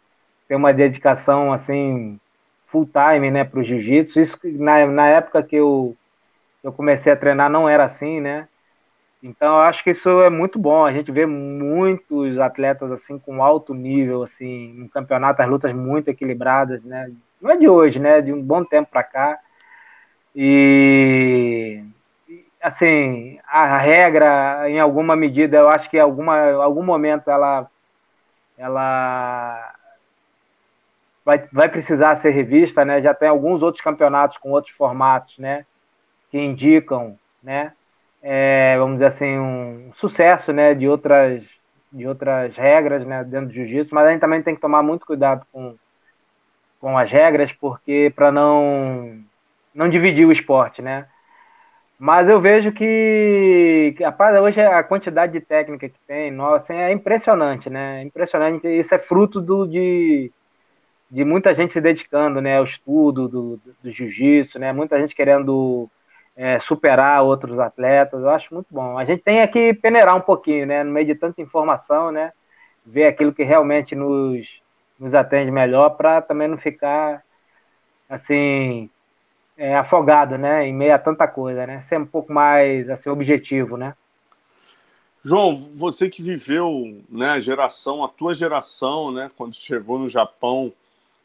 tem 0.48 0.56
uma 0.56 0.72
dedicação, 0.72 1.52
assim, 1.52 2.18
full 2.68 2.86
time, 2.86 3.30
né, 3.30 3.44
para 3.44 3.60
o 3.60 3.64
jiu-jitsu. 3.64 4.20
Isso 4.20 4.38
na, 4.44 4.86
na 4.86 5.06
época 5.08 5.42
que 5.42 5.56
eu, 5.56 5.96
eu 6.62 6.72
comecei 6.72 7.12
a 7.12 7.16
treinar 7.16 7.50
não 7.50 7.68
era 7.68 7.84
assim, 7.84 8.20
né, 8.20 8.48
então, 9.22 9.56
eu 9.56 9.60
acho 9.62 9.84
que 9.84 9.90
isso 9.90 10.08
é 10.22 10.30
muito 10.30 10.58
bom. 10.58 10.84
A 10.84 10.92
gente 10.92 11.12
vê 11.12 11.26
muitos 11.26 12.38
atletas 12.38 12.90
assim 12.90 13.18
com 13.18 13.42
alto 13.42 13.74
nível, 13.74 14.22
assim, 14.22 14.72
no 14.72 14.88
campeonato, 14.88 15.42
as 15.42 15.48
lutas 15.48 15.74
muito 15.74 16.08
equilibradas, 16.08 16.82
né? 16.82 17.10
Não 17.40 17.50
é 17.50 17.56
de 17.56 17.68
hoje, 17.68 17.98
né? 17.98 18.22
De 18.22 18.32
um 18.32 18.42
bom 18.42 18.64
tempo 18.64 18.90
para 18.90 19.02
cá. 19.02 19.38
E 20.34 21.82
assim, 22.62 23.38
a 23.46 23.78
regra, 23.78 24.70
em 24.70 24.80
alguma 24.80 25.16
medida, 25.16 25.56
eu 25.58 25.68
acho 25.68 25.90
que 25.90 25.96
em 25.96 26.00
alguma, 26.00 26.52
algum 26.52 26.82
momento 26.82 27.30
ela, 27.30 27.70
ela 28.56 29.74
vai, 31.24 31.46
vai 31.52 31.68
precisar 31.68 32.16
ser 32.16 32.30
revista, 32.30 32.84
né? 32.84 33.00
Já 33.00 33.14
tem 33.14 33.28
alguns 33.28 33.62
outros 33.62 33.82
campeonatos 33.82 34.38
com 34.38 34.50
outros 34.50 34.74
formatos, 34.74 35.38
né? 35.38 35.66
Que 36.30 36.38
indicam, 36.38 37.18
né? 37.42 37.72
É, 38.22 38.76
vamos 38.78 38.94
dizer 38.94 39.06
assim, 39.06 39.38
um 39.38 39.92
sucesso 39.94 40.52
né, 40.52 40.74
de, 40.74 40.88
outras, 40.88 41.42
de 41.92 42.06
outras 42.06 42.56
regras 42.56 43.04
né, 43.06 43.24
dentro 43.24 43.48
do 43.48 43.52
jiu-jitsu, 43.52 43.94
mas 43.94 44.06
a 44.06 44.12
gente 44.12 44.20
também 44.20 44.42
tem 44.42 44.54
que 44.54 44.60
tomar 44.60 44.82
muito 44.82 45.06
cuidado 45.06 45.46
com, 45.52 45.74
com 46.80 46.98
as 46.98 47.10
regras, 47.10 47.52
porque 47.52 48.12
para 48.14 48.30
não, 48.30 49.18
não 49.74 49.88
dividir 49.88 50.26
o 50.26 50.32
esporte, 50.32 50.82
né? 50.82 51.06
Mas 51.98 52.30
eu 52.30 52.40
vejo 52.40 52.72
que, 52.72 53.94
que, 53.96 54.02
rapaz, 54.02 54.34
hoje 54.40 54.58
a 54.58 54.82
quantidade 54.82 55.32
de 55.34 55.40
técnica 55.40 55.86
que 55.86 55.98
tem, 56.06 56.30
nossa, 56.30 56.72
é 56.72 56.90
impressionante, 56.92 57.68
né? 57.68 58.02
Impressionante. 58.02 58.66
Isso 58.66 58.94
é 58.94 58.98
fruto 58.98 59.38
do, 59.38 59.66
de, 59.66 60.32
de 61.10 61.24
muita 61.26 61.52
gente 61.54 61.74
se 61.74 61.80
dedicando, 61.80 62.40
né, 62.40 62.56
ao 62.56 62.64
estudo 62.64 63.28
do, 63.28 63.56
do, 63.58 63.74
do 63.82 63.90
jiu-jitsu, 63.92 64.58
né? 64.58 64.72
Muita 64.72 64.98
gente 64.98 65.14
querendo 65.14 65.90
é, 66.40 66.58
superar 66.58 67.22
outros 67.22 67.58
atletas. 67.58 68.22
Eu 68.22 68.30
acho 68.30 68.54
muito 68.54 68.68
bom. 68.70 68.96
A 68.96 69.04
gente 69.04 69.22
tem 69.22 69.46
que 69.46 69.74
peneirar 69.74 70.16
um 70.16 70.22
pouquinho, 70.22 70.66
né? 70.66 70.82
No 70.82 70.90
meio 70.90 71.06
de 71.06 71.14
tanta 71.14 71.42
informação, 71.42 72.10
né? 72.10 72.32
Ver 72.84 73.08
aquilo 73.08 73.30
que 73.30 73.42
realmente 73.42 73.94
nos, 73.94 74.62
nos 74.98 75.14
atende 75.14 75.50
melhor 75.50 75.90
para 75.90 76.22
também 76.22 76.48
não 76.48 76.56
ficar 76.56 77.22
assim 78.08 78.88
é, 79.54 79.76
afogado, 79.76 80.38
né? 80.38 80.66
Em 80.66 80.72
meio 80.72 80.94
a 80.94 80.98
tanta 80.98 81.28
coisa, 81.28 81.66
né? 81.66 81.82
Ser 81.82 81.98
um 81.98 82.06
pouco 82.06 82.32
mais 82.32 82.88
assim 82.88 83.10
objetivo, 83.10 83.76
né? 83.76 83.94
João, 85.22 85.54
você 85.54 86.08
que 86.08 86.22
viveu, 86.22 87.04
né, 87.10 87.32
a 87.32 87.40
geração, 87.40 88.02
a 88.02 88.08
tua 88.08 88.34
geração, 88.34 89.12
né, 89.12 89.30
quando 89.36 89.54
chegou 89.54 89.98
no 89.98 90.08
Japão 90.08 90.72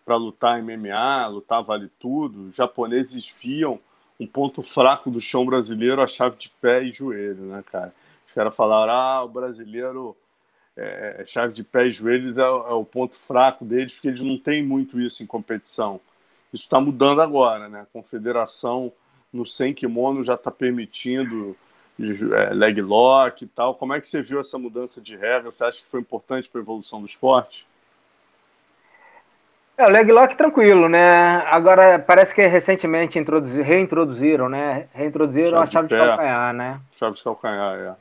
para 0.05 0.17
lutar 0.17 0.61
MMA, 0.61 1.27
lutar 1.27 1.63
vale 1.63 1.89
tudo, 1.97 2.49
os 2.49 2.55
japoneses 2.57 3.25
viam 3.41 3.79
um 4.19 4.27
ponto 4.27 4.61
fraco 4.61 5.11
do 5.11 5.19
chão 5.19 5.45
brasileiro, 5.45 6.01
a 6.01 6.07
chave 6.07 6.37
de 6.37 6.49
pé 6.61 6.83
e 6.83 6.93
joelho, 6.93 7.43
né, 7.45 7.63
cara? 7.69 7.93
Os 8.27 8.33
caras 8.33 8.55
falaram, 8.55 8.93
ah, 8.93 9.23
o 9.23 9.29
brasileiro, 9.29 10.15
é, 10.75 11.23
chave 11.25 11.53
de 11.53 11.63
pé 11.63 11.87
e 11.87 11.91
joelhos 11.91 12.37
é, 12.37 12.41
é, 12.41 12.45
o 12.45 12.85
ponto 12.85 13.17
fraco 13.17 13.65
deles, 13.65 13.93
porque 13.93 14.07
eles 14.07 14.21
não 14.21 14.37
têm 14.37 14.63
muito 14.63 14.99
isso 14.99 15.23
em 15.23 15.25
competição. 15.25 15.99
Isso 16.53 16.63
está 16.63 16.79
mudando 16.79 17.21
agora, 17.21 17.67
né? 17.67 17.81
A 17.81 17.85
confederação 17.85 18.91
no 19.31 19.45
sem 19.45 19.73
kimono 19.73 20.23
já 20.23 20.35
está 20.35 20.49
permitindo 20.51 21.55
é, 21.99 22.53
leg 22.53 22.81
lock 22.81 23.43
e 23.43 23.47
tal. 23.47 23.75
Como 23.75 23.93
é 23.93 23.99
que 23.99 24.07
você 24.07 24.21
viu 24.21 24.39
essa 24.39 24.57
mudança 24.57 25.01
de 25.01 25.15
regra? 25.15 25.51
Você 25.51 25.63
acha 25.63 25.81
que 25.81 25.89
foi 25.89 25.99
importante 25.99 26.49
para 26.49 26.61
a 26.61 26.63
evolução 26.63 26.99
do 27.01 27.05
esporte? 27.05 27.65
É, 29.77 29.83
o 29.85 29.89
leg 29.89 30.09
lock 30.09 30.35
tranquilo, 30.35 30.87
né? 30.87 31.43
Agora 31.47 31.99
parece 31.99 32.33
que 32.33 32.45
recentemente 32.45 33.19
reintroduziram, 33.61 34.47
né? 34.47 34.87
Reintroduziram 34.93 35.49
chave 35.49 35.63
a 35.63 35.71
chave 35.71 35.87
de, 35.89 35.95
de, 35.95 36.01
calcanhar, 36.01 36.53
né? 36.53 36.79
Chave 36.93 37.15
de 37.17 37.23
calcanhar, 37.23 37.75
é. 37.79 37.95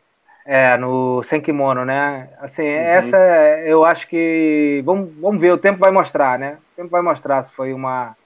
É, 0.47 0.77
no 0.77 1.23
sem 1.25 1.41
kimono, 1.41 1.85
né? 1.85 2.29
Assim, 2.41 2.63
uhum. 2.63 2.69
essa 2.69 3.17
eu 3.65 3.85
acho 3.85 4.07
que. 4.07 4.83
Vamos, 4.85 5.13
vamos 5.19 5.41
ver, 5.41 5.53
o 5.53 5.59
tempo 5.59 5.81
vai 5.81 5.91
mostrar, 5.91 6.39
né? 6.39 6.59
O 6.73 6.77
tempo 6.77 6.91
vai 6.91 7.03
mostrar 7.03 7.43
se 7.43 7.53
foi 7.53 7.73
uma, 7.73 8.17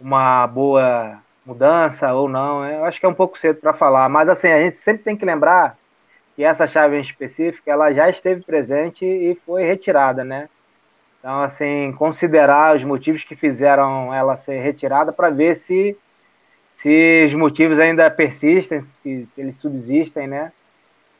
uma 0.00 0.46
boa 0.46 1.18
mudança 1.44 2.12
ou 2.12 2.28
não. 2.28 2.64
Eu 2.64 2.84
acho 2.84 3.00
que 3.00 3.06
é 3.06 3.08
um 3.08 3.14
pouco 3.14 3.38
cedo 3.38 3.60
para 3.60 3.72
falar, 3.72 4.08
mas 4.08 4.28
assim, 4.28 4.48
a 4.48 4.60
gente 4.60 4.76
sempre 4.76 5.02
tem 5.02 5.16
que 5.16 5.24
lembrar 5.24 5.76
que 6.36 6.44
essa 6.44 6.66
chave 6.66 6.96
em 6.96 7.00
específico 7.00 7.68
ela 7.68 7.90
já 7.92 8.08
esteve 8.08 8.42
presente 8.42 9.04
e 9.04 9.34
foi 9.44 9.64
retirada, 9.64 10.22
né? 10.22 10.48
Então, 11.18 11.42
assim, 11.42 11.92
considerar 11.98 12.76
os 12.76 12.84
motivos 12.84 13.24
que 13.24 13.34
fizeram 13.34 14.14
ela 14.14 14.36
ser 14.36 14.60
retirada 14.60 15.12
para 15.12 15.30
ver 15.30 15.56
se, 15.56 15.96
se 16.76 17.24
os 17.26 17.34
motivos 17.34 17.78
ainda 17.80 18.10
persistem, 18.10 18.80
se, 18.80 19.26
se, 19.26 19.40
eles 19.40 19.56
subsistem, 19.56 20.28
né? 20.28 20.52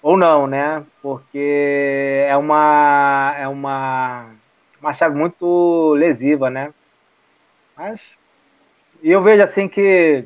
Ou 0.00 0.16
não, 0.16 0.46
né? 0.46 0.84
Porque 1.02 2.24
é 2.28 2.36
uma, 2.36 3.34
é 3.36 3.48
uma, 3.48 4.30
uma 4.80 4.92
chave 4.94 5.16
muito 5.16 5.94
lesiva, 5.94 6.48
né? 6.48 6.72
Mas 7.76 8.00
eu 9.02 9.22
vejo 9.22 9.42
assim 9.42 9.68
que 9.68 10.24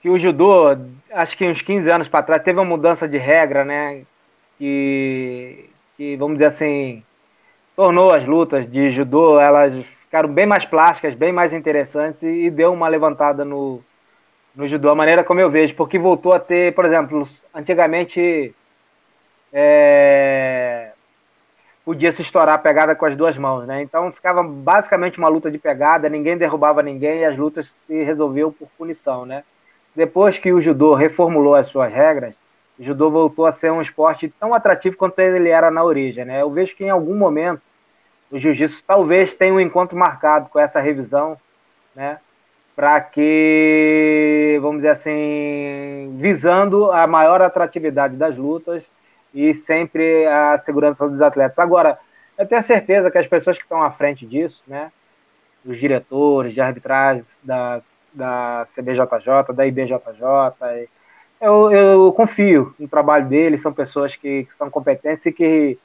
que 0.00 0.10
o 0.10 0.18
judô, 0.18 0.76
acho 1.12 1.36
que 1.38 1.46
uns 1.46 1.62
15 1.62 1.88
anos 1.88 2.08
para 2.08 2.24
trás, 2.24 2.42
teve 2.42 2.58
uma 2.58 2.64
mudança 2.64 3.06
de 3.06 3.16
regra, 3.18 3.64
né? 3.64 4.02
Que, 4.58 5.70
que, 5.96 6.16
vamos 6.16 6.34
dizer 6.34 6.46
assim, 6.46 7.04
tornou 7.82 8.14
as 8.14 8.24
lutas 8.24 8.64
de 8.70 8.90
judô, 8.92 9.40
elas 9.40 9.74
ficaram 10.02 10.28
bem 10.28 10.46
mais 10.46 10.64
plásticas, 10.64 11.16
bem 11.16 11.32
mais 11.32 11.52
interessantes 11.52 12.22
e, 12.22 12.48
deu 12.48 12.72
uma 12.72 12.86
levantada 12.86 13.44
no, 13.44 13.82
no 14.54 14.68
judô, 14.68 14.88
a 14.90 14.94
maneira 14.94 15.24
como 15.24 15.40
eu 15.40 15.50
vejo, 15.50 15.74
porque 15.74 15.98
voltou 15.98 16.32
a 16.32 16.38
ter, 16.38 16.72
por 16.76 16.84
exemplo, 16.84 17.28
antigamente 17.52 18.54
é, 19.52 20.92
podia 21.84 22.12
se 22.12 22.22
estourar 22.22 22.54
a 22.54 22.58
pegada 22.58 22.94
com 22.94 23.04
as 23.04 23.16
duas 23.16 23.36
mãos, 23.36 23.66
né? 23.66 23.82
Então 23.82 24.12
ficava 24.12 24.44
basicamente 24.44 25.18
uma 25.18 25.28
luta 25.28 25.50
de 25.50 25.58
pegada, 25.58 26.08
ninguém 26.08 26.38
derrubava 26.38 26.84
ninguém 26.84 27.22
e 27.22 27.24
as 27.24 27.36
lutas 27.36 27.76
se 27.88 28.04
resolviam 28.04 28.52
por 28.52 28.68
punição, 28.78 29.26
né? 29.26 29.42
Depois 29.92 30.38
que 30.38 30.52
o 30.52 30.60
judô 30.60 30.94
reformulou 30.94 31.56
as 31.56 31.66
suas 31.66 31.92
regras, 31.92 32.36
o 32.78 32.84
judô 32.84 33.10
voltou 33.10 33.44
a 33.44 33.50
ser 33.50 33.72
um 33.72 33.82
esporte 33.82 34.32
tão 34.38 34.54
atrativo 34.54 34.96
quanto 34.96 35.18
ele 35.18 35.48
era 35.48 35.68
na 35.68 35.82
origem, 35.82 36.24
né? 36.24 36.42
Eu 36.42 36.50
vejo 36.52 36.76
que 36.76 36.84
em 36.84 36.90
algum 36.90 37.16
momento 37.16 37.71
o 38.32 38.38
jiu-jitsu 38.38 38.82
talvez 38.86 39.34
tenha 39.34 39.52
um 39.52 39.60
encontro 39.60 39.96
marcado 39.96 40.48
com 40.48 40.58
essa 40.58 40.80
revisão, 40.80 41.36
né? 41.94 42.18
Para 42.74 42.98
que, 42.98 44.58
vamos 44.62 44.78
dizer 44.78 44.88
assim, 44.88 46.16
visando 46.18 46.90
a 46.90 47.06
maior 47.06 47.42
atratividade 47.42 48.16
das 48.16 48.34
lutas 48.34 48.90
e 49.34 49.52
sempre 49.52 50.26
a 50.26 50.56
segurança 50.56 51.06
dos 51.06 51.20
atletas. 51.20 51.58
Agora, 51.58 51.98
eu 52.38 52.46
tenho 52.46 52.62
certeza 52.62 53.10
que 53.10 53.18
as 53.18 53.26
pessoas 53.26 53.58
que 53.58 53.64
estão 53.64 53.82
à 53.82 53.90
frente 53.90 54.24
disso, 54.24 54.62
né, 54.66 54.90
os 55.62 55.78
diretores 55.78 56.54
de 56.54 56.60
arbitragem 56.62 57.26
da, 57.42 57.82
da 58.14 58.66
CBJJ, 58.74 59.52
da 59.54 59.66
IBJJ, 59.66 59.98
eu, 61.38 61.70
eu 61.70 62.12
confio 62.14 62.74
no 62.78 62.88
trabalho 62.88 63.26
deles, 63.26 63.60
são 63.60 63.72
pessoas 63.72 64.16
que, 64.16 64.44
que 64.44 64.54
são 64.54 64.70
competentes 64.70 65.26
e 65.26 65.32
que 65.32 65.78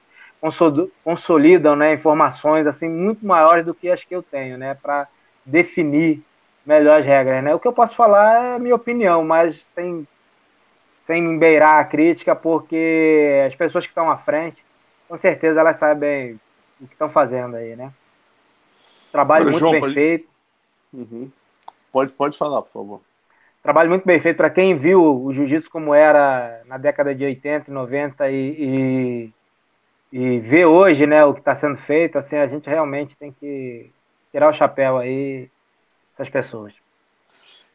consolidam 1.03 1.75
né, 1.75 1.93
informações 1.93 2.67
assim 2.67 2.87
muito 2.87 3.25
maiores 3.25 3.65
do 3.65 3.73
que 3.73 3.89
as 3.89 4.03
que 4.03 4.15
eu 4.15 4.21
tenho, 4.21 4.57
né, 4.57 4.75
para 4.75 5.07
definir 5.45 6.21
melhor 6.65 6.99
as 6.99 7.05
regras. 7.05 7.43
Né? 7.43 7.53
O 7.55 7.59
que 7.59 7.67
eu 7.67 7.73
posso 7.73 7.95
falar 7.95 8.43
é 8.43 8.55
a 8.55 8.59
minha 8.59 8.75
opinião, 8.75 9.23
mas 9.23 9.65
tem 9.75 10.07
sem 11.07 11.39
beirar 11.39 11.79
a 11.79 11.85
crítica, 11.85 12.35
porque 12.35 13.43
as 13.47 13.55
pessoas 13.55 13.85
que 13.85 13.91
estão 13.91 14.11
à 14.11 14.17
frente, 14.17 14.63
com 15.07 15.17
certeza 15.17 15.61
elas 15.61 15.77
sabem 15.77 16.37
o 16.81 16.85
que 16.85 16.93
estão 16.93 17.09
fazendo 17.09 17.55
aí, 17.55 17.77
né? 17.77 17.93
Trabalho 19.09 19.45
muito 19.45 19.57
João, 19.57 19.71
bem 19.71 19.79
pode... 19.79 19.93
feito. 19.93 20.27
Uhum. 20.93 21.31
Pode, 21.93 22.11
pode 22.11 22.37
falar, 22.37 22.61
por 22.61 22.71
favor. 22.71 23.01
Trabalho 23.63 23.89
muito 23.89 24.05
bem 24.05 24.19
feito 24.19 24.35
para 24.37 24.49
quem 24.49 24.77
viu 24.77 25.01
o 25.01 25.33
jiu-jitsu 25.33 25.69
como 25.69 25.93
era 25.93 26.61
na 26.65 26.77
década 26.77 27.15
de 27.15 27.23
80 27.23 27.71
e 27.71 27.73
90 27.73 28.29
e, 28.29 28.35
e, 28.35 29.33
e 30.11 30.39
vê 30.39 30.65
hoje 30.65 31.05
né, 31.05 31.23
o 31.25 31.33
que 31.33 31.39
está 31.39 31.55
sendo 31.55 31.77
feito, 31.77 32.17
assim, 32.17 32.37
a 32.37 32.47
gente 32.47 32.69
realmente 32.69 33.15
tem 33.15 33.31
que 33.31 33.89
tirar 34.31 34.49
o 34.49 34.53
chapéu 34.53 34.97
aí 34.97 35.49
essas 36.13 36.29
pessoas. 36.29 36.73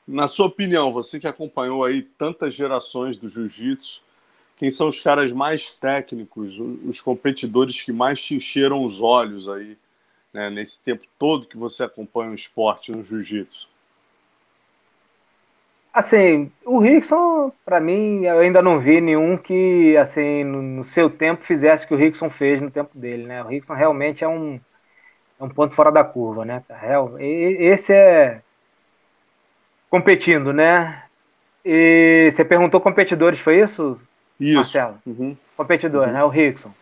Na 0.06 0.26
sua 0.26 0.46
opinião, 0.46 0.92
você 0.92 1.20
que 1.20 1.26
acompanhou 1.26 1.84
aí 1.84 2.02
tantas 2.02 2.54
gerações 2.54 3.16
do 3.16 3.28
jiu-jitsu, 3.28 4.02
quem 4.56 4.70
são 4.70 4.88
os 4.88 5.00
caras 5.00 5.32
mais 5.32 5.70
técnicos, 5.70 6.58
os 6.84 7.00
competidores 7.00 7.80
que 7.80 7.92
mais 7.92 8.22
te 8.22 8.34
encheram 8.34 8.84
os 8.84 9.00
olhos 9.00 9.48
aí, 9.48 9.76
né, 10.32 10.50
nesse 10.50 10.80
tempo 10.80 11.04
todo 11.18 11.46
que 11.46 11.56
você 11.56 11.84
acompanha 11.84 12.30
o 12.30 12.34
esporte 12.34 12.90
no 12.90 13.04
jiu-jitsu? 13.04 13.71
Assim, 15.92 16.50
o 16.64 16.78
Rickson, 16.78 17.52
para 17.64 17.78
mim, 17.78 18.24
eu 18.24 18.38
ainda 18.38 18.62
não 18.62 18.80
vi 18.80 19.00
nenhum 19.00 19.36
que, 19.36 19.94
assim, 19.98 20.42
no, 20.42 20.84
seu 20.84 21.10
tempo 21.10 21.44
fizesse 21.44 21.84
o 21.84 21.88
que 21.88 21.94
o 21.94 21.98
Rickson 21.98 22.30
fez 22.30 22.62
no 22.62 22.70
tempo 22.70 22.90
dele, 22.94 23.24
né? 23.26 23.42
O 23.42 23.48
Rickson 23.48 23.74
realmente 23.74 24.24
é 24.24 24.28
um, 24.28 24.58
é 25.38 25.44
um 25.44 25.50
ponto 25.50 25.74
fora 25.74 25.92
da 25.92 26.02
curva, 26.02 26.46
né? 26.46 26.62
Esse 27.20 27.92
é, 27.92 28.40
competindo, 29.90 30.50
né? 30.54 31.02
E 31.62 32.32
você 32.34 32.42
perguntou 32.42 32.80
competidores, 32.80 33.38
foi 33.38 33.60
isso? 33.60 34.00
Isso. 34.40 34.54
Marcelo? 34.54 34.98
Uhum. 35.04 35.36
Competidor, 35.54 36.06
uhum. 36.06 36.12
né? 36.14 36.24
O 36.24 36.28
Rickson. 36.28 36.72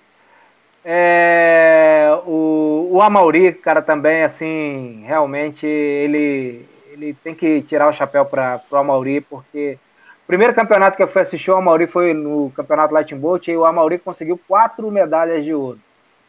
É, 0.85 2.09
o, 2.24 2.89
o 2.93 3.03
Amauri, 3.03 3.53
cara, 3.55 3.82
também, 3.82 4.23
assim, 4.23 5.03
realmente 5.05 5.66
ele, 5.66 6.65
ele 7.01 7.17
tem 7.25 7.35
que 7.35 7.63
tirar 7.63 7.89
o 7.89 7.93
chapéu 7.93 8.25
para 8.25 8.61
o 8.71 8.77
Amauri, 8.77 9.21
porque 9.23 9.79
o 10.25 10.27
primeiro 10.27 10.55
campeonato 10.55 10.97
que 10.97 11.03
eu 11.03 11.09
fui 11.09 11.23
assistir 11.23 11.51
o 11.51 11.57
Amauri 11.57 11.87
foi 11.87 12.13
no 12.13 12.53
campeonato 12.55 12.93
Lightning 12.93 13.19
Bolt, 13.19 13.49
e 13.49 13.57
o 13.57 13.65
Amauri 13.65 13.99
conseguiu 13.99 14.39
quatro 14.47 14.91
medalhas 14.91 15.45
de 15.45 15.55
ouro. 15.55 15.79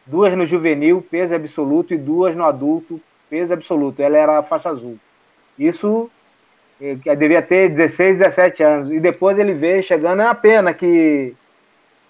Duas 0.06 0.34
no 0.34 0.46
juvenil, 0.46 1.04
peso 1.08 1.34
absoluto, 1.34 1.94
e 1.94 1.98
duas 1.98 2.34
no 2.34 2.44
adulto, 2.44 3.00
peso 3.28 3.52
absoluto. 3.52 4.00
Ela 4.00 4.16
era 4.16 4.38
a 4.38 4.42
faixa 4.42 4.70
azul. 4.70 4.98
Isso 5.58 6.10
que 6.80 7.14
devia 7.14 7.40
ter 7.40 7.68
16, 7.68 8.18
17 8.18 8.62
anos. 8.62 8.90
E 8.90 8.98
depois 8.98 9.38
ele 9.38 9.54
veio 9.54 9.82
chegando. 9.82 10.20
É 10.20 10.24
uma 10.24 10.34
pena 10.34 10.74
que, 10.74 11.32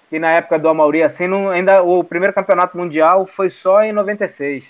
que 0.09 0.19
na 0.19 0.31
época 0.31 0.59
do 0.59 0.69
Amauri, 0.69 1.03
assim, 1.03 1.27
não, 1.27 1.51
ainda 1.51 1.83
o 1.83 2.03
primeiro 2.03 2.33
campeonato 2.33 2.79
mundial 2.79 3.27
foi 3.27 3.51
só 3.51 3.83
em 3.83 3.93
96. 3.93 4.65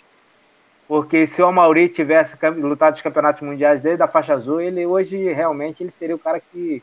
Porque 0.89 1.27
se 1.27 1.41
o 1.41 1.47
Amauri 1.47 1.89
tivesse 1.89 2.37
lutado 2.57 2.95
os 2.95 3.03
campeonatos 3.03 3.43
mundiais 3.43 3.81
desde 3.81 4.03
a 4.03 4.09
faixa 4.09 4.35
azul, 4.35 4.61
ele 4.61 4.85
hoje 4.85 5.33
realmente 5.33 5.83
ele 5.83 5.91
seria 5.91 6.15
o 6.15 6.19
cara 6.19 6.41
que 6.41 6.83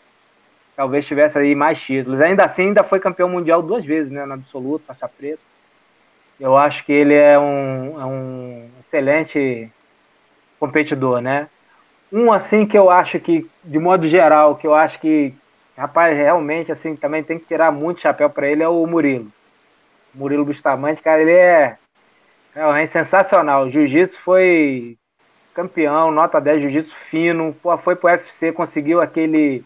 talvez 0.76 1.06
tivesse 1.06 1.38
aí 1.38 1.54
mais 1.54 1.80
títulos. 1.80 2.22
Ainda 2.22 2.46
assim, 2.46 2.68
ainda 2.68 2.84
foi 2.84 3.00
campeão 3.00 3.30
mundial 3.30 3.62
duas 3.62 3.84
vezes, 3.84 4.12
né? 4.12 4.26
No 4.26 4.34
absoluto, 4.34 4.86
faixa 4.86 5.08
preta. 5.08 5.42
Eu 6.40 6.58
acho 6.58 6.86
que 6.86 6.94
ele 6.94 7.14
é 7.14 7.38
um, 7.38 8.02
é 8.02 8.06
um 8.06 8.70
excelente 8.80 9.70
competidor, 10.58 11.20
né? 11.20 11.50
Um 12.12 12.32
assim 12.32 12.66
que 12.66 12.78
eu 12.78 12.90
acho 12.90 13.20
que, 13.20 13.50
de 13.64 13.78
modo 13.78 14.08
geral, 14.08 14.56
que 14.56 14.66
eu 14.66 14.74
acho 14.74 15.00
que, 15.00 15.34
rapaz, 15.78 16.16
realmente 16.18 16.72
assim, 16.72 16.96
também 16.96 17.24
tem 17.24 17.38
que 17.38 17.46
tirar 17.46 17.72
muito 17.72 18.02
chapéu 18.02 18.30
para 18.30 18.48
ele 18.48 18.64
é 18.64 18.68
o 18.68 18.88
Murilo. 18.88 19.32
Murilo 20.14 20.46
Bustamante, 20.46 21.02
cara, 21.02 21.22
ele 21.22 21.32
é, 21.32 21.78
é 22.60 22.88
sensacional. 22.88 23.70
Jiu-Jitsu 23.70 24.20
foi 24.22 24.98
campeão, 25.54 26.12
nota 26.12 26.40
10, 26.40 26.62
Jiu-Jitsu 26.62 26.96
fino, 27.10 27.56
pô, 27.62 27.78
foi 27.78 27.96
pro 27.96 28.10
UFC, 28.10 28.52
conseguiu 28.52 29.02
aquele 29.02 29.64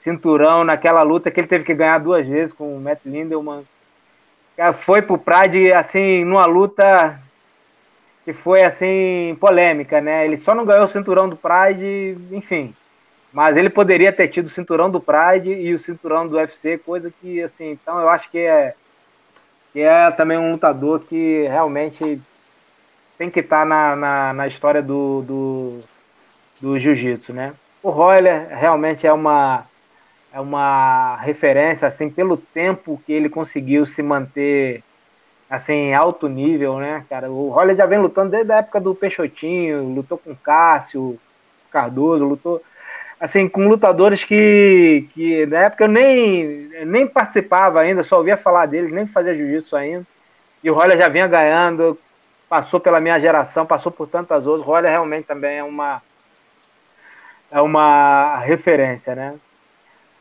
cinturão 0.00 0.64
naquela 0.64 1.02
luta 1.02 1.30
que 1.30 1.40
ele 1.40 1.46
teve 1.46 1.64
que 1.64 1.74
ganhar 1.74 1.98
duas 1.98 2.26
vezes 2.26 2.52
com 2.52 2.76
o 2.76 2.80
Matt 2.80 3.00
Lindelman. 3.04 3.64
Foi 4.80 5.00
pro 5.02 5.18
Pride, 5.18 5.72
assim, 5.72 6.24
numa 6.24 6.44
luta 6.46 7.18
que 8.24 8.32
foi 8.32 8.62
assim 8.62 9.36
polêmica, 9.40 10.00
né? 10.00 10.24
Ele 10.24 10.36
só 10.36 10.54
não 10.54 10.64
ganhou 10.64 10.84
o 10.84 10.88
cinturão 10.88 11.28
do 11.28 11.36
Pride, 11.36 12.16
enfim. 12.30 12.74
Mas 13.32 13.56
ele 13.56 13.70
poderia 13.70 14.12
ter 14.12 14.28
tido 14.28 14.46
o 14.46 14.50
cinturão 14.50 14.90
do 14.90 15.00
Pride 15.00 15.50
e 15.50 15.74
o 15.74 15.78
cinturão 15.78 16.28
do 16.28 16.36
UFC, 16.36 16.78
coisa 16.78 17.12
que, 17.20 17.42
assim, 17.42 17.70
então 17.70 17.98
eu 17.98 18.08
acho 18.08 18.30
que 18.30 18.38
é, 18.38 18.74
que 19.72 19.80
é 19.80 20.10
também 20.10 20.38
um 20.38 20.52
lutador 20.52 21.00
que 21.00 21.46
realmente 21.48 22.20
tem 23.16 23.30
que 23.30 23.40
estar 23.40 23.60
tá 23.60 23.64
na, 23.64 23.96
na, 23.96 24.32
na 24.32 24.46
história 24.46 24.82
do, 24.82 25.22
do, 25.22 25.80
do 26.60 26.78
jiu-jitsu, 26.78 27.32
né? 27.32 27.54
O 27.82 27.90
Royler 27.90 28.48
realmente 28.48 29.06
é 29.06 29.12
uma, 29.12 29.64
é 30.32 30.40
uma 30.40 31.16
referência, 31.16 31.88
assim, 31.88 32.08
pelo 32.10 32.36
tempo 32.36 33.00
que 33.04 33.12
ele 33.12 33.28
conseguiu 33.28 33.86
se 33.86 34.02
manter, 34.02 34.82
assim, 35.48 35.72
em 35.72 35.94
alto 35.94 36.28
nível, 36.28 36.78
né, 36.78 37.04
cara? 37.08 37.30
O 37.30 37.48
Royler 37.48 37.76
já 37.76 37.86
vem 37.86 37.98
lutando 37.98 38.30
desde 38.30 38.52
a 38.52 38.56
época 38.56 38.80
do 38.80 38.94
Peixotinho, 38.94 39.94
lutou 39.94 40.18
com 40.18 40.34
Cássio, 40.34 41.18
Cardoso, 41.70 42.24
lutou 42.24 42.62
assim, 43.22 43.48
com 43.48 43.68
lutadores 43.68 44.24
que, 44.24 45.08
que 45.14 45.46
na 45.46 45.60
época 45.60 45.84
eu 45.84 45.88
nem, 45.88 46.68
nem 46.84 47.06
participava 47.06 47.78
ainda, 47.78 48.02
só 48.02 48.16
ouvia 48.16 48.36
falar 48.36 48.66
deles, 48.66 48.92
nem 48.92 49.06
fazia 49.06 49.32
jiu-jitsu 49.32 49.76
ainda. 49.76 50.04
E 50.62 50.68
o 50.68 50.74
Roller 50.74 50.98
já 50.98 51.06
vinha 51.06 51.28
ganhando, 51.28 51.96
passou 52.48 52.80
pela 52.80 52.98
minha 52.98 53.20
geração, 53.20 53.64
passou 53.64 53.92
por 53.92 54.08
tantas 54.08 54.44
outras. 54.44 54.66
O 54.66 54.68
Roller 54.68 54.90
realmente 54.90 55.24
também 55.24 55.58
é 55.58 55.62
uma 55.62 56.02
é 57.48 57.60
uma 57.60 58.38
referência, 58.38 59.14
né? 59.14 59.36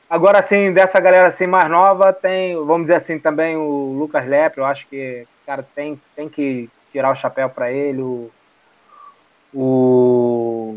Agora, 0.07 0.39
assim, 0.39 0.71
dessa 0.71 0.99
galera 0.99 1.27
assim 1.27 1.47
mais 1.47 1.67
nova, 1.71 2.13
tem, 2.13 2.55
vamos 2.55 2.83
dizer 2.83 2.95
assim, 2.95 3.17
também 3.17 3.57
o 3.57 3.95
Lucas 3.97 4.27
Lepre, 4.27 4.59
eu 4.59 4.65
acho 4.65 4.85
que, 4.87 5.25
cara, 5.43 5.65
tem, 5.73 5.99
tem 6.15 6.29
que 6.29 6.69
tirar 6.91 7.09
o 7.09 7.15
chapéu 7.15 7.49
para 7.49 7.71
ele, 7.71 8.01
o, 8.01 8.29
o 9.53 10.75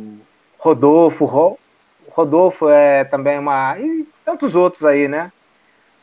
Rodolfo, 0.58 1.58
Rodolfo 2.14 2.68
é 2.68 3.02
também 3.04 3.38
uma. 3.38 3.76
E 3.78 4.06
tantos 4.24 4.54
outros 4.54 4.84
aí, 4.84 5.08
né? 5.08 5.32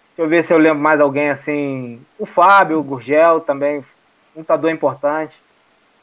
Deixa 0.10 0.22
eu 0.22 0.28
ver 0.28 0.44
se 0.44 0.54
eu 0.54 0.58
lembro 0.58 0.84
mais 0.84 1.00
alguém 1.00 1.30
assim. 1.30 2.02
O 2.20 2.26
Fábio, 2.26 2.80
o 2.80 2.84
Gurgel 2.84 3.40
também, 3.40 3.80
um 4.36 4.40
lutador 4.40 4.70
importante. 4.70 5.36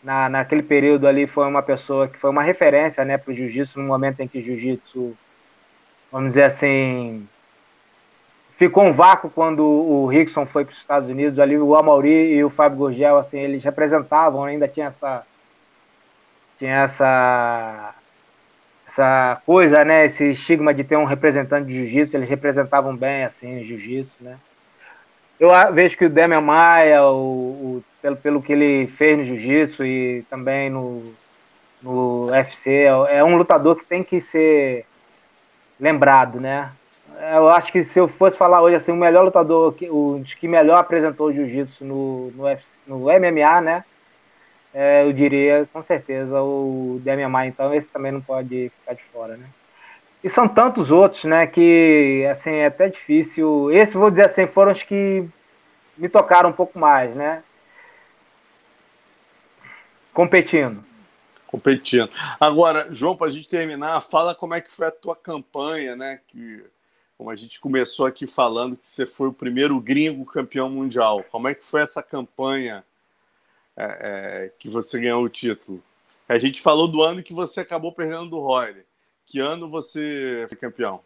Na, 0.03 0.29
naquele 0.29 0.63
período 0.63 1.07
ali 1.07 1.27
foi 1.27 1.47
uma 1.47 1.63
pessoa 1.63 2.09
que 2.09 2.17
foi 2.17 2.31
uma 2.31 2.43
referência 2.43 3.05
né, 3.05 3.19
para 3.19 3.33
o 3.33 3.35
jiu-jitsu, 3.35 3.79
no 3.81 3.87
momento 3.87 4.21
em 4.21 4.29
que 4.29 4.39
o 4.39 4.43
jiu-jitsu, 4.43 5.15
vamos 6.11 6.29
dizer 6.29 6.45
assim, 6.45 7.29
ficou 8.57 8.85
um 8.85 8.93
vácuo 8.93 9.29
quando 9.29 9.63
o 9.63 10.07
Rickson 10.07 10.47
foi 10.47 10.65
para 10.65 10.73
os 10.73 10.79
Estados 10.79 11.11
Unidos. 11.11 11.39
Ali 11.39 11.59
o 11.59 11.77
Amauri 11.77 12.33
e 12.33 12.43
o 12.43 12.49
Fábio 12.49 12.79
Gurgel, 12.79 13.19
assim, 13.19 13.39
eles 13.39 13.63
representavam, 13.63 14.45
ainda 14.45 14.67
tinha 14.67 14.87
essa. 14.87 15.27
Tinha 16.59 16.85
essa 16.85 17.95
essa 18.99 19.41
coisa, 19.47 19.85
né? 19.85 20.07
Esse 20.07 20.31
estigma 20.31 20.75
de 20.75 20.83
ter 20.83 20.97
um 20.97 21.05
representante 21.05 21.69
de 21.69 21.75
jiu-jitsu, 21.75 22.17
eles 22.17 22.29
representavam 22.29 22.97
bem, 22.97 23.25
assim, 23.25 23.61
o 23.61 23.65
jiu-jitsu, 23.65 24.17
né? 24.21 24.37
Eu 25.39 25.51
vejo 25.73 25.97
que 25.97 26.05
o 26.05 26.11
Demian 26.11 26.41
Maia, 26.41 27.05
o, 27.05 27.17
o, 27.17 27.85
pelo, 28.03 28.17
pelo 28.17 28.43
que 28.43 28.53
ele 28.53 28.89
fez 28.89 29.17
no 29.17 29.25
jiu-jitsu 29.25 29.85
e 29.85 30.23
também 30.29 30.69
no, 30.69 31.15
no 31.81 32.27
UFC, 32.27 32.71
é, 32.71 33.19
é 33.19 33.25
um 33.25 33.37
lutador 33.37 33.77
que 33.77 33.85
tem 33.85 34.03
que 34.03 34.21
ser 34.21 34.85
lembrado, 35.79 36.41
né? 36.41 36.73
Eu 37.33 37.49
acho 37.49 37.71
que 37.73 37.85
se 37.85 37.99
eu 37.99 38.09
fosse 38.09 38.37
falar 38.37 38.61
hoje 38.63 38.77
assim, 38.77 38.93
o 38.93 38.97
melhor 38.97 39.25
lutador, 39.25 39.75
o 39.91 40.23
que 40.25 40.49
melhor 40.49 40.79
apresentou 40.79 41.29
o 41.29 41.33
jiu-jitsu 41.33 41.85
no, 41.85 42.33
no, 42.33 42.45
no 42.87 42.99
MMA, 43.05 43.61
né? 43.61 43.85
É, 44.73 45.05
eu 45.05 45.13
diria 45.13 45.69
com 45.73 45.83
certeza 45.83 46.41
o 46.41 47.01
Demian 47.03 47.29
Maia, 47.29 47.49
então 47.49 47.75
esse 47.75 47.89
também 47.89 48.13
não 48.13 48.21
pode 48.21 48.71
ficar 48.81 48.95
de 48.95 49.03
fora, 49.13 49.37
né? 49.37 49.47
E 50.23 50.29
são 50.29 50.49
tantos 50.49 50.91
outros, 50.91 51.25
né, 51.25 51.47
que 51.47 52.27
assim 52.31 52.51
é 52.51 52.67
até 52.67 52.89
difícil. 52.89 53.71
Esse 53.73 53.97
vou 53.97 54.11
dizer 54.11 54.27
assim, 54.27 54.47
foram 54.47 54.73
os 54.73 54.83
que 54.83 55.25
me 55.97 56.09
tocaram 56.09 56.51
um 56.51 56.53
pouco 56.53 56.79
mais, 56.79 57.15
né? 57.15 57.43
Competindo. 60.13 60.85
Competindo. 61.47 62.11
Agora, 62.41 62.89
João, 62.93 63.17
para 63.17 63.29
a 63.29 63.31
gente 63.31 63.49
terminar, 63.49 64.01
fala 64.01 64.35
como 64.35 64.55
é 64.55 64.61
que 64.61 64.71
foi 64.71 64.89
a 64.89 64.93
tua 64.93 65.15
campanha, 65.17 65.95
né? 65.95 66.21
Que 66.29 66.65
como 67.17 67.31
a 67.31 67.37
gente 67.37 67.59
começou 67.59 68.07
aqui 68.07 68.27
falando 68.29 68.77
que 68.77 68.87
você 68.87 69.05
foi 69.05 69.29
o 69.29 69.33
primeiro 69.33 69.81
gringo 69.81 70.25
campeão 70.25 70.71
mundial. 70.71 71.25
Como 71.31 71.49
é 71.49 71.55
que 71.55 71.65
foi 71.65 71.83
essa 71.83 72.01
campanha 72.01 72.85
é, 73.79 73.85
é, 74.45 74.51
que 74.59 74.69
você 74.69 74.99
ganhou 75.01 75.23
o 75.23 75.29
título. 75.29 75.81
A 76.29 76.39
gente 76.39 76.61
falou 76.61 76.89
do 76.89 77.03
ano 77.03 77.23
que 77.23 77.33
você 77.33 77.61
acabou 77.61 77.93
perdendo 77.93 78.27
do 78.27 78.41
Royler. 78.41 78.85
Que 79.25 79.39
ano 79.39 79.71
você 79.71 80.47
foi 80.49 80.59
campeão? 80.59 81.01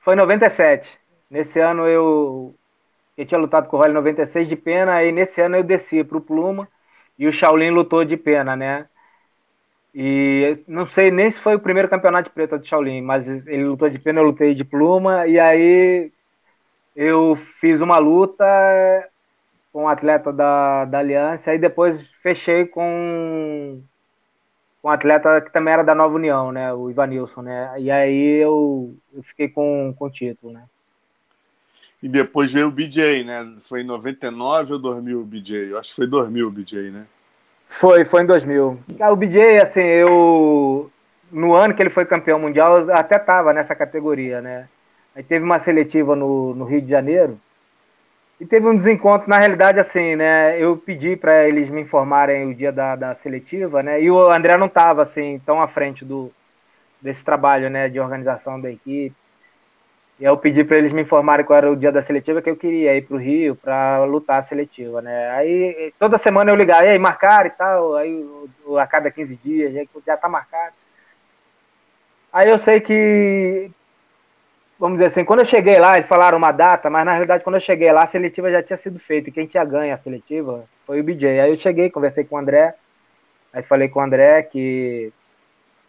Foi 0.00 0.14
em 0.14 0.18
97. 0.18 0.88
Nesse 1.30 1.60
ano 1.60 1.86
eu, 1.86 2.54
eu 3.16 3.24
tinha 3.24 3.38
lutado 3.38 3.68
com 3.68 3.76
o 3.76 3.78
Royler 3.78 3.92
em 3.92 4.00
96 4.00 4.48
de 4.48 4.56
pena, 4.56 4.94
aí 4.94 5.12
nesse 5.12 5.40
ano 5.40 5.56
eu 5.56 5.62
desci 5.62 6.02
para 6.02 6.18
o 6.18 6.20
Pluma 6.20 6.68
e 7.18 7.28
o 7.28 7.32
Shaolin 7.32 7.70
lutou 7.70 8.04
de 8.04 8.16
pena, 8.16 8.56
né? 8.56 8.88
E 9.94 10.58
não 10.66 10.86
sei 10.86 11.10
nem 11.10 11.30
se 11.30 11.38
foi 11.38 11.56
o 11.56 11.60
primeiro 11.60 11.88
campeonato 11.88 12.28
de 12.28 12.34
preta 12.34 12.58
do 12.58 12.66
Shaolin, 12.66 13.02
mas 13.02 13.28
ele 13.28 13.64
lutou 13.64 13.88
de 13.88 13.98
pena, 13.98 14.20
eu 14.20 14.24
lutei 14.24 14.54
de 14.54 14.64
pluma, 14.64 15.26
e 15.26 15.38
aí 15.38 16.12
eu 16.94 17.36
fiz 17.60 17.80
uma 17.80 17.98
luta, 17.98 18.44
com 19.72 19.84
um 19.84 19.88
atleta 19.88 20.32
da, 20.32 20.84
da 20.84 20.98
Aliança, 20.98 21.54
e 21.54 21.58
depois 21.58 22.02
fechei 22.22 22.66
com 22.66 23.80
com 24.82 24.88
um 24.88 24.90
atleta 24.90 25.42
que 25.42 25.52
também 25.52 25.74
era 25.74 25.84
da 25.84 25.94
Nova 25.94 26.14
União, 26.14 26.50
né, 26.50 26.72
o 26.72 26.90
Ivanilson, 26.90 27.42
né, 27.42 27.74
e 27.78 27.90
aí 27.90 28.38
eu, 28.42 28.94
eu 29.14 29.22
fiquei 29.22 29.48
com, 29.48 29.94
com 29.96 30.06
o 30.06 30.10
título, 30.10 30.52
né. 30.52 30.62
E 32.02 32.08
depois 32.08 32.50
veio 32.50 32.68
o 32.68 32.70
BJ, 32.70 33.24
né, 33.24 33.56
foi 33.60 33.82
em 33.82 33.84
99 33.84 34.72
ou 34.72 34.78
2000 34.78 35.20
o 35.20 35.24
BJ? 35.24 35.70
Eu 35.70 35.78
acho 35.78 35.90
que 35.90 35.96
foi 35.96 36.06
2000 36.06 36.48
o 36.48 36.50
BJ, 36.50 36.90
né? 36.90 37.04
Foi, 37.68 38.04
foi 38.04 38.22
em 38.22 38.26
2000. 38.26 38.80
Ah, 38.98 39.12
o 39.12 39.16
BJ, 39.16 39.62
assim, 39.62 39.80
eu 39.80 40.90
no 41.30 41.54
ano 41.54 41.74
que 41.74 41.82
ele 41.82 41.90
foi 41.90 42.04
campeão 42.04 42.38
mundial, 42.38 42.78
eu 42.78 42.94
até 42.94 43.18
tava 43.18 43.52
nessa 43.52 43.74
categoria, 43.74 44.40
né. 44.40 44.68
Aí 45.14 45.22
teve 45.22 45.44
uma 45.44 45.58
seletiva 45.58 46.16
no, 46.16 46.54
no 46.54 46.64
Rio 46.64 46.80
de 46.80 46.90
Janeiro, 46.90 47.38
e 48.40 48.46
teve 48.46 48.66
um 48.66 48.76
desencontro, 48.76 49.28
na 49.28 49.38
realidade, 49.38 49.78
assim, 49.78 50.16
né? 50.16 50.58
Eu 50.58 50.74
pedi 50.74 51.14
para 51.14 51.46
eles 51.46 51.68
me 51.68 51.82
informarem 51.82 52.50
o 52.50 52.54
dia 52.54 52.72
da, 52.72 52.96
da 52.96 53.14
seletiva, 53.14 53.82
né? 53.82 54.02
E 54.02 54.10
o 54.10 54.32
André 54.32 54.56
não 54.56 54.66
estava, 54.66 55.02
assim, 55.02 55.38
tão 55.44 55.60
à 55.60 55.68
frente 55.68 56.06
do, 56.06 56.32
desse 57.02 57.22
trabalho, 57.22 57.68
né? 57.68 57.90
De 57.90 58.00
organização 58.00 58.58
da 58.58 58.70
equipe. 58.70 59.14
E 60.18 60.24
eu 60.24 60.36
pedi 60.38 60.64
para 60.64 60.78
eles 60.78 60.92
me 60.92 61.02
informarem 61.02 61.44
qual 61.44 61.58
era 61.58 61.70
o 61.70 61.76
dia 61.76 61.92
da 61.92 62.02
seletiva 62.02 62.40
que 62.40 62.48
eu 62.48 62.56
queria 62.56 62.96
ir 62.96 63.02
para 63.02 63.16
o 63.16 63.18
Rio 63.18 63.56
para 63.56 64.04
lutar 64.04 64.40
a 64.40 64.42
seletiva, 64.42 65.02
né? 65.02 65.30
Aí 65.32 65.92
toda 65.98 66.16
semana 66.18 66.50
eu 66.50 66.56
ligava, 66.56 66.84
e 66.86 66.88
aí, 66.90 66.98
marcar 66.98 67.46
e 67.46 67.50
tal, 67.50 67.94
aí 67.96 68.24
a 68.78 68.86
cada 68.86 69.10
15 69.10 69.36
dias, 69.36 69.74
já 70.06 70.16
tá 70.16 70.28
marcado. 70.30 70.74
Aí 72.32 72.48
eu 72.48 72.58
sei 72.58 72.80
que 72.80 73.70
vamos 74.80 74.96
dizer 74.96 75.08
assim, 75.08 75.24
quando 75.26 75.40
eu 75.40 75.44
cheguei 75.44 75.78
lá, 75.78 75.98
eles 75.98 76.08
falaram 76.08 76.38
uma 76.38 76.50
data, 76.50 76.88
mas 76.88 77.04
na 77.04 77.12
realidade, 77.12 77.44
quando 77.44 77.56
eu 77.56 77.60
cheguei 77.60 77.92
lá, 77.92 78.04
a 78.04 78.06
seletiva 78.06 78.50
já 78.50 78.62
tinha 78.62 78.78
sido 78.78 78.98
feita, 78.98 79.28
e 79.28 79.32
quem 79.32 79.46
tinha 79.46 79.62
ganho 79.62 79.92
a 79.92 79.96
seletiva 79.98 80.64
foi 80.86 81.00
o 81.00 81.04
BJ. 81.04 81.38
Aí 81.38 81.50
eu 81.50 81.56
cheguei, 81.56 81.90
conversei 81.90 82.24
com 82.24 82.36
o 82.36 82.38
André, 82.38 82.74
aí 83.52 83.62
falei 83.62 83.90
com 83.90 84.00
o 84.00 84.02
André 84.02 84.42
que, 84.44 85.12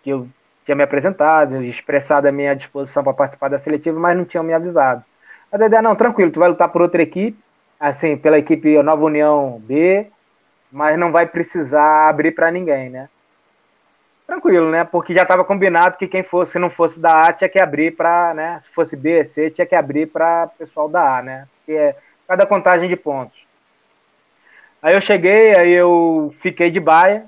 que 0.03 0.09
eu 0.09 0.27
tinha 0.65 0.75
me 0.75 0.83
apresentado, 0.83 1.63
expressado 1.63 2.27
a 2.27 2.33
minha 2.33 2.53
disposição 2.53 3.01
para 3.01 3.13
participar 3.13 3.47
da 3.47 3.57
seletiva, 3.57 3.97
mas 3.97 4.17
não 4.17 4.25
tinham 4.25 4.43
me 4.43 4.53
avisado. 4.53 5.05
A 5.49 5.57
Dedé, 5.57 5.81
não, 5.81 5.95
tranquilo, 5.95 6.31
tu 6.31 6.41
vai 6.41 6.49
lutar 6.49 6.67
por 6.67 6.81
outra 6.81 7.01
equipe, 7.01 7.39
assim, 7.79 8.17
pela 8.17 8.37
equipe 8.37 8.81
Nova 8.83 9.05
União 9.05 9.57
B, 9.63 10.07
mas 10.69 10.99
não 10.99 11.13
vai 11.13 11.25
precisar 11.25 12.09
abrir 12.09 12.31
para 12.31 12.51
ninguém, 12.51 12.89
né? 12.89 13.07
Tranquilo, 14.31 14.71
né? 14.71 14.85
Porque 14.85 15.13
já 15.13 15.23
estava 15.23 15.43
combinado 15.43 15.97
que 15.97 16.07
quem 16.07 16.23
fosse, 16.23 16.53
se 16.53 16.59
não 16.59 16.69
fosse 16.69 16.97
da 16.97 17.27
A, 17.27 17.33
tinha 17.33 17.49
que 17.49 17.59
abrir 17.59 17.91
para, 17.91 18.33
né? 18.33 18.59
Se 18.61 18.69
fosse 18.69 18.95
B, 18.95 19.25
C, 19.25 19.49
tinha 19.49 19.67
que 19.67 19.75
abrir 19.75 20.07
para 20.07 20.47
pessoal 20.57 20.87
da 20.87 21.17
A, 21.17 21.21
né? 21.21 21.47
Porque 21.57 21.73
é 21.73 21.97
cada 22.25 22.45
contagem 22.45 22.87
de 22.87 22.95
pontos. 22.95 23.37
Aí 24.81 24.95
eu 24.95 25.01
cheguei, 25.01 25.53
aí 25.57 25.71
eu 25.73 26.33
fiquei 26.39 26.71
de 26.71 26.79
baia. 26.79 27.25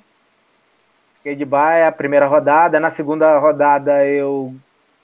Fiquei 1.17 1.35
de 1.35 1.43
baia 1.43 1.89
a 1.89 1.91
primeira 1.91 2.25
rodada. 2.25 2.79
Na 2.79 2.89
segunda 2.89 3.37
rodada 3.37 4.05
eu 4.05 4.55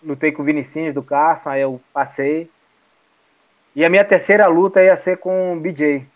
lutei 0.01 0.31
com 0.31 0.41
o 0.41 0.45
Vinicinhos 0.45 0.93
do 0.93 1.03
Carson, 1.03 1.49
aí 1.49 1.61
eu 1.61 1.81
passei. 1.91 2.49
E 3.75 3.83
a 3.83 3.89
minha 3.89 4.05
terceira 4.05 4.47
luta 4.47 4.81
ia 4.81 4.95
ser 4.95 5.17
com 5.17 5.53
o 5.53 5.59
BJ. 5.59 6.07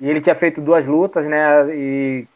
E 0.00 0.10
ele 0.10 0.20
tinha 0.20 0.34
feito 0.34 0.60
duas 0.60 0.84
lutas, 0.84 1.26
né? 1.26 1.74
E 1.76 2.26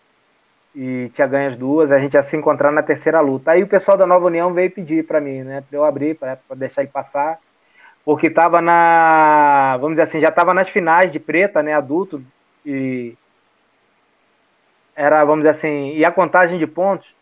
e 0.74 1.10
tinha 1.14 1.26
ganho 1.26 1.50
as 1.50 1.56
duas, 1.56 1.92
a 1.92 1.98
gente 1.98 2.14
ia 2.14 2.22
se 2.22 2.36
encontrar 2.36 2.72
na 2.72 2.82
terceira 2.82 3.20
luta. 3.20 3.52
Aí 3.52 3.62
o 3.62 3.68
pessoal 3.68 3.96
da 3.96 4.06
Nova 4.06 4.26
União 4.26 4.52
veio 4.52 4.70
pedir 4.70 5.06
para 5.06 5.20
mim, 5.20 5.42
né, 5.42 5.62
para 5.68 5.78
eu 5.78 5.84
abrir, 5.84 6.16
para 6.16 6.38
deixar 6.56 6.82
ele 6.82 6.90
passar, 6.90 7.38
porque 8.04 8.26
estava 8.26 8.60
na, 8.60 9.76
vamos 9.80 9.92
dizer 9.96 10.02
assim, 10.02 10.20
já 10.20 10.28
estava 10.28 10.52
nas 10.52 10.68
finais 10.68 11.12
de 11.12 11.20
preta, 11.20 11.62
né, 11.62 11.72
adulto, 11.74 12.22
e 12.66 13.14
era, 14.96 15.24
vamos 15.24 15.44
dizer 15.44 15.56
assim, 15.56 15.94
e 15.94 16.04
a 16.04 16.10
contagem 16.10 16.58
de 16.58 16.66
pontos 16.66 17.14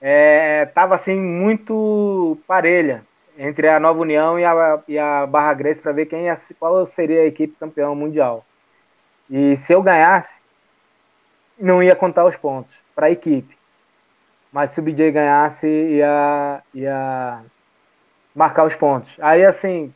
estava 0.00 0.94
é, 0.94 0.96
assim 0.96 1.20
muito 1.20 2.38
parelha 2.46 3.04
entre 3.38 3.68
a 3.68 3.80
Nova 3.80 4.00
União 4.00 4.38
e 4.38 4.44
a, 4.44 4.82
e 4.88 4.98
a 4.98 5.26
Barra 5.26 5.54
Grace 5.54 5.80
para 5.80 5.92
ver 5.92 6.06
quem 6.06 6.24
ia, 6.24 6.36
qual 6.58 6.86
seria 6.86 7.22
a 7.22 7.26
equipe 7.26 7.56
campeão 7.58 7.94
mundial. 7.94 8.44
E 9.28 9.56
se 9.56 9.72
eu 9.72 9.82
ganhasse, 9.82 10.40
não 11.60 11.82
ia 11.82 11.94
contar 11.94 12.24
os 12.24 12.36
pontos 12.36 12.74
para 12.94 13.06
a 13.06 13.10
equipe. 13.10 13.56
Mas 14.52 14.70
se 14.70 14.80
o 14.80 14.82
BJ 14.82 15.12
ganhasse, 15.12 15.66
ia, 15.66 16.62
ia 16.74 17.40
marcar 18.34 18.64
os 18.64 18.74
pontos. 18.74 19.14
Aí, 19.20 19.44
assim, 19.44 19.94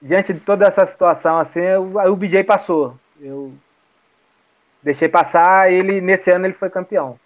diante 0.00 0.32
de 0.32 0.40
toda 0.40 0.66
essa 0.66 0.86
situação, 0.86 1.38
assim, 1.38 1.60
eu, 1.60 1.92
o 2.10 2.16
BJ 2.16 2.44
passou. 2.44 2.96
Eu 3.20 3.52
deixei 4.82 5.08
passar, 5.08 5.70
ele 5.70 6.00
nesse 6.00 6.30
ano 6.30 6.46
ele 6.46 6.54
foi 6.54 6.70
campeão. 6.70 7.18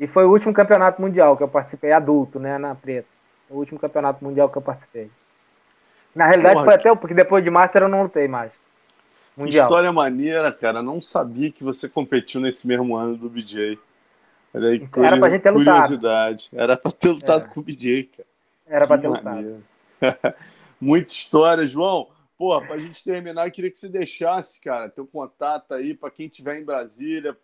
E 0.00 0.06
foi 0.06 0.24
o 0.24 0.30
último 0.30 0.54
campeonato 0.54 1.00
mundial 1.00 1.36
que 1.36 1.42
eu 1.42 1.48
participei 1.48 1.92
adulto, 1.92 2.38
né, 2.38 2.56
na 2.58 2.74
preta. 2.74 3.08
O 3.48 3.56
último 3.56 3.78
campeonato 3.78 4.24
mundial 4.24 4.48
que 4.48 4.56
eu 4.56 4.62
participei. 4.62 5.10
Na 6.14 6.26
realidade 6.26 6.54
Porra, 6.54 6.64
foi 6.64 6.74
até 6.74 6.94
porque 6.94 7.14
depois 7.14 7.44
de 7.44 7.50
Master 7.50 7.82
eu 7.82 7.88
não 7.88 8.02
lutei 8.02 8.26
mais. 8.26 8.52
Mundial. 9.36 9.66
História 9.66 9.92
maneira, 9.92 10.50
cara. 10.50 10.82
Não 10.82 11.02
sabia 11.02 11.52
que 11.52 11.62
você 11.62 11.88
competiu 11.88 12.40
nesse 12.40 12.66
mesmo 12.66 12.96
ano 12.96 13.16
do 13.16 13.28
BJ. 13.28 13.78
Era, 14.54 14.68
aí, 14.68 14.88
Era 14.96 15.18
pra 15.18 15.30
gente 15.30 15.42
ter 15.42 15.52
curiosidade. 15.52 16.48
Lutado. 16.50 16.62
Era 16.62 16.76
pra 16.76 16.90
ter 16.90 17.08
lutado 17.10 17.44
é. 17.44 17.48
com 17.48 17.60
o 17.60 17.62
BJ, 17.62 18.04
cara. 18.04 18.28
Era 18.66 18.80
que 18.80 18.88
pra 18.88 18.98
ter 18.98 19.24
maneiro. 19.24 19.62
lutado. 20.00 20.34
Muita 20.80 21.12
história, 21.12 21.66
João. 21.66 22.08
Pô, 22.38 22.60
pra 22.60 22.78
gente 22.78 23.02
terminar, 23.02 23.46
eu 23.46 23.52
queria 23.52 23.70
que 23.70 23.78
você 23.78 23.88
deixasse, 23.88 24.60
cara, 24.60 24.90
teu 24.90 25.06
contato 25.06 25.72
aí 25.72 25.94
para 25.94 26.10
quem 26.10 26.26
estiver 26.26 26.60
em 26.60 26.64
Brasília, 26.64 27.34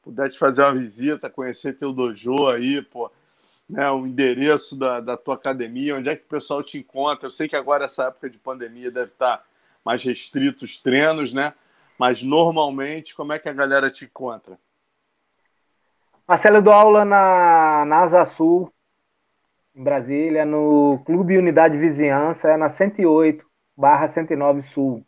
puder 0.00 0.30
te 0.30 0.38
fazer 0.38 0.62
uma 0.62 0.74
visita, 0.74 1.28
conhecer 1.28 1.72
teu 1.72 1.92
dojo 1.92 2.46
aí, 2.46 2.80
pô, 2.82 3.10
né, 3.68 3.90
o 3.90 4.06
endereço 4.06 4.76
da, 4.76 5.00
da 5.00 5.16
tua 5.16 5.34
academia, 5.34 5.96
onde 5.96 6.08
é 6.08 6.14
que 6.14 6.22
o 6.22 6.28
pessoal 6.28 6.62
te 6.62 6.78
encontra. 6.78 7.26
Eu 7.26 7.32
sei 7.32 7.48
que 7.48 7.56
agora, 7.56 7.86
essa 7.86 8.04
época 8.04 8.30
de 8.30 8.38
pandemia, 8.38 8.92
deve 8.92 9.10
estar 9.10 9.44
mais 9.86 10.02
restrito 10.02 10.64
os 10.64 10.82
treinos, 10.82 11.32
né? 11.32 11.54
Mas 11.96 12.20
normalmente, 12.20 13.14
como 13.14 13.32
é 13.32 13.38
que 13.38 13.48
a 13.48 13.52
galera 13.52 13.88
te 13.88 14.04
encontra? 14.04 14.58
Marcelo, 16.26 16.56
eu 16.56 16.62
dou 16.62 16.72
aula 16.72 17.04
na, 17.04 17.84
na 17.84 18.00
Asa 18.00 18.24
Sul, 18.24 18.68
em 19.76 19.84
Brasília, 19.84 20.44
no 20.44 21.00
Clube 21.06 21.38
Unidade 21.38 21.78
Vizinhança, 21.78 22.50
é 22.50 22.56
na 22.56 22.68
108 22.68 23.46
barra 23.76 24.08
109 24.08 24.60
Sul. 24.62 25.06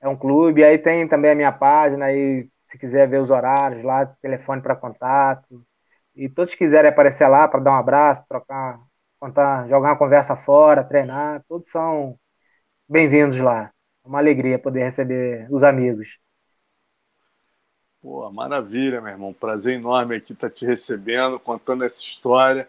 É 0.00 0.08
um 0.08 0.16
clube, 0.16 0.64
aí 0.64 0.76
tem 0.76 1.06
também 1.06 1.30
a 1.30 1.36
minha 1.36 1.52
página, 1.52 2.06
aí 2.06 2.48
se 2.64 2.76
quiser 2.76 3.08
ver 3.08 3.20
os 3.20 3.30
horários 3.30 3.84
lá, 3.84 4.04
telefone 4.04 4.60
para 4.60 4.74
contato. 4.74 5.64
E 6.16 6.28
todos 6.28 6.56
quiserem 6.56 6.90
aparecer 6.90 7.28
lá 7.28 7.46
para 7.46 7.60
dar 7.60 7.70
um 7.70 7.78
abraço, 7.78 8.24
trocar, 8.28 8.80
contar, 9.20 9.68
jogar 9.68 9.90
uma 9.90 9.98
conversa 9.98 10.34
fora, 10.34 10.82
treinar, 10.82 11.44
todos 11.48 11.68
são 11.68 12.18
bem-vindos 12.90 13.38
lá. 13.38 13.72
É 14.04 14.08
uma 14.08 14.18
alegria 14.18 14.58
poder 14.58 14.82
receber 14.82 15.46
os 15.48 15.62
amigos. 15.62 16.18
Pô, 18.02 18.28
maravilha, 18.32 19.00
meu 19.00 19.12
irmão. 19.12 19.32
Prazer 19.32 19.76
enorme 19.76 20.16
aqui 20.16 20.32
estar 20.32 20.48
tá 20.48 20.54
te 20.54 20.66
recebendo, 20.66 21.38
contando 21.38 21.84
essa 21.84 22.02
história. 22.02 22.68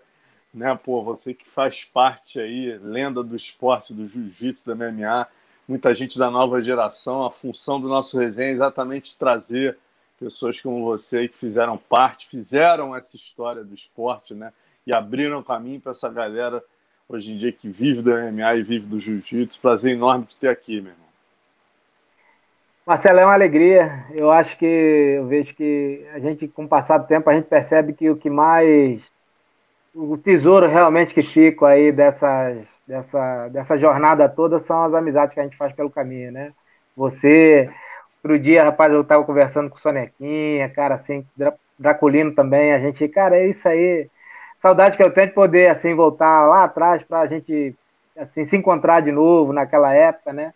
Né, 0.54 0.76
pô, 0.76 1.02
você 1.02 1.34
que 1.34 1.50
faz 1.50 1.86
parte 1.86 2.40
aí, 2.40 2.78
lenda 2.78 3.24
do 3.24 3.36
esporte, 3.36 3.94
do 3.94 4.08
jiu-jitsu, 4.08 4.66
da 4.66 4.76
MMA, 4.76 5.28
muita 5.68 5.96
gente 5.96 6.20
da 6.20 6.30
nova 6.30 6.62
geração. 6.62 7.26
A 7.26 7.32
função 7.32 7.82
do 7.82 7.88
nosso 7.88 8.20
resenha 8.20 8.50
é 8.50 8.54
exatamente 8.54 9.18
trazer 9.18 9.78
pessoas 10.20 10.62
como 10.62 10.86
você 10.86 11.28
que 11.28 11.38
fizeram 11.38 11.78
parte, 11.78 12.28
fizeram 12.28 12.96
essa 12.96 13.16
história 13.16 13.64
do 13.64 13.74
esporte, 13.74 14.36
né? 14.36 14.54
E 14.86 14.94
abriram 14.94 15.42
caminho 15.42 15.82
para 15.82 15.92
essa 15.92 16.10
galera 16.10 16.64
hoje 17.12 17.34
em 17.34 17.38
dia 17.38 17.52
que 17.52 17.70
vive 17.70 18.02
do 18.02 18.12
MMA 18.12 18.56
e 18.56 18.64
vive 18.64 18.88
do 18.88 19.00
jiu-jitsu. 19.00 19.60
Prazer 19.60 19.94
enorme 19.94 20.26
de 20.26 20.38
ter 20.38 20.48
aqui, 20.48 20.82
meu 20.82 20.92
irmão. 20.92 21.02
Marcelo, 22.86 23.20
é 23.20 23.26
uma 23.26 23.34
alegria. 23.34 24.06
Eu 24.18 24.32
acho 24.32 24.58
que 24.58 24.66
eu 24.66 25.28
vejo 25.28 25.54
que 25.54 26.06
a 26.14 26.20
gente, 26.20 26.48
com 26.48 26.64
o 26.64 26.68
passar 26.68 26.98
do 26.98 27.08
tempo, 27.08 27.30
a 27.30 27.34
gente 27.34 27.46
percebe 27.46 27.94
que 27.94 28.10
o 28.10 28.16
que 28.16 28.30
mais. 28.30 29.10
O 29.94 30.18
tesouro 30.18 30.68
realmente 30.68 31.14
que 31.14 31.22
fica 31.22 31.68
aí 31.68 31.92
dessas, 31.92 32.66
dessa, 32.88 33.50
dessa 33.50 33.78
jornada 33.78 34.30
toda 34.30 34.58
são 34.58 34.84
as 34.86 34.94
amizades 34.94 35.34
que 35.34 35.40
a 35.40 35.44
gente 35.44 35.58
faz 35.58 35.74
pelo 35.74 35.90
caminho, 35.90 36.32
né? 36.32 36.54
Você, 36.96 37.70
outro 38.24 38.40
dia, 38.40 38.64
rapaz, 38.64 38.94
eu 38.94 39.02
estava 39.02 39.26
conversando 39.26 39.70
com 39.70 39.76
o 39.76 39.80
Sonequinha, 39.80 40.70
cara, 40.70 40.96
assim, 40.96 41.26
Draculino 41.78 42.34
também, 42.34 42.72
a 42.72 42.80
gente, 42.80 43.06
cara, 43.10 43.36
é 43.36 43.50
isso 43.50 43.68
aí 43.68 44.10
saudade 44.62 44.96
que 44.96 45.04
eu 45.04 45.12
tenho 45.12 45.28
de 45.28 45.34
poder 45.34 45.70
assim 45.70 45.96
voltar 45.96 46.48
lá 46.48 46.64
atrás 46.64 47.02
para 47.04 47.22
a 47.22 47.28
gente 47.28 47.76
assim 48.16 48.46
se 48.46 48.56
encontrar 48.56 49.02
de 49.02 49.12
novo 49.12 49.52
naquela 49.52 49.94
época, 49.94 50.32
né? 50.32 50.54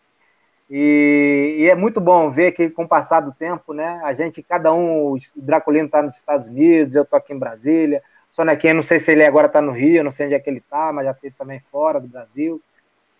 E, 0.70 1.58
e, 1.60 1.70
é 1.70 1.76
muito 1.76 2.00
bom 2.02 2.30
ver 2.32 2.52
que 2.54 2.70
com 2.70 2.84
o 2.84 2.88
passar 2.88 3.20
do 3.20 3.32
tempo, 3.32 3.72
né, 3.72 4.02
a 4.04 4.14
gente, 4.14 4.42
cada 4.42 4.74
um, 4.74 5.14
o 5.14 5.18
Draculino 5.36 5.86
está 5.86 6.02
nos 6.02 6.16
Estados 6.16 6.48
Unidos, 6.48 6.96
eu 6.96 7.04
estou 7.04 7.18
aqui 7.18 7.34
em 7.34 7.38
Brasília, 7.38 8.02
o 8.34 8.36
Sonequinha, 8.36 8.74
não 8.74 8.82
sei 8.82 9.00
se 9.00 9.12
ele 9.12 9.24
agora 9.24 9.46
está 9.46 9.62
no 9.62 9.72
Rio, 9.72 10.04
não 10.04 10.10
sei 10.12 10.26
onde 10.26 10.36
é 10.36 10.40
que 10.40 10.50
ele 10.50 10.58
está, 10.58 10.92
mas 10.92 11.06
já 11.06 11.12
esteve 11.12 11.36
também 11.38 11.62
fora 11.72 12.00
do 12.00 12.08
Brasil. 12.08 12.60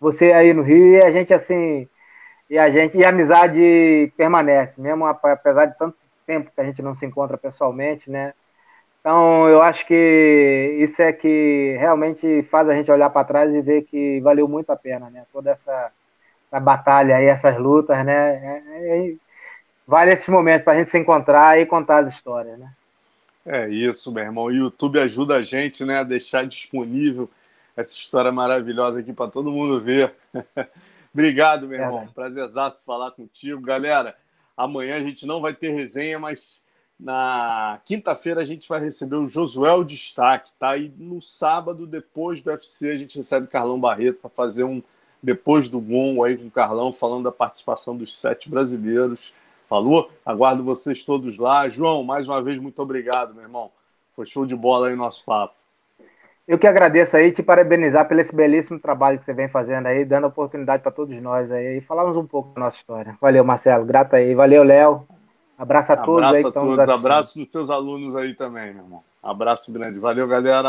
Você 0.00 0.32
aí 0.32 0.52
no 0.52 0.62
Rio, 0.62 0.94
e 0.94 1.02
a 1.02 1.10
gente 1.10 1.32
assim, 1.32 1.88
e 2.50 2.58
a 2.58 2.68
gente, 2.68 2.98
e 2.98 3.04
a 3.04 3.10
amizade 3.10 4.12
permanece, 4.16 4.80
mesmo 4.80 5.06
apesar 5.06 5.66
de 5.66 5.78
tanto 5.78 5.96
tempo 6.26 6.50
que 6.52 6.60
a 6.60 6.64
gente 6.64 6.82
não 6.82 6.96
se 6.96 7.06
encontra 7.06 7.38
pessoalmente, 7.38 8.10
né? 8.10 8.34
Então, 9.06 9.48
eu 9.48 9.62
acho 9.62 9.86
que 9.86 10.78
isso 10.80 11.00
é 11.00 11.12
que 11.12 11.76
realmente 11.78 12.42
faz 12.50 12.68
a 12.68 12.74
gente 12.74 12.90
olhar 12.90 13.08
para 13.08 13.24
trás 13.24 13.54
e 13.54 13.60
ver 13.60 13.82
que 13.82 14.18
valeu 14.18 14.48
muito 14.48 14.70
a 14.70 14.76
pena, 14.76 15.08
né? 15.08 15.24
Toda 15.32 15.52
essa, 15.52 15.92
essa 16.50 16.58
batalha 16.58 17.22
e 17.22 17.26
essas 17.26 17.56
lutas, 17.56 18.04
né? 18.04 18.34
É, 18.34 19.08
é, 19.08 19.14
vale 19.86 20.12
esses 20.12 20.26
momentos 20.26 20.64
para 20.64 20.72
a 20.72 20.76
gente 20.78 20.90
se 20.90 20.98
encontrar 20.98 21.56
e 21.56 21.64
contar 21.64 21.98
as 21.98 22.12
histórias, 22.12 22.58
né? 22.58 22.68
É 23.46 23.68
isso, 23.68 24.10
meu 24.10 24.24
irmão. 24.24 24.46
O 24.46 24.50
YouTube 24.50 24.98
ajuda 24.98 25.36
a 25.36 25.42
gente 25.42 25.84
né, 25.84 26.00
a 26.00 26.02
deixar 26.02 26.44
disponível 26.44 27.30
essa 27.76 27.92
história 27.92 28.32
maravilhosa 28.32 28.98
aqui 28.98 29.12
para 29.12 29.30
todo 29.30 29.52
mundo 29.52 29.80
ver. 29.80 30.12
Obrigado, 31.14 31.68
meu 31.68 31.78
é, 31.78 31.84
irmão. 31.84 32.00
Né? 32.00 32.08
Prazerzaço 32.12 32.84
falar 32.84 33.12
contigo. 33.12 33.60
Galera, 33.60 34.16
amanhã 34.56 34.96
a 34.96 35.00
gente 35.00 35.24
não 35.26 35.40
vai 35.40 35.54
ter 35.54 35.70
resenha, 35.70 36.18
mas 36.18 36.65
na 36.98 37.80
quinta-feira 37.84 38.40
a 38.40 38.44
gente 38.44 38.68
vai 38.68 38.80
receber 38.80 39.16
o 39.16 39.28
Josué 39.28 39.70
Destaque, 39.84 40.52
tá? 40.58 40.76
E 40.76 40.92
no 40.96 41.20
sábado, 41.20 41.86
depois 41.86 42.40
do 42.40 42.50
UFC, 42.50 42.90
a 42.90 42.98
gente 42.98 43.16
recebe 43.16 43.46
Carlão 43.46 43.78
Barreto 43.78 44.20
para 44.20 44.30
fazer 44.30 44.64
um 44.64 44.82
depois 45.22 45.68
do 45.68 45.80
Gon 45.80 46.22
aí 46.24 46.36
com 46.36 46.46
o 46.46 46.50
Carlão, 46.50 46.92
falando 46.92 47.24
da 47.24 47.32
participação 47.32 47.96
dos 47.96 48.18
sete 48.18 48.48
brasileiros. 48.48 49.34
Falou? 49.68 50.10
Aguardo 50.24 50.62
vocês 50.62 51.02
todos 51.02 51.36
lá. 51.36 51.68
João, 51.68 52.04
mais 52.04 52.28
uma 52.28 52.42
vez, 52.42 52.58
muito 52.58 52.80
obrigado, 52.80 53.34
meu 53.34 53.42
irmão. 53.42 53.70
Foi 54.14 54.24
show 54.24 54.46
de 54.46 54.54
bola 54.54 54.88
aí 54.88 54.94
o 54.94 54.96
nosso 54.96 55.24
papo. 55.24 55.54
Eu 56.46 56.58
que 56.58 56.66
agradeço 56.66 57.16
aí, 57.16 57.32
te 57.32 57.42
parabenizar 57.42 58.06
pelo 58.06 58.20
esse 58.20 58.34
belíssimo 58.34 58.78
trabalho 58.78 59.18
que 59.18 59.24
você 59.24 59.34
vem 59.34 59.48
fazendo 59.48 59.86
aí, 59.86 60.04
dando 60.04 60.28
oportunidade 60.28 60.80
para 60.80 60.92
todos 60.92 61.20
nós 61.20 61.50
aí 61.50 61.78
e 61.78 61.80
falarmos 61.80 62.16
um 62.16 62.24
pouco 62.24 62.54
da 62.54 62.60
nossa 62.60 62.76
história. 62.76 63.18
Valeu, 63.20 63.44
Marcelo. 63.44 63.84
Grato 63.84 64.14
aí. 64.14 64.32
Valeu, 64.32 64.62
Léo. 64.62 65.15
Abraço 65.58 65.92
a 65.92 65.96
todos. 65.96 66.24
Abraço 66.24 66.48
a 66.48 66.52
todos. 66.52 66.88
Abraço 66.88 67.38
nos 67.38 67.48
teus 67.48 67.70
alunos 67.70 68.14
aí 68.14 68.34
também, 68.34 68.74
meu 68.74 68.84
irmão. 68.84 69.02
Abraço 69.22 69.72
grande. 69.72 69.98
Valeu, 69.98 70.28
galera. 70.28 70.64